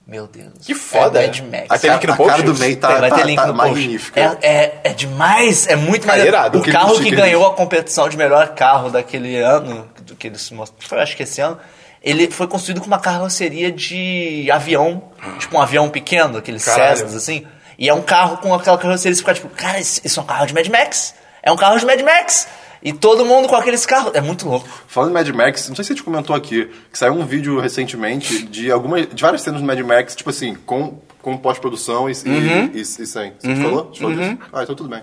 meu 0.09 0.27
Deus. 0.27 0.53
Que 0.65 0.73
foda. 0.73 1.21
É 1.21 1.27
Mad 1.27 1.39
Max. 1.39 1.65
Aí 1.69 1.79
tem 1.79 1.91
link 1.91 2.07
no 2.07 2.13
a 2.13 2.17
cara 2.17 2.29
post? 2.29 2.43
do 2.43 2.57
May 2.57 2.75
tá, 2.75 2.99
vai 2.99 3.09
tá, 3.09 3.15
ter 3.17 3.25
link 3.25 3.35
tá 3.35 3.47
no 3.47 3.53
post. 3.53 3.69
magnífica. 3.69 4.19
É, 4.19 4.47
é, 4.47 4.79
é 4.85 4.93
demais, 4.93 5.67
é 5.67 5.75
muito 5.75 6.07
mais. 6.07 6.23
irado. 6.23 6.59
O 6.59 6.71
carro 6.71 6.89
que 6.93 7.01
sticker 7.01 7.19
ganhou 7.19 7.45
a 7.45 7.53
competição 7.53 8.09
de 8.09 8.17
melhor 8.17 8.55
carro 8.55 8.89
daquele 8.89 9.37
ano, 9.37 9.87
do 10.01 10.15
que 10.15 10.27
eles 10.27 10.49
mostraram, 10.49 10.87
foi, 10.89 10.99
acho 11.01 11.15
que 11.15 11.23
esse 11.23 11.39
ano, 11.39 11.59
ele 12.01 12.31
foi 12.31 12.47
construído 12.47 12.81
com 12.81 12.87
uma 12.87 12.99
carroceria 12.99 13.71
de 13.71 14.49
avião, 14.51 15.03
tipo 15.37 15.55
um 15.55 15.61
avião 15.61 15.89
pequeno, 15.89 16.37
aqueles 16.39 16.65
Caralho. 16.65 16.97
Cessnas, 16.97 17.15
assim. 17.15 17.45
E 17.77 17.87
é 17.87 17.93
um 17.93 18.01
carro 18.01 18.37
com 18.37 18.53
aquela 18.53 18.77
carroceria, 18.77 19.15
você 19.15 19.21
fica 19.21 19.33
tipo, 19.33 19.49
cara, 19.49 19.79
isso 19.79 20.01
isso 20.03 20.19
é 20.19 20.23
um 20.23 20.25
carro 20.25 20.45
de 20.47 20.53
Mad 20.53 20.67
Max. 20.67 21.13
É 21.43 21.51
um 21.51 21.55
carro 21.55 21.77
de 21.77 21.85
Mad 21.85 22.01
Max. 22.01 22.47
E 22.81 22.93
todo 22.93 23.25
mundo 23.25 23.47
com 23.47 23.55
aqueles 23.55 23.85
carros. 23.85 24.11
É 24.15 24.21
muito 24.21 24.47
louco. 24.47 24.67
Falando 24.87 25.09
em 25.11 25.13
Mad 25.13 25.27
Max, 25.29 25.67
não 25.67 25.75
sei 25.75 25.83
se 25.83 25.91
a 25.91 25.95
gente 25.95 26.03
comentou 26.03 26.35
aqui, 26.35 26.69
que 26.91 26.97
saiu 26.97 27.13
um 27.13 27.25
vídeo 27.25 27.59
recentemente 27.59 28.43
de 28.43 28.71
algumas, 28.71 29.07
de 29.07 29.21
várias 29.21 29.41
cenas 29.41 29.59
do 29.59 29.67
Mad 29.67 29.79
Max, 29.81 30.15
tipo 30.15 30.29
assim, 30.29 30.55
com, 30.65 30.99
com 31.21 31.37
pós-produção 31.37 32.09
e, 32.09 32.13
e- 32.13 32.29
Uhum. 32.29 32.71
e, 32.73 32.79
e 32.81 32.85
sem. 32.85 33.33
Você 33.39 33.55
falou? 33.55 33.89
Você 33.93 33.99
falou 34.01 34.15
disso? 34.15 34.37
Ah, 34.53 34.63
então 34.63 34.75
tudo 34.75 34.89
bem. 34.89 35.01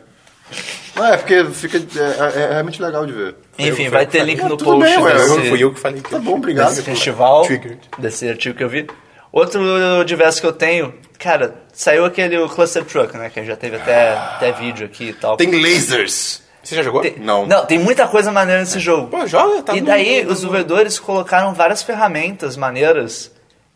Não, 0.95 1.05
é 1.07 1.17
porque 1.17 1.45
fica, 1.47 1.77
é, 1.77 2.39
é- 2.39 2.43
é 2.45 2.53
realmente 2.53 2.81
legal 2.81 3.05
de 3.05 3.13
ver. 3.13 3.35
Enfim, 3.59 3.85
Eu- 3.87 3.91
vai 3.91 4.05
eu 4.05 4.07
ter 4.07 4.19
falei, 4.21 4.35
link 4.35 4.45
"Ah, 4.45 4.49
no 4.49 4.57
post 4.57 4.81
bem, 4.85 4.99
ué, 4.99 5.13
desse, 5.13 5.31
Eu, 5.31 5.45
fui 5.45 5.65
eu 5.65 5.75
que 5.75 5.81
falei. 5.81 6.01
Tá 6.01 6.19
bom, 6.19 6.37
obrigado. 6.37 6.69
desse 6.71 6.83
festival, 6.83 7.43
Triggered. 7.43 7.81
desse 7.99 8.29
artigo 8.29 8.57
que 8.57 8.65
eu 8.65 8.69
vi. 8.69 8.87
Outro 9.33 9.61
diverso 10.07 10.41
que 10.41 10.47
eu 10.47 10.53
tenho, 10.53 10.95
cara, 11.19 11.57
saiu 11.75 12.05
aquele 12.07 12.39
o 12.39 12.49
Cluster 12.49 12.85
Truck, 12.85 13.15
né? 13.19 13.29
Que 13.29 13.45
já 13.45 13.55
teve 13.57 13.77
até, 13.77 14.13
até 14.17 14.53
vídeo 14.53 14.87
aqui 14.87 15.09
e 15.09 15.13
tal. 15.13 15.37
Tem 15.37 15.51
lasers! 15.61 16.41
Você 16.67 16.75
já 16.75 16.83
jogou? 16.83 17.01
Tem- 17.01 17.15
Não. 17.19 17.47
Não, 17.47 17.65
tem 17.65 17.79
muita 17.79 18.09
coisa 18.09 18.33
maneira 18.33 18.61
nesse 18.61 18.81
jogo. 18.81 19.09
Pô, 19.09 19.27
joga, 19.27 19.63
tá 19.63 19.75
E 19.77 19.81
no- 19.81 19.87
daí 19.87 20.23
no- 20.25 20.31
os 20.31 20.37
desenvolvedores 20.37 20.99
colocaram 20.99 21.55
várias 21.55 21.83
ferramentas 21.83 22.57
maneiras 22.57 23.31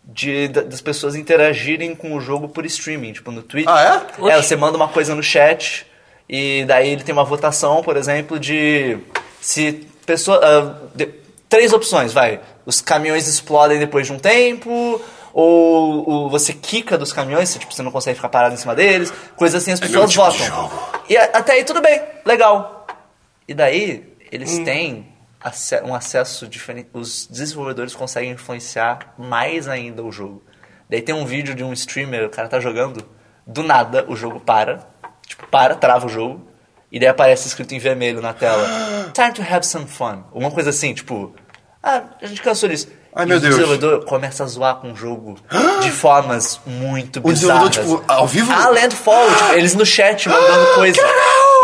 de, 0.04 0.48
da- 0.48 0.62
das 0.62 0.80
pessoas 0.80 1.14
interagirem 1.14 1.94
com 1.94 2.14
o 2.16 2.20
jogo 2.20 2.48
por 2.48 2.66
streaming, 2.66 3.12
tipo 3.12 3.30
no 3.30 3.42
Twitch. 3.42 3.66
Ah, 3.68 4.02
é? 4.20 4.30
É, 4.32 4.42
você 4.42 4.56
manda 4.56 4.76
uma 4.76 4.88
coisa 4.88 5.14
no 5.14 5.22
chat 5.22 5.86
e 6.28 6.64
daí 6.66 6.90
ele 6.90 7.04
tem 7.04 7.12
uma 7.12 7.24
votação, 7.24 7.82
por 7.82 7.96
exemplo, 7.96 8.38
de 8.38 8.98
se 9.40 9.86
pessoa 10.04 10.40
ah, 10.42 10.74
de- 10.94 11.10
três 11.48 11.72
opções, 11.72 12.12
vai. 12.12 12.40
Os 12.66 12.80
caminhões 12.80 13.28
explodem 13.28 13.78
depois 13.78 14.06
de 14.06 14.12
um 14.12 14.18
tempo, 14.18 15.00
ou, 15.32 16.08
ou 16.10 16.30
você 16.30 16.52
quica 16.52 16.98
dos 16.98 17.12
caminhões, 17.12 17.48
você, 17.48 17.58
tipo, 17.60 17.72
você 17.72 17.82
não 17.82 17.90
consegue 17.92 18.16
ficar 18.16 18.28
parado 18.28 18.54
em 18.54 18.58
cima 18.58 18.74
deles, 18.74 19.12
coisas 19.36 19.62
assim, 19.62 19.70
as 19.72 19.80
meu 19.80 19.88
pessoas 19.88 20.10
tipo 20.10 20.44
de 20.44 20.50
votam. 20.50 20.68
jogo. 20.68 20.90
E 21.08 21.16
a- 21.16 21.30
até 21.34 21.52
aí 21.52 21.64
tudo 21.64 21.80
bem, 21.80 22.00
legal. 22.24 22.79
E 23.50 23.54
daí, 23.54 24.14
eles 24.30 24.58
Hum. 24.58 24.64
têm 24.64 25.06
um 25.84 25.92
acesso 25.92 26.46
diferente. 26.46 26.88
Os 26.92 27.26
desenvolvedores 27.26 27.96
conseguem 27.96 28.30
influenciar 28.30 29.12
mais 29.18 29.66
ainda 29.66 30.04
o 30.04 30.12
jogo. 30.12 30.40
Daí 30.88 31.02
tem 31.02 31.12
um 31.14 31.26
vídeo 31.26 31.52
de 31.52 31.64
um 31.64 31.72
streamer, 31.72 32.26
o 32.26 32.30
cara 32.30 32.46
tá 32.46 32.60
jogando, 32.60 33.04
do 33.44 33.64
nada 33.64 34.04
o 34.08 34.14
jogo 34.14 34.38
para. 34.38 34.86
Tipo, 35.26 35.48
para, 35.48 35.74
trava 35.74 36.06
o 36.06 36.08
jogo. 36.08 36.46
E 36.92 37.00
daí 37.00 37.08
aparece 37.08 37.48
escrito 37.48 37.72
em 37.74 37.80
vermelho 37.80 38.20
na 38.22 38.32
tela: 38.32 38.64
Time 39.12 39.32
to 39.32 39.42
have 39.42 39.66
some 39.66 39.86
fun. 39.88 40.22
Alguma 40.32 40.52
coisa 40.52 40.70
assim, 40.70 40.94
tipo. 40.94 41.34
Ah, 41.82 42.02
a 42.22 42.26
gente 42.26 42.42
cansou 42.42 42.68
disso. 42.68 42.86
Ai, 43.12 43.24
E 43.24 43.28
meu 43.28 43.38
o 43.38 43.40
Deus. 43.40 43.54
desenvolvedor 43.56 44.04
começa 44.04 44.44
a 44.44 44.46
zoar 44.46 44.76
com 44.76 44.92
o 44.92 44.94
jogo 44.96 45.34
de 45.82 45.90
formas 45.90 46.60
muito 46.64 47.18
O 47.18 47.32
desenvolvedor, 47.32 47.68
bizarras. 47.70 47.90
tipo, 48.00 48.12
ao 48.12 48.26
vivo? 48.28 48.52
Ah, 48.52 48.68
Landfall, 48.68 49.26
tipo, 49.34 49.52
eles 49.54 49.74
no 49.74 49.84
chat 49.84 50.28
mandando 50.28 50.66
coisa. 50.76 51.00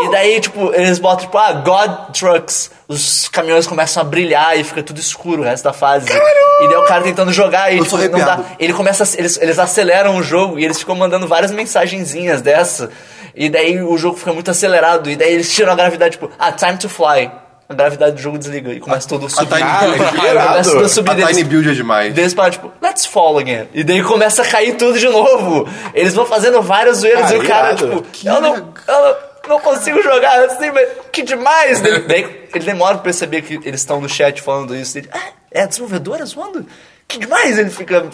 E 0.05 0.11
daí, 0.11 0.41
tipo, 0.41 0.73
eles 0.75 0.99
botam, 0.99 1.25
tipo, 1.27 1.39
ah, 1.39 1.53
God 1.53 2.11
Trucks. 2.13 2.71
Os 2.89 3.29
caminhões 3.29 3.67
começam 3.67 4.01
a 4.03 4.05
brilhar 4.05 4.59
e 4.59 4.63
fica 4.63 4.83
tudo 4.83 5.01
escuro 5.01 5.43
o 5.43 5.45
resto 5.45 5.65
da 5.65 5.73
fase. 5.73 6.07
E 6.09 6.69
daí 6.69 6.77
o 6.77 6.85
cara 6.85 7.03
tentando 7.03 7.33
jogar 7.33 7.73
e 7.73 7.81
tipo, 7.83 7.97
não 7.97 8.19
dá. 8.19 8.41
Ele 8.59 8.73
começa 8.73 9.03
a- 9.05 9.19
eles, 9.19 9.37
eles 9.41 9.59
aceleram 9.59 10.17
o 10.17 10.23
jogo 10.23 10.59
e 10.59 10.65
eles 10.65 10.79
ficam 10.79 10.95
mandando 10.95 11.27
várias 11.27 11.51
mensagenzinhas 11.51 12.41
dessa. 12.43 12.91
E 13.35 13.49
daí 13.51 13.83
o 13.83 13.97
jogo 13.99 14.17
fica 14.17 14.33
muito 14.33 14.51
acelerado. 14.51 15.11
E 15.11 15.17
daí 15.17 15.33
eles 15.35 15.53
tiram 15.53 15.73
a 15.73 15.75
gravidade, 15.75 16.13
tipo, 16.13 16.31
ah, 16.39 16.53
time 16.53 16.77
to 16.79 16.89
fly. 16.89 17.31
A 17.69 17.75
gravidade 17.75 18.13
do 18.15 18.23
jogo 18.23 18.39
desliga 18.39 18.71
e 18.73 18.79
começa 18.79 19.09
tudo 19.09 19.27
a 19.27 19.29
subir. 19.29 19.49
Tiny 19.49 19.61
Cara, 19.61 19.93
que 19.93 20.47
começa 20.47 20.71
tudo 20.71 20.85
a 20.85 20.89
subir 20.89 21.11
A 21.11 21.15
deles. 21.15 21.31
Tiny 21.37 21.45
Build 21.49 21.69
é 21.69 21.73
demais. 21.73 22.15
Daí 22.15 22.23
eles 22.23 22.33
param, 22.35 22.51
tipo, 22.53 22.73
let's 22.81 23.05
fall 23.05 23.37
again. 23.39 23.67
E 23.75 23.83
daí 23.83 24.03
começa 24.05 24.43
a 24.43 24.47
cair 24.47 24.77
tudo 24.77 24.97
de 24.97 25.09
novo. 25.09 25.69
Eles 25.93 26.15
vão 26.15 26.25
fazendo 26.25 26.63
várias 26.63 26.99
zoeiras 26.99 27.33
Ah, 27.33 27.35
e 27.35 27.39
o 27.41 27.45
cara, 27.45 27.73
irado. 27.73 28.03
tipo, 28.13 28.29
eu 28.29 28.41
não, 28.41 28.55
eu 28.55 28.63
não, 29.03 29.17
não 29.49 29.61
consigo 29.61 30.03
jogar 30.03 30.45
assim, 30.45 30.71
mas 30.71 30.89
que 31.13 31.23
demais. 31.23 31.81
daí, 31.81 32.01
daí 32.07 32.49
ele 32.55 32.65
demora 32.65 32.95
pra 32.95 33.05
perceber 33.05 33.43
que 33.43 33.55
eles 33.67 33.81
estão 33.81 34.01
no 34.01 34.09
chat 34.09 34.41
falando 34.43 34.75
isso. 34.75 34.99
Ele, 34.99 35.09
ah, 35.13 35.29
é 35.51 35.63
a 35.63 35.67
desenvolvedora 35.67 36.25
zoando? 36.25 36.67
Que 37.09 37.19
demais. 37.19 37.59
Ele 37.59 37.71
fica. 37.71 38.07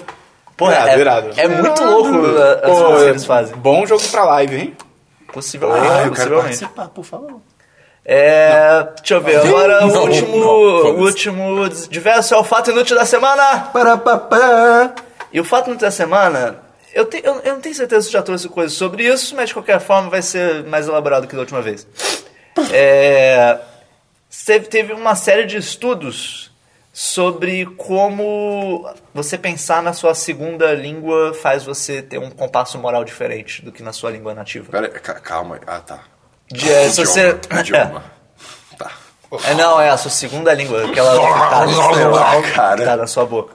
Pô, 0.57 0.71
Irado, 0.71 0.89
é, 0.89 0.99
irado. 0.99 1.31
é 1.37 1.49
muito 1.49 1.83
louco 1.83 2.11
as 2.63 2.71
Pô, 2.71 2.85
coisas 2.85 3.03
que 3.05 3.09
eles 3.11 3.25
fazem. 3.25 3.57
Bom 3.57 3.87
jogo 3.87 4.03
pra 4.09 4.25
live, 4.25 4.57
hein? 4.57 4.77
Possivelmente. 5.33 5.87
Ah, 5.87 5.91
eu 5.91 5.97
quero 5.97 6.11
possivelmente. 6.11 6.43
participar, 6.43 6.89
por 6.89 7.05
favor. 7.05 7.41
É, 8.05 8.87
deixa 8.99 9.15
eu 9.15 9.21
ver, 9.21 9.37
agora 9.37 9.85
o 9.87 9.89
Não, 9.93 10.03
último, 10.03 10.37
não, 10.37 10.47
o 10.47 11.01
último 11.05 11.69
diverso 11.89 12.35
é 12.35 12.37
o 12.37 12.43
fato 12.45 12.71
inútil 12.71 12.97
da 12.97 13.05
semana. 13.07 13.71
Parapapá. 13.73 14.93
E 15.33 15.41
o 15.41 15.45
fato 15.45 15.69
inútil 15.69 15.87
da 15.87 15.91
semana, 15.93 16.59
eu, 16.95 17.05
te- 17.07 17.23
eu, 17.25 17.41
eu 17.41 17.55
não 17.55 17.61
tenho 17.61 17.75
certeza 17.75 18.07
se 18.07 18.13
já 18.13 18.23
trouxe 18.23 18.49
coisa 18.49 18.75
sobre 18.75 19.05
isso, 19.07 19.35
mas 19.37 19.49
de 19.49 19.55
qualquer 19.55 19.81
forma 19.81 20.09
vai 20.11 20.23
ser 20.23 20.65
mais 20.65 20.87
elaborado 20.89 21.27
que 21.27 21.35
da 21.35 21.41
última 21.41 21.63
vez. 21.63 21.87
É, 22.71 23.59
teve, 24.69 24.93
uma 24.93 25.15
série 25.15 25.47
de 25.47 25.57
estudos 25.57 26.51
sobre 26.93 27.65
como 27.79 28.87
você 29.15 29.39
pensar 29.39 29.83
na 29.83 29.95
sua 29.95 30.15
segunda 30.15 30.75
língua 30.75 31.33
faz 31.33 31.65
você 31.65 32.03
ter 32.03 32.19
um 32.19 32.31
compasso 32.31 32.77
moral 32.79 33.05
diferente 33.05 33.63
do 33.65 33.73
que 33.73 33.83
na 33.83 33.91
sua 33.93 34.11
língua 34.11 34.35
nativa. 34.35 34.71
Pera, 34.71 34.89
ca- 34.91 35.15
calma. 35.21 35.55
aí. 35.57 35.61
Ah, 35.67 35.81
tá. 35.81 36.01
De, 36.51 36.71
é, 36.71 36.91
se 36.91 37.03
você, 37.05 37.39
Idioma. 37.59 38.05
Tá. 38.77 38.91
É, 39.45 39.55
não, 39.55 39.81
é 39.81 39.89
a 39.89 39.97
sua 39.97 40.11
segunda 40.11 40.53
língua, 40.53 40.85
aquela 40.87 41.15
que 41.19 41.39
tá, 41.41 42.43
que 42.43 42.53
Cara. 42.53 42.85
tá 42.85 42.97
na 42.99 43.07
sua 43.07 43.25
boca. 43.25 43.55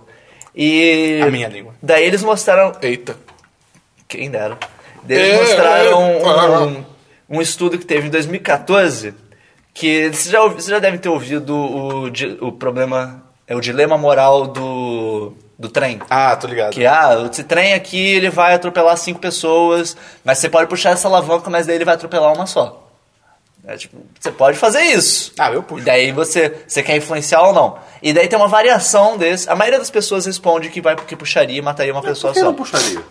E. 0.57 1.21
A 1.21 1.29
minha 1.29 1.47
língua. 1.47 1.75
Daí 1.81 2.03
eles 2.03 2.23
mostraram. 2.23 2.73
Eita. 2.81 3.15
Quem 4.07 4.31
dera. 4.31 4.57
Daí 5.03 5.17
Eles 5.19 5.35
É, 5.35 5.41
mostraram 5.43 6.01
é, 6.01 6.63
um, 6.65 6.85
um 7.37 7.41
estudo 7.41 7.77
que 7.77 7.85
teve 7.85 8.07
em 8.07 8.09
2014. 8.09 9.13
Que 9.71 10.09
vocês 10.11 10.31
já, 10.31 10.41
vocês 10.41 10.65
já 10.65 10.79
devem 10.79 10.99
ter 10.99 11.09
ouvido 11.09 11.55
o, 11.55 12.07
o 12.47 12.51
problema. 12.51 13.23
É 13.45 13.55
o 13.55 13.61
dilema 13.61 13.97
moral 13.97 14.47
do, 14.47 15.33
do 15.57 15.69
trem. 15.69 15.99
Ah, 16.09 16.35
tô 16.35 16.47
ligado. 16.47 16.73
Que, 16.73 16.85
ah, 16.85 17.29
esse 17.31 17.43
trem 17.43 17.73
aqui 17.73 18.15
ele 18.15 18.29
vai 18.29 18.55
atropelar 18.55 18.97
cinco 18.97 19.19
pessoas, 19.19 19.95
mas 20.25 20.39
você 20.39 20.49
pode 20.49 20.67
puxar 20.67 20.89
essa 20.89 21.07
alavanca, 21.07 21.49
mas 21.49 21.67
daí 21.67 21.75
ele 21.75 21.85
vai 21.85 21.93
atropelar 21.93 22.33
uma 22.33 22.45
só. 22.47 22.86
É, 23.67 23.75
tipo, 23.75 23.97
você 24.17 24.31
pode 24.31 24.57
fazer 24.57 24.81
isso. 24.81 25.33
Ah, 25.37 25.51
eu 25.51 25.61
puxo. 25.61 25.81
E 25.81 25.85
daí 25.85 26.11
você, 26.13 26.55
você 26.65 26.81
quer 26.81 26.95
influenciar 26.95 27.41
ou 27.41 27.51
não. 27.53 27.77
E 28.01 28.13
daí 28.13 28.25
tem 28.27 28.39
uma 28.39 28.47
variação 28.47 29.17
desse. 29.17 29.49
A 29.49 29.55
maioria 29.55 29.77
das 29.77 29.89
pessoas 29.89 30.25
responde 30.25 30.69
que 30.69 30.79
vai 30.79 30.95
porque 30.95 31.17
puxaria 31.17 31.57
e 31.57 31.61
mataria 31.61 31.91
uma 31.91 32.01
pessoa 32.01 32.31
Por 32.31 32.35
que 32.35 32.39
só. 32.39 32.45
não 32.45 32.53
puxaria? 32.53 33.01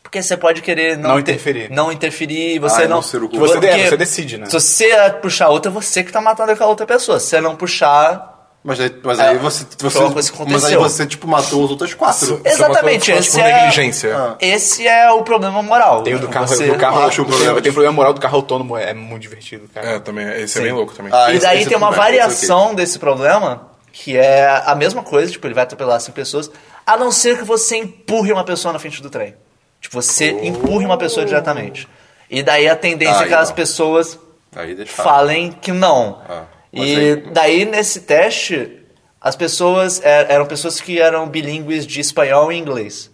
Porque 0.00 0.22
você 0.22 0.36
pode 0.36 0.62
querer 0.62 0.96
não, 0.96 1.10
Não 1.10 1.18
inter- 1.18 1.34
interferir. 1.34 1.70
Não 1.72 1.90
interferir, 1.90 2.60
você 2.60 2.82
Ah, 2.84 2.88
não. 2.88 3.00
não 3.00 3.28
Que 3.28 3.36
você, 3.36 3.54
porque 3.54 3.66
é, 3.66 3.88
você 3.88 3.96
decide, 3.96 4.38
né? 4.38 4.46
Se 4.46 4.52
você 4.52 5.10
puxar 5.20 5.48
outra, 5.48 5.72
é 5.72 5.74
você 5.74 6.04
que 6.04 6.12
tá 6.12 6.20
matando 6.20 6.52
aquela 6.52 6.68
outra 6.70 6.86
pessoa. 6.86 7.18
Se 7.18 7.26
você 7.30 7.40
não 7.40 7.56
puxar. 7.56 8.32
Mas 8.66 8.80
aí, 8.80 8.96
mas 9.02 9.18
É, 9.18 9.28
aí 9.28 9.36
você, 9.36 9.66
você 9.78 9.98
uma 9.98 10.10
coisa 10.10 10.32
que 10.32 10.38
mas 10.38 10.64
aí 10.64 10.72
aconteceu. 10.74 10.80
você 10.80 11.06
tipo 11.06 11.28
matou 11.28 11.64
as 11.66 11.70
outras 11.70 11.92
quatro. 11.92 12.40
Exatamente, 12.42 13.12
esse 13.12 13.32
botou, 13.32 13.44
tipo, 13.44 13.54
é. 13.56 13.60
negligência. 13.60 14.16
Ah. 14.16 14.36
Esse 14.40 14.88
é 14.88 15.10
o 15.10 15.22
problema 15.22 15.62
moral. 15.62 16.02
Tem 16.02 16.14
o 16.14 16.18
do 16.18 16.28
carro, 16.28 16.48
Você- 16.48 16.66
do 16.66 16.76
carro 16.78 17.02
acho 17.02 17.16
tem, 17.22 17.24
problema 17.30 17.60
tem 17.60 17.70
o 17.70 17.74
problema 17.74 17.94
moral 17.94 18.14
do 18.14 18.20
carro 18.22 18.36
autônomo, 18.36 18.74
é 18.78 18.94
muito 18.94 19.20
divertido, 19.20 19.68
cara. 19.68 19.86
É, 19.86 19.98
também. 19.98 20.26
Esse 20.28 20.42
é 20.42 20.46
Sim. 20.46 20.62
bem 20.62 20.72
louco 20.72 20.94
também. 20.94 21.12
Ah, 21.14 21.30
E 21.30 21.36
esse- 21.36 21.44
daí 21.44 21.58
esse 21.60 21.68
tem 21.68 21.76
uma 21.76 21.92
é 21.92 21.94
variação 21.94 22.74
desse 22.74 22.98
problema, 22.98 23.68
que 23.92 24.16
é 24.16 24.46
a 24.64 24.74
mesma 24.74 25.02
coisa, 25.02 25.30
tipo, 25.30 25.46
ele 25.46 25.52
vai 25.54 25.64
atropelar 25.64 26.00
cinco 26.00 26.14
pessoas, 26.16 26.50
a 26.86 26.96
não 26.96 27.12
ser 27.12 27.36
que 27.36 27.44
você 27.44 27.76
empurre 27.76 28.32
uma 28.32 28.44
pessoa 28.44 28.72
na 28.72 28.78
frente 28.78 29.02
do 29.02 29.10
trem. 29.10 29.34
Tipo, 29.78 30.00
você 30.00 30.30
empurre 30.42 30.86
uma 30.86 30.96
pessoa 30.96 31.26
diretamente. 31.26 31.86
E 32.30 32.42
daí 32.42 32.66
a 32.66 32.74
tendência 32.74 33.18
Aí 33.18 33.24
é 33.24 33.28
que 33.28 33.34
as 33.34 33.52
pessoas 33.52 34.18
Aí 34.56 34.74
deixa 34.74 34.90
falem 35.02 35.52
que 35.52 35.70
não. 35.70 36.22
Ah, 36.26 36.44
mas 36.76 36.88
e 36.88 36.96
aí- 36.96 37.16
daí 37.32 37.64
nesse 37.64 38.00
teste, 38.00 38.80
as 39.20 39.34
pessoas 39.36 40.00
é, 40.04 40.32
eram 40.32 40.46
pessoas 40.46 40.80
que 40.80 41.00
eram 41.00 41.28
bilíngues 41.28 41.86
de 41.86 42.00
espanhol 42.00 42.52
e 42.52 42.56
inglês. 42.56 43.10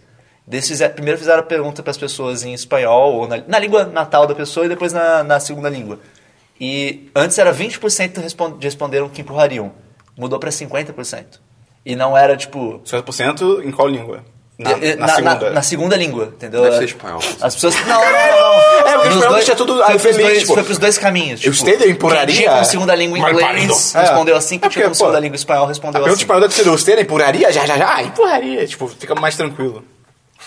Eles 0.51 0.67
fizeram- 0.67 0.93
primeiro 0.93 1.17
fizeram 1.17 1.39
a 1.39 1.43
pergunta 1.43 1.81
para 1.81 1.91
as 1.91 1.97
pessoas 1.97 2.43
em 2.43 2.53
espanhol, 2.53 3.13
ou 3.15 3.27
na, 3.27 3.37
na 3.47 3.59
língua 3.59 3.85
natal 3.85 4.27
da 4.27 4.35
pessoa, 4.35 4.65
e 4.65 4.69
depois 4.69 4.91
na, 4.91 5.23
na 5.23 5.39
segunda 5.39 5.69
língua. 5.69 5.99
E 6.59 7.09
antes 7.15 7.37
era 7.37 7.51
20% 7.53 8.17
respon- 8.21 8.57
responderam 8.59 9.07
que 9.09 9.21
empurrariam. 9.21 9.71
Mudou 10.17 10.37
para 10.39 10.51
50%. 10.51 11.39
E 11.85 11.95
não 11.95 12.15
era 12.17 12.35
tipo. 12.37 12.81
50% 12.85 13.63
em 13.63 13.71
qual 13.71 13.87
língua? 13.87 14.23
Na, 14.63 14.71
eh, 14.73 14.95
na 14.95 15.07
segunda. 15.07 15.49
na 15.49 15.61
segunda 15.61 15.95
língua, 15.97 16.25
entendeu? 16.35 16.61
Deve 16.61 16.77
ser 16.77 16.83
espanhol. 16.85 17.19
As 17.41 17.55
pessoas. 17.55 17.75
Não, 17.85 18.01
não, 18.01 18.11
não. 18.11 18.61
É, 18.81 18.93
porque 18.93 18.97
o 18.97 18.97
Nos 18.97 19.15
espanhol 19.15 19.21
dois- 19.33 19.45
deixa 19.45 19.55
tudo 19.55 19.75
foi 19.77 19.85
pros 19.85 20.01
feliz, 20.01 20.17
dois, 20.25 20.39
tipo, 20.39 20.53
foi 20.55 20.63
pros 20.63 20.77
dois 20.79 20.97
caminhos. 20.97 21.45
eu 21.45 21.53
sei, 21.53 21.75
eu 21.75 21.89
empurraria- 21.91 22.25
Quem 22.25 22.35
tinha 22.43 22.51
como 22.51 22.65
segunda 22.65 22.95
língua 22.95 23.19
Mas 23.19 23.31
inglês 23.31 23.47
parindo. 23.47 23.73
respondeu 23.73 24.35
É. 24.35 24.37
assim, 24.37 24.55
É 24.55 24.59
quem 24.59 24.69
porque, 24.69 24.81
tinha 24.81 24.93
segunda 24.93 25.19
língua 25.19 25.35
espanhol 25.35 25.65
A 25.65 25.67
respondeu 25.67 25.91
pergunta 25.93 26.13
assim. 26.13 26.21
espanhola 26.23 26.47
deve 26.47 26.53
ser, 26.63 26.69
você 26.69 27.01
empurraria? 27.01 27.51
Já, 27.51 27.65
já, 27.65 27.77
já, 27.77 28.01
empurraria. 28.03 28.65
Tipo, 28.67 28.87
fica 28.87 29.13
mais 29.15 29.35
tranquilo. 29.35 29.83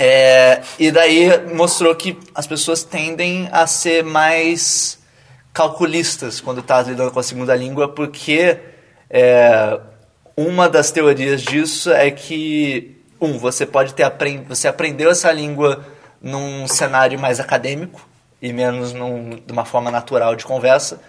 É, 0.00 0.60
e 0.78 0.90
daí 0.90 1.30
mostrou 1.54 1.94
que 1.94 2.18
as 2.34 2.46
pessoas 2.46 2.82
tendem 2.82 3.48
a 3.52 3.66
ser 3.68 4.02
mais 4.02 4.98
calculistas 5.52 6.40
quando 6.40 6.60
tá 6.62 6.82
lidando 6.82 7.12
com 7.12 7.20
a 7.20 7.22
segunda 7.22 7.54
língua, 7.54 7.88
porque 7.88 8.58
é, 9.08 9.78
uma 10.36 10.68
das 10.68 10.90
teorias 10.90 11.40
disso 11.42 11.92
é 11.92 12.10
que 12.10 12.93
você 13.33 13.64
pode 13.66 13.95
ter 13.95 14.03
apren 14.03 14.45
você 14.49 14.68
aprendeu 14.68 15.11
essa 15.11 15.33
língua 15.33 15.85
num 16.20 16.66
cenário 16.66 17.18
mais 17.18 17.41
acadêmico 17.41 18.07
e 18.41 18.53
menos 18.53 18.93
num, 18.93 19.31
de 19.31 19.53
uma 19.53 19.64
forma 19.64 19.91
natural 19.91 20.37
de 20.37 20.45
conversa. 20.45 21.01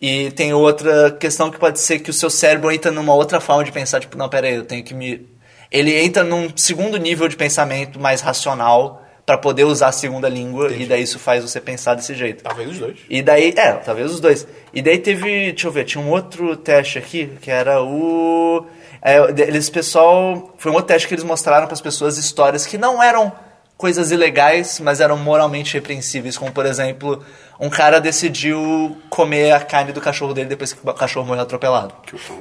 E 0.00 0.30
tem 0.32 0.52
outra 0.52 1.10
questão 1.10 1.50
que 1.50 1.58
pode 1.58 1.80
ser 1.80 2.00
que 2.00 2.10
o 2.10 2.12
seu 2.12 2.28
cérebro 2.28 2.70
entra 2.70 2.90
numa 2.90 3.14
outra 3.14 3.40
forma 3.40 3.64
de 3.64 3.72
pensar, 3.72 3.98
tipo, 3.98 4.16
não, 4.16 4.28
pera 4.28 4.46
aí, 4.46 4.54
eu 4.54 4.64
tenho 4.64 4.84
que 4.84 4.92
me... 4.92 5.26
Ele 5.72 5.98
entra 5.98 6.22
num 6.22 6.48
segundo 6.54 6.98
nível 6.98 7.28
de 7.28 7.36
pensamento 7.36 7.98
mais 7.98 8.20
racional 8.20 9.02
para 9.24 9.36
poder 9.36 9.64
usar 9.64 9.88
a 9.88 9.92
segunda 9.92 10.28
língua 10.28 10.70
e 10.72 10.86
daí 10.86 11.02
isso 11.02 11.18
faz 11.18 11.42
você 11.42 11.60
pensar 11.60 11.94
desse 11.94 12.14
jeito. 12.14 12.44
Talvez 12.44 12.70
os 12.70 12.78
dois. 12.78 12.98
E 13.10 13.22
daí, 13.22 13.52
é, 13.56 13.72
talvez 13.72 14.12
os 14.12 14.20
dois. 14.20 14.46
E 14.72 14.80
daí 14.80 14.98
teve, 14.98 15.52
deixa 15.52 15.66
eu 15.66 15.72
ver, 15.72 15.84
tinha 15.84 16.02
um 16.02 16.10
outro 16.10 16.56
teste 16.56 16.98
aqui, 16.98 17.32
que 17.40 17.50
era 17.50 17.82
o. 17.82 18.64
É, 19.08 19.18
eles, 19.42 19.70
pessoal. 19.70 20.52
Foi 20.58 20.72
um 20.72 20.74
outro 20.74 20.88
teste 20.88 21.06
que 21.06 21.14
eles 21.14 21.22
mostraram 21.24 21.66
para 21.66 21.74
as 21.74 21.80
pessoas 21.80 22.18
histórias 22.18 22.66
que 22.66 22.76
não 22.76 23.00
eram 23.00 23.30
coisas 23.76 24.10
ilegais, 24.10 24.80
mas 24.80 25.00
eram 25.00 25.16
moralmente 25.16 25.74
repreensíveis, 25.74 26.36
como 26.36 26.50
por 26.50 26.66
exemplo, 26.66 27.22
um 27.60 27.70
cara 27.70 28.00
decidiu 28.00 28.96
comer 29.08 29.52
a 29.52 29.60
carne 29.60 29.92
do 29.92 30.00
cachorro 30.00 30.34
dele 30.34 30.48
depois 30.48 30.72
que 30.72 30.80
o 30.82 30.92
cachorro 30.94 31.26
morreu 31.26 31.42
atropelado. 31.42 31.94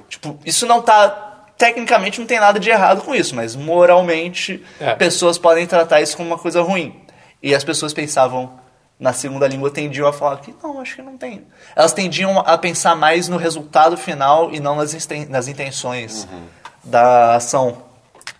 Tipo, 0.09 0.39
isso 0.43 0.65
não 0.65 0.81
tá. 0.81 1.33
Tecnicamente 1.57 2.19
não 2.19 2.25
tem 2.25 2.39
nada 2.39 2.59
de 2.59 2.69
errado 2.69 3.01
com 3.01 3.13
isso, 3.13 3.35
mas 3.35 3.55
moralmente 3.55 4.63
É. 4.79 4.93
pessoas 4.95 5.37
podem 5.37 5.65
tratar 5.67 6.01
isso 6.01 6.17
como 6.17 6.29
uma 6.29 6.37
coisa 6.37 6.61
ruim. 6.61 6.99
E 7.43 7.53
as 7.53 7.63
pessoas 7.63 7.93
pensavam 7.93 8.59
na 8.99 9.11
segunda 9.11 9.47
língua 9.47 9.69
tendiam 9.69 10.07
a 10.07 10.13
falar 10.13 10.37
que 10.37 10.53
não, 10.63 10.79
acho 10.79 10.95
que 10.95 11.01
não 11.01 11.17
tem. 11.17 11.45
Elas 11.75 11.91
tendiam 11.91 12.39
a 12.39 12.57
pensar 12.57 12.95
mais 12.95 13.27
no 13.27 13.37
resultado 13.37 13.97
final 13.97 14.53
e 14.53 14.59
não 14.59 14.75
nas, 14.75 15.07
nas 15.29 15.47
intenções 15.47 16.27
da 16.83 17.35
ação. 17.35 17.83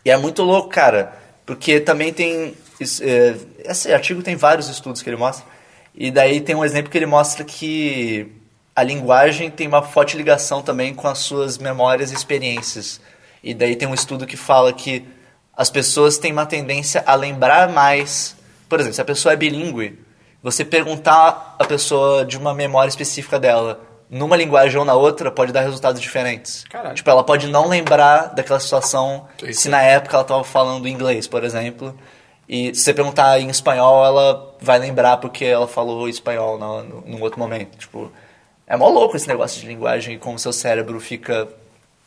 E 0.03 0.09
é 0.09 0.17
muito 0.17 0.43
louco, 0.43 0.69
cara, 0.69 1.13
porque 1.45 1.79
também 1.79 2.13
tem. 2.13 2.55
é, 3.01 3.35
esse 3.65 3.91
artigo 3.91 4.21
tem 4.21 4.35
vários 4.35 4.69
estudos 4.69 5.01
que 5.01 5.09
ele 5.09 5.17
mostra. 5.17 5.45
E 5.93 6.11
daí 6.11 6.41
tem 6.41 6.55
um 6.55 6.63
exemplo 6.63 6.91
que 6.91 6.97
ele 6.97 7.05
mostra 7.05 7.43
que 7.43 8.31
a 8.75 8.83
linguagem 8.83 9.49
tem 9.49 9.67
uma 9.67 9.81
forte 9.81 10.17
ligação 10.17 10.61
também 10.61 10.93
com 10.93 11.07
as 11.07 11.19
suas 11.19 11.57
memórias 11.57 12.11
e 12.11 12.15
experiências. 12.15 12.99
E 13.43 13.53
daí 13.53 13.75
tem 13.75 13.87
um 13.87 13.93
estudo 13.93 14.25
que 14.25 14.37
fala 14.37 14.71
que 14.73 15.05
as 15.55 15.69
pessoas 15.69 16.17
têm 16.17 16.31
uma 16.31 16.45
tendência 16.45 17.03
a 17.05 17.15
lembrar 17.15 17.69
mais. 17.69 18.35
Por 18.67 18.79
exemplo, 18.79 18.95
se 18.95 19.01
a 19.01 19.05
pessoa 19.05 19.33
é 19.33 19.35
bilíngue, 19.37 20.04
você 20.45 20.63
perguntar 20.63 21.55
a 21.57 21.65
pessoa 21.65 22.23
de 22.23 22.37
uma 22.37 22.53
memória 22.53 22.87
específica 22.87 23.39
dela 23.39 23.81
numa 24.07 24.37
linguagem 24.37 24.77
ou 24.77 24.85
na 24.85 24.93
outra 24.93 25.31
pode 25.31 25.51
dar 25.51 25.61
resultados 25.61 25.99
diferentes. 25.99 26.63
Caralho. 26.69 26.93
Tipo, 26.93 27.09
ela 27.09 27.23
pode 27.23 27.47
não 27.47 27.67
lembrar 27.67 28.27
daquela 28.27 28.59
situação 28.59 29.25
se 29.51 29.67
na 29.69 29.81
época 29.81 30.15
ela 30.15 30.23
tava 30.23 30.43
falando 30.43 30.87
inglês, 30.87 31.27
por 31.27 31.43
exemplo. 31.43 31.97
E 32.47 32.75
se 32.75 32.81
você 32.81 32.93
perguntar 32.93 33.39
em 33.39 33.49
espanhol, 33.49 34.05
ela 34.05 34.55
vai 34.61 34.77
lembrar 34.77 35.17
porque 35.17 35.45
ela 35.45 35.67
falou 35.67 36.07
espanhol 36.07 36.59
no, 36.59 36.83
no, 36.83 37.01
num 37.01 37.21
outro 37.23 37.39
momento. 37.39 37.75
Tipo, 37.79 38.11
é 38.67 38.77
mó 38.77 38.87
louco 38.87 39.17
esse 39.17 39.27
negócio 39.27 39.59
de 39.59 39.65
linguagem 39.65 40.13
e 40.13 40.17
como 40.19 40.37
seu 40.37 40.53
cérebro 40.53 40.99
fica 40.99 41.47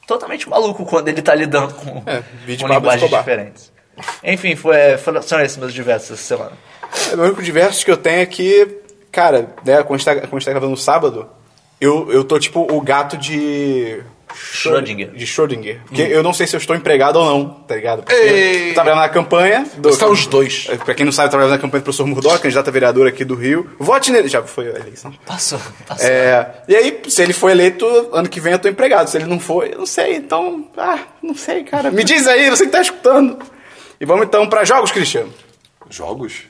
totalmente 0.07 0.49
maluco 0.49 0.87
quando 0.87 1.09
ele 1.09 1.23
tá 1.23 1.35
lidando 1.35 1.75
com, 1.75 2.05
É, 2.07 2.23
com 2.55 2.69
linguagens 2.69 3.11
diferentes. 3.11 3.73
Enfim, 4.23 4.55
foi, 4.55 4.97
foram, 4.97 5.21
são 5.23 5.41
esses 5.41 5.57
meus 5.57 5.75
diversos 5.75 6.13
essa 6.13 6.37
semana. 6.37 6.53
O 7.17 7.21
único 7.23 7.43
diversos 7.43 7.85
que 7.85 7.91
eu 7.91 7.97
tenho 7.97 8.21
é 8.21 8.27
que, 8.27 8.81
cara, 9.11 9.55
né, 9.65 9.83
quando 9.83 9.95
a 9.95 9.99
gente 9.99 10.05
tá, 10.05 10.15
quando 10.15 10.35
a 10.35 10.39
gente 10.39 10.45
tá 10.45 10.51
gravando 10.51 10.71
no 10.71 10.77
sábado, 10.77 11.29
eu, 11.81 12.11
eu 12.11 12.25
tô 12.25 12.39
tipo 12.39 12.67
o 12.71 12.81
gato 12.81 13.17
de. 13.17 14.01
Schrödinger. 14.35 15.11
De 15.13 15.27
Schrödinger. 15.27 15.81
Porque 15.87 16.03
eu 16.03 16.23
não 16.23 16.33
sei 16.33 16.47
se 16.47 16.55
eu 16.55 16.59
estou 16.59 16.77
empregado 16.77 17.17
ou 17.19 17.25
não, 17.25 17.49
tá 17.49 17.75
ligado? 17.75 18.03
Porque 18.03 18.15
Ei. 18.15 18.71
eu 18.71 18.75
trabalhava 18.75 19.03
na 19.03 19.09
campanha. 19.09 19.67
Do, 19.77 19.91
Você 19.91 19.99
tá 19.99 20.07
os 20.07 20.27
dois. 20.27 20.67
Pra 20.85 20.95
quem 20.95 21.07
não 21.07 21.13
sabe, 21.13 21.27
eu 21.27 21.31
trabalhava 21.31 21.57
na 21.57 21.61
campanha 21.61 21.81
do 21.81 21.85
professor 21.85 22.07
Murdoch, 22.07 22.41
candidato 22.41 22.69
a 22.69 22.71
vereador 22.71 23.07
aqui 23.07 23.25
do 23.25 23.35
Rio. 23.35 23.71
Vote 23.79 24.13
nele. 24.13 24.29
Já 24.29 24.43
foi 24.43 24.67
a 24.67 24.79
eleição. 24.79 25.13
Passou, 25.25 25.59
passou. 25.87 26.07
É, 26.07 26.63
e 26.69 26.77
aí, 26.77 27.01
se 27.09 27.23
ele 27.23 27.33
for 27.33 27.51
eleito, 27.51 27.87
ano 28.13 28.29
que 28.29 28.41
vem 28.41 28.53
eu 28.53 28.59
tô 28.59 28.69
empregado. 28.69 29.09
Se 29.09 29.17
ele 29.17 29.27
não 29.27 29.41
for, 29.41 29.67
eu 29.67 29.79
não 29.79 29.87
sei. 29.87 30.17
Então, 30.17 30.69
ah, 30.77 30.99
não 31.23 31.35
sei, 31.35 31.65
cara. 31.65 31.91
Me 31.91 32.05
diz 32.05 32.27
aí, 32.27 32.51
você 32.51 32.67
que 32.67 32.73
tá 32.73 32.83
escutando. 32.83 33.39
E 34.01 34.05
vamos 34.05 34.27
então 34.27 34.47
pra 34.47 34.65
jogos, 34.65 34.93
Cristiano. 34.93 35.33
Jogos? 35.91 36.43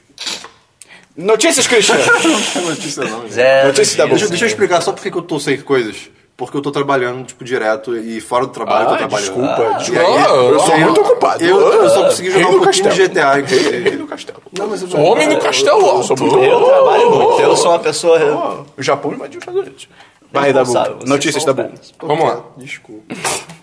Notícias, 1.18 1.66
Cristiano. 1.66 2.00
Não 2.22 2.40
tem 2.42 2.62
notícia 2.64 3.04
não. 3.04 3.28
Zero 3.28 3.68
Notícia 3.68 3.96
da 3.98 4.04
Deixa, 4.04 4.08
bolsa. 4.20 4.28
deixa 4.28 4.44
eu 4.44 4.48
explicar 4.48 4.80
só 4.80 4.92
por 4.92 5.02
que 5.02 5.10
que 5.10 5.18
eu 5.18 5.22
tô 5.22 5.40
sem 5.40 5.60
coisas. 5.60 6.08
Porque 6.36 6.56
eu 6.56 6.62
tô 6.62 6.70
trabalhando, 6.70 7.26
tipo, 7.26 7.44
direto 7.44 7.96
e 7.96 8.20
fora 8.20 8.46
do 8.46 8.52
trabalho 8.52 8.84
eu 8.84 8.88
tô 8.90 8.94
Ah, 8.94 8.98
trabalhando. 8.98 9.26
desculpa, 9.34 9.62
E 9.74 9.78
desculpa. 9.78 10.00
aí, 10.06 10.24
Eu 10.24 10.60
sou 10.60 10.78
muito 10.78 11.00
ocupado. 11.00 11.44
Eu, 11.44 11.58
eu 11.72 11.90
só 11.90 12.04
consegui 12.04 12.28
Rei 12.30 12.42
jogar 12.42 12.52
do 12.52 12.56
um 12.58 12.62
pouquinho 12.62 12.82
de 12.84 12.88
castelo. 12.90 13.08
GTA. 13.08 13.32
Rei, 13.32 13.42
inclusive. 13.42 13.96
do 13.96 14.06
castelo. 14.06 14.42
Não, 14.56 14.66
mas 14.68 14.82
eu 14.82 14.88
O 14.88 15.02
homem 15.02 15.28
do 15.28 15.38
castelo 15.40 15.80
Eu 15.88 16.02
sou 16.04 16.16
muito. 16.16 16.38
Eu 16.38 16.60
trabalho 16.64 17.10
muito, 17.10 17.42
eu 17.42 17.56
sou 17.56 17.72
uma 17.72 17.78
pessoa. 17.80 18.64
O 18.76 18.82
Japão 18.82 19.12
invadiu 19.12 19.38
os 19.40 19.42
Estados 19.42 19.60
Unidos. 19.62 19.88
Vai, 20.32 20.52
Dabu. 20.52 20.66
responsável, 20.66 20.96
vocês 20.98 21.10
Notícias 21.10 21.42
são 21.42 21.52
da 21.52 21.62
Bu. 21.62 21.68
velhos. 21.68 21.94
Vamos 22.00 22.24
lá. 22.24 22.40
Desculpa. 22.56 23.14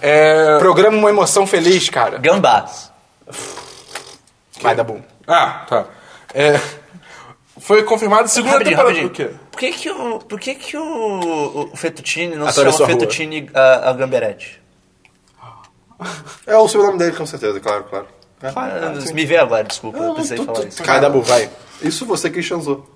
É... 0.00 0.58
Programa 0.58 0.96
Uma 0.96 1.10
Emoção 1.10 1.46
Feliz, 1.46 1.88
cara. 1.88 2.18
Gambás. 2.18 2.90
Vai, 4.60 4.74
Dabu. 4.74 5.00
Ah, 5.28 5.64
tá. 5.68 5.84
É... 6.34 6.60
Foi 7.60 7.82
confirmado 7.84 8.28
segunda 8.28 8.54
Rapidinho, 8.54 8.76
temporada. 8.78 9.00
rapidinho. 9.02 9.28
O 9.28 9.30
quê? 9.30 9.36
Por 9.50 9.58
que 9.60 9.72
que 9.72 9.90
o, 9.90 10.18
por 10.18 10.40
que 10.40 10.54
que 10.54 10.76
o, 10.76 11.70
o 11.72 11.76
fettuccine 11.76 12.34
não 12.34 12.46
se 12.46 12.50
Atravessou 12.52 12.86
chama 12.86 12.90
a 12.90 12.92
rua. 12.92 13.00
fettuccine 13.00 13.50
a, 13.54 13.90
a 13.90 13.92
gamberete? 13.92 14.60
É 16.46 16.56
o 16.56 16.66
sobrenome 16.66 16.98
dele, 16.98 17.12
com 17.12 17.24
certeza, 17.26 17.60
claro, 17.60 17.84
claro. 17.84 18.06
É. 18.42 18.48
Ah, 18.56 18.92
me 19.14 19.24
vê 19.24 19.36
agora, 19.36 19.62
desculpa, 19.62 19.98
eu 19.98 20.02
Não, 20.02 20.14
precisei 20.14 20.38
tu- 20.38 20.44
falar 20.46 20.64
isso. 20.66 20.82
Vai, 20.82 21.00
Dabu, 21.00 21.22
vai. 21.22 21.48
Isso 21.80 22.04
você 22.04 22.28
que 22.28 22.42
chanzou. 22.42 22.88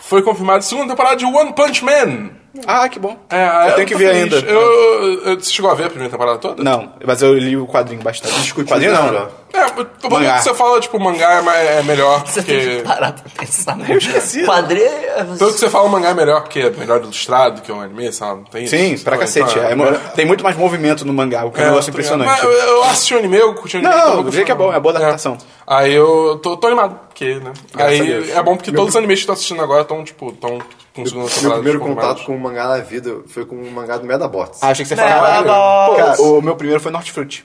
Foi 0.00 0.22
confirmado 0.22 0.64
segunda 0.64 0.88
temporada 0.88 1.16
de 1.16 1.24
One 1.26 1.52
Punch 1.52 1.84
Man. 1.84 2.30
Ah, 2.66 2.88
que 2.88 2.98
bom. 2.98 3.16
É, 3.30 3.70
eu 3.70 3.74
tenho 3.74 3.88
que 3.88 3.94
ver 3.94 4.14
feliz. 4.14 4.34
ainda. 4.34 4.50
Eu, 4.50 5.20
eu- 5.24 5.40
você 5.40 5.50
chegou 5.50 5.70
a 5.70 5.74
ver 5.74 5.84
a 5.84 5.88
primeira 5.88 6.10
temporada 6.10 6.38
toda? 6.38 6.62
Não, 6.62 6.94
mas 7.06 7.20
eu 7.22 7.34
li 7.36 7.56
o 7.56 7.66
quadrinho 7.66 8.02
bastante. 8.02 8.34
Discutir 8.40 8.70
quadrinho 8.70 8.92
não. 8.94 9.04
melhor. 9.04 9.32
É, 9.54 10.08
Mangá. 10.08 10.34
que 10.38 10.44
você 10.44 10.54
fala, 10.54 10.80
tipo, 10.80 10.98
mangá 10.98 11.42
é, 11.54 11.78
é 11.78 11.82
melhor 11.82 12.24
Você 12.26 12.42
tem 12.42 12.58
que 12.58 12.66
porque... 12.68 12.82
parar 12.88 13.12
pra 13.12 13.24
pensar. 13.38 13.78
Eu 13.90 13.98
esqueci. 13.98 14.44
Quadrilha. 14.44 15.26
Pelo 15.38 15.52
que 15.52 15.58
você 15.58 15.68
fala, 15.68 15.84
o 15.84 15.88
mangá 15.90 16.08
é 16.10 16.14
melhor 16.14 16.40
porque 16.42 16.60
é 16.60 16.70
melhor 16.70 17.00
ilustrado 17.02 17.60
que 17.60 17.70
um 17.70 17.80
anime, 17.80 18.12
sabe? 18.12 18.36
Não 18.40 18.44
tem 18.44 18.66
Sim, 18.66 18.92
isso? 18.94 19.04
pra 19.04 19.16
Então, 19.16 19.26
cacete. 19.26 19.58
então, 19.58 19.64
é 19.70 19.74
mo- 19.74 19.98
tem 20.14 20.24
muito 20.24 20.42
mais 20.42 20.56
movimento 20.56 21.04
no 21.04 21.12
mangá, 21.12 21.44
o 21.44 21.50
que 21.50 21.60
é 21.60 21.64
um 21.64 21.66
negócio 21.68 21.92
tô 21.92 21.98
ligado. 21.98 22.14
impressionante. 22.22 22.42
Mas 22.44 22.62
eu, 22.62 22.68
eu 22.68 22.84
assisti 22.84 23.14
o 23.14 23.18
anime, 23.18 23.36
eu 23.36 23.54
curti 23.54 23.76
o 23.76 23.80
anime. 23.80 23.94
Não, 23.94 24.20
eu 24.24 24.32
jeito 24.32 24.46
que 24.46 24.52
é 24.52 24.54
bom, 24.54 24.72
é 24.72 24.80
boa 24.80 24.96
adaptação. 24.96 25.36
Aí 25.66 25.92
eu 25.92 26.38
tô, 26.42 26.56
tô 26.56 26.66
animado, 26.66 26.98
porque, 27.08 27.34
né? 27.36 27.52
Graças 27.74 28.00
Aí 28.00 28.30
é 28.32 28.42
bom 28.42 28.56
porque 28.56 28.72
todos 28.72 28.90
os 28.90 28.96
animes 28.96 29.18
que 29.20 29.24
eu 29.24 29.26
tô 29.26 29.32
assistindo 29.34 29.62
agora 29.62 29.82
estão, 29.82 30.02
tipo, 30.02 30.32
tão 30.32 30.58
com 30.94 31.06
segunda 31.06 31.28
Meu 31.42 31.52
primeiro 31.52 31.78
tipo, 31.78 31.90
contato 31.94 32.14
mais- 32.16 32.26
com 32.26 32.36
o 32.36 32.40
mangá 32.40 32.68
na 32.68 32.78
vida 32.78 33.20
foi 33.28 33.44
com 33.46 33.56
o 33.56 33.70
mangá 33.70 33.96
do 33.96 34.04
Medabots. 34.06 34.62
Ah, 34.62 34.68
achei 34.68 34.84
que 34.84 34.88
você 34.88 34.94
Não, 34.94 35.08
falava. 35.08 35.46
não. 35.46 36.16
Pô, 36.16 36.38
o 36.38 36.42
meu 36.42 36.54
primeiro 36.56 36.80
foi 36.82 36.90
Norte 36.92 37.12
Fruit. 37.12 37.44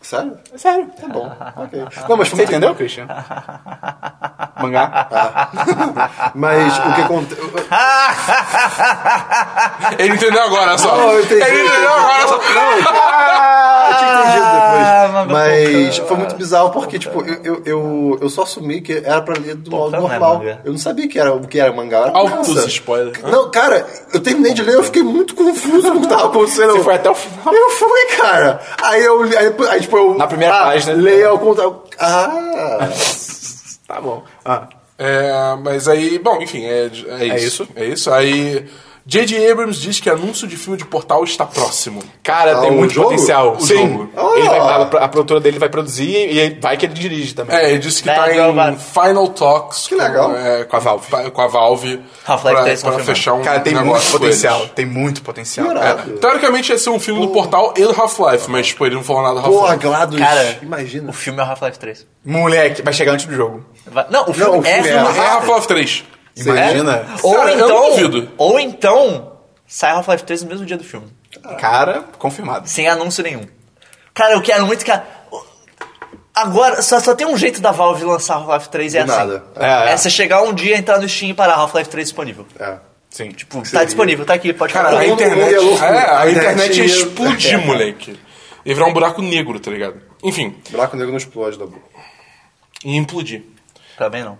Sério? 0.00 0.38
Sério. 0.56 0.86
Tá 1.00 1.08
bom. 1.08 1.30
ok. 1.56 1.84
Não, 2.08 2.16
mas 2.16 2.28
foi 2.28 2.38
Você 2.38 2.44
entendeu, 2.44 2.74
Christian? 2.74 3.06
Mangá? 4.60 5.08
Mas 6.34 6.78
o 6.78 6.94
que 6.94 7.00
aconteceu. 7.02 7.50
Ele 9.98 10.14
entendeu 10.14 10.42
agora 10.42 10.76
só. 10.78 10.96
Não, 10.96 11.12
eu 11.12 11.20
entendi. 11.22 11.42
Ele 11.42 11.66
entendeu 11.66 11.90
agora 11.92 12.26
só. 12.28 12.34
Eu 13.90 13.96
tinha 13.96 14.10
entendido 14.12 14.44
Ah, 14.44 15.06
depois. 15.26 15.30
Mas 15.32 15.96
foi 15.98 16.16
muito 16.16 16.34
bizarro 16.36 16.70
porque, 16.70 16.98
tipo, 16.98 17.22
eu, 17.24 17.40
eu, 17.42 17.62
eu, 17.64 18.18
eu 18.22 18.28
só 18.30 18.42
assumi 18.42 18.80
que 18.80 18.92
era 19.04 19.20
pra 19.22 19.34
ler 19.38 19.54
do 19.54 19.70
modo 19.70 19.92
não 19.92 20.06
é 20.06 20.18
normal. 20.18 20.42
eu 20.64 20.72
não 20.72 20.78
sabia 20.78 21.08
que 21.08 21.18
era, 21.18 21.32
o 21.32 21.46
que 21.46 21.58
era 21.58 21.72
mangá. 21.72 21.98
Era 22.08 22.18
Altos 22.18 22.66
spoilers. 22.66 23.20
Não, 23.22 23.50
cara, 23.50 23.86
eu 24.12 24.20
terminei 24.20 24.52
de 24.54 24.62
ler 24.62 24.74
eu 24.74 24.84
fiquei 24.84 25.02
muito 25.02 25.34
confuso 25.34 25.90
com 25.92 25.98
o 25.98 26.00
que 26.02 26.08
tava 26.08 26.26
acontecendo. 26.26 26.72
Você 26.74 26.84
foi 26.84 26.94
até 26.94 27.10
o 27.10 27.14
final? 27.14 27.54
Eu 27.54 27.70
fui, 27.70 28.06
cara. 28.18 28.60
Aí 28.82 29.02
eu 29.04 29.22
li- 29.22 29.36
aí, 29.36 29.54
aí, 29.70 29.80
tipo, 29.90 29.96
eu. 29.96 30.14
Na 30.16 30.26
primeira 30.26 30.54
ah, 30.54 30.64
página. 30.64 30.92
Leia 30.94 31.28
ao 31.28 31.38
contrário. 31.38 31.82
Ah! 31.98 32.88
Tá 33.86 34.00
bom. 34.00 34.22
Ah, 34.44 34.68
É, 34.96 35.56
mas 35.64 35.88
aí, 35.88 36.16
bom, 36.20 36.40
enfim, 36.40 36.64
é, 36.64 36.88
é 37.18 37.26
isso. 37.38 37.64
isso? 37.64 37.68
É 37.74 37.84
isso. 37.86 38.12
Aí, 38.12 38.68
J.J. 39.06 39.50
Abrams 39.50 39.80
diz 39.80 39.98
que 39.98 40.08
anúncio 40.10 40.46
de 40.46 40.56
filme 40.56 40.76
de 40.78 40.84
Portal 40.84 41.24
está 41.24 41.44
próximo. 41.46 42.02
Cara, 42.22 42.58
Ah, 42.58 42.60
tem 42.60 42.70
muito 42.70 42.94
jogo? 42.94 43.10
potencial. 43.10 43.54
O 43.56 43.60
Sim. 43.60 43.76
jogo. 43.76 44.10
Ele 44.36 44.48
vai- 44.48 44.58
Ah. 44.58 44.88
a, 45.00 45.04
a 45.04 45.08
produtora 45.08 45.40
dele 45.40 45.58
vai 45.58 45.68
produzir 45.68 46.10
e 46.30 46.58
vai 46.60 46.76
que 46.76 46.86
ele 46.86 46.94
dirige 46.94 47.34
também. 47.34 47.56
É, 47.56 47.70
ele 47.70 47.78
disse 47.78 48.02
que 48.02 48.08
tá 48.08 48.30
Girl 48.30 48.50
em 48.58 48.76
final 48.76 49.28
talks 49.28 49.88
Que 49.88 49.94
legal. 49.94 50.30
Com, 50.30 50.36
é, 50.36 50.64
Com 50.64 50.76
a 50.76 50.78
Valve. 50.78 51.06
Com 51.32 51.40
a 51.42 51.46
Valve. 51.48 52.00
Half-Life 52.26 52.54
pra, 52.54 52.62
3 52.64 52.82
pra 52.82 52.98
fechar 53.00 53.34
um 53.34 53.42
Cara, 53.42 53.60
tem 53.60 53.74
muito 53.74 54.10
potencial. 54.10 54.58
eles. 54.60 54.70
Tem 54.72 54.86
muito 54.86 55.22
potencial. 55.22 55.70
Irado. 55.70 56.12
Teoricamente 56.18 56.70
ia 56.72 56.78
ser 56.78 56.90
um 56.90 57.00
filme 57.00 57.20
do 57.20 57.28
Portal 57.28 57.74
e 57.76 57.82
do 57.82 57.90
Half-Life, 58.00 58.50
mas 58.50 58.68
tipo, 58.68 58.86
ele 58.86 58.94
não 58.94 59.02
falou 59.02 59.22
nada 59.22 59.40
do 59.40 59.42
Porra, 59.42 59.72
Half-Life. 59.72 59.82
GLaDOS. 59.88 60.18
Cara, 60.20 60.58
imagina. 60.62 61.10
o 61.10 61.12
filme 61.12 61.40
é 61.40 61.42
o 61.42 61.46
Half-Life 61.46 61.78
3. 61.78 62.06
Moleque, 62.24 62.82
vai 62.82 62.92
chegar 62.92 63.12
antes 63.12 63.26
do 63.26 63.34
jogo. 63.34 63.64
Vai- 63.86 64.06
Não, 64.10 64.28
o 64.28 64.32
filme, 64.32 64.58
o 64.58 64.60
é, 64.60 64.74
filme 64.74 64.88
é- 64.88 64.92
filme 65.04 65.18
É 65.18 65.26
Half-Life 65.26 65.66
3. 65.68 66.04
Imagina. 66.36 67.06
Ou 67.22 67.34
Cara, 67.34 67.52
então, 67.54 68.28
ou 68.38 68.58
então, 68.60 69.32
sai 69.66 69.90
Half-Life 69.92 70.24
3 70.24 70.42
no 70.44 70.48
mesmo 70.48 70.64
dia 70.66 70.76
do 70.76 70.84
filme. 70.84 71.06
Cara, 71.58 72.04
confirmado. 72.18 72.68
Sem 72.68 72.88
anúncio 72.88 73.22
nenhum. 73.22 73.46
Cara, 74.14 74.34
eu 74.34 74.42
quero 74.42 74.66
muito 74.66 74.84
que. 74.84 74.90
a- 74.90 75.02
Agora, 76.32 76.80
só, 76.80 77.00
só 77.00 77.14
tem 77.14 77.26
um 77.26 77.36
jeito 77.36 77.60
da 77.60 77.72
Valve 77.72 78.04
lançar 78.04 78.34
Half-Life 78.36 78.68
3 78.68 78.94
é 78.94 79.04
Do 79.04 79.10
assim. 79.12 79.20
nada. 79.20 79.44
É, 79.56 79.66
É, 79.90 79.92
é. 79.92 79.96
você 79.96 80.08
chegar 80.08 80.42
um 80.42 80.54
dia, 80.54 80.76
entrar 80.76 80.98
no 81.00 81.08
Steam 81.08 81.30
e 81.30 81.34
parar 81.34 81.54
Half-Life 81.54 81.90
3 81.90 82.06
disponível. 82.06 82.46
É. 82.58 82.78
Sim. 83.10 83.30
Tipo, 83.32 83.58
tá 83.58 83.64
seria? 83.64 83.84
disponível, 83.86 84.24
tá 84.24 84.34
aqui, 84.34 84.52
pode 84.52 84.72
Cara, 84.72 84.90
comprar. 84.90 85.02
a 85.04 85.06
internet. 85.08 85.54
loucura. 85.56 85.86
É, 85.86 85.98
a 85.98 86.20
A 86.20 86.30
internet 86.30 86.30
internet 86.30 86.76
ia 86.78 86.84
ia- 86.84 86.86
explodir, 86.86 87.54
É. 87.54 87.56
moleque. 87.58 88.18
Ia 88.64 88.74
virar 88.74 88.86
um 88.86 88.92
buraco 88.92 89.20
negro, 89.20 89.58
tá 89.58 89.70
ligado? 89.72 90.00
Enfim, 90.22 90.54
Buraco 90.70 90.96
negro 90.96 91.10
não 91.10 91.18
explode 91.18 91.58
da 91.58 91.66
boca. 91.66 91.80
ia 92.84 92.96
implodir. 92.98 93.42
Também 93.98 94.22
não. 94.22 94.38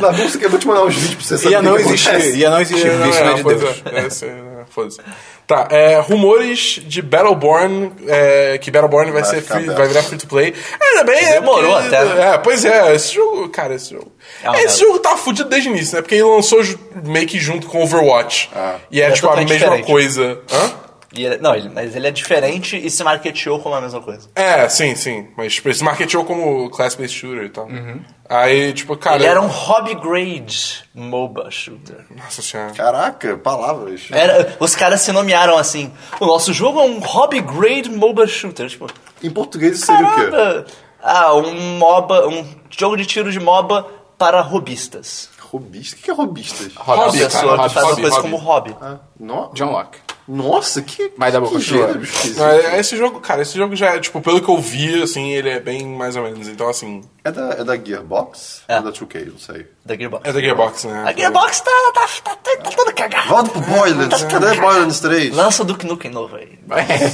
Na 0.00 0.12
música, 0.12 0.44
eu 0.44 0.50
vou 0.50 0.58
te 0.58 0.66
mandar 0.66 0.84
uns 0.84 0.94
vídeos 0.94 1.14
pra 1.14 1.24
você 1.24 1.38
saber 1.38 1.54
Ia 1.54 1.62
não 1.62 1.76
que 1.76 1.82
existir, 1.82 2.36
ia 2.36 2.50
não 2.50 2.60
existir 2.60 2.92
Não, 2.92 3.06
é, 3.06 3.30
é 3.30 3.34
de 3.34 3.42
Deus. 3.42 3.82
é, 3.92 3.98
é, 4.06 4.10
sim, 4.10 4.26
é, 4.26 4.64
foda-se. 4.70 4.98
Tá, 5.46 5.66
é, 5.70 5.98
rumores 5.98 6.80
de 6.86 7.02
Battleborn, 7.02 7.92
é, 8.06 8.56
que 8.58 8.70
Battleborn 8.70 9.10
vai, 9.10 9.22
Vai 9.22 9.30
ser 9.30 9.42
free, 9.42 9.66
vai 9.66 9.88
virar 9.88 10.02
free 10.04 10.16
to 10.18 10.26
play. 10.28 10.54
Ainda 10.80 11.04
bem, 11.04 11.18
é 11.24 11.32
Demorou 11.40 11.72
porque- 11.74 11.94
até, 11.94 12.04
né? 12.04 12.34
É, 12.34 12.38
pois 12.38 12.64
é, 12.64 12.94
esse 12.94 13.14
jogo, 13.14 13.48
cara, 13.48 13.74
esse 13.74 13.90
jogo. 13.90 14.12
É 14.44 14.62
esse 14.62 14.80
jogo 14.80 14.98
tá 15.00 15.16
fudido 15.16 15.48
desde 15.48 15.68
o 15.68 15.72
início, 15.72 15.96
né? 15.96 16.02
Porque 16.02 16.14
ele 16.14 16.22
lançou 16.24 16.60
meio 17.04 17.26
que 17.26 17.38
junto 17.40 17.66
com 17.66 17.82
Overwatch. 17.82 18.48
Ah. 18.54 18.76
E 18.90 19.00
é, 19.02 19.06
É 19.06 19.10
tipo 19.10 19.28
a 19.28 19.36
mesma 19.36 19.54
diferente. 19.54 19.86
coisa. 19.86 20.38
Hã? 20.52 20.70
E 21.12 21.24
ele- 21.26 21.38
não, 21.38 21.54
ele, 21.56 21.68
mas 21.68 21.96
ele 21.96 22.06
é 22.06 22.10
diferente 22.12 22.76
e 22.76 22.88
se 22.88 23.02
marketeou 23.02 23.58
como 23.58 23.74
a 23.74 23.80
mesma 23.80 24.00
coisa. 24.00 24.28
É, 24.34 24.68
sim, 24.68 24.94
sim. 24.94 25.28
Mas 25.36 25.54
tipo, 25.54 25.68
esse 25.68 25.82
marketou 25.82 26.24
como 26.24 26.70
class-based 26.70 27.18
shooter 27.18 27.44
e 27.44 27.48
tal. 27.48 27.68
Aí, 28.28 28.72
tipo, 28.72 28.96
cara. 28.96 29.16
Ele 29.16 29.26
era 29.26 29.40
um 29.40 29.48
hobby 29.48 29.94
grade 29.96 30.84
MOBA 30.94 31.50
shooter. 31.50 32.06
Nossa 32.16 32.40
senhora. 32.42 32.72
Caraca, 32.74 33.36
palavras. 33.38 34.02
Era, 34.12 34.56
os 34.60 34.76
caras 34.76 35.00
se 35.00 35.10
nomearam 35.10 35.56
assim: 35.58 35.92
o 36.20 36.26
nosso 36.26 36.52
jogo 36.52 36.78
é 36.80 36.84
um 36.84 37.00
hobby 37.00 37.40
grade 37.40 37.90
MOBA 37.90 38.28
shooter. 38.28 38.68
Tipo, 38.68 38.86
Em 39.20 39.30
português 39.30 39.78
isso 39.78 39.86
seria 39.86 40.06
o 40.06 40.14
quê? 40.64 40.72
Ah, 41.02 41.34
um 41.34 41.76
MOBA, 41.78 42.28
um 42.28 42.46
jogo 42.70 42.96
de 42.96 43.04
tiro 43.04 43.32
de 43.32 43.40
MOBA 43.40 43.84
para 44.16 44.40
robistas. 44.42 45.28
Robista? 45.40 45.96
O 45.96 46.02
que 46.02 46.10
é 46.10 46.14
robistas? 46.14 46.72
Uma 46.76 46.84
Hobby, 46.84 47.18
pessoa 47.18 47.56
cara, 47.56 47.68
que 47.68 47.74
hobby, 47.74 47.74
faz 47.74 47.84
uma 47.84 47.90
hobby, 47.90 48.00
coisa 48.02 48.16
hobby. 48.16 48.30
como 48.30 48.36
hobby. 48.44 48.76
Ah, 48.80 48.98
não? 49.18 49.50
John 49.54 49.72
Locke. 49.72 49.98
Nossa, 50.32 50.80
que, 50.80 51.10
Mas 51.16 51.32
dá 51.32 51.40
que 51.40 51.58
gênero. 51.58 52.00
É, 52.72 52.78
Esse 52.78 52.96
jogo, 52.96 53.18
cara, 53.20 53.42
esse 53.42 53.58
jogo 53.58 53.74
já 53.74 53.96
é, 53.96 53.98
tipo, 53.98 54.20
pelo 54.20 54.40
que 54.40 54.48
eu 54.48 54.58
vi, 54.58 55.02
assim, 55.02 55.32
ele 55.32 55.48
é 55.50 55.58
bem 55.58 55.84
mais 55.86 56.14
ou 56.14 56.22
menos. 56.22 56.46
Então, 56.46 56.68
assim, 56.68 57.02
É 57.24 57.32
da, 57.32 57.50
é 57.58 57.64
da 57.64 57.76
Gearbox? 57.76 58.62
É. 58.68 58.76
Ou 58.76 58.82
da 58.84 58.92
2K, 58.92 59.26
não 59.32 59.38
sei. 59.38 59.66
Da 59.84 59.96
Gearbox. 59.96 60.28
é 60.28 60.32
da 60.32 60.40
Gearbox, 60.40 60.84
né? 60.84 61.02
A 61.04 61.12
Gearbox 61.12 61.60
tá, 61.60 61.70
tá, 61.94 62.06
tá, 62.22 62.36
tá, 62.36 62.56
tá 62.62 62.70
toda 62.70 62.92
cagada. 62.92 63.26
Volta 63.28 63.50
pro 63.50 63.60
Borderlands. 63.62 64.22
Cadê 64.24 64.54
Borderlands 64.60 65.00
3? 65.00 65.34
Lança 65.34 65.62
o 65.62 65.66
Duke 65.66 65.84
Nukem 65.86 66.10
novo 66.12 66.36
aí. 66.36 66.58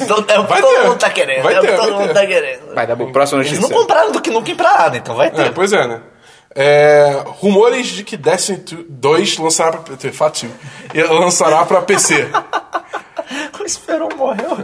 Todo, 0.07 0.31
é, 0.31 0.39
o 0.39 0.45
que 0.45 0.51
Vai 0.51 0.61
todo 0.61 0.75
ter. 0.75 0.83
mundo 0.89 0.99
tá 0.99 1.11
querendo. 1.11 1.43
Vai 1.43 1.55
é 1.55 1.59
o 1.59 1.61
que 1.62 1.67
ter, 1.69 1.77
todo 1.77 1.91
vai 1.91 1.99
mundo 2.01 2.09
ter. 2.09 2.14
tá 2.14 2.27
querendo. 2.27 2.75
Vai 2.75 2.87
dar 2.87 2.97
bom. 2.97 3.12
Próxima 3.12 3.41
Eles 3.43 3.59
não 3.59 3.71
compraram 3.71 4.12
Duke 4.12 4.31
Nukem 4.31 4.55
pra 4.55 4.73
nada, 4.79 4.97
então 4.99 5.14
vai 5.17 5.29
É, 5.29 5.31
ter. 5.31 5.55
pois 5.55 5.73
é, 5.73 5.87
né? 5.89 6.01
É, 6.59 7.23
rumores 7.27 7.87
de 7.89 8.03
que 8.03 8.17
Destiny 8.17 8.64
2 8.89 9.37
lançará 9.37 9.77
pra, 9.79 9.95
lançará 11.11 11.64
pra 11.67 11.83
PC. 11.83 12.29
O 13.61 13.64
Esperon 13.64 14.09
morreu. 14.16 14.59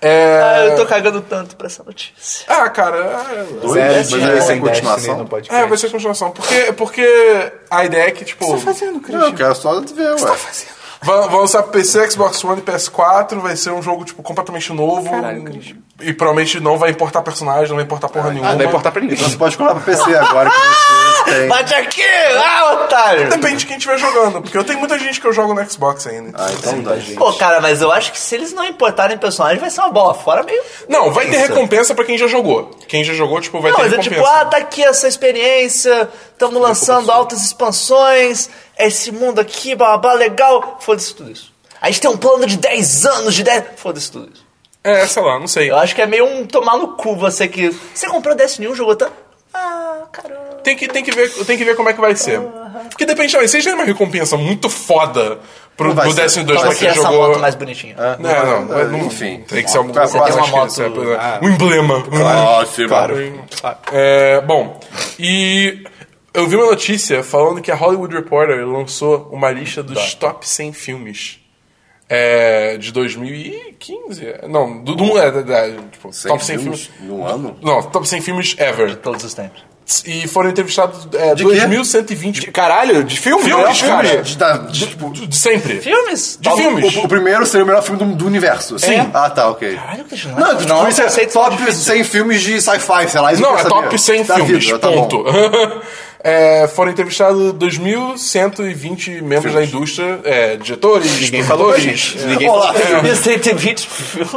É... 0.00 0.40
Ah, 0.42 0.64
eu 0.66 0.76
tô 0.76 0.84
cagando 0.86 1.22
tanto 1.22 1.56
pra 1.56 1.66
essa 1.68 1.82
notícia. 1.82 2.44
Ah, 2.48 2.68
cara, 2.68 2.96
é- 2.98 3.44
Dois, 3.60 3.72
Zero 3.72 3.86
mas 3.86 3.96
é 3.96 4.04
sem 4.04 4.20
sem 4.20 4.26
Destiny 4.34 4.60
continuação. 4.60 5.18
no 5.18 5.26
podcast. 5.26 5.62
é, 5.62 5.66
vai 5.66 5.78
ser 5.78 5.90
continuação. 5.90 6.30
Porque, 6.32 6.72
porque 6.74 7.52
a 7.70 7.84
ideia 7.84 8.08
é 8.08 8.10
que, 8.10 8.24
tipo, 8.24 8.46
tá 8.50 8.58
fazendo, 8.58 8.92
Não, 8.94 9.00
Christian? 9.00 9.26
eu 9.28 9.34
quero 9.34 9.54
só 9.54 9.80
ver, 9.80 10.10
ué. 10.10 10.16
vai, 10.16 10.36
vai 11.02 11.28
lançar 11.28 11.62
PC, 11.64 12.10
Xbox 12.10 12.42
One 12.44 12.60
e 12.60 12.62
PS4, 12.64 13.38
vai 13.38 13.56
ser 13.56 13.70
um 13.70 13.82
jogo, 13.82 14.04
tipo, 14.04 14.22
completamente 14.22 14.72
novo. 14.72 15.10
Caralho, 15.10 15.44
Christian. 15.44 15.76
e 16.00 16.12
provavelmente 16.12 16.58
não 16.60 16.76
vai 16.78 16.90
importar 16.90 17.22
personagem, 17.22 17.68
não 17.68 17.76
vai 17.76 17.84
importar 17.84 18.08
porra 18.08 18.30
nenhuma. 18.30 18.48
Ah, 18.48 18.52
não 18.52 18.58
vai 18.58 18.66
importar 18.66 18.90
pra 18.90 19.00
ninguém. 19.00 19.16
Então 19.16 19.28
você 19.30 19.36
pode 19.36 19.56
colar 19.56 19.74
pra 19.74 19.84
PC 19.84 20.14
agora 20.16 20.50
que 20.50 20.56
você 20.56 21.30
tem. 21.38 21.48
Bate 21.48 21.74
aqui! 21.74 22.02
Ah, 22.36 22.72
otário! 22.84 23.28
Depende 23.28 23.56
de 23.56 23.66
quem 23.66 23.76
estiver 23.76 23.98
jogando, 23.98 24.42
porque 24.42 24.56
eu 24.56 24.64
tenho 24.64 24.78
muita 24.78 24.98
gente 24.98 25.20
que 25.20 25.26
eu 25.26 25.32
jogo 25.32 25.54
no 25.54 25.70
Xbox 25.70 26.06
ainda. 26.06 26.32
Ah, 26.40 26.50
então 26.52 26.80
dá. 26.82 26.92
Pô, 27.16 27.32
cara, 27.34 27.60
mas 27.60 27.82
eu 27.82 27.90
acho 27.92 28.12
que 28.12 28.18
se 28.18 28.34
eles 28.34 28.52
não 28.52 28.64
importarem 28.64 29.18
personagem, 29.18 29.58
vai 29.58 29.70
ser 29.70 29.80
uma 29.80 29.90
bola 29.90 30.14
fora 30.14 30.42
meio. 30.42 30.62
Não, 30.88 31.10
vai 31.12 31.26
ter 31.28 31.36
recompensa 31.38 31.94
pra 31.94 32.04
quem 32.04 32.16
já 32.18 32.26
jogou. 32.26 32.70
Quem 32.88 33.02
já 33.04 33.12
jogou, 33.14 33.40
tipo, 33.40 33.60
vai 33.60 33.70
Não, 33.70 33.76
ter 33.78 33.82
mas 33.84 33.92
é 33.92 33.96
recompensa. 33.96 34.22
tipo, 34.24 34.36
ah, 34.40 34.44
tá 34.44 34.56
aqui 34.58 34.82
essa 34.84 35.08
experiência, 35.08 36.08
estamos 36.32 36.60
lançando 36.60 37.10
altas 37.10 37.42
expansões, 37.42 38.48
esse 38.78 39.10
mundo 39.12 39.40
aqui, 39.40 39.74
babá, 39.74 40.12
legal. 40.14 40.78
Foda-se 40.80 41.14
tudo 41.14 41.30
isso. 41.30 41.52
A 41.80 41.86
gente 41.88 42.00
tem 42.00 42.10
um 42.10 42.16
plano 42.16 42.46
de 42.46 42.56
10 42.56 43.06
anos, 43.06 43.34
de 43.34 43.42
10. 43.42 43.64
Foda-se 43.76 44.10
tudo 44.10 44.30
isso. 44.32 44.44
É, 44.82 45.06
sei 45.06 45.22
lá, 45.22 45.38
não 45.38 45.48
sei. 45.48 45.70
Eu 45.70 45.76
acho 45.76 45.94
que 45.94 46.00
é 46.02 46.06
meio 46.06 46.24
um 46.24 46.46
tomar 46.46 46.76
no 46.78 46.88
cu 46.96 47.16
você 47.16 47.48
que. 47.48 47.70
Você 47.94 48.06
comprou 48.08 48.34
Destiny 48.34 48.68
1, 48.68 48.74
jogou 48.74 48.94
tanto. 48.96 49.12
Ah, 49.52 50.02
caramba. 50.12 50.46
Tem 50.62 50.76
que, 50.76 50.88
tem, 50.88 51.02
que 51.04 51.10
ver, 51.12 51.30
tem 51.44 51.56
que 51.56 51.64
ver 51.64 51.76
como 51.76 51.88
é 51.88 51.92
que 51.92 52.00
vai 52.00 52.14
ser. 52.16 52.40
Porque 52.90 53.04
depende 53.06 53.32
também, 53.32 53.48
derem 53.64 53.74
uma 53.80 53.84
recompensa 53.84 54.36
muito 54.36 54.68
foda 54.68 55.38
pro, 55.76 55.88
Não 55.88 55.94
ser. 56.14 56.22
Destiny 56.22 56.44
2 56.44 56.58
Qual 56.60 56.68
pra 56.70 56.78
que 56.78 56.86
é 56.86 56.90
quem 56.92 56.98
essa 57.00 57.10
jogou. 57.10 57.28
moto 57.28 57.40
mais 57.40 57.54
bonitinha? 57.54 57.96
Não, 58.18 58.64
não, 58.66 58.78
É, 58.78 58.84
não, 58.84 58.98
enfim. 59.06 59.44
Tem 59.48 59.62
que 59.64 59.70
ser 59.70 59.78
um, 59.78 59.92
Você 59.92 60.18
tem 60.18 60.28
eu 60.28 60.34
uma 60.36 60.42
acho 60.42 60.74
que 60.74 60.82
moto- 60.88 61.02
é, 61.10 61.14
é, 61.14 61.16
Ah. 61.16 61.38
um 61.42 61.48
emblema. 61.48 62.02
Claro, 62.02 62.68
Claro. 62.88 63.16
É, 63.92 64.40
bom, 64.42 64.78
e 65.18 65.84
eu 66.36 66.46
vi 66.48 66.56
uma 66.56 66.66
notícia 66.66 67.22
falando 67.22 67.60
que 67.60 67.70
a 67.70 67.74
Hollywood 67.74 68.14
Reporter 68.14 68.66
lançou 68.66 69.28
uma 69.32 69.50
lista 69.50 69.82
dos 69.82 70.14
top 70.14 70.48
100 70.48 70.72
filmes 70.72 71.38
é, 72.08 72.76
de 72.78 72.92
2015. 72.92 74.34
Não, 74.48 74.82
do, 74.82 74.94
do 74.94 75.18
é, 75.18 75.26
é, 75.26 75.68
é, 75.68 75.76
tipo, 75.90 76.10
top 76.26 76.44
100 76.44 76.58
filmes. 76.58 76.90
num 77.00 77.26
ano? 77.26 77.56
Não, 77.62 77.82
top 77.82 78.06
100 78.08 78.20
filmes 78.20 78.54
ever. 78.58 78.96
Todos 78.96 79.24
os 79.24 79.34
tempos. 79.34 79.64
E 80.04 80.26
foram 80.26 80.50
entrevistados 80.50 81.06
é, 81.14 81.32
De 81.36 81.44
quê? 81.44 81.60
2.120 81.60 82.50
Caralho, 82.50 83.04
de 83.04 83.20
filme? 83.20 83.44
Filmes, 83.44 83.80
Melhor 83.82 84.02
cara. 84.02 84.20
De, 84.20 84.36
da- 84.36 84.56
de, 84.56 84.84
tipo, 84.88 85.12
de, 85.12 85.28
de 85.28 85.36
sempre. 85.38 85.80
Filmes? 85.80 86.36
De 86.40 86.50
filmes. 86.56 86.96
o, 86.96 87.04
o 87.04 87.08
primeiro 87.08 87.46
seria 87.46 87.62
o 87.62 87.66
melhor 87.68 87.82
filme 87.84 88.04
do, 88.04 88.16
do 88.16 88.26
universo. 88.26 88.80
Sim. 88.80 88.94
É. 88.96 89.10
Ah, 89.14 89.30
tá, 89.30 89.48
ok. 89.48 89.76
Caralho, 89.76 90.04
Christian, 90.04 90.32
Não, 90.32 90.38
não, 90.40 90.56
tipo, 90.56 90.68
não, 90.68 90.88
isso 90.88 91.00
é 91.02 91.26
top 91.26 91.56
difícil. 91.56 91.82
100 91.84 92.02
filmes 92.02 92.42
de 92.42 92.60
sci-fi, 92.60 93.08
sei 93.08 93.20
lá. 93.20 93.32
isso 93.32 93.40
Não, 93.40 93.56
é 93.56 93.62
top 93.62 93.84
saber. 93.84 93.98
100 93.98 94.24
Da 94.24 94.34
filmes, 94.34 94.64
vida, 94.64 94.78
tá 94.80 94.90
bom. 94.90 95.06
ponto. 95.08 95.24
É, 96.28 96.66
foram 96.66 96.90
entrevistados 96.90 97.52
2.120 97.52 99.22
membros 99.22 99.54
da 99.54 99.62
indústria, 99.62 100.18
é, 100.24 100.56
diretores, 100.56 101.20
Ninguém 101.20 101.44
falou 101.44 101.66
produtores. 101.68 102.00
gente. 102.00 102.18
Ninguém 102.26 102.48
Olá. 102.50 102.72
falou 102.72 102.80
pra 102.82 103.00
gente. 103.00 103.12
E 103.12 103.16
120 103.16 103.86
filmes. 103.88 104.32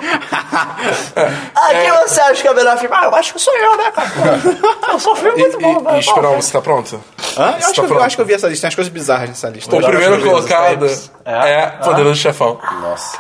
Ah, 1.16 1.70
quem 1.72 1.92
você 2.08 2.22
acha 2.22 2.42
que 2.44 2.48
é 2.48 2.52
o 2.52 2.56
melhor 2.56 2.78
filme? 2.78 2.96
Ah, 2.96 3.06
eu 3.06 3.16
acho 3.16 3.34
que 3.34 3.40
sou 3.40 3.56
eu, 3.58 3.76
né, 3.78 3.92
cara? 3.92 4.10
Eu 4.94 5.00
sou 5.00 5.14
um 5.14 5.16
filme 5.16 5.38
E, 5.40 5.42
muito 5.42 5.60
bom, 5.60 5.80
e, 5.80 5.84
velho. 5.84 5.96
e 5.96 6.00
Esperão, 6.00 6.36
você 6.42 6.52
tá 6.52 6.62
pronta? 6.62 6.96
Hã? 6.96 7.00
Eu 7.00 7.52
Você 7.54 7.66
acho, 7.66 7.66
tá 7.68 7.74
que 7.74 7.80
eu, 7.80 7.86
pronto? 7.88 8.02
acho 8.04 8.16
que 8.16 8.22
eu 8.22 8.26
vi 8.26 8.34
essa 8.34 8.48
lista. 8.48 8.62
Tem 8.64 8.68
umas 8.70 8.76
coisas 8.76 8.92
bizarras 8.94 9.30
nessa 9.30 9.50
lista. 9.50 9.76
O 9.76 9.82
primeiro 9.82 10.22
colocado 10.24 10.86
É? 11.26 11.52
é 11.52 11.66
Poderoso 11.84 12.20
Chefão. 12.20 12.60
Nossa. 12.82 13.20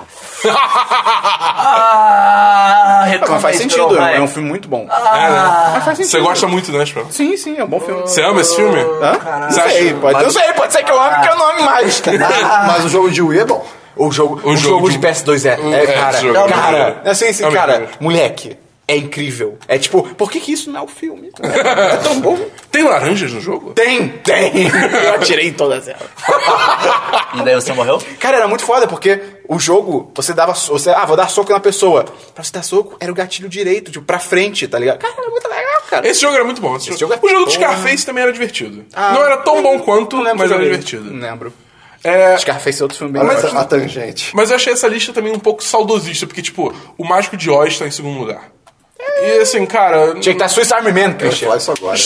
Ah, 1.72 3.06
Mas 3.30 3.42
faz 3.42 3.58
sentido, 3.58 3.98
é 3.98 4.20
um 4.22 4.28
filme 4.28 4.48
muito 4.50 4.68
bom. 4.68 4.88
É, 4.90 5.30
Mas 5.74 5.84
faz 5.86 5.98
sentido. 5.98 6.12
Você 6.12 6.20
gosta 6.22 6.48
muito, 6.48 6.72
né, 6.72 6.84
Esperão? 6.84 7.10
Sim, 7.12 7.38
sim, 7.38 7.58
é 7.58 7.64
um 7.64 7.68
bom 7.68 7.80
filme. 7.80 8.02
Você 8.02 8.22
ama 8.24 8.42
esse 8.42 8.59
filme? 8.60 8.80
Hã? 9.02 9.14
Você 9.14 9.30
Não 9.30 9.52
sei, 9.70 9.90
acha- 9.90 9.96
pode, 10.00 10.24
não 10.24 10.32
sei, 10.32 10.54
pode 10.54 10.74
ser 10.74 10.84
que 10.84 10.92
eu 10.92 11.02
ame 11.02 11.22
que 11.22 11.28
eu 11.30 11.36
não 11.38 11.50
ame 11.52 11.62
mais. 11.64 12.02
Mas 12.68 12.86
o 12.86 12.90
jogo 12.90 13.10
de 13.12 13.22
Wii 13.22 13.40
é 13.40 13.46
bom. 13.46 13.66
O 13.96 14.12
jogo, 14.12 14.36
o 14.44 14.56
jogo 14.56 14.58
jogo, 14.58 14.90
de- 14.92 14.98
de 14.98 15.08
PS2 15.08 15.46
é, 15.46 15.50
é, 15.50 15.84
é, 15.84 15.88
cara, 15.88 16.10
esse 16.18 16.22
jogo 16.28 16.38
é 16.38 16.48
cara, 16.48 16.80
incrível. 16.90 17.12
assim, 17.12 17.28
assim, 17.28 17.46
É 17.46 17.52
cara, 17.52 17.88
moleque, 18.00 18.58
é 18.88 18.96
incrível. 18.96 19.58
É 19.68 19.78
tipo, 19.78 20.04
por 20.16 20.32
que 20.32 20.40
que 20.40 20.54
isso 20.54 20.72
não 20.72 20.80
é 20.80 20.84
o 20.84 20.88
filme? 20.88 21.32
É 21.42 21.98
tão 21.98 22.20
bom. 22.22 22.38
Tem 22.72 22.84
laranjas 22.84 23.34
no 23.34 23.42
jogo? 23.42 23.72
Tem, 23.74 24.08
tem. 24.10 24.68
Eu 25.06 25.16
atirei 25.16 25.48
em 25.50 25.54
todas 25.54 25.88
elas. 25.88 26.02
E 27.34 27.42
daí 27.44 27.56
você 27.56 27.74
morreu? 27.74 28.02
Cara, 28.20 28.38
era 28.38 28.48
muito 28.48 28.64
foda, 28.64 28.88
porque 28.88 29.20
o 29.50 29.60
jogo, 29.60 30.12
você 30.16 30.34
dava. 30.34 30.54
Você, 30.54 30.92
ah, 30.92 31.06
vou 31.06 31.18
dar 31.18 31.28
soco 31.28 31.52
na 31.52 31.60
pessoa. 31.60 32.06
Pra 32.36 32.44
você 32.44 32.52
dar 32.54 32.64
soco, 32.64 32.96
era 33.00 33.12
o 33.12 33.16
gatilho 33.16 33.50
direito, 33.50 33.92
tipo, 33.92 34.06
pra 34.06 34.20
frente, 34.20 34.68
tá 34.68 34.78
ligado? 34.78 35.00
Cara, 35.00 35.14
era 35.18 35.30
muito 35.30 35.48
legal, 35.50 35.82
cara. 35.90 36.08
Esse 36.08 36.22
jogo 36.22 36.36
era 36.36 36.44
muito 36.46 36.62
bom. 36.62 36.76
Esse 36.76 36.90
Esse 36.92 37.00
jogo- 37.00 37.14
jogo 37.16 37.26
é 37.28 37.30
o 37.30 37.34
jogo 37.34 37.46
do. 37.46 37.52
Scarface 37.52 38.06
também 38.06 38.24
era 38.24 38.32
divertido. 38.32 38.86
Ah, 38.94 39.12
não 39.14 39.26
era 39.26 39.38
tão 39.38 39.62
bom 39.64 39.80
quanto, 39.80 40.18
mas 40.18 40.52
era 40.52 40.64
divertido. 40.64 41.12
Não 41.12 41.20
lembro. 41.28 41.52
É, 42.04 42.38
Scarface 42.38 42.80
é 42.82 42.84
outro 42.86 42.98
filme 42.98 43.12
bem 43.12 43.24
Mas 43.24 43.44
a 43.44 43.66
tangente. 43.66 44.34
Mas 44.34 44.50
eu 44.52 44.56
achei 44.56 44.72
essa 44.72 44.88
lista 44.88 45.12
também 45.12 45.34
um 45.34 45.40
pouco 45.40 45.62
saudosista, 45.62 46.26
porque, 46.26 46.42
tipo, 46.42 46.74
o 46.98 47.04
Mágico 47.06 47.36
de 47.36 47.50
Oz 47.50 47.78
tá 47.78 47.86
em 47.86 47.92
segundo 47.92 48.18
lugar. 48.20 48.52
E 49.22 49.42
assim, 49.42 49.66
cara. 49.66 50.12
Tinha 50.14 50.22
que 50.22 50.30
estar 50.32 50.48
Swiss 50.50 50.72
Army 50.72 50.92
Man, 50.92 51.16
Eu 51.20 51.32
falar 51.32 51.58
isso 51.58 51.72
agora. 51.72 51.98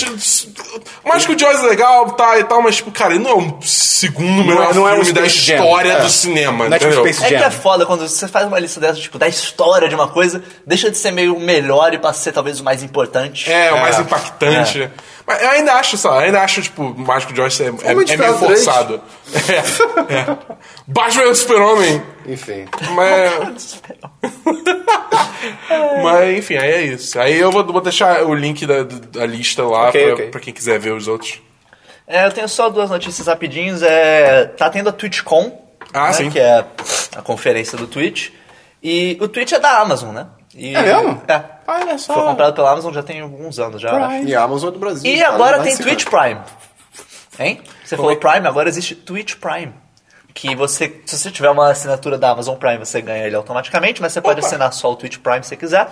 O 1.03 1.09
Mágico 1.09 1.35
de 1.35 1.45
Oz 1.45 1.59
é 1.63 1.67
legal, 1.67 2.11
tá 2.11 2.39
e 2.39 2.43
tal, 2.43 2.61
mas, 2.61 2.77
tipo, 2.77 2.91
cara, 2.91 3.13
ele 3.13 3.23
não 3.23 3.31
é 3.31 3.35
o 3.35 3.57
segundo 3.61 4.43
melhor 4.43 4.73
não 4.73 4.87
é 4.87 4.93
um 4.93 4.97
filme 5.03 5.13
da 5.13 5.21
Space 5.21 5.37
Jam. 5.45 5.55
história 5.55 5.91
É. 5.93 5.99
do 6.01 6.09
cinema, 6.09 6.69
Não 6.69 6.75
é 6.75 6.79
tipo 6.79 6.91
entendeu? 6.93 7.13
Space 7.13 7.23
É 7.25 7.27
que 7.29 7.39
Jam. 7.39 7.47
é 7.47 7.51
foda 7.51 7.85
quando 7.85 8.07
você 8.07 8.27
faz 8.27 8.47
uma 8.47 8.57
lista 8.59 8.79
dessa, 8.79 8.99
tipo, 8.99 9.17
da 9.19 9.27
história 9.27 9.87
de 9.89 9.95
uma 9.95 10.07
coisa, 10.07 10.41
deixa 10.65 10.89
de 10.89 10.97
ser 10.97 11.11
meio 11.11 11.39
melhor 11.39 11.93
e 11.93 11.97
passa 11.97 12.19
a 12.19 12.23
ser 12.23 12.31
talvez 12.31 12.59
o 12.59 12.63
mais 12.63 12.81
importante. 12.83 13.51
É, 13.51 13.71
o 13.73 13.79
mais 13.79 13.97
É. 13.97 14.01
impactante. 14.01 14.89
Mas 15.25 15.41
eu 15.41 15.49
ainda 15.51 15.73
acho, 15.75 15.97
só, 15.97 16.19
ainda 16.19 16.41
acho, 16.41 16.61
tipo, 16.61 16.83
o 16.83 16.99
Mágico 16.99 17.31
de 17.31 17.39
Oz 17.41 17.59
é, 17.61 17.67
é, 17.67 17.69
Homem 17.69 18.05
de 18.05 18.13
é 18.13 18.17
meio 18.17 18.33
Ferro 18.33 18.45
três. 18.45 18.65
forçado. 18.65 19.01
É, 19.47 20.13
é. 20.13 20.37
Batman 20.87 21.23
e 21.25 21.35
Super-Homem. 21.35 22.03
Enfim. 22.27 22.65
Mas. 22.93 23.81
Mas, 26.03 26.37
enfim, 26.37 26.57
aí 26.57 26.71
é 26.71 26.83
isso. 26.93 27.19
Aí 27.19 27.35
eu 27.37 27.51
vou, 27.51 27.65
vou 27.65 27.81
deixar 27.81 28.23
o 28.23 28.33
link 28.33 28.65
da, 28.65 28.83
da 28.83 29.25
lista 29.25 29.63
lá 29.63 29.89
Ok, 29.89 30.03
pra, 30.05 30.13
ok. 30.13 30.27
pra 30.29 30.39
quem 30.41 30.53
quiser 30.53 30.79
ver 30.79 30.93
os 30.93 31.07
outros. 31.07 31.41
É, 32.07 32.25
eu 32.25 32.31
tenho 32.31 32.47
só 32.49 32.69
duas 32.69 32.89
notícias 32.89 33.27
rapidinhos. 33.27 33.81
É, 33.81 34.45
tá 34.45 34.69
tendo 34.69 34.89
a 34.89 34.91
TwitchCon, 34.91 35.57
Ah, 35.93 36.07
né, 36.07 36.13
sim. 36.13 36.29
que 36.29 36.39
é 36.39 36.65
a 37.15 37.21
conferência 37.21 37.77
do 37.77 37.87
Twitch. 37.87 38.29
E 38.81 39.17
o 39.21 39.27
Twitch 39.27 39.53
é 39.53 39.59
da 39.59 39.79
Amazon, 39.79 40.13
né? 40.13 40.27
E- 40.53 40.75
É 40.75 40.81
mesmo? 40.81 41.21
É. 41.27 41.41
Olha 41.65 41.97
só. 41.97 42.13
Foi 42.13 42.23
comprado 42.23 42.53
pela 42.53 42.71
Amazon 42.71 42.93
já 42.93 43.01
tem 43.01 43.21
alguns 43.21 43.57
anos 43.57 43.81
já. 43.81 44.19
E 44.21 44.35
a 44.35 44.43
Amazon 44.43 44.69
é 44.69 44.71
do 44.73 44.79
Brasil. 44.79 45.09
E 45.11 45.19
cara, 45.19 45.33
agora 45.33 45.59
tem 45.63 45.75
Twitch 45.77 46.05
Prime. 46.05 46.39
Hein? 47.39 47.61
Você 47.83 47.95
falou 47.95 48.15
Prime, 48.17 48.47
agora 48.47 48.69
existe 48.69 48.93
Twitch 48.95 49.35
Prime. 49.35 49.73
Que 50.33 50.55
você, 50.55 51.01
se 51.05 51.17
você 51.17 51.29
tiver 51.31 51.49
uma 51.51 51.69
assinatura 51.69 52.17
da 52.17 52.31
Amazon 52.31 52.55
Prime, 52.55 52.79
você 52.79 53.01
ganha 53.01 53.25
ele 53.25 53.35
automaticamente, 53.35 54.01
mas 54.01 54.13
você 54.13 54.19
pode 54.21 54.39
Opa. 54.39 54.47
assinar 54.47 54.73
só 54.73 54.91
o 54.91 54.95
Twitch 54.95 55.17
Prime 55.19 55.43
se 55.43 55.55
quiser. 55.55 55.87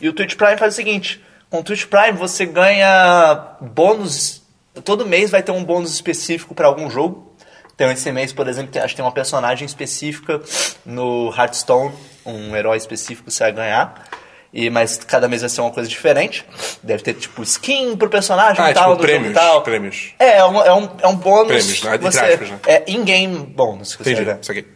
E 0.00 0.08
o 0.08 0.12
Twitch 0.12 0.34
Prime 0.36 0.56
faz 0.56 0.74
o 0.74 0.76
seguinte: 0.76 1.22
com 1.50 1.60
o 1.60 1.62
Twitch 1.62 1.86
Prime 1.86 2.12
você 2.12 2.46
ganha 2.46 3.56
bônus. 3.60 4.42
Todo 4.84 5.06
mês 5.06 5.30
vai 5.30 5.42
ter 5.42 5.50
um 5.52 5.64
bônus 5.64 5.92
específico 5.92 6.54
para 6.54 6.66
algum 6.66 6.88
jogo. 6.90 7.34
Então 7.74 7.90
esse 7.90 8.10
mês, 8.12 8.32
por 8.32 8.48
exemplo, 8.48 8.72
tem- 8.72 8.82
acho 8.82 8.92
que 8.92 8.96
tem 8.96 9.04
uma 9.04 9.12
personagem 9.12 9.64
específica 9.66 10.40
no 10.84 11.32
Hearthstone, 11.36 11.92
um 12.26 12.54
herói 12.56 12.76
específico 12.76 13.28
que 13.28 13.32
você 13.32 13.44
vai 13.44 13.52
ganhar. 13.52 14.04
E, 14.52 14.70
mas 14.70 14.96
cada 14.96 15.28
mês 15.28 15.42
vai 15.42 15.50
ser 15.50 15.60
uma 15.60 15.70
coisa 15.70 15.88
diferente. 15.88 16.44
Deve 16.82 17.02
ter, 17.02 17.14
tipo, 17.14 17.42
skin 17.42 17.96
pro 17.96 18.08
personagem 18.08 18.64
Ah, 18.64 18.70
e 18.70 18.74
tal, 18.74 18.84
tipo, 18.84 18.96
do 18.96 19.02
prêmios, 19.02 19.34
tal. 19.34 19.62
prêmios. 19.62 20.14
É, 20.18 20.38
é 20.38 20.44
um, 20.44 20.62
é 20.62 20.72
um, 20.74 20.90
é 21.02 21.06
um 21.06 21.16
bônus. 21.16 21.48
Prêmios, 21.48 21.82
né? 21.82 21.94
Entre 21.96 22.10
você, 22.10 22.20
aspas, 22.20 22.50
né? 22.50 22.58
É 22.66 22.82
in-game 22.88 23.36
bônus 23.44 23.94
que 23.94 24.02
você 24.02 24.10
Entendi, 24.12 24.24
ganha. 24.24 24.38
isso 24.40 24.50
aqui. 24.50 24.66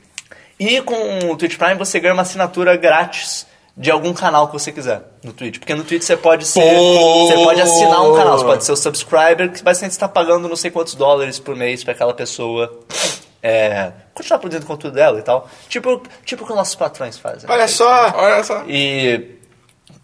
E 0.61 0.81
com 0.83 1.31
o 1.31 1.37
Twitch 1.37 1.57
Prime 1.57 1.75
você 1.75 1.99
ganha 1.99 2.13
uma 2.13 2.23
assinatura 2.23 2.77
grátis 2.77 3.47
de 3.77 3.91
algum 3.91 4.13
canal 4.13 4.49
que 4.49 4.53
você 4.53 4.71
quiser 4.71 5.03
no 5.23 5.33
Twitch. 5.33 5.59
Porque 5.59 5.75
no 5.75 5.85
Twitch 5.85 6.03
você 6.03 6.17
pode 6.17 6.47
ser. 6.47 6.61
Pô! 6.61 7.27
Você 7.27 7.35
pode 7.35 7.61
assinar 7.61 8.03
um 8.03 8.15
canal, 8.15 8.39
você 8.39 8.45
pode 8.45 8.65
ser 8.65 8.73
o 8.73 8.77
subscriber, 8.77 9.53
que 9.53 9.63
basicamente 9.63 9.93
você 9.93 9.97
está 9.97 10.09
pagando 10.09 10.49
não 10.49 10.57
sei 10.57 10.71
quantos 10.71 10.95
dólares 10.95 11.39
por 11.39 11.57
mês 11.57 11.83
para 11.83 11.93
aquela 11.93 12.15
pessoa 12.15 12.81
é, 13.43 13.93
continuar 14.15 14.39
produzindo 14.39 14.67
conteúdo 14.67 14.95
dela 14.95 15.19
e 15.19 15.23
tal. 15.23 15.49
Tipo, 15.69 16.03
tipo 16.25 16.45
o 16.45 16.47
que 16.47 16.55
nossos 16.55 16.75
patrões 16.75 17.19
fazem. 17.19 17.51
Olha 17.51 17.67
só. 17.67 18.13
Olha 18.15 18.45
só. 18.45 18.63
E 18.69 19.42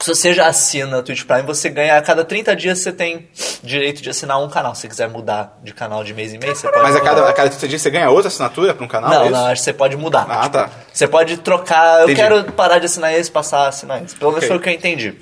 se 0.00 0.08
você 0.14 0.32
já 0.34 0.46
assina 0.46 0.98
a 0.98 1.02
Twitch 1.02 1.24
Prime, 1.24 1.42
você 1.42 1.68
ganha 1.68 1.96
a 1.96 2.02
cada 2.02 2.24
30 2.24 2.54
dias 2.54 2.78
você 2.78 2.92
tem 2.92 3.28
direito 3.62 4.00
de 4.00 4.08
assinar 4.10 4.40
um 4.42 4.48
canal. 4.48 4.74
Se 4.74 4.82
você 4.82 4.88
quiser 4.88 5.08
mudar 5.08 5.58
de 5.62 5.72
canal 5.74 6.04
de 6.04 6.14
mês 6.14 6.32
em 6.32 6.38
mês, 6.38 6.58
você 6.58 6.68
pode 6.68 6.82
Mas 6.82 6.96
a 6.96 7.00
cada, 7.00 7.28
a 7.28 7.32
cada 7.32 7.50
30 7.50 7.66
dias 7.68 7.82
você 7.82 7.90
ganha 7.90 8.08
outra 8.10 8.28
assinatura 8.28 8.74
pra 8.74 8.84
um 8.84 8.88
canal? 8.88 9.10
é 9.12 9.14
Não, 9.16 9.22
isso? 9.24 9.32
não, 9.32 9.46
acho 9.46 9.54
que 9.60 9.64
você 9.64 9.72
pode 9.72 9.96
mudar. 9.96 10.26
Ah, 10.28 10.42
Tipo, 10.42 10.52
tá. 10.52 10.70
Você 10.92 11.08
pode 11.08 11.36
trocar. 11.38 11.98
Eu 12.00 12.04
Entendi. 12.10 12.20
quero 12.20 12.52
parar 12.52 12.78
de 12.78 12.86
assinar 12.86 13.12
esse, 13.12 13.30
passar 13.30 13.64
a 13.64 13.68
assinar 13.68 14.02
esse. 14.04 14.14
Pelo 14.16 14.30
menos 14.30 14.44
Ok. 14.44 14.48
foi 14.48 14.56
o 14.56 14.60
que 14.60 14.68
eu 14.68 14.72
entendi. 14.72 15.14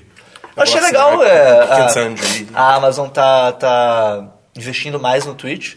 Eu 0.56 0.62
achei 0.62 0.80
legal. 0.80 1.22
É, 1.22 1.60
a, 1.62 1.88
a 2.54 2.74
Amazon 2.74 3.08
tá, 3.08 3.52
tá 3.52 4.28
investindo 4.56 4.98
mais 5.00 5.24
no 5.24 5.34
Twitch. 5.34 5.74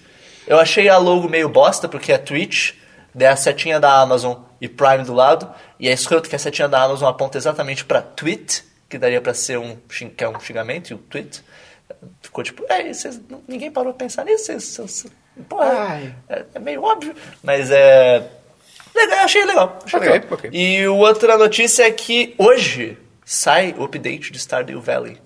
Eu 0.48 0.60
achei 0.60 0.90
a 0.90 0.98
logo 0.98 1.30
meio 1.30 1.48
bosta, 1.50 1.88
porque 1.88 2.12
é 2.12 2.18
Twitch, 2.18 2.72
daí 3.14 3.28
a 3.28 3.36
setinha 3.36 3.80
da 3.80 3.94
Amazon 4.02 4.36
e 4.60 4.68
Prime 4.68 5.04
do 5.04 5.14
lado. 5.14 5.50
E 5.80 5.88
é 5.88 5.92
escroto 5.94 6.30
que 6.30 6.36
a 6.36 6.40
setinha 6.40 6.68
da 6.68 6.82
Amazon 6.84 7.08
aponta 7.10 7.38
exatamente 7.38 7.86
pra 7.86 8.02
tweet, 8.02 8.64
que 8.90 8.98
daria 8.98 9.22
pra 9.22 9.34
ser 9.34 9.58
um, 9.60 9.78
que 10.18 10.24
é 10.24 10.28
um 10.30 10.40
xingamento, 10.40 10.90
e 10.90 10.94
o 10.94 10.98
tweet. 10.98 11.44
Ficou 12.22 12.44
tipo, 12.44 12.64
é, 12.70 12.92
vocês, 12.94 13.20
ninguém 13.48 13.72
parou 13.72 13.94
pra 13.94 14.06
pensar 14.06 14.24
nisso. 14.26 14.46
Vocês, 14.46 14.64
vocês, 14.78 15.14
pô, 15.48 15.62
é, 15.64 16.14
é- 16.30 16.46
é 16.56 16.60
meio 16.60 16.84
óbvio, 16.84 17.16
mas 17.44 17.70
é. 17.72 18.28
Legal, 18.96 19.18
eu 19.20 19.24
achei 19.26 19.46
legal. 19.46 19.80
Achei 19.86 20.00
Ok, 20.00 20.12
legal. 20.12 20.28
ok. 20.32 20.50
E 20.52 20.88
outra 20.88 21.38
notícia 21.38 21.84
é 21.84 21.92
que 21.92 22.34
hoje 22.38 22.98
sai 23.24 23.76
o 23.78 23.84
update 23.84 24.32
de 24.32 24.40
Stardew 24.40 24.82
Valley. 24.82 25.18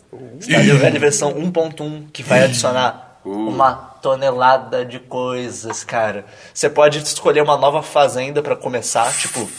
Stardew 0.42 0.78
Valley 0.78 1.00
versão 1.00 1.34
1.1, 1.34 2.08
que 2.12 2.22
vai 2.24 2.44
adicionar 2.44 3.20
uma 3.26 3.74
tonelada 4.02 4.84
de 4.86 5.00
coisas, 5.00 5.84
cara. 5.84 6.26
Você 6.54 6.70
pode 6.70 7.00
escolher 7.00 7.42
uma 7.42 7.58
nova 7.58 7.82
fazenda 7.82 8.42
pra 8.44 8.56
começar, 8.56 9.12
tipo, 9.18 9.50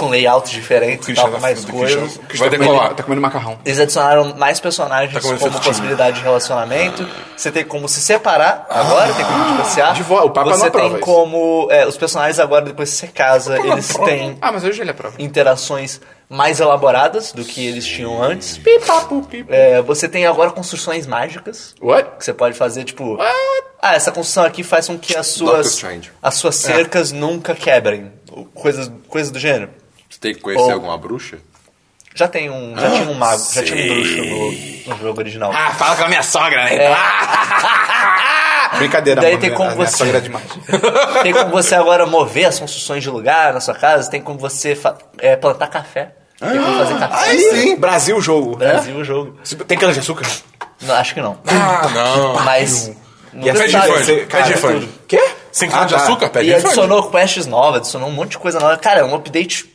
com 0.00 0.08
layouts 0.08 0.50
diferentes 0.50 1.08
e 1.08 1.14
tal, 1.14 1.30
com 1.30 1.38
mais 1.38 1.64
do 1.64 1.72
coisas. 1.72 2.16
Christian. 2.16 2.38
Vai 2.38 2.50
tá 2.50 2.56
comendo- 2.56 2.72
decolar. 2.72 2.94
Tá 2.94 3.02
comendo 3.02 3.22
macarrão. 3.22 3.58
Eles 3.64 3.78
adicionaram 3.78 4.34
mais 4.36 4.58
personagens 4.60 5.12
Tá 5.12 5.20
como 5.20 5.60
possibilidade 5.60 6.16
de 6.18 6.22
relacionamento. 6.22 7.06
Você 7.36 7.50
tem 7.52 7.64
como 7.64 7.88
se 7.88 8.00
separar 8.00 8.66
agora, 8.68 9.12
tem 9.14 9.24
como 9.24 9.44
divorciar. 9.44 9.94
De 9.94 10.02
vo- 10.02 10.16
o 10.24 10.30
Papa 10.30 10.50
Você 10.50 10.58
não 10.58 10.66
aprova 10.66 10.88
tem 10.88 10.96
isso. 10.96 11.04
como. 11.06 11.68
é, 11.70 11.86
os 11.86 11.96
personagens 11.96 12.38
agora, 12.38 12.64
depois 12.64 12.90
que 12.90 12.96
você 12.96 13.06
casa, 13.08 13.58
eles 13.58 13.88
têm 14.04 14.36
Ah, 14.40 14.50
mas 14.52 14.64
hoje 14.64 14.80
ele 14.80 14.90
é 14.90 14.94
prova. 14.94 15.14
interações 15.18 16.00
mais 16.28 16.60
elaboradas 16.60 17.32
do 17.32 17.44
que 17.44 17.66
eles 17.66 17.84
tinham 17.86 18.22
antes. 18.22 18.56
Pipapu, 18.58 19.22
pipa. 19.22 19.52
É, 19.54 19.82
você 19.82 20.08
tem 20.08 20.26
agora 20.26 20.50
construções 20.50 21.06
mágicas. 21.06 21.74
What? 21.80 22.10
Que 22.18 22.24
você 22.24 22.32
pode 22.32 22.56
fazer, 22.56 22.84
tipo. 22.84 23.16
What? 23.16 23.34
Ah, 23.82 23.94
essa 23.94 24.12
construção 24.12 24.44
aqui 24.44 24.62
faz 24.62 24.86
com 24.86 24.98
que 24.98 25.16
as 25.16 25.26
suas. 25.28 25.82
As 26.22 26.34
suas 26.34 26.54
cercas 26.56 27.12
nunca 27.12 27.54
quebrem. 27.54 28.12
Coisas, 28.54 28.90
coisas 29.08 29.30
do 29.32 29.38
gênero. 29.38 29.70
Você 30.10 30.18
tem 30.20 30.34
que 30.34 30.40
conhecer 30.40 30.62
Ou- 30.64 30.72
alguma 30.72 30.98
bruxa? 30.98 31.38
Já 32.14 32.26
tem 32.26 32.50
um. 32.50 32.76
Já 32.76 32.90
tinha 32.90 33.08
um 33.08 33.14
mago, 33.14 33.42
já 33.52 33.62
tinha 33.62 33.80
um 33.92 33.94
bruxo 33.94 34.16
no, 34.16 34.94
no 34.96 35.00
jogo 35.00 35.20
original. 35.20 35.52
Ah, 35.54 35.70
fala 35.70 35.94
com 35.96 36.04
a 36.04 36.08
minha 36.08 36.22
sogra, 36.24 36.64
né? 36.64 36.74
É. 36.74 36.96
Brincadeira, 38.78 39.20
Daí 39.20 39.30
amor, 39.32 39.40
tem 39.40 39.50
minha- 39.50 39.56
como 39.56 39.70
a 39.70 39.74
minha 39.74 39.86
você- 39.86 39.96
sogra 39.96 40.18
é 40.18 40.20
demais. 40.20 40.44
Tem 41.22 41.32
como 41.32 41.50
você 41.50 41.74
agora 41.74 42.06
mover 42.06 42.46
as 42.46 42.58
construções 42.58 43.02
de 43.02 43.10
lugar 43.10 43.52
na 43.52 43.60
sua 43.60 43.74
casa, 43.74 44.08
tem 44.10 44.20
como 44.22 44.38
você 44.38 44.74
fa- 44.74 44.96
é, 45.18 45.36
plantar 45.36 45.66
café. 45.68 46.12
Tem 46.38 46.58
como 46.58 46.78
fazer 46.78 46.98
café. 46.98 47.14
Aí 47.30 47.38
sim. 47.38 47.76
Brasil, 47.76 48.20
jogo. 48.20 48.56
Brasil, 48.56 48.96
o 48.96 49.04
jogo. 49.04 49.36
Tem 49.66 49.76
cana 49.78 49.92
de 49.92 49.98
açúcar? 50.00 50.26
Não, 50.82 50.94
acho 50.94 51.14
que 51.14 51.20
não. 51.20 51.38
Ah, 51.46 51.88
não. 51.92 52.40
Mas. 52.44 52.90
E 53.34 53.50
a 53.50 53.52
pede 53.52 53.72
cara, 54.28 54.44
refund. 54.46 54.88
Quê? 55.06 55.22
Sem 55.52 55.68
cana 55.68 55.84
de 55.86 55.94
Ah, 55.94 55.98
tá. 55.98 56.04
açúcar, 56.04 56.28
pede 56.30 56.48
E 56.48 56.54
adicionou 56.54 57.10
quests 57.10 57.46
novas, 57.46 57.80
adicionou 57.82 58.08
um 58.08 58.12
monte 58.12 58.30
de 58.32 58.38
coisa 58.38 58.58
nova. 58.58 58.76
Cara, 58.78 59.00
é 59.00 59.04
um 59.04 59.14
update 59.14 59.68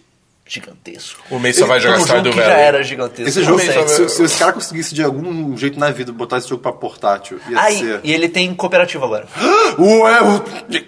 gigantesco. 0.47 1.21
O 1.31 1.39
mês 1.39 1.57
só 1.57 1.65
vai 1.65 1.79
jogar 1.79 1.95
um 1.95 1.99
jogo 1.99 2.07
Stardew 2.07 2.31
que 2.33 2.37
já 2.39 2.45
Valley. 2.49 2.61
era 2.63 2.83
gigantesco. 2.83 3.29
Esse 3.29 3.43
jogo, 3.43 3.59
se, 3.59 4.09
se 4.09 4.23
esse 4.23 4.37
cara 4.37 4.53
conseguisse 4.53 4.93
de 4.93 5.03
algum 5.03 5.57
jeito 5.57 5.79
na 5.79 5.89
vida 5.89 6.11
botar 6.11 6.37
esse 6.37 6.47
jogo 6.47 6.61
pra 6.61 6.71
portátil, 6.71 7.39
ia 7.49 7.59
Ah, 7.59 7.71
e, 7.71 7.79
ser. 7.79 7.99
e 8.03 8.13
ele 8.13 8.29
tem 8.29 8.53
cooperativo 8.53 9.03
agora. 9.03 9.25
Ué, 9.79 10.21
o- 10.21 10.43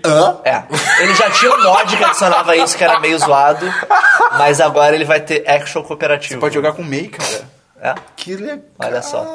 hã? 0.05 0.37
É. 0.45 0.63
Ele 1.01 1.15
já 1.15 1.29
tinha 1.31 1.51
um 1.55 1.63
mod 1.63 1.97
que 1.97 2.03
adicionava 2.03 2.55
isso 2.55 2.77
que 2.77 2.83
era 2.83 2.99
meio 2.99 3.17
zoado, 3.17 3.65
mas 4.37 4.61
agora 4.61 4.95
ele 4.95 5.05
vai 5.05 5.19
ter 5.21 5.43
actual 5.49 5.83
cooperativo. 5.83 6.39
Pode 6.39 6.53
jogar 6.53 6.73
com 6.73 6.83
o 6.83 6.85
Mei, 6.85 7.07
cara. 7.07 7.49
É, 7.81 7.95
Que 8.15 8.35
legal. 8.35 8.59
olha 8.79 9.01
só. 9.01 9.25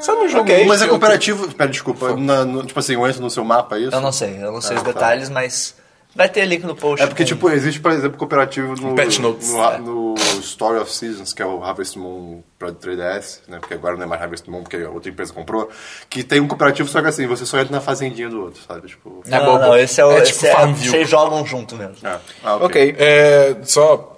Sabe 0.00 0.18
um 0.24 0.28
jogo 0.28 0.42
Ok. 0.44 0.66
Mas 0.66 0.82
é 0.82 0.86
cooperativo. 0.86 1.52
Pera, 1.54 1.70
desculpa. 1.70 2.14
na- 2.16 2.44
no- 2.44 2.64
tipo 2.64 2.78
assim, 2.78 2.94
eu 2.94 3.06
entro 3.06 3.22
no 3.22 3.30
seu 3.30 3.44
mapa, 3.44 3.76
é 3.76 3.80
isso? 3.80 3.94
Eu 3.96 4.00
não 4.00 4.12
sei, 4.12 4.38
eu 4.40 4.52
não 4.52 4.60
sei 4.60 4.76
Ah, 4.76 4.80
os 4.80 4.84
tá. 4.84 4.92
detalhes, 4.92 5.30
mas 5.30 5.74
vai 6.14 6.28
ter 6.28 6.44
link 6.46 6.64
no 6.64 6.76
post. 6.76 7.02
É 7.02 7.06
porque, 7.06 7.24
tipo, 7.24 7.50
existe, 7.50 7.80
por 7.80 7.90
exemplo, 7.90 8.16
cooperativo 8.18 8.74
no, 8.80 8.94
Patch 8.94 9.18
Notes. 9.18 9.52
no, 9.52 10.14
no 10.14 10.14
Story 10.40 10.78
of 10.78 10.90
Seasons, 10.90 11.32
que 11.32 11.42
é 11.42 11.46
o 11.46 11.62
Harvest 11.62 11.98
Moon 11.98 12.42
pra 12.72 12.90
3DS, 12.92 13.40
né? 13.48 13.58
Porque 13.60 13.74
agora 13.74 13.96
não 13.96 14.04
é 14.04 14.06
mais 14.06 14.22
Harvest 14.22 14.48
Moon, 14.50 14.62
porque 14.62 14.76
a 14.76 14.90
outra 14.90 15.10
empresa 15.10 15.32
comprou. 15.32 15.68
Que 16.08 16.22
tem 16.22 16.40
um 16.40 16.48
cooperativo, 16.48 16.88
só 16.88 17.00
que 17.02 17.08
assim, 17.08 17.26
você 17.26 17.44
só 17.46 17.58
entra 17.58 17.72
na 17.74 17.80
fazendinha 17.80 18.28
do 18.28 18.42
outro, 18.42 18.60
sabe? 18.66 18.88
Tipo. 18.88 19.22
Não, 19.26 19.38
É 19.38 19.44
bobo. 19.44 19.58
não, 19.58 19.76
esse 19.76 20.00
é 20.00 20.04
o. 20.04 20.12
É 20.12 20.22
esse 20.22 20.32
tipo 20.34 20.46
é- 20.46 20.52
Farmville. 20.52 20.90
vocês 20.90 21.08
jogam 21.08 21.44
junto 21.46 21.74
mesmo. 21.76 21.96
É. 22.04 22.18
Ah, 22.44 22.56
Ok. 22.56 22.94
É, 22.98 23.56
só 23.64 24.10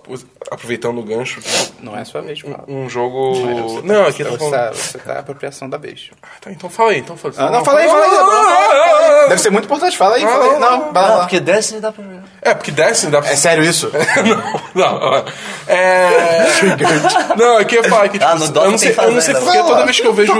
aproveitando 0.49 0.99
o 0.99 1.03
gancho, 1.03 1.40
Não 1.80 1.97
é 1.97 2.03
a 2.03 2.05
sua 2.05 2.20
vez, 2.20 2.38
fala. 2.38 2.62
um 2.68 2.88
jogo... 2.88 3.82
Não, 3.82 4.07
aqui 4.07 4.22
tá 4.22 4.30
Você 4.30 4.38
falando... 4.38 4.53
tá, 4.53 4.70
você 4.72 4.99
tá 4.99 5.18
apropriação 5.18 5.68
da 5.68 5.76
vez. 5.76 6.11
Ah, 6.22 6.26
tá, 6.40 6.53
então 6.53 6.70
fala 6.70 6.92
aí, 6.92 7.01
então 7.01 7.16
fala 7.16 7.34
Ah, 7.36 7.51
não, 7.51 7.64
fala 7.64 7.80
aí, 7.80 7.88
fala 7.88 8.05
aí. 8.05 8.11
Não, 8.12 8.16
fala 8.18 8.40
aí, 8.47 8.90
fala 9.01 9.22
aí. 9.22 9.28
Deve 9.30 9.40
ser 9.40 9.51
muito 9.51 9.64
importante. 9.64 9.97
Fala 9.97 10.14
aí, 10.14 10.22
fala 10.22 10.44
aí. 10.44 10.61
Não, 10.61 10.92
vai 10.92 11.03
lá. 11.03 11.09
Não, 11.09 11.18
porque 11.22 11.40
Destiny 11.40 11.80
dá 11.80 11.90
pra 11.90 12.05
ver. 12.05 12.20
É, 12.40 12.55
porque 12.55 12.70
Destiny 12.70 13.11
dá 13.11 13.20
pra... 13.20 13.30
É 13.32 13.34
sério 13.34 13.64
isso? 13.64 13.90
não, 14.76 15.01
não, 15.01 15.24
é... 15.66 16.47
não, 17.36 17.59
aqui 17.59 17.74
eu 17.74 17.82
ia 17.82 17.88
falar 17.90 18.09
que, 18.09 18.18
tipo, 18.20 18.36
Ah, 18.37 18.47
no 18.47 18.49
Dota 18.53 18.66
eu 18.66 18.70
não 18.70 18.78
sei, 18.78 18.93
tem 18.95 19.05
eu 19.05 19.12
não 19.12 19.20
sei 19.20 19.34
fazenda, 19.34 19.53
porque 19.53 19.68
toda 19.68 19.84
vez 19.84 20.01
que 20.01 20.07
eu 20.07 20.12
vejo 20.14 20.32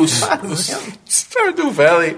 os, 0.00 0.22
os 0.50 0.76
Stardew 1.08 1.70
Valley, 1.70 2.16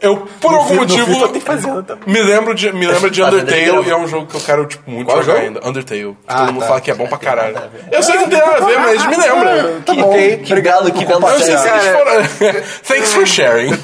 eu, 0.00 0.16
por 0.40 0.54
algum 0.54 0.74
No 0.74 0.80
motivo, 0.82 1.40
fazenda 1.40 1.98
me 2.06 2.22
lembro 2.22 2.54
de, 2.54 2.72
me 2.72 2.86
lembro 2.86 3.10
de 3.10 3.18
Fazenda 3.20 3.42
Undertale 3.42 3.88
e 3.88 3.90
é 3.90 3.96
um 3.96 4.06
jogo 4.06 4.26
que 4.26 4.36
eu 4.36 4.40
quero, 4.40 4.66
tipo, 4.66 4.88
muito 4.88 5.06
Qual 5.08 5.22
jogar 5.22 5.38
jogo? 5.40 5.48
ainda. 5.48 5.68
Undertale. 5.68 6.16
Ah, 6.26 6.36
Todo 6.38 6.52
mundo 6.52 6.60
tá. 6.60 6.66
fala 6.68 6.80
que 6.80 6.90
é 6.90 6.94
bom 6.94 7.06
pra 7.08 7.18
caralho. 7.18 7.56
Eu 7.90 8.02
sei 8.02 8.14
que 8.16 8.20
não 8.22 8.28
tem 8.28 8.38
nada 8.38 8.56
a 8.58 8.60
ver, 8.66 8.78
mas 8.78 9.06
me 9.06 9.16
lembra. 9.16 9.80
Tá 9.84 9.94
bom. 9.94 10.12
Que, 10.12 10.36
que 10.36 10.60
belo, 10.60 10.92
que 10.92 11.04
belo 11.04 11.26
Eu 11.28 11.38
sei 11.40 11.56
se 11.56 11.64
material. 11.68 11.78
eles 12.12 12.28
foram... 12.38 12.62
Thanks 12.86 13.12
for 13.12 13.26
sharing. 13.26 13.72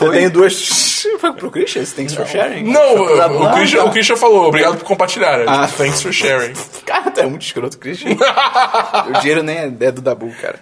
Eu 0.00 0.10
tenho 0.10 0.30
duas. 0.30 1.06
Foi 1.18 1.32
pro 1.32 1.50
Christian? 1.50 1.84
Thanks 1.84 2.14
for 2.14 2.26
sharing? 2.26 2.64
Não, 2.64 2.96
o, 2.96 3.44
o, 3.44 3.52
Christian, 3.54 3.84
o 3.84 3.90
Christian 3.90 4.16
falou, 4.16 4.48
obrigado 4.48 4.76
por 4.78 4.84
compartilhar. 4.84 5.44
Ah. 5.46 5.66
Thanks 5.68 6.02
for 6.02 6.12
sharing. 6.12 6.54
Cara, 6.84 7.10
tu 7.10 7.20
é 7.20 7.26
muito 7.26 7.42
escroto, 7.42 7.78
Christian. 7.78 8.16
o 9.08 9.20
dinheiro 9.20 9.42
nem 9.42 9.56
é, 9.56 9.64
é 9.64 9.92
do 9.92 10.00
Dabu, 10.00 10.32
cara. 10.40 10.58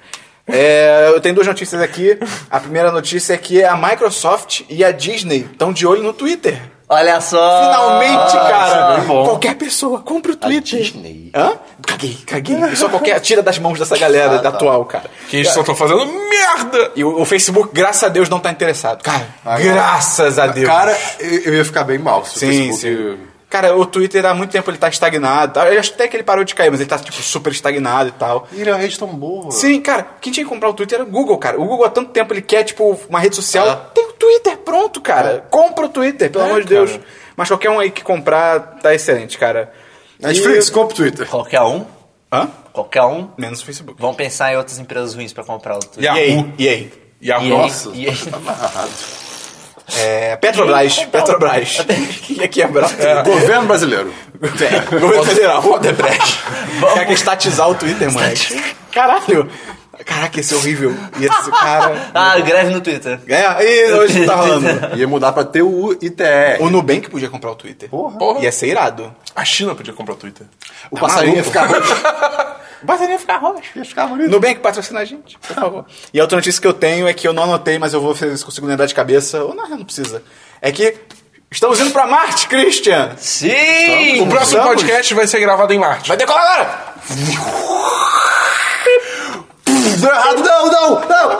É, 0.46 1.10
eu 1.14 1.20
tenho 1.20 1.34
duas 1.34 1.46
notícias 1.46 1.80
aqui. 1.80 2.18
A 2.50 2.58
primeira 2.58 2.90
notícia 2.90 3.34
é 3.34 3.38
que 3.38 3.62
a 3.62 3.76
Microsoft 3.76 4.62
e 4.68 4.84
a 4.84 4.90
Disney 4.90 5.48
estão 5.50 5.72
de 5.72 5.86
olho 5.86 6.02
no 6.02 6.12
Twitter. 6.12 6.60
Olha 6.92 7.20
só. 7.22 7.62
Finalmente, 7.62 8.32
cara! 8.32 8.96
bem 8.96 9.06
bom. 9.06 9.24
Qualquer 9.24 9.54
pessoa 9.54 10.00
compra 10.00 10.32
o 10.32 10.36
Twitter. 10.36 10.80
Disney. 10.80 11.30
Hã? 11.34 11.54
Caguei, 11.86 12.18
caguei. 12.26 12.76
Só 12.76 12.88
qualquer. 12.90 13.18
Tira 13.20 13.42
das 13.42 13.58
mãos 13.58 13.78
dessa 13.78 13.96
galera 13.96 14.38
da 14.40 14.50
atual, 14.50 14.84
cara. 14.84 15.04
Que 15.28 15.38
eles 15.38 15.50
só 15.50 15.60
estão 15.60 15.74
fazendo 15.74 16.04
merda. 16.04 16.92
E 16.94 17.02
o, 17.02 17.22
o 17.22 17.24
Facebook, 17.24 17.70
graças 17.72 18.02
a 18.04 18.08
Deus, 18.08 18.28
não 18.28 18.38
tá 18.38 18.50
interessado. 18.50 19.02
Cara, 19.02 19.26
graças 19.58 20.38
a 20.38 20.48
Deus. 20.48 20.68
Cara, 20.68 20.96
eu 21.18 21.42
eu 21.42 21.54
ia 21.54 21.64
ficar 21.64 21.84
bem 21.84 21.98
mal 21.98 22.24
se 22.26 22.36
o 22.36 22.38
Sim, 22.38 22.68
Facebook... 22.68 23.18
sim. 23.18 23.31
Cara, 23.52 23.76
o 23.76 23.84
Twitter 23.84 24.24
há 24.24 24.32
muito 24.32 24.50
tempo 24.50 24.70
ele 24.70 24.78
tá 24.78 24.88
estagnado. 24.88 25.60
Eu 25.60 25.78
acho 25.78 25.92
até 25.92 26.08
que 26.08 26.16
ele 26.16 26.22
parou 26.22 26.42
de 26.42 26.54
cair, 26.54 26.70
mas 26.70 26.80
ele 26.80 26.88
tá, 26.88 26.98
tipo, 26.98 27.12
super 27.22 27.52
estagnado 27.52 28.08
e 28.08 28.12
tal. 28.12 28.48
Ele 28.50 28.70
é 28.70 28.72
uma 28.72 28.78
rede 28.80 28.98
tão 28.98 29.08
boa. 29.08 29.50
Sim, 29.50 29.78
cara, 29.82 30.06
quem 30.22 30.32
tinha 30.32 30.42
que 30.42 30.48
comprar 30.48 30.70
o 30.70 30.72
Twitter 30.72 30.98
era 31.00 31.04
o 31.06 31.10
Google, 31.10 31.36
cara. 31.36 31.60
O 31.60 31.64
Google 31.66 31.84
há 31.84 31.90
tanto 31.90 32.10
tempo 32.12 32.32
ele 32.32 32.40
quer, 32.40 32.64
tipo, 32.64 32.98
uma 33.10 33.20
rede 33.20 33.36
social. 33.36 33.68
Ah. 33.68 33.76
Tem 33.92 34.06
o 34.08 34.12
Twitter, 34.14 34.56
pronto, 34.56 35.02
cara. 35.02 35.44
Compra 35.50 35.84
o 35.84 35.88
Twitter, 35.90 36.30
pelo 36.30 36.44
É, 36.44 36.48
amor 36.48 36.64
de 36.64 36.74
cara. 36.74 36.86
Deus. 36.86 37.00
Mas 37.36 37.48
qualquer 37.48 37.68
um 37.68 37.78
aí 37.78 37.90
que 37.90 38.02
comprar 38.02 38.78
tá 38.80 38.94
excelente, 38.94 39.36
cara. 39.36 39.70
Netflix, 40.18 40.68
E- 40.68 40.72
compra 40.72 40.94
o 40.94 40.96
Twitter. 40.96 41.28
Qualquer 41.28 41.60
um. 41.60 41.84
Hã? 42.32 42.48
Qualquer 42.72 43.02
um. 43.02 43.28
Menos 43.36 43.60
o 43.60 43.66
Facebook. 43.66 44.00
Vão 44.00 44.14
pensar 44.14 44.50
em 44.54 44.56
outras 44.56 44.78
empresas 44.78 45.14
ruins 45.14 45.34
pra 45.34 45.44
comprar 45.44 45.76
o 45.76 45.80
Twitter. 45.80 46.04
E 46.04 46.08
aí? 46.08 46.30
Yahoo. 46.30 46.52
E 46.58 46.68
aí? 46.70 46.92
Yahoo. 47.22 47.44
E 47.46 47.52
aí? 47.52 47.58
Nossa, 47.58 47.90
E 47.92 48.08
aí? 48.08 48.16
tá 48.16 48.36
amarrado. 48.38 48.90
É, 49.98 50.36
Petrobras, 50.36 51.04
Petrobras. 51.04 51.84
que 52.22 52.34
ia 52.34 52.48
quebrar 52.48 52.88
tudo. 52.88 53.34
Governo 53.34 53.66
brasileiro. 53.66 54.12
É, 54.42 54.98
governo 54.98 55.24
federal. 55.24 55.64
Odebrecht. 55.64 56.40
Quer 56.94 57.06
que 57.06 57.12
estatizar 57.12 57.68
o 57.68 57.74
Twitter, 57.74 58.10
moleque. 58.10 58.74
Caralho. 58.90 59.48
Caraca, 60.06 60.40
esse 60.40 60.52
é 60.52 60.56
horrível. 60.56 60.96
E 61.20 61.26
esse 61.26 61.50
cara... 61.52 62.10
Ah, 62.12 62.36
greve 62.40 62.70
no 62.72 62.80
Twitter. 62.80 63.20
É, 63.28 63.64
e 63.64 63.92
hoje 63.92 64.26
tá 64.26 64.34
rolando. 64.40 64.96
Ia 64.96 65.06
mudar 65.06 65.30
pra 65.32 65.44
TUITE. 65.44 66.14
O 66.60 66.70
Nubank 66.70 67.08
podia 67.08 67.28
comprar 67.28 67.50
o 67.52 67.54
Twitter. 67.54 67.88
Porra. 67.88 68.18
Porra. 68.18 68.40
Ia 68.40 68.50
ser 68.50 68.68
irado. 68.68 69.14
A 69.36 69.44
China 69.44 69.74
podia 69.74 69.92
comprar 69.92 70.14
o 70.14 70.16
Twitter. 70.16 70.46
O 70.90 70.96
Tá 70.96 71.02
passarinho 71.02 71.36
ia 71.36 71.42
maluco? 72.82 72.86
ficar... 72.86 72.86
Bateria 72.86 73.18
ficar 73.18 73.36
roxa. 73.38 73.70
Ia 73.76 73.84
ficar 73.84 74.06
bonito. 74.06 74.30
Nubank 74.30 74.60
patrocina 74.60 75.00
a 75.00 75.04
gente, 75.04 75.38
por 75.38 75.54
favor. 75.54 75.86
E 76.12 76.20
a 76.20 76.22
outra 76.22 76.36
notícia 76.36 76.60
que 76.60 76.66
eu 76.66 76.74
tenho 76.74 77.08
é 77.08 77.14
que 77.14 77.26
eu 77.26 77.32
não 77.32 77.44
anotei, 77.44 77.78
mas 77.78 77.94
eu 77.94 78.00
vou 78.00 78.14
fazer 78.14 78.32
isso, 78.32 78.44
consigo 78.44 78.66
lembrar 78.66 78.86
de 78.86 78.94
cabeça. 78.94 79.42
Ou 79.44 79.54
não, 79.54 79.68
não 79.68 79.84
precisa. 79.84 80.22
É 80.60 80.70
que 80.70 80.94
estamos 81.50 81.80
indo 81.80 81.90
pra 81.90 82.06
Marte, 82.06 82.46
Christian. 82.48 83.14
Sim! 83.16 84.20
O 84.20 84.26
próximo 84.28 84.58
Estamos. 84.58 84.82
podcast 84.82 85.14
vai 85.14 85.26
ser 85.26 85.40
gravado 85.40 85.72
em 85.72 85.78
Marte. 85.78 86.08
Vai 86.08 86.16
decolar 86.16 86.44
agora! 86.44 86.92
Deu 90.00 90.10
errado, 90.10 90.42
não, 90.42 90.66
não, 90.66 91.00
não. 91.08 91.38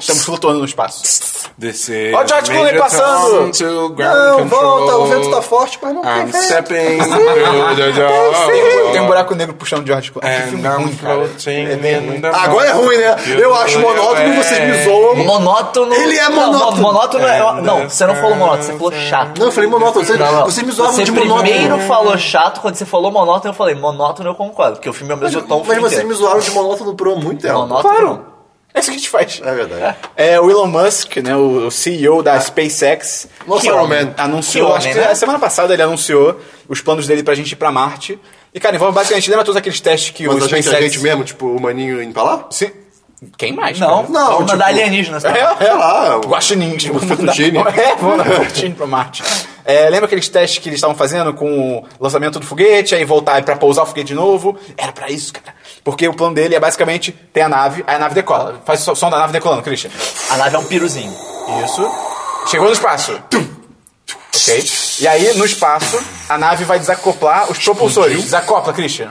Estamos 0.00 0.24
flutuando 0.24 0.58
no 0.60 0.64
espaço. 0.64 1.02
Descer. 1.56 2.14
Ó 2.14 2.22
o 2.22 2.26
George 2.28 2.50
Clooney 2.50 2.78
passando. 2.78 3.50
Tom 3.52 3.88
Não, 4.02 4.38
control. 4.38 4.48
volta, 4.48 4.96
o 4.96 5.06
vento 5.06 5.30
tá 5.30 5.42
forte, 5.42 5.78
mas 5.82 5.94
não 5.94 6.02
tem 6.02 6.10
I'm 6.12 6.26
vento. 6.26 6.42
stepping. 6.44 6.98
Tem 8.92 9.00
um 9.02 9.06
buraco 9.06 9.34
negro 9.34 9.54
puxando 9.54 9.86
George 9.86 10.10
Clooney. 10.10 10.40
Que 10.42 10.48
filme 10.48 10.64
I'm 10.64 10.76
ruim, 10.84 10.96
cara. 10.96 11.30
É 11.46 11.76
bem 11.76 12.22
Agora 12.32 12.68
é 12.68 12.72
ruim, 12.72 12.96
né? 12.96 13.16
Eu 13.38 13.54
acho 13.54 13.78
monótono, 13.80 14.34
vocês 14.36 14.60
me 14.68 14.84
zoam. 14.84 15.16
Monótono. 15.16 15.94
Ele 15.94 16.16
é 16.18 16.28
monótono. 16.28 16.76
mo- 16.76 16.82
monótono 16.92 17.26
é. 17.26 17.38
Não, 17.62 17.88
você 17.88 18.06
não 18.06 18.14
falou 18.16 18.36
monótono, 18.36 18.62
você 18.64 18.72
falou 18.72 18.92
chato. 18.92 19.38
Não, 19.38 19.46
eu 19.46 19.52
falei 19.52 19.68
monótono. 19.70 20.04
Vocês, 20.04 20.18
Não, 20.18 20.32
não. 20.32 20.44
vocês 20.44 20.66
me 20.66 20.72
zoavam 20.72 20.94
Você 20.94 21.04
de 21.04 21.12
monótono. 21.12 21.42
primeiro 21.42 21.78
falou 21.80 22.16
chato, 22.18 22.60
quando 22.60 22.74
você 22.76 22.84
falou 22.86 23.10
monótono, 23.12 23.50
eu 23.52 23.56
falei 23.56 23.74
monótono 23.74 24.30
eu 24.30 24.34
concordo, 24.34 24.76
porque 24.76 24.88
o 24.88 24.92
filme 24.92 25.12
é 25.12 25.16
o 25.16 25.18
mesmo 25.18 25.42
tom. 25.42 25.60
o 25.60 25.66
Mas 25.66 25.78
vocês 25.78 26.04
me 26.04 26.14
zoaram 26.14 26.40
de 26.40 26.50
monótono 26.50 26.94
por 26.94 27.08
muito 27.16 27.42
tempo. 27.42 27.54
Monótono. 27.58 27.82
Claro. 27.94 28.39
É 28.74 28.78
isso 28.80 28.90
que 28.90 28.96
a 28.96 28.98
gente 28.98 29.08
faz. 29.08 29.40
É 29.44 29.54
verdade. 29.54 29.96
É, 30.16 30.40
o 30.40 30.50
Elon 30.50 30.66
Musk, 30.66 31.16
né, 31.18 31.36
o 31.36 31.70
CEO 31.70 32.22
da 32.22 32.38
SpaceX, 32.40 33.28
Nossa, 33.46 33.62
que 33.62 33.68
anunciou, 34.16 34.68
Que 34.68 34.76
acho 34.76 34.88
homem, 34.88 34.94
que 34.94 35.06
né? 35.06 35.12
a 35.12 35.14
semana 35.14 35.38
passada 35.38 35.72
ele 35.72 35.82
anunciou 35.82 36.40
os 36.68 36.80
planos 36.80 37.06
dele 37.06 37.22
pra 37.22 37.34
gente 37.34 37.52
ir 37.52 37.56
pra 37.56 37.70
Marte. 37.72 38.18
E, 38.52 38.58
cara, 38.58 38.74
envolve 38.74 38.94
basicamente, 38.94 39.30
lembra 39.30 39.44
todos 39.44 39.56
aqueles 39.56 39.80
testes 39.80 40.10
que 40.10 40.26
Mas 40.26 40.34
o 40.34 40.38
a 40.38 40.40
gente, 40.48 40.62
SpaceX... 40.62 40.76
a 40.76 40.80
gente 40.80 40.98
mesmo, 41.00 41.24
tipo, 41.24 41.46
o 41.46 41.60
maninho 41.60 42.02
indo 42.02 42.12
pra 42.12 42.22
lá? 42.22 42.46
Sim. 42.50 42.70
Quem 43.36 43.52
mais? 43.52 43.78
Não, 43.78 43.88
cara? 44.04 44.08
Não, 44.08 44.26
vamos 44.32 44.50
mandar 44.52 44.68
tipo- 44.68 44.80
alienígenas. 44.80 45.22
tá? 45.22 45.30
É, 45.30 45.66
é. 45.66 45.72
Lá, 45.74 46.16
o- 46.18 46.20
Guaxinins. 46.28 46.84
o 46.86 46.92
vamos 46.94 47.08
mandar- 47.18 47.34
fettuccine. 47.34 47.58
É, 47.58 47.96
vamos 47.96 48.16
dar 48.18 48.24
fettuccine 48.24 48.74
pra 48.74 48.86
Marte. 48.86 49.22
É, 49.64 49.88
lembra 49.90 50.06
aqueles 50.06 50.28
testes 50.28 50.58
que 50.58 50.68
eles 50.68 50.78
estavam 50.78 50.96
fazendo 50.96 51.32
com 51.34 51.78
o 51.78 51.84
lançamento 52.00 52.40
do 52.40 52.46
foguete, 52.46 52.94
aí 52.94 53.04
voltar 53.04 53.42
pra 53.44 53.56
pousar 53.56 53.82
o 53.82 53.86
foguete 53.86 54.08
de 54.08 54.14
novo? 54.14 54.56
Era 54.76 54.90
pra 54.90 55.10
isso, 55.10 55.32
cara. 55.32 55.54
Porque 55.84 56.08
o 56.08 56.14
plano 56.14 56.34
dele 56.34 56.54
é 56.54 56.60
basicamente, 56.60 57.12
tem 57.32 57.42
a 57.42 57.48
nave, 57.48 57.84
aí 57.86 57.96
a 57.96 57.98
nave 57.98 58.14
decola. 58.14 58.60
Faz 58.64 58.86
o 58.88 58.94
som 58.96 59.10
da 59.10 59.18
nave 59.18 59.32
decolando, 59.32 59.62
Christian. 59.62 59.90
A 60.30 60.36
nave 60.38 60.56
é 60.56 60.58
um 60.58 60.64
piruzinho. 60.64 61.14
Isso. 61.64 61.86
Chegou 62.50 62.66
no 62.66 62.72
espaço. 62.72 63.12
Ok? 63.32 64.64
E 65.00 65.06
aí, 65.08 65.34
no 65.36 65.44
espaço, 65.44 66.02
a 66.28 66.38
nave 66.38 66.64
vai 66.64 66.78
desacoplar 66.78 67.50
os 67.50 67.58
propulsores. 67.58 68.22
Desacopla, 68.22 68.72
Christian. 68.72 69.10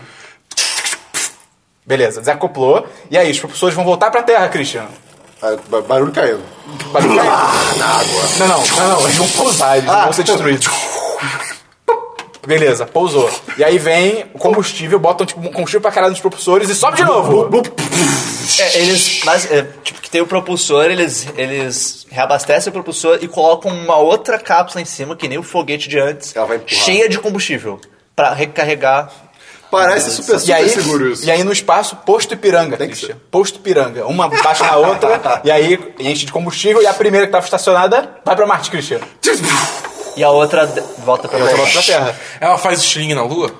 Beleza, 1.89 2.19
desacoplou. 2.19 2.85
E 3.09 3.17
aí, 3.17 3.31
os 3.31 3.39
propulsores 3.39 3.73
vão 3.75 3.83
voltar 3.83 4.11
pra 4.11 4.21
Terra, 4.21 4.47
Christian. 4.47 4.85
Ah, 5.41 5.55
ba- 5.69 5.81
barulho 5.81 6.11
caindo. 6.11 6.43
Barulho 6.93 7.15
caindo. 7.15 7.31
Não, 8.37 8.47
não, 8.47 8.63
não, 8.77 8.89
não, 8.89 9.01
eles 9.05 9.15
vão 9.17 9.27
pousar, 9.29 9.77
eles 9.79 9.89
Ah. 9.89 10.03
vão 10.03 10.13
ser 10.13 10.23
destruídos. 10.23 10.67
Beleza, 12.45 12.85
pousou. 12.85 13.27
E 13.57 13.63
aí 13.63 13.77
vem 13.79 14.25
o 14.35 14.37
combustível, 14.39 14.99
botam 14.99 15.25
tipo, 15.25 15.39
um 15.39 15.51
combustível 15.51 15.81
pra 15.81 15.91
caralho 15.91 16.11
nos 16.11 16.21
propulsores 16.21 16.69
e 16.69 16.75
sobe 16.75 16.97
de 16.97 17.03
novo. 17.03 17.49
É, 18.59 18.77
eles. 18.79 19.21
Mas, 19.23 19.51
é, 19.51 19.67
tipo, 19.83 19.99
que 19.99 20.09
tem 20.11 20.21
o 20.21 20.27
propulsor, 20.27 20.85
eles, 20.85 21.27
eles 21.35 22.05
reabastecem 22.11 22.69
o 22.69 22.73
propulsor 22.73 23.17
e 23.21 23.27
colocam 23.27 23.71
uma 23.71 23.97
outra 23.97 24.37
cápsula 24.37 24.81
em 24.81 24.85
cima, 24.85 25.15
que 25.15 25.27
nem 25.27 25.37
o 25.39 25.43
foguete 25.43 25.89
de 25.89 25.99
antes, 25.99 26.35
Ela 26.35 26.45
vai 26.45 26.57
empurrar. 26.57 26.83
cheia 26.85 27.09
de 27.09 27.17
combustível. 27.19 27.79
Pra 28.15 28.33
recarregar. 28.33 29.11
Parece 29.71 30.11
super, 30.11 30.35
E 30.35 30.39
super 30.39 30.53
aí, 30.53 30.69
seguro 30.69 31.11
isso. 31.11 31.25
e 31.25 31.31
aí 31.31 31.43
no 31.43 31.51
espaço, 31.51 31.95
posto 31.97 32.33
Ipiranga, 32.33 32.75
Tem 32.77 32.87
que 32.89 32.95
Christian. 32.95 33.17
Posto 33.29 33.57
Ipiranga. 33.59 34.05
Uma 34.07 34.27
baixa 34.27 34.63
na 34.65 34.77
outra, 34.77 35.41
e 35.45 35.51
aí 35.51 35.93
enche 35.99 36.25
de 36.25 36.31
combustível, 36.31 36.81
e 36.81 36.87
a 36.87 36.93
primeira 36.93 37.25
que 37.27 37.31
tava 37.31 37.45
estacionada 37.45 38.17
vai 38.25 38.35
pra 38.35 38.45
Marte, 38.47 38.71
Christian. 38.71 38.99
E 40.17 40.23
a 40.23 40.29
outra 40.31 40.65
de- 40.67 40.81
volta 41.05 41.27
pra 41.27 41.37
Volta 41.39 41.55
Terra. 41.55 41.71
pra 41.71 41.81
Terra. 41.83 42.15
Ela 42.41 42.57
faz 42.57 42.79
estilingue 42.79 43.13
na 43.13 43.23
lua? 43.23 43.51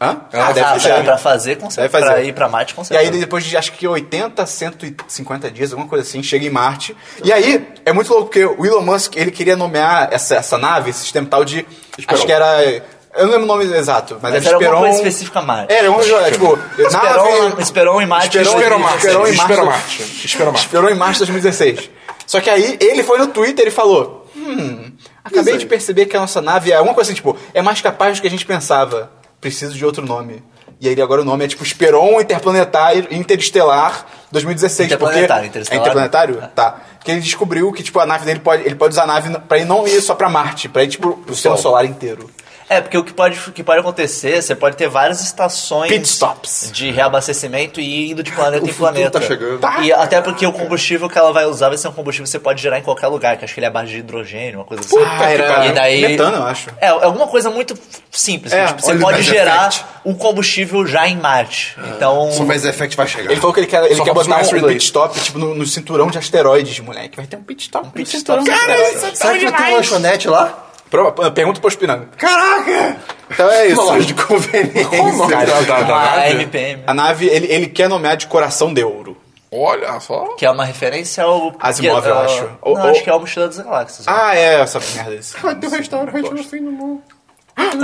Hã? 0.00 0.22
Ah, 0.32 0.48
Ah, 0.48 0.52
deve 0.52 0.80
ser. 0.80 1.04
pra, 1.04 1.16
fazer, 1.16 1.56
com 1.56 1.70
certeza. 1.70 1.88
fazer. 1.88 2.12
Pra 2.12 2.22
ir 2.24 2.34
pra 2.34 2.48
Marte, 2.48 2.74
com 2.74 2.82
E 2.90 2.96
aí, 2.96 3.08
depois 3.10 3.44
de 3.44 3.56
acho 3.56 3.72
que 3.72 3.86
80, 3.86 4.44
150 4.44 5.50
dias, 5.50 5.70
alguma 5.72 5.88
coisa 5.88 6.02
assim, 6.06 6.20
chega 6.22 6.44
em 6.44 6.50
Marte. 6.50 6.96
E 7.22 7.32
aí, 7.32 7.66
é 7.86 7.92
muito 7.92 8.10
louco, 8.12 8.24
porque 8.26 8.44
o 8.44 8.66
Elon 8.66 8.82
Musk, 8.82 9.16
ele 9.16 9.30
queria 9.30 9.54
nomear 9.56 10.08
essa, 10.10 10.34
essa 10.34 10.58
nave, 10.58 10.90
esse 10.90 10.98
sistema 10.98 11.26
tal 11.28 11.44
de... 11.44 11.64
Esperon. 11.96 12.18
Acho 12.18 12.26
que 12.26 12.32
era... 12.32 12.82
Eu 13.16 13.26
não 13.26 13.32
lembro 13.32 13.44
o 13.44 13.46
nome 13.46 13.64
exato, 13.64 14.18
mas, 14.20 14.32
Mas 14.34 14.46
era 14.46 14.56
Esperon... 14.56 14.78
coisa 14.80 14.96
específica 14.96 15.38
a 15.38 15.42
Marte. 15.42 15.72
Era, 15.72 15.90
um, 15.90 16.00
é, 16.00 16.30
tipo... 16.30 16.58
Esperon, 16.78 17.48
nave- 17.48 17.62
Esperon 17.62 18.02
e 18.02 18.06
Marte. 18.06 18.38
Esperon, 18.38 18.58
Esperon 18.58 18.78
Marte. 18.78 19.06
Esperon. 19.06 19.26
Esperon 19.26 19.64
Marte. 19.64 20.02
Esperon 20.02 20.50
Marte. 20.50 20.66
Esperou 20.66 20.90
em 20.90 20.94
março 20.94 21.24
de 21.24 21.32
2016. 21.32 21.90
Só 22.26 22.40
que 22.40 22.50
aí 22.50 22.76
ele 22.80 23.02
foi 23.02 23.18
no 23.18 23.28
Twitter 23.28 23.68
e 23.68 23.70
falou: 23.70 24.26
Hum, 24.36 24.90
acabei 25.22 25.56
de 25.56 25.66
perceber 25.66 26.06
que 26.06 26.16
a 26.16 26.20
nossa 26.20 26.40
nave 26.40 26.72
é 26.72 26.76
alguma 26.76 26.94
coisa 26.94 27.10
assim, 27.10 27.16
tipo, 27.16 27.36
é 27.52 27.62
mais 27.62 27.80
capaz 27.80 28.18
do 28.18 28.22
que 28.22 28.26
a 28.26 28.30
gente 28.30 28.46
pensava. 28.46 29.10
Preciso 29.40 29.74
de 29.74 29.84
outro 29.84 30.04
nome. 30.04 30.42
E 30.80 30.88
aí 30.88 31.00
agora 31.00 31.22
o 31.22 31.24
nome 31.24 31.44
é 31.44 31.48
tipo 31.48 31.62
Esperon 31.62 32.20
Interplanetário 32.20 33.06
Interestelar 33.10 34.06
2016. 34.32 34.86
Interplanetário, 34.86 35.28
porque... 35.28 35.46
interestelar. 35.48 35.78
É 35.78 35.80
interplanetário? 35.80 36.48
Tá. 36.54 36.80
Porque 36.98 37.10
ele 37.10 37.20
descobriu 37.20 37.70
que, 37.72 37.82
tipo, 37.82 38.00
a 38.00 38.06
nave 38.06 38.24
dele 38.24 38.40
pode. 38.40 38.62
Ele 38.64 38.74
pode 38.74 38.92
usar 38.92 39.04
a 39.04 39.06
nave 39.06 39.38
pra 39.40 39.58
ir 39.58 39.64
não 39.64 39.86
ir 39.86 40.00
só 40.00 40.14
pra 40.14 40.28
Marte, 40.28 40.68
pra 40.68 40.82
ir, 40.82 40.88
tipo, 40.88 41.12
pro 41.18 41.34
sistema 41.34 41.56
Sol. 41.56 41.70
solar 41.72 41.84
inteiro. 41.84 42.28
É, 42.68 42.80
porque 42.80 42.96
o 42.96 43.04
que 43.04 43.12
pode, 43.12 43.38
o 43.48 43.52
que 43.52 43.62
pode 43.62 43.80
acontecer, 43.80 44.40
você 44.42 44.54
pode 44.54 44.76
ter 44.76 44.88
várias 44.88 45.20
estações 45.22 45.90
Pit 45.90 46.06
stops. 46.08 46.70
de 46.72 46.90
reabastecimento 46.90 47.80
e 47.80 48.10
indo 48.10 48.22
de 48.22 48.32
planeta 48.32 48.64
O 48.64 48.68
em 48.68 48.72
futuro 48.72 48.92
planeta. 48.92 49.20
tá 49.20 49.26
chegando. 49.26 49.58
Tá. 49.60 49.80
E 49.80 49.92
até 49.92 50.20
porque 50.20 50.46
o 50.46 50.52
combustível 50.52 51.08
que 51.08 51.18
ela 51.18 51.32
vai 51.32 51.44
usar 51.44 51.68
vai 51.68 51.76
ser 51.78 51.88
um 51.88 51.92
combustível 51.92 52.24
que 52.24 52.30
você 52.30 52.38
pode 52.38 52.62
gerar 52.62 52.78
em 52.78 52.82
qualquer 52.82 53.08
lugar, 53.08 53.36
que 53.36 53.44
acho 53.44 53.52
que 53.52 53.60
ele 53.60 53.66
é 53.66 53.68
a 53.68 53.72
base 53.72 53.90
de 53.90 53.98
hidrogênio, 53.98 54.60
uma 54.60 54.64
coisa 54.64 54.82
assim. 54.82 54.96
Ah, 54.98 55.30
era 55.30 55.66
e 55.66 55.72
daí, 55.72 56.00
metano, 56.00 56.36
eu 56.38 56.44
acho. 56.44 56.70
É, 56.80 56.86
é 56.86 56.88
alguma 56.88 57.26
coisa 57.26 57.50
muito 57.50 57.76
simples. 58.10 58.52
É, 58.52 58.66
tipo, 58.66 58.80
você 58.80 58.94
pode 58.96 59.22
gerar 59.22 59.68
Effect. 59.68 59.84
o 60.04 60.14
combustível 60.14 60.86
já 60.86 61.06
em 61.06 61.16
Marte. 61.16 61.76
Então. 61.96 62.30
Só 62.32 62.44
mais 62.44 62.64
Effect 62.64 62.96
vai 62.96 63.06
chegar. 63.06 63.30
Ele 63.30 63.40
falou 63.40 63.52
que 63.52 63.60
ele 63.60 63.66
quer, 63.66 63.84
ele 63.84 63.94
Só 63.96 64.04
quer 64.04 64.14
botar 64.14 64.38
um, 64.38 64.40
um 64.46 64.50
relay. 64.50 64.74
pit 64.74 64.84
stop, 64.86 65.20
tipo, 65.20 65.38
no, 65.38 65.54
no 65.54 65.66
cinturão 65.66 66.08
de 66.08 66.16
asteroides, 66.18 66.78
moleque. 66.80 67.16
Vai 67.16 67.26
ter 67.26 67.36
um 67.36 67.42
pit 67.42 67.62
stop. 67.64 67.86
Um 67.86 67.90
pit 67.90 68.16
stop 68.16 68.42
de 68.42 68.50
Cara, 68.50 68.60
asteroides. 68.72 68.96
isso 68.96 69.06
é 69.06 69.14
Será 69.14 69.38
que 69.38 69.44
vai 69.50 69.52
ter 69.64 69.72
um 69.72 69.76
lanchonete 69.76 70.28
lá? 70.28 70.63
Prova- 70.94 71.30
Pergunta 71.32 71.58
pro 71.60 71.68
Espinanga. 71.68 72.08
Caraca! 72.16 72.96
Então 73.28 73.50
é 73.50 73.66
isso. 73.66 73.80
Uma 73.82 73.92
loja 73.94 74.06
de 74.06 74.14
conveniência. 74.14 74.84
Como? 74.96 75.28
Cara, 75.28 75.46
Da- 75.46 75.60
da- 75.62 75.82
da 75.82 75.94
uma 75.94 76.04
nave? 76.16 76.32
MPM. 76.34 76.82
A 76.86 76.94
nave, 76.94 77.26
ele, 77.26 77.46
ele 77.52 77.66
quer 77.66 77.88
nomear 77.88 78.16
de 78.16 78.28
coração 78.28 78.72
de 78.72 78.84
ouro. 78.84 79.16
Olha 79.50 79.98
só. 79.98 80.34
Que 80.36 80.46
é 80.46 80.50
uma 80.50 80.64
referência 80.64 81.24
ao. 81.24 81.52
Asimov, 81.58 82.02
que- 82.02 82.08
eu 82.08 82.18
acho. 82.18 82.42
Não, 82.44 82.58
Ou- 82.62 82.76
acho 82.76 82.88
ou- 82.98 83.02
que 83.02 83.10
é 83.10 83.14
o 83.14 83.20
Mochila 83.20 83.46
das 83.48 83.58
Galáxias. 83.58 84.06
Ah, 84.08 84.36
é, 84.36 84.60
essa 84.60 84.78
merda. 84.78 85.20
Vai 85.42 85.54
ter 85.56 85.66
um 85.66 85.70
restaurante 85.70 86.30
no 86.30 86.44
fim 86.44 86.64
do 86.64 86.70
mundo. 86.72 87.02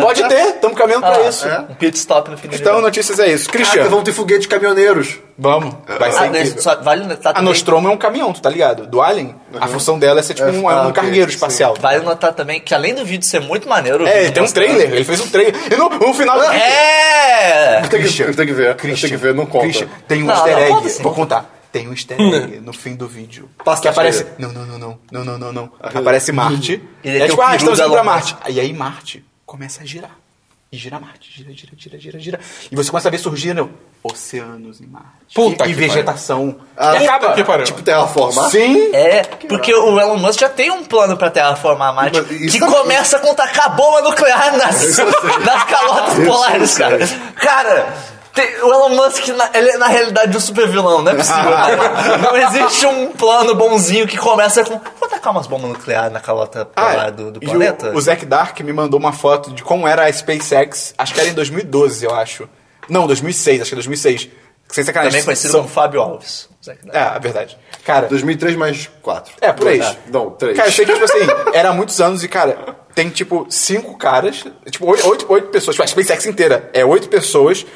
Pode 0.01 0.29
ter, 0.29 0.55
estamos 0.55 0.77
caminhando 0.77 1.07
pra 1.07 1.29
isso. 1.29 1.47
é? 1.47 1.61
Um 1.61 1.75
pit 1.75 1.97
stop 1.97 2.31
no 2.31 2.37
fim 2.37 2.49
do 2.49 2.55
Então, 2.57 2.75
dia. 2.75 2.83
notícias 2.83 3.19
é 3.21 3.29
isso. 3.33 3.47
Caraca, 3.49 3.59
Cristiano, 3.59 3.91
vão 3.91 4.03
ter 4.03 4.13
foguete 4.13 4.41
de 4.43 4.49
caminhoneiros. 4.49 5.19
vamos. 5.39 5.75
Vai 5.99 6.11
ser 6.13 6.19
Ah, 6.23 6.27
incrível. 6.27 6.55
né, 6.55 6.61
só 6.61 6.77
vale 6.83 7.05
notar 7.07 7.37
A 7.37 7.43
Nostromo 7.43 7.89
é 7.89 7.91
um 7.91 7.97
caminhão, 7.97 8.33
tu 8.33 8.41
tá 8.43 8.51
ligado? 8.51 8.87
Do 8.87 9.01
Alien, 9.01 9.35
a 9.61 9.67
função 9.69 9.99
dela 9.99 10.21
é 10.21 10.23
ser 10.23 10.35
tipo 10.35 10.49
É, 10.49 10.53
um, 10.53 10.69
ah, 10.69 10.83
um 10.83 10.89
ok, 10.89 10.93
cargueiro 11.03 11.31
sim. 11.31 11.37
espacial. 11.37 11.77
vale 11.81 12.01
notar 12.05 12.33
também 12.33 12.61
que 12.61 12.75
além 12.75 12.95
do 12.95 13.05
vídeo 13.05 13.25
ser 13.27 13.41
muito 13.41 13.69
maneiro... 13.69 14.07
É, 14.07 14.25
ele 14.25 14.33
tem 14.33 14.43
um 14.43 14.47
trailer, 14.47 14.93
ele 14.93 15.05
fez 15.05 15.21
um 15.21 15.29
trailer. 15.29 15.55
E 15.73 15.77
no, 15.77 15.89
no 15.89 16.15
final 16.15 16.39
do 16.39 16.45
É! 16.47 17.81
Tem 17.83 17.89
que, 17.91 17.99
Christian, 17.99 18.33
tem 18.33 18.47
que 18.47 18.53
ver. 18.53 18.75
Tem 18.77 18.95
que 18.95 19.17
ver, 19.17 19.35
não 19.35 19.47
conta. 19.47 19.65
Christian, 19.65 19.89
tem 20.07 20.23
um 20.23 20.27
Não, 20.27 20.35
easter 20.35 20.59
egg. 20.59 21.03
Vou 21.03 21.15
contar. 21.15 21.49
Tem 21.73 21.89
um 21.89 21.93
easter 21.93 22.21
egg 22.21 22.61
no 22.61 22.73
fim 22.73 22.97
do 22.97 23.07
vídeo. 23.07 23.49
Passa 23.65 23.83
que 23.83 23.89
aparece. 23.89 24.27
Não, 24.39 24.53
não, 24.53 24.67
não, 24.67 24.79
não. 24.79 24.99
Não, 25.13 25.25
não, 25.25 25.39
não, 25.39 25.53
não. 25.53 25.73
Aparece 25.81 26.33
Marte. 26.33 26.83
E 27.05 27.09
é 27.09 27.19
tem 27.21 27.29
tipo, 27.29 27.41
o 27.41 27.45
ah, 27.45 27.55
estamos 27.57 27.79
indo 27.79 27.91
pra 27.91 28.03
Marte. 28.05 28.37
E 28.49 28.59
aí 28.61 28.73
Marte 28.73 29.25
começa 29.51 29.83
a 29.83 29.85
girar. 29.85 30.17
E 30.73 30.77
gira 30.77 31.01
Marte. 31.01 31.29
Gira, 31.37 31.53
gira, 31.53 31.73
gira, 31.77 31.99
gira, 31.99 32.19
gira. 32.21 32.41
E 32.71 32.77
você 32.77 32.89
começa 32.91 33.09
a 33.09 33.11
ver 33.11 33.19
surgindo 33.19 33.69
oceanos 34.05 34.81
em 34.81 34.87
Marte. 34.87 35.35
Puta 35.35 35.67
e, 35.67 35.73
e 35.73 35.75
que 35.75 35.81
vegetação. 35.81 36.61
Ah, 36.77 36.95
e 36.95 37.09
acaba. 37.09 37.33
que 37.35 37.43
pariu. 37.43 37.65
Tipo 37.67 37.83
terraformar? 37.83 38.49
Sim. 38.51 38.95
É, 38.95 39.25
porque 39.25 39.75
o 39.75 39.99
Elon 40.01 40.17
Musk 40.19 40.39
já 40.39 40.49
tem 40.49 40.71
um 40.71 40.85
plano 40.85 41.17
pra 41.17 41.29
terraformar 41.29 41.93
Marte 41.93 42.21
Mas 42.21 42.53
que 42.53 42.61
também- 42.61 42.75
começa 42.77 43.19
com 43.19 43.35
tacar 43.35 43.75
bomba 43.75 44.01
nuclear 44.03 44.55
nas, 44.57 44.97
nas 45.45 45.65
calotas 45.65 46.25
polares, 46.25 46.79
cara. 46.79 46.99
Cara, 47.35 47.93
tem- 48.41 48.63
o 48.63 48.73
Elon 48.73 48.89
Musk, 48.91 49.29
na, 49.29 49.51
ele 49.55 49.71
é 49.71 49.77
na 49.79 49.87
realidade 49.87 50.37
um 50.37 50.41
super 50.41 50.67
vilão, 50.69 51.03
não 51.03 51.13
é 51.13 51.15
possível. 51.15 51.51
cara. 51.51 52.19
Não 52.19 52.37
existe 52.37 52.87
um 52.87 53.13
plano 53.13 53.55
bonzinho 53.55 54.07
que 54.07 54.17
começa 54.17 54.65
com. 54.65 54.81
Vou 54.99 55.09
tacar 55.09 55.33
umas 55.33 55.47
bombas 55.47 55.71
nucleares 55.71 56.13
na 56.13 56.21
calota 56.21 56.69
Ah, 56.77 57.11
do, 57.11 57.33
do 57.33 57.41
e 57.43 57.47
o- 57.47 57.51
planeta? 57.51 57.93
O, 57.95 58.01
Zack 58.01 58.25
Dark 58.27 58.59
me 58.61 58.73
mandou 58.73 58.99
uma 58.99 59.13
foto 59.13 59.53
de 59.53 59.63
como 59.63 59.87
era 59.87 60.05
a 60.07 60.13
SpaceX, 60.13 60.95
acho 60.99 61.15
que 61.15 61.21
era 61.21 61.29
em 61.29 61.35
2012, 61.35 62.05
eu 62.05 62.15
acho. 62.15 62.49
Não, 62.89 63.07
2006, 63.07 63.63
acho 63.63 63.69
que 63.71 63.75
é 63.75 63.77
2006. 63.77 64.29
Sem 64.69 64.85
sacanagem. 64.85 65.13
Também 65.13 65.25
conhecido 65.25 65.51
são- 65.51 65.61
como 65.63 65.73
Fábio 65.73 66.01
Alves. 66.01 66.49
É, 66.93 67.17
é 67.17 67.19
verdade. 67.19 67.59
Cara, 67.85 68.07
2003 68.07 68.55
mais 68.55 68.89
4. 69.03 69.35
é, 69.41 69.53
por 69.53 69.67
aí. 69.67 69.81
Não, 70.13 70.31
3. 70.31 70.57
Cara, 70.57 70.69
eu 70.69 70.73
sei 70.73 70.85
que, 70.87 70.93
tipo 70.93 71.05
assim, 71.05 71.27
era 71.53 71.71
há 71.71 71.73
muitos 71.73 72.01
anos 72.01 72.23
e, 72.23 72.29
cara, 72.29 72.77
tem, 72.95 73.09
tipo, 73.11 73.47
cinco 73.51 73.97
caras, 73.99 74.45
tipo, 74.71 74.87
oito, 74.89 75.09
oito, 75.09 75.27
oito 75.33 75.49
pessoas, 75.49 75.75
tipo, 75.75 75.83
a 75.83 75.87
SpaceX 75.89 76.27
inteira 76.27 76.71
é 76.73 76.85
oito 76.85 77.09
pessoas 77.09 77.67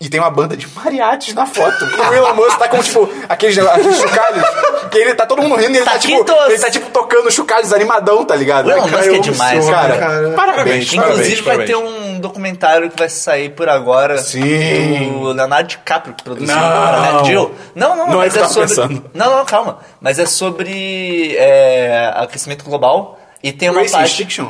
e 0.00 0.08
tem 0.08 0.20
uma 0.20 0.30
banda 0.30 0.56
de 0.56 0.66
mariachis 0.68 1.34
na 1.34 1.44
foto. 1.44 1.84
E 1.84 2.00
o 2.00 2.14
Elon 2.14 2.34
Musk 2.34 2.56
tá 2.58 2.68
com, 2.68 2.78
tipo, 2.80 3.08
aqueles, 3.28 3.58
aqueles 3.58 3.96
chocalhos, 3.98 4.44
que 4.90 4.96
ele 4.98 5.14
tá 5.14 5.26
todo 5.26 5.42
mundo 5.42 5.56
rindo 5.56 5.72
e 5.72 5.76
ele 5.78 5.84
Tá 5.84 5.92
tá, 5.92 5.98
tipo, 5.98 6.24
ele 6.48 6.58
tá, 6.58 6.70
tipo, 6.70 6.88
tocando 6.90 7.30
chocalhos 7.32 7.72
animadão, 7.72 8.24
tá 8.24 8.36
ligado? 8.36 8.66
O 8.68 8.70
Elon 8.70 8.86
Musk 8.86 8.94
é 9.08 9.18
demais, 9.18 9.68
cara. 9.68 9.96
cara. 9.98 10.30
Parabéns, 10.30 10.36
Parabéns. 10.36 10.92
Inclusive 10.94 11.42
vai 11.42 11.56
parabéns. 11.56 11.68
ter 11.70 11.76
um 11.76 12.20
documentário 12.20 12.90
que 12.90 12.96
vai 12.98 13.08
sair 13.08 13.50
por 13.50 13.68
agora 13.68 14.18
Sim. 14.18 15.10
do 15.20 15.32
Leonardo 15.32 15.68
DiCaprio 15.68 16.14
que 16.14 16.22
produziu 16.22 16.54
Não. 16.54 17.24
Geo. 17.24 17.54
Não, 17.74 17.96
não, 17.96 18.06
Não 18.06 18.14
é 18.22 18.26
mas 18.26 18.32
que 18.32 18.38
é 18.38 18.42
tava 18.42 18.52
sobre. 18.54 18.68
pensando. 18.68 19.10
Não, 19.12 19.36
não, 19.38 19.44
calma. 19.44 19.78
Mas 20.00 20.18
é 20.20 20.26
sobre 20.26 21.34
é, 21.36 22.12
aquecimento 22.14 22.64
global 22.64 23.18
e 23.42 23.52
tem 23.52 23.68
uma 23.70 23.80
Racing 23.80 23.92
parte. 23.96 24.16
Fiction? 24.16 24.46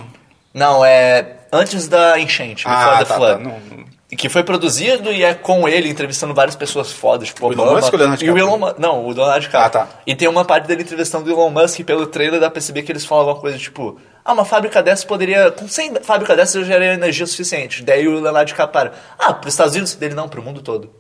Não, 0.53 0.85
é 0.85 1.25
antes 1.53 1.89
da 1.89 2.19
enchente, 2.19 2.65
Ah, 2.67 2.75
Before 2.77 2.99
the 2.99 3.05
tá, 3.05 3.15
Flood. 3.15 3.33
tá, 3.45 3.49
não- 3.49 3.61
não. 3.79 3.88
E 4.11 4.17
Que 4.17 4.29
foi 4.29 4.43
produzido 4.43 5.13
e 5.13 5.23
é 5.23 5.35
com 5.35 5.69
ele 5.69 5.89
entrevistando 5.89 6.33
várias 6.33 6.57
pessoas 6.57 6.91
fodas, 6.91 7.29
tipo 7.29 7.47
O 7.47 7.53
Elon 7.53 7.63
Obama. 7.63 7.81
Musk 7.81 7.93
ou 7.93 7.99
o 7.99 7.99
Leonardo 7.99 8.25
e 8.25 8.31
o 8.31 8.35
DiCaprio? 8.35 8.49
Elon 8.49 8.59
Musk. 8.59 8.79
Não, 8.79 9.05
o 9.05 9.13
Leonardo 9.13 9.41
DiCaprio. 9.41 9.67
Ah, 9.67 9.71
tá. 9.71 9.89
E 10.07 10.17
tem 10.17 10.29
uma 10.29 10.45
parte 10.45 10.67
dele 10.67 10.83
entrevistando 10.83 11.29
o 11.29 11.33
Elon 11.33 11.51
Musk 11.51 11.81
e 11.81 11.85
pelo 11.85 12.07
trailer 12.07 12.41
dá 12.41 12.47
pra 12.47 12.53
perceber 12.53 12.83
que 12.83 12.93
eles 12.93 13.05
falam 13.05 13.25
alguma 13.25 13.41
coisa 13.41 13.59
tipo... 13.59 14.01
Ah, 14.25 14.33
uma 14.33 14.45
fábrica 14.47 14.83
dessa 14.83 15.07
poderia... 15.07 15.51
Com 15.51 15.69
100 15.69 15.97
fábrica 16.03 16.35
dessa 16.35 16.59
eu 16.59 16.65
geraria 16.65 16.95
energia 16.95 17.27
suficiente. 17.27 17.83
Daí 17.83 18.09
o 18.09 18.19
Leonardo 18.21 18.47
DiCaprio... 18.47 18.93
Ah, 19.19 19.35
pros 19.35 19.53
Estados 19.53 19.75
Unidos? 19.75 19.95
Dele 19.95 20.15
não, 20.15 20.29
pro 20.29 20.43
mundo 20.43 20.63
todo. 20.63 20.91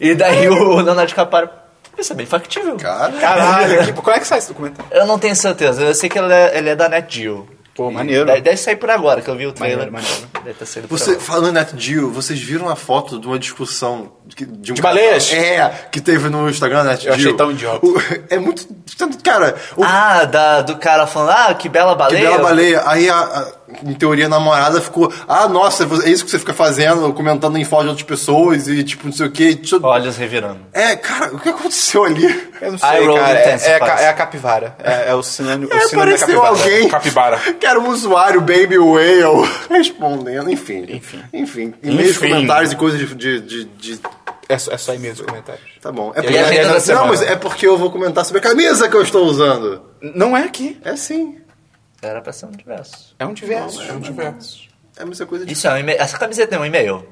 E 0.00 0.14
daí 0.14 0.48
o 0.48 0.74
Leonardo 0.82 1.06
DiCaprio... 1.06 1.48
Isso 1.96 2.12
é 2.12 2.16
bem 2.16 2.26
factível. 2.26 2.76
Cara, 2.76 3.12
Caralho, 3.12 3.86
que, 3.86 3.92
como 3.92 4.10
é 4.10 4.18
que 4.18 4.26
sai 4.26 4.38
esse 4.38 4.48
documentário? 4.48 4.90
Eu 4.92 5.06
não 5.06 5.18
tenho 5.18 5.34
certeza. 5.34 5.82
Eu 5.82 5.94
sei 5.94 6.10
que 6.10 6.18
ele 6.18 6.32
é, 6.32 6.58
ele 6.58 6.68
é 6.68 6.76
da 6.76 6.88
Net 6.88 7.20
Geo. 7.20 7.48
Pô, 7.76 7.90
maneiro. 7.90 8.24
Deve, 8.24 8.40
deve 8.40 8.56
sair 8.56 8.76
por 8.76 8.88
agora, 8.90 9.20
que 9.20 9.28
eu 9.28 9.36
vi 9.36 9.46
o 9.46 9.52
trailer. 9.52 9.92
Maneiro, 9.92 10.16
maneiro. 10.32 10.56
Por 10.88 10.98
Você, 10.98 11.10
agora. 11.10 11.24
falando 11.24 11.48
em 11.50 11.52
Net 11.52 11.72
Geo, 11.76 12.10
vocês 12.10 12.40
viram 12.40 12.68
a 12.68 12.74
foto 12.76 13.18
de 13.20 13.26
uma 13.26 13.38
discussão 13.38 14.12
de, 14.24 14.46
de 14.46 14.72
um 14.72 14.74
De 14.74 14.80
baleias? 14.82 15.30
É, 15.32 15.88
que 15.92 16.00
teve 16.00 16.28
no 16.30 16.48
Instagram 16.48 16.84
Net 16.84 17.06
Eu 17.06 17.12
Geo. 17.14 17.26
achei 17.26 17.36
tão 17.36 17.50
idiota. 17.50 17.84
O- 17.84 18.00
é 18.30 18.38
muito. 18.38 18.66
tanto- 18.96 19.22
Cara, 19.22 19.54
o, 19.76 19.84
Ah, 19.84 20.24
da, 20.24 20.62
do 20.62 20.76
cara 20.76 21.06
falando, 21.06 21.30
ah, 21.36 21.54
que 21.54 21.68
bela 21.68 21.92
que 21.92 21.98
baleia. 21.98 22.22
bela 22.30 22.38
baleia. 22.42 22.82
Aí, 22.86 23.10
a, 23.10 23.18
a- 23.18 23.52
em 23.84 23.94
teoria, 23.94 24.26
a 24.26 24.28
namorada 24.28 24.80
ficou. 24.80 25.12
Ah, 25.26 25.48
nossa, 25.48 25.84
é 26.04 26.08
isso 26.10 26.24
que 26.24 26.30
você 26.30 26.38
fica 26.38 26.52
fazendo, 26.54 27.12
comentando 27.12 27.56
em 27.58 27.64
foto 27.64 27.82
de 27.84 27.88
outras 27.88 28.06
pessoas 28.06 28.68
e 28.68 28.82
tipo, 28.84 29.06
não 29.06 29.12
sei 29.12 29.26
o 29.26 29.30
quê. 29.30 29.58
Olhos 29.82 30.16
revirando. 30.16 30.60
É, 30.72 30.94
cara, 30.96 31.34
o 31.34 31.38
que 31.38 31.48
aconteceu 31.48 32.04
ali? 32.04 32.24
Eu 32.60 32.72
não 32.72 32.78
sei, 32.78 32.88
cara. 32.88 33.38
É, 33.38 33.50
é, 33.50 33.82
a 33.82 34.00
é 34.02 34.08
a 34.08 34.12
capivara. 34.14 34.76
É, 34.82 35.10
é 35.10 35.14
o 35.14 35.22
sinônimo, 35.22 35.70
o 35.72 35.74
É, 35.76 35.80
sinônimo 35.88 36.16
da 36.18 36.24
apareceu 36.24 36.40
capivara. 36.40 36.48
alguém 36.72 36.88
Capibara. 36.88 37.38
que 37.60 37.66
era 37.66 37.78
um 37.80 37.88
usuário 37.88 38.40
Baby 38.40 38.78
Whale 38.78 39.48
respondendo, 39.68 40.50
enfim. 40.50 40.86
Enfim. 40.88 41.22
Enfim. 41.32 41.74
E-mails, 41.82 42.18
comentários 42.18 42.72
e 42.72 42.76
coisas 42.76 42.98
de. 42.98 43.14
de, 43.14 43.40
de- 43.40 43.64
de- 43.64 44.00
É, 44.48 44.58
só- 44.58 44.72
é 44.72 44.78
só 44.78 44.94
e-mails 44.94 45.18
e 45.18 45.22
comentários. 45.24 45.64
Tá 45.80 45.90
bom. 45.92 46.12
É 46.14 46.22
porque, 46.22 46.92
não, 46.94 47.06
mas 47.08 47.22
é 47.22 47.36
porque 47.36 47.66
eu 47.66 47.76
vou 47.76 47.90
comentar 47.90 48.24
sobre 48.24 48.38
a 48.38 48.42
camisa 48.42 48.88
que 48.88 48.96
eu 48.96 49.02
estou 49.02 49.24
usando. 49.26 49.82
Não 50.00 50.36
é 50.36 50.44
aqui. 50.44 50.78
É 50.84 50.94
sim. 50.96 51.38
Era 52.02 52.20
pra 52.20 52.32
ser 52.32 52.46
um 52.46 52.50
diverso. 52.50 53.14
É 53.18 53.26
um 53.26 53.32
diverso. 53.32 53.82
É 53.82 53.92
um 53.92 54.00
diverso. 54.00 54.68
É 54.96 55.02
a 55.02 55.06
mesma 55.06 55.26
coisa 55.26 55.44
de. 55.46 55.52
Isso 55.52 55.66
é 55.66 55.72
um 55.72 55.78
e-mail. 55.78 56.00
Essa 56.00 56.18
camiseta 56.18 56.56
é 56.56 56.58
um 56.58 56.64
e-mail? 56.66 57.06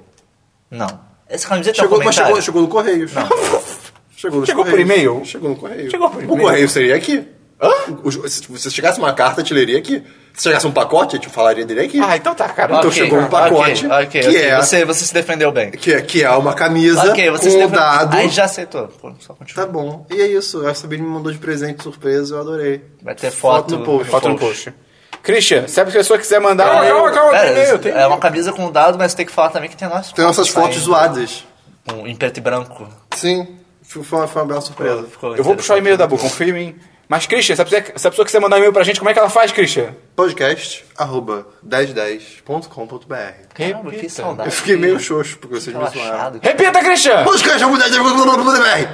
Não. 0.71 1.01
Essa 1.29 1.49
camiseta 1.49 1.77
Chegou, 1.81 1.99
é 1.99 2.03
um 2.03 2.05
mas 2.05 2.17
comentário? 2.17 2.43
chegou, 2.43 2.43
chegou 2.43 2.63
no 2.63 2.69
correio. 2.69 3.09
Chegou, 4.17 4.41
nos 4.41 4.49
Chegou 4.49 4.65
por 4.65 4.71
Correios. 4.71 4.91
e-mail? 4.91 5.25
Chegou 5.25 5.51
no 5.51 5.57
correio. 5.57 5.91
Chegou 5.91 6.09
por 6.09 6.19
O 6.19 6.23
e-mail. 6.23 6.41
correio 6.41 6.69
seria 6.69 6.97
aqui. 6.97 7.29
O- 7.69 8.09
o- 8.09 8.29
Se 8.29 8.43
você 8.51 8.71
chegasse 8.71 8.99
uma 8.99 9.13
carta, 9.13 9.41
eu 9.41 9.45
te 9.45 9.55
leria 9.55 9.79
aqui. 9.79 10.03
Se 10.35 10.43
chegasse 10.45 10.67
um 10.67 10.73
pacote, 10.73 11.15
eu 11.15 11.21
te 11.21 11.29
falaria 11.29 11.65
dele 11.65 11.81
aqui. 11.83 12.01
Ah, 12.01 12.17
então 12.17 12.35
tá, 12.35 12.49
cara. 12.49 12.75
Então 12.77 12.91
Ok, 12.91 13.03
chegou 13.05 13.21
um 13.21 13.27
pacote 13.29 13.87
ok, 13.87 14.05
ok, 14.07 14.21
que 14.23 14.37
é- 14.37 14.57
Você, 14.61 14.85
você 14.85 15.05
se 15.05 15.15
defendeu 15.15 15.53
bem. 15.53 15.71
Que, 15.71 15.93
é, 15.93 16.01
que 16.03 16.23
é 16.25 16.31
uma 16.31 16.55
camisa 16.55 17.09
ok, 17.11 17.31
você 17.31 17.51
com 17.51 17.57
defendeu. 17.59 17.69
dado. 17.81 18.15
Aí 18.17 18.29
já 18.29 18.45
aceitou. 18.45 18.89
Pô, 18.89 19.13
só 19.21 19.33
continua. 19.35 19.65
Tá 19.65 19.71
bom. 19.73 20.05
E 20.11 20.21
é 20.21 20.27
isso. 20.27 20.67
A 20.67 20.75
Sabine 20.75 21.03
me 21.03 21.09
mandou 21.09 21.31
de 21.31 21.39
presente 21.39 21.83
surpresa, 21.85 22.35
eu 22.35 22.41
adorei. 22.41 22.83
Vai 23.01 23.15
ter 23.15 23.31
foto, 23.31 23.79
no 23.79 23.85
post. 23.85 24.11
Foto 24.11 24.29
no 24.29 24.37
post. 24.39 24.75
Christian, 25.23 25.69
se 25.69 25.81
a 25.81 25.85
pessoa 25.87 26.19
quiser 26.19 26.41
mandar 26.41 26.65
Calma, 26.65 26.81
um 26.81 26.85
e-mail... 26.85 26.97
calma, 26.97 27.13
calma, 27.15 27.31
Pera, 27.31 27.45
tem 27.45 27.53
e-mail, 27.63 27.79
tem 27.79 27.93
é 27.93 28.07
uma 28.07 28.19
camisa 28.19 28.53
com 28.53 28.71
dado, 28.71 28.99
mas 28.99 29.15
tem 29.15 29.25
que 29.25 29.33
falar 29.33 29.49
também 29.51 29.71
que 29.71 29.77
tem 29.77 29.89
nossas 29.89 30.13
Tem 30.13 30.25
nossas 30.25 30.49
fotos 30.49 30.71
saindo, 30.75 30.85
zoadas. 30.85 31.45
com- 31.89 32.07
Em 32.07 32.15
preto 32.17 32.39
e 32.39 32.41
branco. 32.41 32.87
Sim. 33.15 33.57
Foi 33.83 34.03
uma, 34.19 34.27
foi 34.27 34.43
uma 34.43 34.49
bela 34.49 34.61
surpresa. 34.61 35.05
Ficou 35.05 35.37
Eu 35.37 35.45
vou 35.45 35.55
puxar 35.55 35.75
o 35.75 35.79
e-mail 35.79 35.97
da 35.97 36.07
Bu, 36.07 36.19
confia 36.19 36.49
em 36.49 36.53
mim. 36.53 36.77
Mas, 37.15 37.27
Christian, 37.27 37.55
se 37.55 37.63
a, 37.63 37.65
pessoa, 37.65 37.83
se 37.95 38.09
a 38.09 38.11
pessoa 38.11 38.27
quiser 38.27 38.41
mandar 38.41 38.57
um 38.57 38.59
e-mail 38.59 38.73
pra 38.73 38.83
gente, 38.83 38.99
como 38.99 39.09
é 39.09 39.13
que 39.13 39.21
ela 39.21 39.31
faz, 39.31 39.53
Christian? 39.53 39.95
Podcast 40.17 40.85
arroba 40.99 41.47
1010.com.br 41.65 43.15
Caramba, 43.55 43.91
que 43.93 44.09
saudade. 44.09 44.49
Eu 44.49 44.53
fiquei 44.53 44.75
meio 44.75 44.99
xoxo 44.99 45.39
porque 45.39 45.61
vocês 45.61 45.77
me 45.77 45.87
zoaram. 45.91 46.41
Repita, 46.43 46.81
Christian! 46.81 47.23
Podcast 47.23 47.63
arroba 47.63 47.85
1010.com.br 47.85 48.89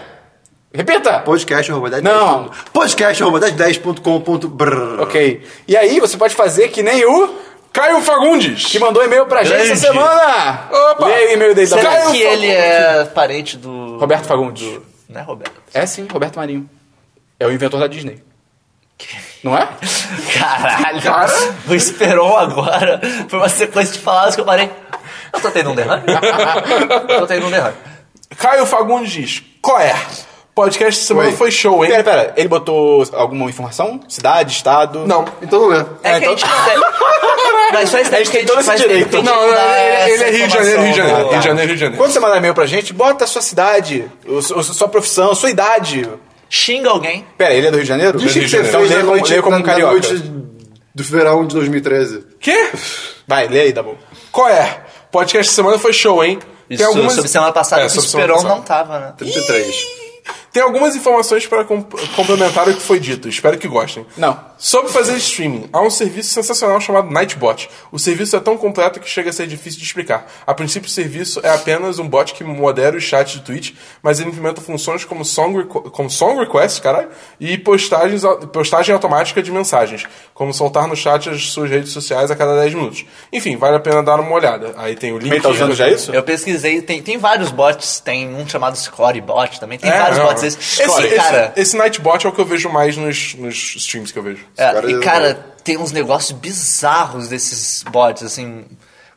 Repita! 0.71 1.21
Podcast 1.21 1.73
arroba 1.73 1.89
1010. 1.89 2.15
Não. 2.15 2.51
Podcast 2.75 3.23
arroba 3.23 3.41
1010.com.br 3.41 5.01
Ok. 5.01 5.43
E 5.67 5.75
aí, 5.75 5.99
você 5.99 6.19
pode 6.19 6.35
fazer 6.35 6.69
que 6.69 6.83
nem 6.83 7.03
o 7.07 7.35
Caio 7.73 8.03
Fagundes. 8.03 8.67
que 8.67 8.79
mandou 8.79 9.03
e-mail 9.03 9.25
pra 9.25 9.45
gente 9.45 9.55
Grande. 9.55 9.73
essa 9.73 9.87
semana. 9.87 10.69
Opa. 10.71 11.07
Aí 11.07 11.29
o 11.29 11.33
e-mail 11.33 11.55
dele 11.55 11.71
da 11.71 11.79
Será 11.79 12.05
Bu. 12.05 12.11
que 12.11 12.21
ele 12.21 12.49
é 12.51 13.03
parente 13.15 13.57
do... 13.57 13.97
Roberto 13.97 14.27
Fagundes. 14.27 14.79
Não 15.09 15.21
é 15.23 15.25
Roberto? 15.25 15.55
É 15.73 15.87
sim, 15.87 16.07
Roberto 16.13 16.37
Marinho. 16.37 16.69
É 17.41 17.47
o 17.47 17.53
inventor 17.53 17.81
da 17.81 17.87
Disney. 17.87 18.23
Não 19.43 19.57
é? 19.57 19.67
Caralho, 20.39 21.33
o 21.67 21.75
Esperon 21.75 22.37
agora 22.37 23.01
foi 23.29 23.39
uma 23.39 23.49
sequência 23.49 23.95
de 23.95 24.01
palavras 24.01 24.35
que 24.35 24.41
eu 24.43 24.45
parei. 24.45 24.71
Eu 25.33 25.41
tô 25.41 25.51
tendo 25.51 25.71
um 25.71 25.75
derrame? 25.75 26.03
tô 27.19 27.27
tendo 27.27 27.47
um 27.47 27.51
derrame. 27.51 27.77
Caio 28.37 28.67
Fagundes 28.67 29.11
diz: 29.11 29.43
Qual 29.63 29.81
é? 29.81 29.95
Podcast 30.55 31.01
de 31.01 31.07
semana 31.07 31.31
Oi. 31.31 31.37
foi 31.37 31.51
show, 31.51 31.83
hein? 31.83 31.91
Pera, 31.91 32.05
pera. 32.05 32.35
Ele 32.37 32.49
botou 32.49 33.03
alguma 33.15 33.49
informação? 33.49 34.01
Cidade, 34.09 34.53
estado? 34.53 35.07
Não. 35.07 35.25
Então 35.41 35.61
não 35.71 35.75
é. 35.75 35.87
É, 36.03 36.21
que 36.21 36.27
a 36.27 36.29
gente 36.31 36.45
não 36.45 36.65
tem... 36.65 36.79
Mas 37.73 37.91
faz 37.91 38.09
tempo 38.11 38.31
que 38.31 38.37
a 38.37 38.41
gente 38.41 38.49
todo 38.53 38.65
faz 38.65 38.81
direito. 38.81 39.23
Não, 39.23 39.35
não, 39.35 39.77
ele, 39.77 40.13
ele 40.13 40.25
é 40.25 40.31
Rio 40.33 40.49
de 40.49 40.53
Janeiro, 40.55 40.83
Rio 40.83 40.91
de 40.93 40.99
Janeiro. 40.99 41.29
Rio 41.31 41.39
de 41.39 41.45
Janeiro, 41.47 41.67
Rio 41.69 41.77
de 41.77 41.81
Janeiro. 41.81 41.97
Quando 42.03 42.13
você 42.13 42.21
mandar 42.21 42.37
e-mail 42.37 42.53
pra 42.53 42.67
gente, 42.67 42.93
bota 42.93 43.25
a 43.25 43.27
sua 43.29 43.41
cidade, 43.41 44.11
o, 44.27 44.37
o- 44.39 44.43
sua 44.65 44.89
profissão, 44.89 45.35
sua 45.35 45.49
idade. 45.51 46.07
Xinga 46.51 46.91
alguém. 46.91 47.25
Pera, 47.39 47.55
ele 47.55 47.69
é 47.69 47.71
do 47.71 47.77
Rio 47.77 47.85
de 47.85 47.89
Janeiro? 47.89 48.19
Diz 48.19 48.31
o 48.31 48.33
que 48.35 48.39
Rio 48.41 48.49
de 48.49 48.51
você 48.51 48.57
Janeiro. 48.63 48.77
Então 48.77 48.89
fez 48.89 48.91
na 48.91 49.07
como, 49.07 49.17
noite, 49.17 49.43
como 49.43 49.57
um 49.57 49.59
na 49.61 49.65
carioca. 49.65 49.93
noite 49.93 50.33
do 50.95 51.05
verão 51.05 51.47
de 51.47 51.55
2013. 51.55 52.25
Quê? 52.41 52.71
Vai, 53.27 53.47
lê 53.49 53.61
aí, 53.61 53.73
Dabu. 53.73 53.97
Qual 54.33 54.49
é? 54.49 54.85
Podcast 55.13 55.49
de 55.51 55.55
semana 55.55 55.79
foi 55.79 55.93
show, 55.93 56.23
hein? 56.25 56.39
Isso 56.69 56.85
sobre 56.93 57.29
semana 57.29 57.53
passada 57.53 57.83
É, 57.83 57.89
que 57.89 57.97
o 57.97 58.01
Esperon 58.01 58.35
passada. 58.35 58.55
não 58.55 58.63
tava, 58.63 58.99
né? 59.01 59.15
33. 59.17 59.75
Tem 60.53 60.63
algumas 60.63 60.97
informações 60.97 61.47
para 61.47 61.65
com- 61.65 61.83
complementar 62.17 62.69
o 62.69 62.75
que 62.75 62.81
foi 62.83 62.99
dito. 62.99 63.29
Espero 63.29 63.57
que 63.57 63.69
gostem. 63.69 64.05
Não. 64.17 64.39
Sobre 64.59 64.91
fazer 64.93 65.17
streaming, 65.17 65.71
há 65.73 65.81
um 65.81 65.89
serviço 65.89 66.31
sensacional 66.35 66.79
chamado 66.81 67.11
Nightbot. 67.11 67.71
O 67.91 67.99
serviço 67.99 68.37
é 68.37 68.41
tão 68.41 68.57
completo 68.59 69.01
que 69.01 69.09
chega 69.09 69.31
a 69.31 69.33
ser 69.33 69.47
difícil 69.47 69.79
de 69.81 69.87
explicar. 69.87 70.27
A 70.47 70.53
princípio, 70.53 70.87
o 70.89 70.91
serviço 70.93 71.41
é 71.43 71.49
apenas 71.51 71.99
um 71.99 72.07
bot 72.07 72.35
que 72.35 72.45
modera 72.45 72.97
os 72.97 73.03
chats 73.05 73.33
de 73.35 73.41
Twitch, 73.41 73.73
mas 74.03 74.21
ele 74.21 74.29
implementa 74.31 74.61
funções 74.61 75.03
como 75.05 75.25
song, 75.25 75.57
requ- 75.59 75.91
como 75.91 76.11
song 76.11 76.39
request, 76.41 76.83
caralho, 76.83 77.09
e 77.39 77.57
postagens, 77.57 78.23
postagem 78.53 78.93
automática 78.95 79.43
de 79.43 79.51
mensagens, 79.51 80.05
como 80.35 80.53
soltar 80.53 80.87
no 80.87 80.95
chat 80.97 81.31
as 81.31 81.49
suas 81.51 81.71
redes 81.71 81.93
sociais 81.93 82.31
a 82.31 82.37
cada 82.37 82.55
10 82.61 82.75
minutos. 82.75 83.07
Enfim, 83.33 83.57
vale 83.57 83.77
a 83.77 83.81
pena 83.81 84.03
dar 84.03 84.21
uma 84.21 84.33
olhada. 84.35 84.75
Aí 84.77 84.95
tem 84.95 85.13
o 85.13 85.19
link. 85.19 85.41
Tá 85.41 85.49
usando 85.49 85.75
já 85.75 85.89
isso? 85.89 86.13
Eu 86.13 86.23
pesquisei, 86.23 86.83
tem, 86.83 87.01
tem 87.01 87.17
vários 87.17 87.51
bots, 87.51 88.01
tem 88.01 88.35
um 88.35 88.47
chamado 88.47 88.77
Scorebot 88.77 89.59
também, 89.59 89.79
tem 89.79 89.91
É, 89.91 89.99
vários 89.99 90.19
não. 90.19 90.27
bots 90.27 90.40
Esse, 90.47 90.59
Esse, 90.59 91.17
cara, 91.17 91.53
esse, 91.55 91.61
esse 91.61 91.77
Nightbot 91.77 92.27
é 92.27 92.29
o 92.29 92.33
que 92.33 92.41
eu 92.41 92.45
vejo 92.45 92.69
mais 92.69 92.97
nos, 92.97 93.35
nos 93.35 93.55
streams 93.77 94.13
que 94.13 94.19
eu 94.19 94.23
vejo. 94.23 94.45
é, 94.57 94.65
Agora 94.67 94.91
e 94.91 94.93
eu- 94.95 95.01
cara, 95.01 95.35
tem 95.65 95.77
uns 95.77 95.93
negócios 95.93 96.33
bizarros 96.33 97.29
desses 97.29 97.83
bots, 97.85 98.23
assim. 98.23 98.65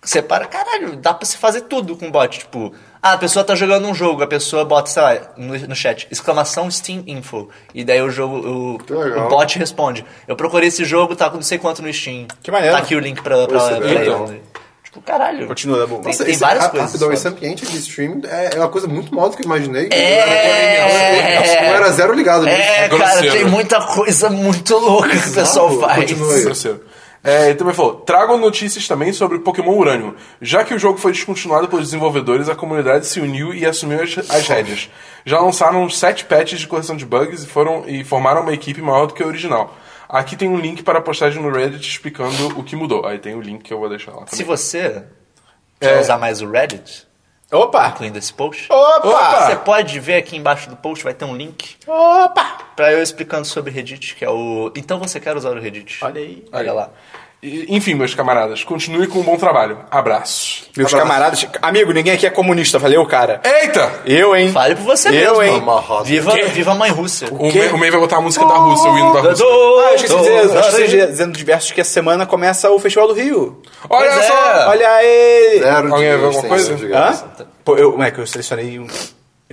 Você 0.06 0.22
para, 0.22 0.46
caralho, 0.48 0.98
dá 0.98 1.14
pra 1.14 1.26
se 1.26 1.38
fazer 1.38 1.62
tudo 1.62 1.96
com 1.96 2.12
bot. 2.12 2.40
Tipo, 2.40 2.74
ah, 3.02 3.14
a 3.14 3.18
pessoa 3.18 3.46
tá 3.46 3.56
jogando 3.56 3.88
um 3.88 3.96
jogo, 3.96 4.22
a 4.22 4.28
pessoa 4.28 4.66
bota, 4.66 4.90
sei 4.90 5.02
lá, 5.02 5.18
no, 5.38 5.58
no 5.58 5.74
chat, 5.76 6.10
exclamação 6.12 6.70
Steam 6.70 7.04
Info. 7.08 7.48
E 7.74 7.86
daí 7.86 8.02
o 8.02 8.10
jogo, 8.10 8.36
o, 8.36 8.78
o 9.26 9.30
bot 9.30 9.58
responde. 9.58 10.06
Eu 10.28 10.36
procurei 10.36 10.68
esse 10.68 10.84
jogo, 10.84 11.16
tá 11.16 11.30
com 11.30 11.38
não 11.38 11.42
sei 11.42 11.58
quanto 11.58 11.82
no 11.82 11.94
Steam. 11.94 12.28
Que 12.44 12.52
maneiro. 12.52 12.76
Tá 12.76 12.82
aqui 12.84 12.96
o 12.96 13.00
link 13.00 13.22
pra, 13.22 13.48
pra, 13.48 13.58
é 13.72 13.76
pra 13.80 13.88
ele. 13.90 14.42
Tipo, 14.94 15.02
caralho. 15.02 15.48
Continua. 15.48 15.88
Tem, 15.88 15.98
Nossa, 16.04 16.24
tem 16.24 16.34
esse- 16.34 16.40
várias 16.40 16.68
coisas. 16.68 16.92
Rapidão, 16.92 17.12
esse 17.12 17.28
ambiente 17.28 17.66
de 17.66 17.78
streaming 17.80 18.22
é, 18.28 18.52
é 18.56 18.60
uma 18.60 18.70
coisa 18.70 18.88
muito 18.88 19.14
maior 19.14 19.30
do 19.30 19.36
que 19.36 19.42
eu 19.42 19.46
imaginei. 19.48 19.90
É. 19.92 21.70
Eu 21.70 21.76
era 21.76 21.92
zero 21.92 22.14
ligado 22.14 22.46
nisso. 22.46 22.56
É, 22.56 22.86
É 22.86 22.90
cara, 22.90 23.22
tem 23.22 23.46
muita 23.46 23.82
coisa 23.82 24.30
muito 24.30 24.78
louca 24.78 25.10
que 25.10 25.30
o 25.30 25.34
pessoal 25.34 25.80
faz. 25.80 25.96
continue. 26.00 26.44
Grosseiro. 26.44 26.82
É, 27.24 27.46
ele 27.46 27.56
também 27.56 27.74
falou: 27.74 27.96
tragam 27.96 28.38
notícias 28.38 28.88
também 28.88 29.14
sobre 29.14 29.40
Pokémon 29.40 29.76
Urânio. 29.78 30.16
Já 30.42 30.64
que 30.64 30.74
o 30.74 30.80
jogo 30.80 30.98
foi 31.00 31.12
descontinuado 31.14 31.68
pelos 31.70 31.86
desenvolvedores, 31.86 32.50
a 32.50 32.56
comunidade 32.56 33.08
se 33.08 33.20
uniu 33.20 33.54
e 33.54 33.66
assumiu 33.66 34.04
as, 34.04 34.18
as 34.30 34.48
rédeas. 34.48 34.90
Já 35.26 35.40
lançaram 35.40 35.90
sete 35.90 36.26
patches 36.26 36.60
de 36.60 36.68
correção 36.68 36.98
de 36.98 37.06
bugs 37.06 37.44
e, 37.44 37.48
foram, 37.48 37.86
e 37.88 38.04
formaram 38.04 38.42
uma 38.42 38.54
equipe 38.54 38.82
maior 38.82 39.06
do 39.08 39.14
que 39.14 39.24
a 39.24 39.26
original. 39.26 39.74
Aqui 40.14 40.36
tem 40.36 40.48
um 40.48 40.58
link 40.58 40.84
para 40.84 41.00
a 41.00 41.02
postagem 41.02 41.42
no 41.42 41.50
Reddit 41.52 41.90
explicando 41.90 42.60
o 42.60 42.64
que 42.64 42.76
mudou. 42.76 43.06
Aí 43.06 43.18
tem 43.18 43.34
o 43.36 43.42
link 43.42 43.64
que 43.64 43.74
eu 43.74 43.80
vou 43.80 43.90
deixar 43.90 44.12
lá 44.12 44.26
Se 44.28 44.32
também. 44.32 44.46
você 44.46 45.04
quer 45.80 45.98
É. 45.98 46.00
usar 46.00 46.18
mais 46.20 46.40
o 46.42 46.50
Reddit, 46.50 47.08
Opa! 47.52 47.88
incluindo 47.90 48.18
esse 48.20 48.32
post, 48.32 48.72
Opa! 48.72 49.48
você 49.48 49.56
pode 49.56 50.00
ver 50.00 50.16
aqui 50.18 50.36
embaixo 50.38 50.70
do 50.70 50.76
post, 50.76 51.04
vai 51.04 51.14
ter 51.16 51.26
um 51.26 51.36
link 51.36 51.78
Opa! 51.88 52.60
pra 52.76 52.92
eu 52.94 53.02
explicando 53.02 53.46
sobre 53.46 53.72
Reddit, 53.72 54.16
que 54.16 54.24
é 54.24 54.30
o... 54.30 54.72
Então 54.76 55.00
você 55.00 55.20
quer 55.20 55.36
usar 55.36 55.50
o 55.50 55.60
Reddit. 55.60 55.98
Olha 56.06 56.22
aí. 56.22 56.46
Olha 56.52 56.74
lá. 56.74 56.90
Enfim, 57.68 57.94
meus 57.94 58.16
camaradas, 58.16 58.64
continue 58.64 59.06
com 59.08 59.20
um 59.20 59.24
bom 59.24 59.36
trabalho. 59.36 59.80
Abraços. 59.92 60.64
Meus 60.78 60.94
camaradas. 60.94 61.46
Amigo, 61.62 61.92
ninguém 61.92 62.14
aqui 62.14 62.26
é 62.26 62.30
comunista, 62.30 62.80
valeu, 62.80 63.06
cara? 63.06 63.42
Eita! 63.44 64.02
Eu, 64.06 64.34
hein? 64.34 64.50
Fale 64.52 64.76
por 64.76 64.84
você 64.86 65.10
Eu, 65.10 65.40
mesmo. 65.40 65.44
hein? 65.44 65.64
Viva, 66.06 66.32
viva 66.54 66.72
a 66.72 66.76
mãe 66.76 66.90
Rússia. 66.92 67.28
O 67.32 67.54
May, 67.54 67.68
o 67.70 67.78
May 67.78 67.92
vai 67.92 68.00
botar 68.00 68.18
a 68.18 68.22
música 68.22 68.46
da 68.46 68.56
Rússia, 68.56 68.90
o 68.90 68.98
hino 68.98 69.14
da 69.14 69.20
Rússia. 69.20 69.46
Ah, 69.46 69.90
eu 69.90 69.96
esqueci 69.96 70.14
de 70.16 70.20
dizer, 70.22 70.38
eu 70.38 70.60
esqueci 70.60 70.78
de 70.78 70.84
dizer, 70.86 71.08
dizendo 71.08 71.32
diversos 71.38 71.72
que 71.72 71.82
essa 71.82 71.92
semana 71.92 72.26
começa 72.26 72.72
o 72.72 72.80
Festival 72.80 73.10
do 73.10 73.14
Rio. 73.14 73.62
Olha 73.90 74.10
Pois 74.12 74.24
é. 74.24 74.28
só! 74.28 74.70
Olha 74.70 74.90
aí! 74.90 75.60
Zero 75.60 75.94
Alguém 75.94 76.12
de 76.12 76.18
viu 76.18 76.26
alguma 76.28 76.48
coisa? 76.48 76.74
Hã? 76.98 77.46
Pô, 77.66 77.76
eu, 77.76 77.92
como 77.92 78.04
é 78.04 78.12
que 78.12 78.20
eu 78.20 78.26
selecionei 78.28 78.80
um, 78.80 78.88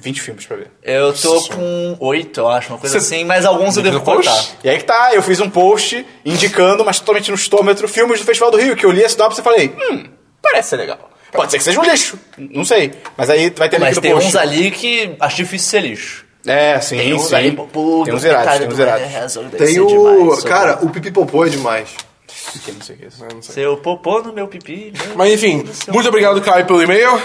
20 0.01 0.21
filmes 0.21 0.47
pra 0.47 0.57
ver. 0.57 0.71
Eu 0.83 1.13
tô 1.13 1.41
com 1.49 1.97
oito, 2.01 2.41
eu 2.41 2.49
acho, 2.49 2.71
uma 2.73 2.79
coisa 2.79 2.99
Você- 3.01 3.15
assim, 3.15 3.25
mas 3.25 3.45
alguns 3.45 3.77
eu 3.77 3.83
Link 3.83 3.93
devo 3.93 4.05
cortar. 4.05 4.45
E 4.65 4.69
aí 4.71 4.79
que 4.79 4.85
tá, 4.85 5.11
eu 5.15 5.23
fiz 5.23 5.41
um 5.41 5.49
post 5.51 6.05
indicando, 6.25 6.85
mas 6.85 6.99
totalmente 6.99 7.31
no 7.31 7.37
estômetro, 7.37 7.87
filmes 7.89 8.21
do 8.21 8.27
Festival 8.27 8.51
do 8.51 8.57
Rio, 8.59 8.75
que 8.77 8.85
eu 8.87 8.91
li 8.91 9.05
a 9.05 9.09
sinopse 9.09 9.41
e 9.41 9.45
falei, 9.45 9.75
hum, 9.91 10.05
parece 10.43 10.71
ser 10.71 10.77
legal. 10.77 11.11
Pode 11.33 11.53
ser 11.53 11.59
que 11.59 11.65
seja 11.65 11.79
um 11.81 11.85
lixo, 11.85 12.19
não 12.37 12.65
sei. 12.65 12.93
Mas 13.17 13.31
aí 13.31 13.51
vai 13.57 13.69
ter 13.69 13.77
link 13.77 13.87
Mas 13.87 13.97
no 13.97 14.03
tem 14.03 14.13
post. 14.13 14.29
uns 14.29 14.37
ali 14.37 14.71
que 14.73 15.15
acho 15.21 15.37
difícil 15.37 15.69
ser 15.71 15.81
lixo. 15.83 16.25
É, 16.47 16.81
sim, 16.81 16.97
Tem 16.97 17.13
uns 17.15 17.25
sim. 17.29 17.35
ali, 17.35 17.53
pô, 17.53 18.03
tem 18.05 18.15
uns 18.15 18.25
irados, 18.25 18.59
tem 18.59 18.67
uns 18.69 18.79
irados. 18.79 19.39
Tem 19.59 19.79
o. 19.79 20.43
Cara, 20.43 20.79
o 20.83 20.89
Pipipopô 20.91 21.45
é 21.45 21.51
demais. 21.51 21.91
Que 22.65 22.73
não 22.73 22.81
sei 22.81 22.97
o 22.97 22.99
que 22.99 23.05
é 23.05 23.09
isso. 23.09 23.25
Seu 23.53 23.77
popô 23.77 24.21
no 24.23 24.33
meu 24.33 24.49
pipi. 24.49 24.93
meu 25.07 25.17
Mas 25.17 25.33
enfim, 25.35 25.65
muito 25.89 26.09
obrigado, 26.09 26.41
Caio, 26.41 26.65
pelo 26.65 26.83
e-mail. 26.83 27.21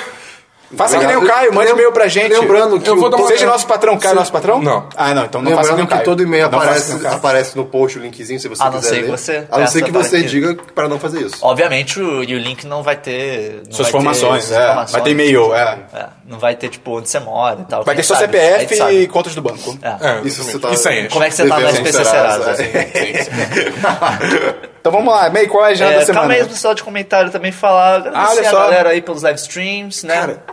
Faça 0.76 1.00
que 1.00 1.06
nem 1.06 1.18
o 1.18 1.26
Caio, 1.26 1.54
mande 1.54 1.72
e-mail 1.72 1.92
pra 1.92 2.08
gente. 2.08 2.34
Lembrando 2.34 2.80
que 2.80 2.90
Eu 2.90 2.96
vou 2.96 3.08
o- 3.08 3.10
dar 3.10 3.18
uma- 3.18 3.28
Seja 3.28 3.46
nosso 3.46 3.68
patrão, 3.68 3.98
Caio 3.98 4.14
é 4.14 4.16
nosso 4.16 4.32
patrão? 4.32 4.62
Não. 4.62 4.88
Ah, 4.96 5.14
não, 5.14 5.26
então 5.26 5.42
não 5.42 5.52
faça 5.52 5.64
que 5.64 5.70
Lembrando 5.72 5.90
Caio. 5.90 6.02
que 6.02 6.06
todo 6.06 6.24
e-mail 6.24 6.50
Não 6.50 6.60
faça 6.60 6.94
aparece, 6.94 7.08
aparece 7.08 7.58
no 7.58 7.66
post 7.66 7.98
o 7.98 8.02
linkzinho 8.02 8.40
se 8.40 8.48
você 8.48 8.62
A 8.62 8.66
não 8.66 8.74
quiser 8.74 8.90
ser 8.90 8.96
que 8.96 9.02
ler. 9.04 9.12
você 9.12 9.48
A 9.52 9.60
não 9.60 9.68
ser 9.68 9.84
que 9.84 9.92
você 9.92 10.24
diga 10.24 10.56
para 10.74 10.88
não 10.88 11.00
fazer 11.00 11.22
isso. 11.22 11.38
Obviamente, 11.42 12.00
o, 12.00 12.24
e 12.24 12.36
o 12.36 12.40
link 12.40 12.66
não 12.66 12.84
vai 12.84 12.96
ter. 12.96 13.62
não 13.66 13.74
Suas 13.74 13.78
vai 13.78 13.86
ter 13.86 13.90
informações, 13.90 14.44
suas 14.46 14.58
é. 14.58 14.64
informações. 14.64 14.92
Vai 14.92 15.02
ter 15.02 15.10
e-mail, 15.12 15.56
é. 15.56 15.78
É, 15.94 16.06
não 16.28 16.40
vai 16.40 16.56
ter, 16.56 16.70
tipo, 16.70 16.98
onde 16.98 17.10
você 17.10 17.20
mora 17.20 17.62
e 17.62 17.66
tal. 17.66 17.84
Vai 17.84 17.96
ter 17.96 18.04
só 18.04 18.16
sabe, 18.16 18.38
CPF 18.38 18.84
e 18.94 19.08
contas 19.08 19.36
do 19.36 19.42
banco. 19.42 19.78
É. 19.82 20.10
É, 20.10 20.22
Isso 20.24 20.44
você 20.44 20.60
tá- 20.60 20.70
E 20.72 20.78
senhas. 20.78 21.12
Como 21.14 21.24
é 21.24 21.30
que 21.30 21.36
você 21.36 21.48
tá 21.48 21.60
no 21.60 21.68
SPC 21.70 22.04
Serasa, 22.04 22.56
É. 24.86 24.90
então 24.90 24.91
vamos 24.91 25.14
lá, 25.14 25.30
May, 25.30 25.48
qual 25.48 25.66
é 25.66 25.70
a 25.70 25.72
agenda 25.72 25.91
É, 25.94 25.99
da 25.99 26.06
semana? 26.06 26.28
calma 26.28 26.34
aí, 26.44 26.48
pessoal 26.49 26.74
de 26.76 26.84
comentário 26.84 27.32
também 27.32 27.52
falar. 27.52 27.95
Agradecer 28.07 28.40
olha 28.40 28.49
a 28.49 28.52
galera 28.52 28.90
aí 28.90 29.02
pelos 29.02 29.22
live 29.24 29.40
streams, 29.40 30.06
né? 30.06 30.14
Cara, 30.16 30.44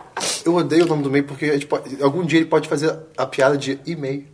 eu 0.45 0.55
odeio 0.55 0.85
o 0.85 0.87
nome 0.87 1.03
do 1.03 1.09
e-mail 1.09 1.25
porque 1.25 1.51
gente 1.51 1.65
pode- 1.67 2.01
algum 2.01 2.25
dia 2.25 2.39
ele 2.39 2.47
pode 2.47 2.67
fazer 2.67 2.95
a 3.17 3.25
piada 3.25 3.57
de 3.57 3.79
e-mail. 3.85 4.25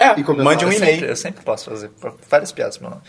É, 0.00 0.14
mande 0.44 0.64
um 0.64 0.68
eu, 0.68 0.78
sempre, 0.78 0.92
e-mail. 0.94 1.04
eu 1.06 1.16
sempre 1.16 1.42
posso 1.44 1.68
fazer 1.70 1.90
várias 2.30 2.52
piadas 2.52 2.78
meu 2.78 2.88
nome. 2.90 3.02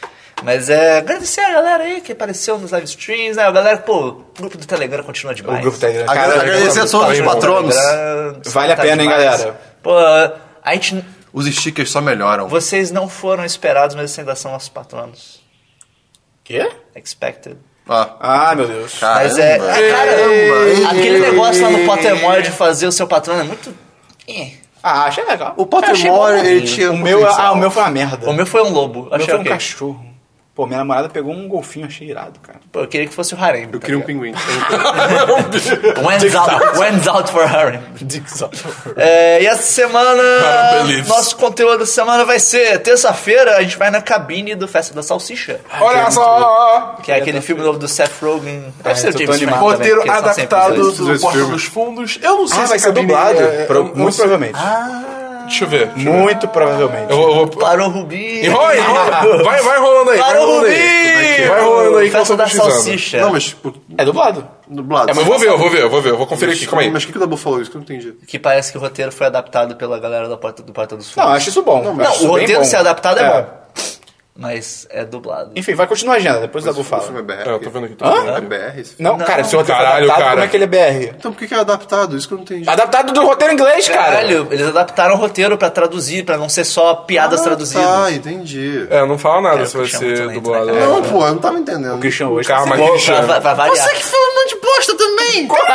Mas 0.44 0.70
é 0.70 0.98
agradecer 0.98 1.42
a 1.42 1.52
galera 1.54 1.84
aí 1.84 2.02
que 2.02 2.14
apareceu 2.14 2.58
nos 2.58 2.72
live 2.72 2.88
streams, 2.88 3.36
né? 3.38 3.44
A 3.44 3.52
galera, 3.52 3.78
pô, 3.78 4.08
o 4.08 4.26
grupo 4.40 4.58
do 4.58 4.66
Telegram 4.66 5.04
continua 5.04 5.36
demais. 5.36 5.60
O 5.60 5.62
grupo 5.62 5.78
Telegram. 5.78 6.10
Agra- 6.10 6.24
Cara, 6.24 6.42
agradecer 6.42 6.80
a 6.80 6.88
todos 6.88 6.94
os 6.94 7.00
Telegram, 7.02 7.26
patronos. 7.34 7.76
Vale 8.48 8.74
a 8.74 8.76
pena, 8.76 9.04
hein, 9.04 9.10
demais. 9.10 9.24
galera? 9.38 9.60
Pô, 9.84 9.92
a 10.64 10.74
gente. 10.74 11.06
Os 11.32 11.46
stickers 11.46 11.92
só 11.92 12.02
melhoram. 12.02 12.48
Vocês 12.48 12.90
não 12.90 13.08
foram 13.08 13.46
esperados, 13.46 13.96
mas 13.96 14.18
ainda 14.18 14.34
são 14.36 14.52
nossos 14.52 14.70
patronos. 14.70 15.39
Quê? 16.50 16.68
Expected. 16.96 17.58
Ah, 17.88 18.16
Ah, 18.20 18.56
meu 18.56 18.68
Deus. 18.68 18.98
Mas 19.00 19.38
é. 19.38 19.58
Caramba. 19.60 19.96
Cara, 19.96 20.12
Caramba. 20.16 20.90
aquele 20.92 21.20
negócio 21.20 21.62
lá 21.62 21.70
no 21.70 21.86
Pottermore 21.86 22.42
de 22.42 22.50
fazer 22.52 22.88
o 22.88 22.92
seu 22.92 23.08
patrono 23.08 23.42
é 23.42 23.44
muito. 23.44 23.72
Eh. 24.28 24.52
Ah, 24.82 25.04
achei 25.06 25.24
legal. 25.26 25.54
o 25.58 25.66
Pottermore, 25.66 26.40
ele 26.40 26.62
tinha 26.68 26.90
O 26.92 26.96
um 26.96 26.98
meu, 26.98 27.20
potencial. 27.20 27.46
ah, 27.48 27.52
o 27.52 27.58
meu 27.58 27.70
foi 27.70 27.84
uma 27.84 27.90
merda. 27.92 28.30
O 28.30 28.34
meu 28.34 28.46
foi 28.48 28.64
um 28.64 28.70
lobo. 28.70 29.02
O 29.02 29.04
meu 29.06 29.14
Achei 29.16 29.26
foi 29.28 29.38
um 29.38 29.42
ok. 29.42 29.52
cachorro. 29.52 30.06
Pô, 30.60 30.66
minha 30.68 30.80
namorada 30.80 31.08
pegou 31.08 31.32
um 31.34 31.48
golfinho, 31.48 31.86
achei 31.86 32.10
irado, 32.10 32.38
cara. 32.42 32.60
Pô, 32.70 32.82
eu 32.82 32.88
queria 32.90 33.08
que 33.08 33.14
fosse 33.16 33.34
o 33.34 33.42
harem. 33.42 33.64
Eu 33.72 33.80
tá 33.80 33.86
queria 33.86 33.98
um 33.98 34.02
pinguim. 34.02 34.34
When's 36.06 36.36
out, 36.36 36.78
when's 36.78 37.08
out 37.08 37.32
for 37.32 37.44
harem. 37.46 37.80
É, 38.98 39.42
e 39.42 39.48
essa 39.48 39.62
semana, 39.64 40.22
nosso 41.08 41.38
conteúdo 41.38 41.80
da 41.80 41.86
semana 41.86 42.26
vai 42.26 42.40
ser 42.40 42.78
terça-feira, 42.80 43.56
a 43.56 43.62
gente 43.62 43.78
vai 43.78 43.90
na 43.90 44.02
cabine 44.02 44.54
do 44.54 44.68
Festa 44.68 44.94
da 44.94 45.02
Salsicha. 45.02 45.62
Olha 45.80 46.12
só! 46.12 46.98
Que 47.04 47.14
é 47.14 47.16
aquele 47.16 47.40
filme 47.40 47.62
novo 47.64 47.80
do 47.80 47.88
Seth 47.88 48.12
Rogen. 48.22 48.74
Ah, 48.80 48.90
Deve 48.90 49.00
ser 49.00 49.16
o 49.16 49.18
James. 49.18 49.40
Franco 49.42 49.60
Roteiro 49.72 50.12
adaptado 50.12 50.92
do 50.92 51.14
Esse 51.14 51.22
Porta 51.22 51.46
dos 51.46 51.64
Fundos. 51.64 52.20
Eu 52.22 52.36
não 52.38 52.48
sei 52.50 52.58
Ah, 52.60 52.64
se 52.64 52.68
vai 52.70 52.80
ser 52.80 52.92
dublado. 52.92 53.40
é- 53.42 53.66
Pro- 53.66 53.78
eu 53.78 53.96
muito 53.96 54.16
provavelmente. 54.18 54.58
Deixa 55.50 55.64
eu 55.66 55.68
ver. 55.70 55.88
deixa 55.88 56.10
eu 56.10 56.14
ver. 56.14 56.20
Muito 56.22 56.48
provavelmente. 56.48 57.12
Eu 57.12 57.20
eu 57.20 57.34
vou- 57.36 57.48
Parou 57.48 57.90
Rubi. 57.90 58.46
Enrola, 58.46 58.78
enrola. 58.78 59.44
Vai, 59.44 59.62
vai 59.62 59.80
rolando 59.80 60.10
aí. 60.12 60.18
Parou 60.20 60.46
rolando 60.46 60.62
Rubi. 60.68 60.76
aí. 60.76 61.48
Vai 61.48 61.62
rolando 61.62 61.98
aí 61.98 62.10
que 62.10 62.16
eu 62.16 62.20
Festa 62.20 62.34
tô 62.34 62.38
da. 62.44 62.48
Salsicha. 62.50 63.22
Não, 63.22 63.32
mas, 63.32 63.44
tipo, 63.46 63.74
É 63.98 64.06
dublado. 64.06 64.48
dublado. 64.68 65.12
É, 65.12 65.14
mas 65.14 65.24
eu 65.26 65.30
vou 65.30 65.40
ver, 65.40 65.48
eu 65.50 65.58
vou 65.58 65.70
ver, 65.70 65.82
eu 65.82 65.90
vou 65.90 66.02
ver. 66.02 66.10
Eu 66.12 66.18
vou 66.18 66.28
conferir 66.28 66.56
aqui, 66.56 66.66
calma 66.66 66.82
aí. 66.82 66.92
Mas 66.92 67.04
o 67.04 67.06
que, 67.08 67.12
que 67.12 67.18
o 67.18 67.22
Dabu 67.22 67.36
falou 67.38 67.62
isso? 67.62 67.70
Que 67.70 67.78
eu 67.78 67.80
não 67.80 67.84
entendi. 67.84 68.14
Que 68.28 68.40
parece 68.40 68.72
que 68.72 68.78
o 68.78 68.82
roteiro 68.82 69.12
foi 69.12 69.28
adaptado 69.28 69.76
pela 69.76 70.00
galera 70.00 70.28
da 70.30 70.38
Porta, 70.38 70.64
do 70.64 70.72
Porta 70.72 70.96
dos 70.96 71.08
Não, 71.08 71.14
Fundos. 71.14 71.30
eu 71.30 71.36
acho 71.38 71.50
isso 71.50 71.64
bom. 71.64 71.80
Não, 71.82 71.86
Eu 71.92 71.94
mas- 71.96 72.20
Não, 72.22 72.28
o 72.28 72.32
roteiro 72.32 72.60
bom. 72.60 72.64
ser 72.66 72.76
adaptado 72.78 73.20
é, 73.20 73.30
bom. 73.42 73.59
Mas 74.40 74.88
é 74.90 75.04
dublado. 75.04 75.52
Enfim, 75.54 75.74
vai 75.76 75.86
continuar 75.86 76.14
a 76.14 76.18
agenda, 76.18 76.40
depois 76.40 76.64
o 76.64 76.68
Dabu 76.68 76.80
O 76.80 76.84
filme 76.84 77.20
é 77.20 77.22
BR. 77.22 77.34
É, 77.34 77.52
eu 77.52 77.60
tô 77.60 77.70
vendo 77.70 77.86
aqui. 77.88 77.96
Tô 77.96 78.06
Hã? 78.06 78.38
É 78.38 78.42
BR 78.42 78.80
esse? 78.80 78.96
Não, 78.98 79.18
Não. 79.18 79.26
cara, 79.26 79.44
se 79.44 79.54
o 79.54 79.60
roteiro 79.60 79.82
Caralho, 79.82 80.06
adaptado, 80.06 80.20
cara. 80.24 80.32
como 80.32 80.44
é 80.44 80.48
que 80.48 80.56
ele 80.58 80.64
é 80.64 80.68
BR? 80.68 81.14
Então 81.18 81.34
por 81.34 81.40
que, 81.40 81.48
que 81.48 81.54
é 81.54 81.58
adaptado? 81.60 82.16
Isso 82.16 82.26
que 82.28 82.34
eu 82.34 82.38
não 82.38 82.44
entendi. 82.44 82.70
Adaptado 82.70 83.12
do 83.12 83.22
roteiro 83.26 83.54
inglês, 83.54 83.90
cara. 83.90 84.04
Caralho, 84.14 84.48
eles 84.50 84.66
adaptaram 84.68 85.16
o 85.16 85.18
roteiro 85.18 85.58
pra 85.58 85.70
traduzir, 85.70 86.24
pra 86.24 86.38
não 86.38 86.48
ser 86.48 86.64
só 86.64 86.96
piadas 86.96 87.42
Ah, 87.42 87.44
traduzidas. 87.44 87.86
Tá, 87.86 88.12
entendi. 88.12 88.88
É, 88.90 89.06
não 89.06 89.18
fala 89.18 89.42
nada 89.42 89.56
Cara, 89.58 89.68
se 89.68 89.76
vai 89.78 89.86
é 89.86 89.90
ser 89.90 90.20
lento, 90.28 90.34
dublado. 90.36 90.66
né, 90.68 90.86
não. 90.86 91.02
Pô, 91.04 91.26
eu 91.26 91.32
não 91.34 91.38
tava 91.40 91.58
entendendo. 91.60 91.96
O 91.96 92.00
Christian 92.00 92.30
hoje 92.30 92.48
Calma, 92.48 92.78
tá 92.78 92.88
Christian. 92.92 93.26
pra 93.42 93.54
variar. 93.54 93.76
Você 93.76 93.94
que 93.96 94.04
fala 94.06 94.24
um 94.24 94.36
monte 94.36 94.56
de 94.56 94.62
bosta 94.62 94.98
também! 94.98 95.48
Eu 95.50 95.66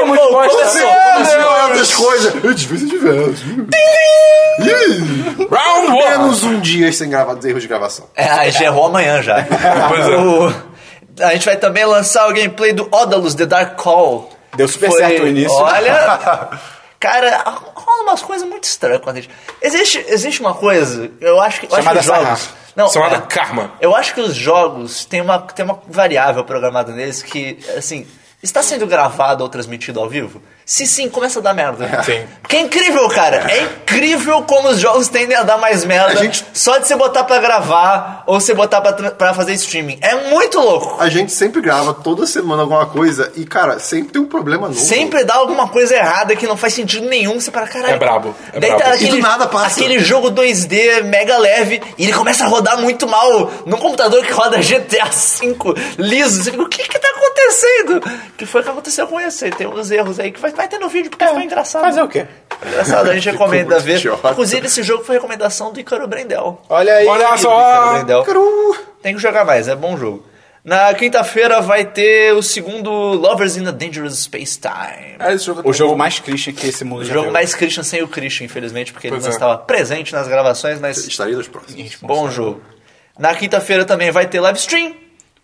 falei 0.00 0.06
muito 0.06 0.32
bosta. 0.32 0.56
começou, 0.56 0.88
Começou 1.14 1.62
outras 1.68 1.94
coisas. 1.94 2.44
Eu 2.44 2.54
devia 2.54 2.78
ser 2.78 2.86
diverso. 2.86 3.44
Round 5.50 5.88
one! 5.92 6.10
Menos 6.10 6.42
um 6.44 6.60
dia 6.60 6.92
sem 6.92 7.08
gravar, 7.08 7.36
erros 7.44 7.62
de 7.62 7.68
gravação. 7.68 8.06
É, 8.14 8.50
já 8.50 8.64
errou 8.64 8.86
amanhã 8.86 9.22
já. 9.22 9.46
Pois 9.88 10.06
é. 10.08 10.16
O- 10.16 10.70
A 11.24 11.32
gente 11.32 11.44
vai 11.46 11.56
também 11.56 11.84
lançar 11.84 12.28
o 12.28 12.32
gameplay 12.32 12.72
do 12.72 12.88
Odalus 12.94 13.34
The 13.34 13.46
Dark 13.46 13.76
Call. 13.80 14.30
Deu 14.56 14.66
super 14.68 14.90
certo 14.92 15.22
o 15.22 15.28
início. 15.28 15.52
Olha, 15.56 16.48
cara, 16.98 17.42
rola 17.74 18.02
umas 18.02 18.22
coisas 18.22 18.46
muito 18.48 18.64
estranhas 18.64 19.00
quando 19.02 19.16
a 19.18 19.20
gente... 19.20 19.30
Existe, 19.62 20.04
existe 20.08 20.40
uma 20.40 20.54
coisa, 20.54 21.10
eu 21.20 21.40
acho 21.40 21.60
que, 21.60 21.66
eu 21.66 21.70
acho 21.76 21.76
que 21.76 21.82
Chamada 21.82 22.00
os 22.00 22.04
jogos... 22.06 22.50
Não, 22.76 22.88
Chamada 22.88 23.16
é, 23.16 23.20
karma. 23.20 23.72
Eu 23.80 23.94
acho 23.96 24.14
que 24.14 24.20
os 24.20 24.34
jogos 24.34 25.04
têm 25.04 25.20
uma, 25.20 25.38
tem 25.40 25.64
uma 25.64 25.80
variável 25.88 26.44
programada 26.44 26.92
neles 26.92 27.22
que, 27.22 27.58
assim, 27.76 28.06
está 28.42 28.62
sendo 28.62 28.86
gravado 28.86 29.42
ou 29.42 29.48
transmitido 29.48 30.00
ao 30.00 30.08
vivo? 30.08 30.42
Se 30.70 30.86
sim, 30.86 31.08
começa 31.08 31.40
a 31.40 31.42
dar 31.42 31.52
merda. 31.52 32.00
Sim. 32.04 32.22
Que 32.48 32.54
é 32.54 32.60
incrível, 32.60 33.08
cara. 33.08 33.44
É 33.50 33.62
incrível 33.64 34.42
como 34.42 34.68
os 34.68 34.78
jogos 34.78 35.08
tendem 35.08 35.36
a 35.36 35.42
dar 35.42 35.58
mais 35.58 35.84
merda 35.84 36.14
gente- 36.22 36.46
só 36.54 36.78
de 36.78 36.86
você 36.86 36.94
botar 36.94 37.24
pra 37.24 37.38
gravar 37.40 38.22
ou 38.24 38.40
você 38.40 38.54
botar 38.54 38.80
pra 38.80 39.34
fazer 39.34 39.52
streaming. 39.54 39.98
É 40.00 40.30
muito 40.30 40.60
louco. 40.60 40.96
A 41.02 41.08
gente 41.08 41.32
sempre 41.32 41.60
grava 41.60 41.92
toda 41.92 42.24
semana 42.24 42.62
alguma 42.62 42.86
coisa 42.86 43.32
e, 43.34 43.44
cara, 43.44 43.80
sempre 43.80 44.12
tem 44.12 44.22
um 44.22 44.26
problema 44.26 44.68
novo. 44.68 44.78
Sempre 44.78 45.24
dá 45.24 45.34
alguma 45.34 45.66
coisa 45.66 45.92
errada 45.96 46.36
que 46.36 46.46
não 46.46 46.56
faz 46.56 46.72
sentido 46.72 47.08
nenhum. 47.08 47.40
Você 47.40 47.50
para 47.50 47.66
caralho. 47.66 47.94
É 47.94 47.98
brabo, 47.98 48.36
é 48.52 48.60
Daí 48.60 48.70
brabo. 48.70 48.84
tá 48.84 48.90
E 48.90 48.94
aquele, 48.94 49.10
do 49.10 49.18
nada 49.22 49.48
passa. 49.48 49.80
aquele 49.80 49.98
jogo 49.98 50.30
2D 50.30 51.02
mega 51.02 51.36
leve 51.36 51.82
e 51.98 52.04
ele 52.04 52.12
começa 52.12 52.44
a 52.44 52.46
rodar 52.46 52.78
muito 52.80 53.08
mal 53.08 53.50
num 53.66 53.76
computador 53.76 54.24
que 54.24 54.30
roda 54.32 54.58
GTA 54.62 55.06
V 55.06 55.56
liso. 55.98 56.44
Você 56.44 56.52
fica, 56.52 56.62
o 56.62 56.68
que 56.68 56.84
que 56.88 56.96
tá 56.98 57.08
acontecendo? 57.08 58.00
Que 58.36 58.46
foi 58.46 58.60
o 58.60 58.64
que 58.64 58.70
aconteceu 58.70 59.08
com 59.08 59.20
esse? 59.20 59.50
Tem 59.50 59.66
uns 59.66 59.90
erros 59.90 60.20
aí 60.20 60.30
que 60.30 60.38
vai, 60.40 60.52
vai 60.60 60.68
ter 60.68 60.78
no 60.78 60.88
vídeo 60.88 61.10
porque 61.10 61.26
foi 61.26 61.42
engraçado. 61.44 61.82
Fazer 61.82 62.02
o 62.02 62.08
quê? 62.08 62.26
Engraçado, 62.66 63.10
a 63.10 63.14
gente 63.14 63.28
recomenda 63.30 63.78
ver. 63.78 63.96
idiota. 63.96 64.30
Inclusive, 64.30 64.66
esse 64.66 64.82
jogo 64.82 65.04
foi 65.04 65.16
recomendação 65.16 65.72
do 65.72 65.80
Icaro 65.80 66.06
Brendel. 66.06 66.60
Olha 66.68 66.94
aí. 66.94 67.06
Olha 67.06 67.22
Icaro 67.24 67.38
só! 67.40 67.92
Brendel. 67.94 68.24
Tem 69.02 69.14
que 69.14 69.20
jogar 69.20 69.44
mais, 69.44 69.66
é 69.68 69.74
bom 69.74 69.96
jogo. 69.96 70.26
Na 70.62 70.92
quinta-feira 70.92 71.62
vai 71.62 71.86
ter 71.86 72.34
o 72.34 72.42
segundo 72.42 72.90
Lovers 72.90 73.56
in 73.56 73.66
a 73.66 73.70
Dangerous 73.70 74.18
Space 74.24 74.60
Time. 74.60 75.16
É, 75.18 75.32
esse 75.32 75.46
jogo 75.46 75.62
O 75.64 75.72
jogo 75.72 75.96
mais 75.96 76.18
Christian 76.18 76.52
que 76.52 76.66
esse 76.66 76.84
mundo 76.84 77.00
O 77.00 77.04
já 77.04 77.14
jogo 77.14 77.24
viu. 77.24 77.32
mais 77.32 77.54
Christian 77.54 77.82
sem 77.82 78.02
o 78.02 78.08
Christian, 78.08 78.44
infelizmente, 78.44 78.92
porque 78.92 79.06
ele 79.06 79.12
Pois 79.14 79.24
não 79.24 79.30
é. 79.30 79.32
estava 79.32 79.56
presente 79.56 80.12
nas 80.12 80.28
gravações, 80.28 80.78
mas 80.78 80.98
Estaria 80.98 81.34
nos 81.34 81.48
próximos. 81.48 81.96
bom 82.02 82.30
jogo. 82.30 82.60
Na 83.18 83.34
quinta-feira 83.34 83.86
também 83.86 84.10
vai 84.10 84.26
ter 84.26 84.38
live 84.40 84.58
stream. 84.58 84.94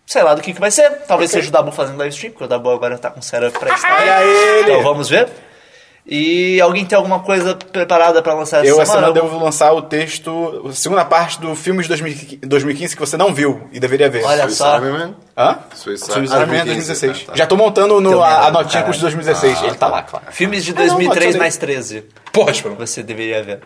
Sei 0.07 0.23
lá 0.23 0.33
do 0.33 0.41
que, 0.41 0.53
que 0.53 0.59
vai 0.59 0.71
ser. 0.71 0.89
Talvez 1.07 1.29
seja 1.29 1.49
o 1.49 1.51
Dabu 1.51 1.71
fazendo 1.71 1.97
live 1.97 2.13
stream, 2.15 2.31
porque 2.31 2.45
o 2.45 2.47
Dabu 2.47 2.69
agora 2.71 2.97
tá 2.97 3.11
com 3.11 3.21
setup 3.21 3.59
pra 3.59 3.75
estar. 3.75 3.93
Olha 3.99 4.23
ele! 4.23 4.61
Então 4.71 4.81
vamos 4.81 5.09
ver. 5.09 5.27
E 6.09 6.61
alguém 6.61 6.85
tem 6.85 6.95
alguma 6.95 7.19
coisa 7.19 7.53
preparada 7.53 8.21
pra 8.21 8.33
lançar 8.33 8.59
essa 8.59 8.67
Eu 8.67 8.81
essa 8.81 8.93
semana? 8.93 9.07
semana 9.07 9.27
devo 9.29 9.43
lançar 9.43 9.73
o 9.73 9.81
texto, 9.81 10.63
a 10.69 10.71
segunda 10.71 11.03
parte 11.03 11.41
do 11.41 11.53
filme 11.53 11.83
de 11.83 11.89
2015 12.47 12.95
que 12.95 12.99
você 13.01 13.17
não 13.17 13.33
viu 13.33 13.67
e 13.73 13.79
deveria 13.81 14.09
ver. 14.09 14.23
Olha 14.23 14.49
só. 14.49 14.79
Man? 14.79 15.15
Hã? 15.37 15.57
Suicide 15.75 16.13
Suicide 16.13 16.33
Ah, 16.33 16.39
Man 16.45 16.63
2015, 16.63 16.65
2016. 16.87 17.19
tá, 17.25 17.31
tá. 17.33 17.37
Já 17.37 17.45
tô 17.45 17.57
montando 17.57 17.99
no- 17.99 18.23
a, 18.23 18.47
a 18.47 18.51
notinha 18.51 18.83
com 18.83 18.91
os 18.91 18.95
de 18.95 19.01
2016. 19.01 19.63
Ele 19.63 19.75
tá 19.75 19.87
lá, 19.87 20.01
claro. 20.03 20.25
Filmes 20.31 20.63
de 20.63 20.71
Ah, 20.71 20.75
não, 20.75 20.81
pode 20.83 20.95
2003 20.95 21.35
mais 21.35 21.57
13. 21.57 22.05
Porra, 22.31 22.53
tipo, 22.53 22.69
Você 22.75 23.03
deveria 23.03 23.43
ver. 23.43 23.59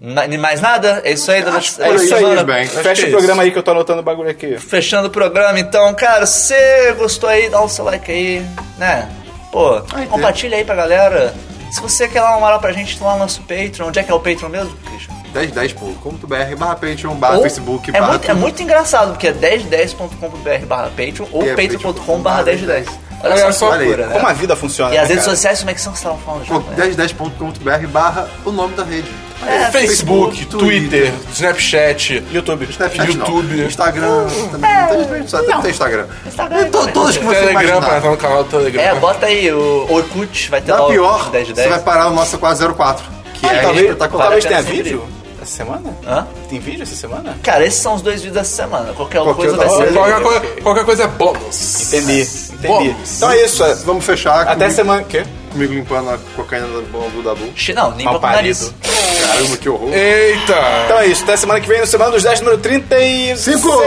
Na- 0.00 0.26
mais 0.38 0.62
nada? 0.62 1.02
É 1.04 1.12
isso 1.12 1.30
aí 1.30 1.42
Acho 1.42 1.76
que 1.76 1.82
é 1.82 1.84
por 1.86 1.96
aí, 1.98 2.04
isso 2.06 2.14
aí. 2.14 2.44
bem. 2.44 2.66
Fecha 2.66 3.04
o 3.04 3.08
é 3.08 3.10
programa 3.10 3.42
aí 3.42 3.50
que 3.50 3.58
eu 3.58 3.62
tô 3.62 3.72
anotando 3.72 4.00
o 4.00 4.02
bagulho 4.02 4.30
aqui. 4.30 4.56
Fechando 4.58 5.08
o 5.08 5.10
programa, 5.10 5.58
então, 5.60 5.92
cara, 5.94 6.24
se 6.24 6.54
gostou 6.96 7.28
aí, 7.28 7.50
dá 7.50 7.60
o 7.60 7.68
seu 7.68 7.84
like 7.84 8.10
aí, 8.10 8.42
né? 8.78 9.10
Pô, 9.52 9.82
compartilha 10.08 10.56
aí 10.56 10.64
pra 10.64 10.74
galera. 10.74 11.34
Se 11.70 11.80
você 11.82 12.08
quer 12.08 12.20
dar 12.20 12.30
uma 12.30 12.40
moral 12.40 12.58
pra 12.60 12.72
gente, 12.72 12.98
lá 13.02 13.12
no 13.12 13.18
nosso 13.20 13.42
Patreon. 13.42 13.88
Onde 13.88 13.98
é 13.98 14.02
que 14.02 14.10
é 14.10 14.14
o 14.14 14.20
Patreon 14.20 14.48
mesmo, 14.48 14.74
Christian? 14.86 15.14
1010.com.br 15.34 16.56
barra 16.56 16.74
Patreon 16.74 17.14
barra 17.14 17.36
Ou- 17.36 17.42
Facebook 17.42 17.90
é 17.94 18.00
muito, 18.00 18.30
é 18.30 18.34
muito 18.34 18.62
engraçado, 18.62 19.10
porque 19.10 19.28
é 19.28 19.32
1010.com.br 19.32 20.66
barra 20.66 20.88
Patreon 20.90 21.26
ou 21.30 21.42
é 21.42 21.54
patreon.com 21.54 22.18
barra 22.20 22.42
1010. 22.42 22.88
Olha, 23.22 23.34
Olha 23.34 23.52
só 23.52 23.52
só, 23.52 23.74
loucura, 23.76 24.06
né? 24.06 24.12
Como 24.14 24.26
a 24.26 24.32
vida 24.32 24.56
funciona. 24.56 24.94
E 24.94 24.98
as 24.98 25.02
né, 25.02 25.08
redes 25.10 25.24
cara? 25.24 25.36
sociais, 25.36 25.58
como 25.58 25.70
é 25.70 25.74
que 25.74 25.80
são 25.80 25.94
você 25.94 26.02
falando? 26.02 26.24
Pô, 26.24 26.44
João? 26.44 26.64
1010.com.br 26.74 27.86
barra 27.88 28.28
o 28.46 28.50
nome 28.50 28.74
da 28.74 28.82
rede. 28.82 29.10
É, 29.46 29.70
Facebook, 29.70 30.36
Facebook, 30.36 30.46
Twitter, 30.64 31.12
Snapchat, 31.32 32.22
YouTube. 32.30 32.66
Snapchat 32.70 33.06
YouTube. 33.10 33.56
não. 33.56 33.66
Instagram. 33.66 34.26
Também 34.52 34.70
não 34.98 35.04
tem, 35.06 35.26
só 35.26 35.42
tem, 35.42 35.60
tem 35.60 35.70
Instagram. 35.70 36.06
Instagram 36.26 36.60
E 36.60 36.64
to- 36.70 36.88
todas 36.92 37.16
que 37.16 37.24
você 37.24 37.36
Telegram, 37.40 37.78
imaginar. 37.78 38.00
no 38.10 38.16
canal 38.16 38.44
do 38.44 38.50
Telegram. 38.50 38.82
É, 38.82 38.94
bota 38.96 39.26
aí 39.26 39.50
o 39.52 39.86
Orkut, 39.90 40.50
vai 40.50 40.60
ter 40.60 40.72
Da 40.72 40.82
lá 40.82 40.88
pior, 40.90 41.28
o 41.28 41.30
10 41.30 41.46
de 41.48 41.54
você 41.54 41.60
10. 41.62 41.70
vai 41.70 41.78
parar 41.80 42.04
no 42.10 42.16
nossa 42.16 42.36
404. 42.38 43.04
Que 43.34 43.46
Ah, 43.46 43.54
é 43.54 43.60
talvez, 43.62 43.86
espetacular. 43.86 44.22
talvez 44.24 44.44
tenha 44.44 44.62
vídeo 44.62 45.02
essa 45.40 45.50
semana? 45.56 45.96
Hã? 46.06 46.26
Tem 46.50 46.58
vídeo 46.60 46.82
essa 46.82 46.94
semana? 46.94 47.38
Cara, 47.42 47.64
esses 47.64 47.80
são 47.80 47.94
os 47.94 48.02
dois 48.02 48.16
vídeos 48.20 48.34
dessa 48.34 48.54
semana. 48.62 48.92
Qualquer, 48.92 49.22
Qualquer 49.22 49.34
coisa 49.50 49.56
vai 49.56 49.68
ser. 49.70 49.92
Qualquer, 49.94 50.20
coisa, 50.22 50.40
qualquer 50.62 50.84
coisa 50.84 51.02
é 51.04 51.06
bônus. 51.06 51.92
Entendi, 51.94 52.20
entendi. 52.20 52.66
Bom, 52.66 52.94
Então 53.16 53.30
é 53.30 53.42
isso. 53.44 53.64
é- 53.64 53.74
Vamos 53.76 54.04
fechar 54.04 54.42
Até 54.42 54.52
comigo, 54.54 54.72
semana. 54.74 55.02
Quê? 55.04 55.24
Comigo 55.50 55.74
limpando 55.74 56.10
a 56.10 56.18
cocaína 56.36 56.66
do 56.66 56.82
do 56.82 57.22
Dabu. 57.22 57.50
Xi, 57.54 57.72
Não, 57.72 57.90
limpa 57.96 58.16
o 58.16 58.20
nariz. 58.20 58.72
Caramba, 59.20 59.56
que 59.56 59.68
horror. 59.68 59.92
Eita! 59.92 60.54
Então 60.84 60.98
é 60.98 61.06
isso. 61.06 61.22
Até 61.22 61.36
semana 61.36 61.60
que 61.60 61.68
vem, 61.68 61.80
no 61.80 61.86
Semana 61.86 62.10
dos 62.10 62.22
10, 62.22 62.40
número 62.40 62.58
35. 62.58 63.36
Cinco. 63.36 63.78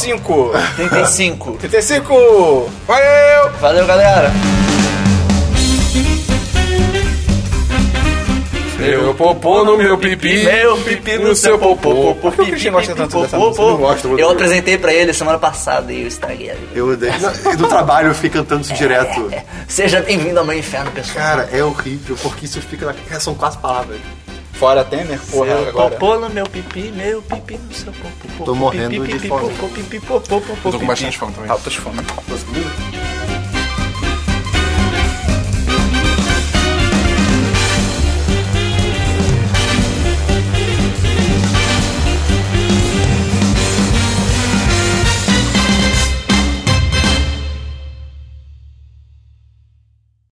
5. 0.00 0.50
35. 0.76 1.52
35. 1.58 2.70
Valeu! 2.86 3.50
Valeu, 3.60 3.86
galera. 3.86 4.32
Meu 8.78 9.12
popô 9.14 9.64
no 9.64 9.76
meu 9.76 9.98
pipi. 9.98 10.44
Meu 10.44 10.76
pipi 10.78 11.18
no 11.18 11.34
seu 11.34 11.58
popô. 11.58 12.14
Por 12.14 12.32
que 12.34 12.68
o 12.68 12.72
gosta 12.72 12.94
tanto 12.94 13.20
dessa 13.22 13.36
música? 13.36 13.62
Eu 13.62 13.76
gosto, 13.78 14.18
eu 14.18 14.30
apresentei 14.30 14.78
pra 14.78 14.92
ele 14.94 15.12
semana 15.12 15.38
passada 15.38 15.92
e 15.92 16.02
eu 16.02 16.08
estraguei 16.08 16.50
a 16.50 16.54
vida. 16.54 16.70
Eu 16.74 16.88
odeio. 16.92 17.12
Não, 17.20 17.56
Do 17.56 17.68
trabalho 17.68 18.08
eu 18.08 18.14
fico 18.14 18.36
cantando 18.36 18.62
isso 18.62 18.74
direto. 18.74 19.30
Seja 19.66 20.00
bem-vindo 20.00 20.38
ao 20.38 20.44
meu 20.44 20.56
inferno, 20.56 20.90
pessoal. 20.92 21.16
Cara, 21.16 21.48
é 21.52 21.62
horrível, 21.62 22.16
porque 22.22 22.46
isso 22.46 22.60
fica 22.62 22.86
na. 22.86 23.20
São 23.20 23.34
quatro 23.34 23.58
palavras. 23.58 23.98
Fora 24.52 24.84
Temer, 24.84 25.20
porra, 25.30 25.46
Seu 25.56 25.68
agora. 25.68 25.90
popô 25.90 26.16
no 26.16 26.30
meu 26.30 26.44
pipi, 26.46 26.92
meu 26.92 27.22
pipi 27.22 27.58
no 27.58 27.72
seu 27.72 27.92
popô. 27.92 28.44
Tô 28.44 28.54
morrendo 28.56 28.90
Pipi, 28.90 29.06
de 29.06 29.12
pipi, 29.14 29.28
fome. 29.28 29.54
popô, 29.54 29.68
pipi, 29.68 30.00
popô, 30.00 30.40
popô, 30.40 30.68
Eu 30.68 30.72
tô 30.72 30.78
com 30.80 30.86
bastante 30.86 31.16
fome 31.16 31.32
também. 31.32 31.48
Altas 31.50 31.74
fome. 31.76 31.98
Posso 32.28 32.44
comigo? 32.44 32.68